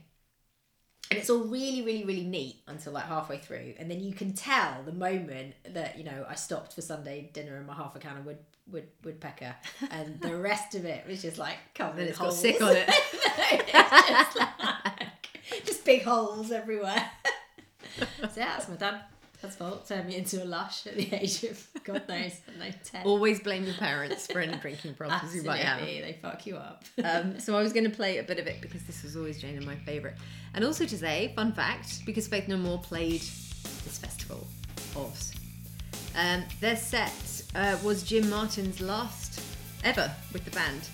and 1.12 1.18
it's 1.18 1.28
all 1.28 1.44
really 1.44 1.82
really 1.82 2.04
really 2.04 2.24
neat 2.24 2.56
until 2.68 2.92
like 2.94 3.04
halfway 3.04 3.36
through 3.36 3.74
and 3.78 3.90
then 3.90 4.00
you 4.00 4.14
can 4.14 4.32
tell 4.32 4.82
the 4.84 4.92
moment 4.92 5.54
that 5.68 5.98
you 5.98 6.04
know 6.04 6.24
i 6.26 6.34
stopped 6.34 6.72
for 6.72 6.80
sunday 6.80 7.28
dinner 7.34 7.56
and 7.56 7.66
my 7.66 7.74
half 7.74 7.94
a 7.94 7.98
can 7.98 8.16
of 8.16 8.24
wood, 8.24 8.38
wood 8.70 8.86
woodpecker 9.04 9.54
and 9.90 10.20
the 10.20 10.36
rest 10.36 10.74
of 10.74 10.84
it 10.84 11.06
was 11.06 11.20
just 11.22 11.36
like 11.38 11.56
covered 11.74 12.02
in 12.02 12.08
it's 12.08 12.18
got 12.18 12.26
holes. 12.26 12.40
sick 12.40 12.60
on 12.62 12.74
it. 12.76 12.88
It's 13.54 14.08
just, 14.08 14.36
like, 14.36 15.08
just 15.64 15.84
big 15.84 16.02
holes 16.02 16.50
everywhere 16.52 17.10
so 17.98 18.04
yeah 18.36 18.52
that's 18.56 18.68
my 18.68 18.76
dad 18.76 19.00
that's 19.40 19.56
fault 19.56 19.86
turned 19.88 20.06
me 20.06 20.16
into 20.16 20.42
a 20.42 20.46
lush 20.46 20.86
at 20.86 20.94
the 20.96 21.12
age 21.12 21.42
of 21.44 21.66
god 21.84 22.06
knows 22.08 22.40
I 22.60 22.70
10 22.70 23.04
Always 23.04 23.40
blame 23.40 23.64
your 23.64 23.74
parents 23.74 24.26
for 24.28 24.38
any 24.40 24.56
drinking 24.56 24.94
problems 24.94 25.34
you 25.34 25.42
might 25.42 25.60
have. 25.60 25.80
They 25.80 26.16
fuck 26.22 26.46
you 26.46 26.56
up 26.56 26.84
Um, 27.02 27.40
so 27.40 27.56
I 27.56 27.62
was 27.62 27.72
going 27.72 27.84
to 27.84 27.90
play 27.90 28.18
a 28.18 28.22
bit 28.22 28.38
of 28.38 28.46
it 28.46 28.60
because 28.62 28.84
this 28.84 29.02
was 29.02 29.16
always 29.16 29.40
Jane 29.40 29.56
and 29.56 29.66
my 29.66 29.74
favourite. 29.76 30.16
And 30.54 30.64
also 30.64 30.84
to 30.86 30.96
say, 30.96 31.32
fun 31.34 31.52
fact, 31.52 32.06
because 32.06 32.28
Faith 32.28 32.46
No 32.46 32.56
More 32.56 32.78
played 32.78 33.20
this 33.20 33.98
festival, 33.98 34.46
Oz, 34.96 35.32
um, 36.16 36.44
their 36.60 36.76
set 36.76 37.42
uh, 37.54 37.76
was 37.82 38.02
Jim 38.02 38.28
Martin's 38.28 38.80
last 38.80 39.40
ever 39.84 40.10
with 40.32 40.44
the 40.44 40.50
band. 40.50 40.88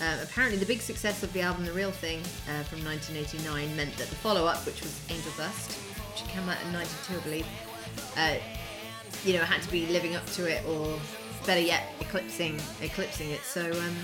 Um, 0.00 0.18
apparently, 0.22 0.58
the 0.58 0.66
big 0.66 0.80
success 0.80 1.22
of 1.22 1.32
the 1.32 1.40
album 1.40 1.64
The 1.64 1.72
Real 1.72 1.90
Thing 1.90 2.20
uh, 2.20 2.62
from 2.64 2.84
1989 2.84 3.76
meant 3.76 3.96
that 3.96 4.08
the 4.08 4.14
follow 4.16 4.46
up, 4.46 4.64
which 4.64 4.80
was 4.80 5.00
Angel 5.10 5.32
Dust, 5.36 5.72
which 6.12 6.24
came 6.28 6.48
out 6.48 6.56
in 6.64 6.72
92, 6.72 7.14
I 7.14 7.20
believe, 7.20 7.46
uh, 8.16 8.36
you 9.24 9.34
know, 9.34 9.44
had 9.44 9.60
to 9.62 9.70
be 9.70 9.86
living 9.86 10.14
up 10.14 10.24
to 10.26 10.46
it, 10.46 10.64
or 10.68 10.98
better 11.46 11.60
yet, 11.60 11.84
eclipsing 12.00 12.60
eclipsing 12.80 13.30
it. 13.30 13.40
So 13.40 13.72
um, 13.72 13.96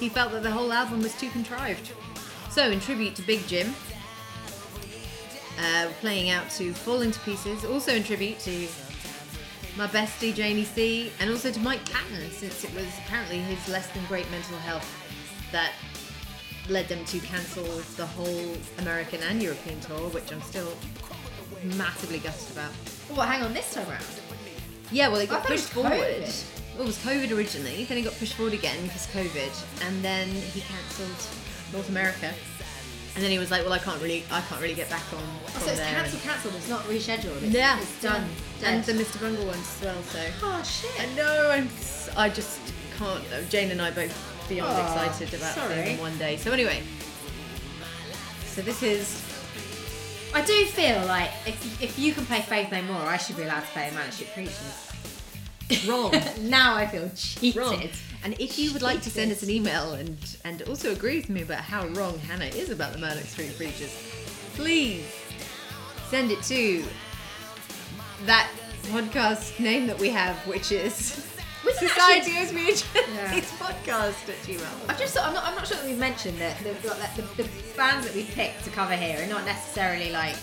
he 0.00 0.08
felt 0.08 0.32
that 0.32 0.42
the 0.42 0.50
whole 0.50 0.72
album 0.72 1.02
was 1.02 1.14
too 1.18 1.28
contrived. 1.30 1.92
So, 2.50 2.70
in 2.70 2.80
tribute 2.80 3.14
to 3.16 3.22
Big 3.22 3.46
Jim, 3.46 3.74
uh, 5.60 5.88
playing 6.00 6.30
out 6.30 6.48
to 6.52 6.72
Falling 6.72 7.10
to 7.10 7.20
Pieces, 7.20 7.66
also 7.66 7.94
in 7.94 8.02
tribute 8.02 8.38
to 8.40 8.66
my 9.76 9.86
bestie 9.86 10.34
Janie 10.34 10.64
C, 10.64 11.12
and 11.20 11.30
also 11.30 11.50
to 11.50 11.60
Mike 11.60 11.84
Patton, 11.90 12.30
since 12.30 12.64
it 12.64 12.74
was 12.74 12.86
apparently 13.04 13.38
his 13.38 13.68
less 13.68 13.86
than 13.88 14.04
great 14.06 14.28
mental 14.30 14.56
health 14.58 14.90
that 15.52 15.72
led 16.68 16.88
them 16.88 17.04
to 17.04 17.18
cancel 17.20 17.64
the 17.96 18.06
whole 18.06 18.56
American 18.78 19.20
and 19.22 19.42
European 19.42 19.78
tour, 19.80 20.08
which 20.10 20.32
I'm 20.32 20.40
still 20.42 20.72
massively 21.76 22.18
gutted 22.18 22.50
about. 22.52 22.72
Oh, 23.10 23.16
what? 23.16 23.28
Hang 23.28 23.42
on, 23.42 23.52
this 23.52 23.74
time 23.74 23.88
around. 23.88 24.04
Yeah, 24.90 25.08
well, 25.08 25.20
it 25.20 25.28
got 25.28 25.44
it 25.44 25.48
pushed 25.48 25.74
was 25.74 25.84
forward. 25.84 25.92
COVID. 25.92 26.74
Well, 26.74 26.82
it 26.82 26.86
was 26.86 26.98
COVID 26.98 27.36
originally, 27.36 27.84
then 27.84 27.98
it 27.98 28.02
got 28.02 28.18
pushed 28.18 28.34
forward 28.34 28.54
again 28.54 28.82
because 28.84 29.06
COVID, 29.08 29.86
and 29.86 30.02
then 30.02 30.28
he 30.28 30.62
cancelled 30.62 31.72
North 31.72 31.88
America. 31.88 32.32
And 33.16 33.24
then 33.24 33.30
he 33.30 33.38
was 33.38 33.50
like, 33.50 33.62
"Well, 33.64 33.72
I 33.72 33.78
can't 33.78 34.00
really, 34.02 34.24
I 34.30 34.42
can't 34.42 34.60
really 34.60 34.74
get 34.74 34.90
back 34.90 35.02
on 35.12 35.18
Oh, 35.22 35.48
so 35.58 35.70
it's 35.70 35.80
there." 35.80 35.88
cancelled, 35.90 36.22
cancelled. 36.22 36.54
It's 36.54 36.68
not 36.68 36.82
rescheduled. 36.82 37.42
It's, 37.42 37.54
yeah, 37.54 37.80
it's 37.80 38.02
done. 38.02 38.28
And 38.62 38.84
Dead. 38.84 38.96
the 38.96 39.02
Mr. 39.02 39.18
Bungle 39.20 39.46
ones 39.46 39.66
as 39.80 39.84
well. 39.86 40.02
So 40.02 40.20
oh 40.42 40.62
shit. 40.62 41.00
I 41.00 41.14
know, 41.14 41.50
I'm, 41.50 41.68
I 42.16 42.28
just 42.28 42.60
can't. 42.98 43.24
uh, 43.32 43.40
Jane 43.48 43.70
and 43.70 43.80
I 43.80 43.90
both 43.90 44.12
beyond 44.50 44.70
Aw, 44.70 45.04
excited 45.04 45.34
about 45.34 45.54
sorry. 45.54 45.74
seeing 45.74 45.86
them 45.96 45.98
one 46.00 46.18
day. 46.18 46.36
So 46.36 46.52
anyway, 46.52 46.82
so 48.44 48.60
this 48.62 48.82
is 48.82 49.22
I 50.34 50.42
do 50.44 50.66
feel 50.66 51.04
like 51.06 51.30
if 51.46 51.82
if 51.82 51.98
you 51.98 52.12
can 52.12 52.26
play 52.26 52.42
Faith 52.42 52.70
No 52.70 52.82
More, 52.82 53.00
I 53.02 53.16
should 53.16 53.36
be 53.38 53.44
allowed 53.44 53.60
to 53.60 53.66
play 53.68 53.90
Manship 53.94 54.32
Preachers. 54.34 54.82
Wrong. 55.86 56.12
now 56.42 56.74
I 56.76 56.86
feel 56.86 57.10
cheated. 57.14 57.60
wrong. 57.60 57.88
And 58.24 58.34
if 58.40 58.58
you 58.58 58.72
would 58.72 58.82
like 58.82 59.02
to 59.02 59.10
send 59.10 59.30
us 59.30 59.42
an 59.42 59.50
email 59.50 59.92
and 59.92 60.16
and 60.44 60.62
also 60.62 60.92
agree 60.92 61.16
with 61.18 61.28
me 61.28 61.42
about 61.42 61.60
how 61.60 61.86
wrong 61.88 62.18
Hannah 62.18 62.46
is 62.46 62.70
about 62.70 62.92
the 62.92 62.98
Murdoch 62.98 63.24
Street 63.24 63.56
Preachers, 63.56 63.94
please 64.54 65.04
send 66.08 66.30
it 66.30 66.42
to 66.44 66.84
that 68.24 68.48
podcast 68.86 69.58
name 69.60 69.86
that 69.86 69.98
we 69.98 70.08
have, 70.10 70.36
which 70.46 70.72
is 70.72 71.22
Society 71.78 72.32
actually- 72.36 72.38
Owes 72.38 72.52
Me 72.52 72.62
a 72.70 73.14
Yeah. 73.14 73.28
Gen 73.30 73.38
X 73.38 73.50
podcast 73.58 74.28
at 74.28 74.36
gmail. 74.46 74.88
I've 74.88 74.98
just 74.98 75.18
I'm 75.18 75.34
not 75.34 75.44
I'm 75.44 75.54
not 75.56 75.66
sure 75.66 75.76
that 75.76 75.86
we've 75.86 75.98
mentioned 75.98 76.38
that 76.38 76.56
the, 76.58 76.70
the, 76.74 77.42
the 77.42 77.48
bands 77.76 78.06
that 78.06 78.14
we've 78.14 78.28
picked 78.30 78.64
to 78.64 78.70
cover 78.70 78.94
here 78.96 79.22
are 79.22 79.26
not 79.26 79.44
necessarily 79.44 80.10
like 80.12 80.36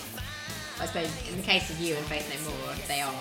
I 0.80 0.86
suppose 0.86 1.10
in 1.28 1.36
the 1.36 1.42
case 1.42 1.70
of 1.70 1.80
you 1.80 1.94
and 1.96 2.04
Faith 2.06 2.28
No 2.28 2.50
More 2.66 2.74
they 2.88 3.00
are 3.00 3.14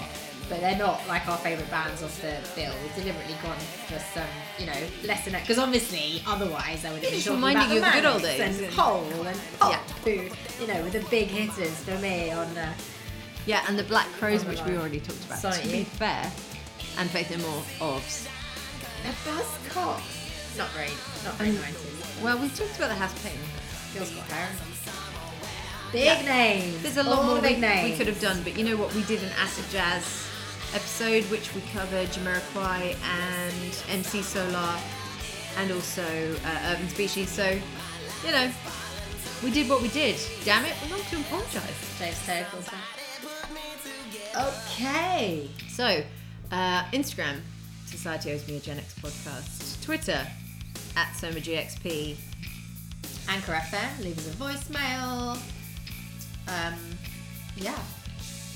but 0.50 0.60
they're 0.60 0.78
not 0.78 1.06
like 1.08 1.28
our 1.28 1.38
favourite 1.38 1.70
bands 1.72 2.04
off 2.04 2.22
the 2.22 2.36
bill. 2.56 2.74
We've 2.84 2.96
deliberately 2.96 3.36
gone 3.42 3.58
for 3.88 4.00
some, 4.00 4.28
you 4.60 4.66
know, 4.66 4.78
less 5.06 5.26
than 5.26 5.34
because 5.40 5.58
obviously 5.60 6.22
otherwise 6.28 6.86
I 6.86 6.92
would 6.92 7.02
have 7.02 7.12
been 7.12 7.12
Just 7.14 7.26
talking 7.28 7.42
reminding 7.44 7.78
about 7.78 7.80
you 7.80 7.80
of 7.80 7.94
the 7.94 8.02
good 8.02 8.06
old 8.14 8.22
days. 8.22 8.60
and 8.62 8.74
Hole 8.74 9.26
and 9.28 9.40
Pop, 9.60 9.72
Yeah. 9.72 9.80
who, 10.04 10.12
you 10.62 10.68
know, 10.74 10.84
with 10.84 10.94
the 10.94 11.06
big 11.10 11.28
hitters 11.28 11.76
for 11.84 11.98
me 12.00 12.32
on 12.32 12.48
uh, 12.58 12.74
Yeah, 13.46 13.64
and 13.68 13.78
the 13.80 13.84
Black 13.84 14.08
Crowes, 14.20 14.46
which 14.46 14.62
we 14.64 14.78
already 14.78 15.00
talked 15.00 15.24
about. 15.26 15.40
Sorry, 15.40 15.62
to 15.62 15.68
be 15.68 15.84
fair, 15.84 16.32
and 16.98 17.10
Faith 17.10 17.32
No 17.32 17.38
More, 17.48 17.64
OBS. 17.96 18.28
a 19.06 19.30
Buzzcock. 19.30 20.02
Not 20.58 20.70
very, 20.70 20.92
not 21.26 21.34
very 21.36 21.50
90s. 21.52 22.22
Well, 22.24 22.38
we 22.38 22.48
talked 22.50 22.78
about 22.78 22.90
the 22.90 22.96
House 22.96 23.14
Pain. 23.24 23.34
Phil's 23.94 24.12
got 24.12 24.28
hair. 24.32 24.50
Big 25.92 26.06
Yeah. 26.06 26.22
names. 26.24 26.82
There's 26.82 26.98
a 26.98 27.04
lot 27.04 27.20
All 27.20 27.24
more 27.26 27.36
the 27.36 27.42
we, 27.42 27.48
big 27.50 27.60
names. 27.60 27.92
we 27.92 27.98
could 27.98 28.08
have 28.08 28.20
done, 28.22 28.42
but 28.44 28.58
you 28.58 28.64
know 28.66 28.76
what? 28.78 28.94
We 28.96 29.04
did 29.04 29.22
an 29.24 29.30
acid 29.40 29.66
jazz 29.72 30.26
episode, 30.74 31.24
which 31.26 31.54
we 31.54 31.62
covered 31.74 32.08
Jamiroquai 32.10 32.96
and 33.04 33.84
MC 33.90 34.22
Solaar, 34.22 34.80
and 35.58 35.72
also 35.72 36.04
uh, 36.46 36.74
Urban 36.74 36.90
Species. 36.90 37.30
So, 37.30 37.48
you 38.26 38.32
know, 38.32 38.52
we 39.44 39.52
did 39.52 39.70
what 39.70 39.82
we 39.82 39.90
did. 39.90 40.16
Damn 40.46 40.66
it, 40.66 40.74
we're 40.84 40.98
not 40.98 41.06
to 41.08 41.20
apologise. 41.20 42.00
Okay. 44.36 45.50
So, 45.70 46.04
uh, 46.52 46.84
Instagram, 46.86 47.40
Society 47.86 48.32
Owes 48.32 48.48
Me 48.48 48.58
a 48.58 48.60
Gen 48.60 48.78
X 48.80 48.96
podcast. 49.00 49.84
Twitter, 49.84 50.26
at 50.96 51.08
SomaGXP. 51.14 52.18
Anchor 53.30 53.54
FM, 53.54 54.04
leave 54.04 54.18
us 54.18 54.28
a 54.28 54.32
voicemail. 54.32 55.38
Um, 56.48 56.74
yeah. 57.56 57.80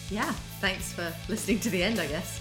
Yeah, 0.10 0.34
thanks 0.60 0.92
for 0.94 1.14
listening 1.30 1.60
to 1.62 1.70
the 1.70 1.84
end, 1.84 2.00
I 2.00 2.08
guess. 2.08 2.40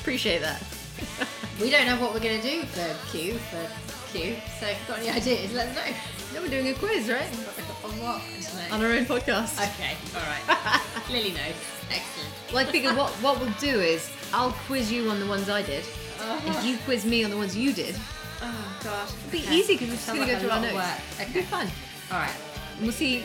Appreciate 0.00 0.40
that. 0.42 0.62
We 1.60 1.70
don't 1.70 1.86
know 1.86 2.00
what 2.00 2.12
we're 2.12 2.18
going 2.20 2.40
to 2.40 2.50
do 2.50 2.62
for 2.64 2.82
Q, 3.12 3.34
for 3.34 3.64
Q, 4.12 4.34
so 4.58 4.66
if 4.66 4.76
you've 4.76 4.88
got 4.88 4.98
any 4.98 5.08
ideas, 5.08 5.52
let 5.54 5.68
us 5.68 5.76
know. 5.76 5.94
Now 6.34 6.40
we're 6.42 6.48
doing 6.50 6.66
a 6.66 6.74
quiz, 6.74 7.08
right? 7.08 7.22
On 7.84 7.90
what? 8.00 8.20
I 8.20 8.40
don't 8.40 8.54
know. 8.70 8.74
On 8.74 8.82
our 8.84 8.90
own 8.98 9.04
podcast. 9.04 9.54
Okay, 9.62 9.94
alright. 10.16 10.80
Lily 11.12 11.30
knows. 11.30 11.54
Excellent. 11.92 12.30
Well, 12.52 12.66
I 12.66 12.72
figured 12.72 12.96
what, 12.96 13.10
what 13.22 13.38
we'll 13.38 13.52
do 13.60 13.78
is 13.80 14.10
I'll 14.32 14.50
quiz 14.66 14.90
you 14.90 15.08
on 15.10 15.20
the 15.20 15.26
ones 15.26 15.48
I 15.48 15.62
did, 15.62 15.84
uh-huh. 16.18 16.40
and 16.58 16.66
you 16.66 16.76
quiz 16.78 17.04
me 17.04 17.22
on 17.22 17.30
the 17.30 17.36
ones 17.36 17.56
you 17.56 17.72
did. 17.72 17.94
Oh, 18.42 18.80
gosh. 18.82 19.10
It'll 19.28 19.30
be 19.30 19.54
easy 19.54 19.74
because 19.74 19.90
we're 19.90 19.94
just 19.94 20.06
going 20.08 20.26
to 20.26 20.32
go 20.34 20.38
through 20.40 20.50
our 20.50 20.60
notes. 20.60 20.74
work. 20.74 20.98
It'll 21.20 21.32
be 21.34 21.38
Okay. 21.38 21.46
fun. 21.48 21.68
Alright. 22.10 22.34
And 22.78 22.82
we'll 22.82 22.90
see 22.92 23.24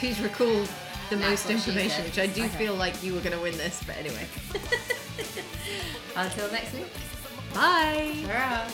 who's 0.00 0.20
recalled 0.20 0.68
the 1.12 1.18
That's 1.18 1.44
most 1.48 1.50
information, 1.50 2.04
which 2.04 2.18
I 2.18 2.26
do 2.26 2.44
Okay. 2.44 2.56
feel 2.56 2.74
like 2.74 3.02
you 3.02 3.12
were 3.14 3.20
going 3.20 3.36
to 3.36 3.42
win 3.42 3.56
this, 3.58 3.82
but 3.86 3.96
anyway. 3.96 4.26
Until 6.16 6.50
next 6.50 6.72
week. 6.74 6.86
Bye! 7.54 8.24
Hurrah. 8.26 8.66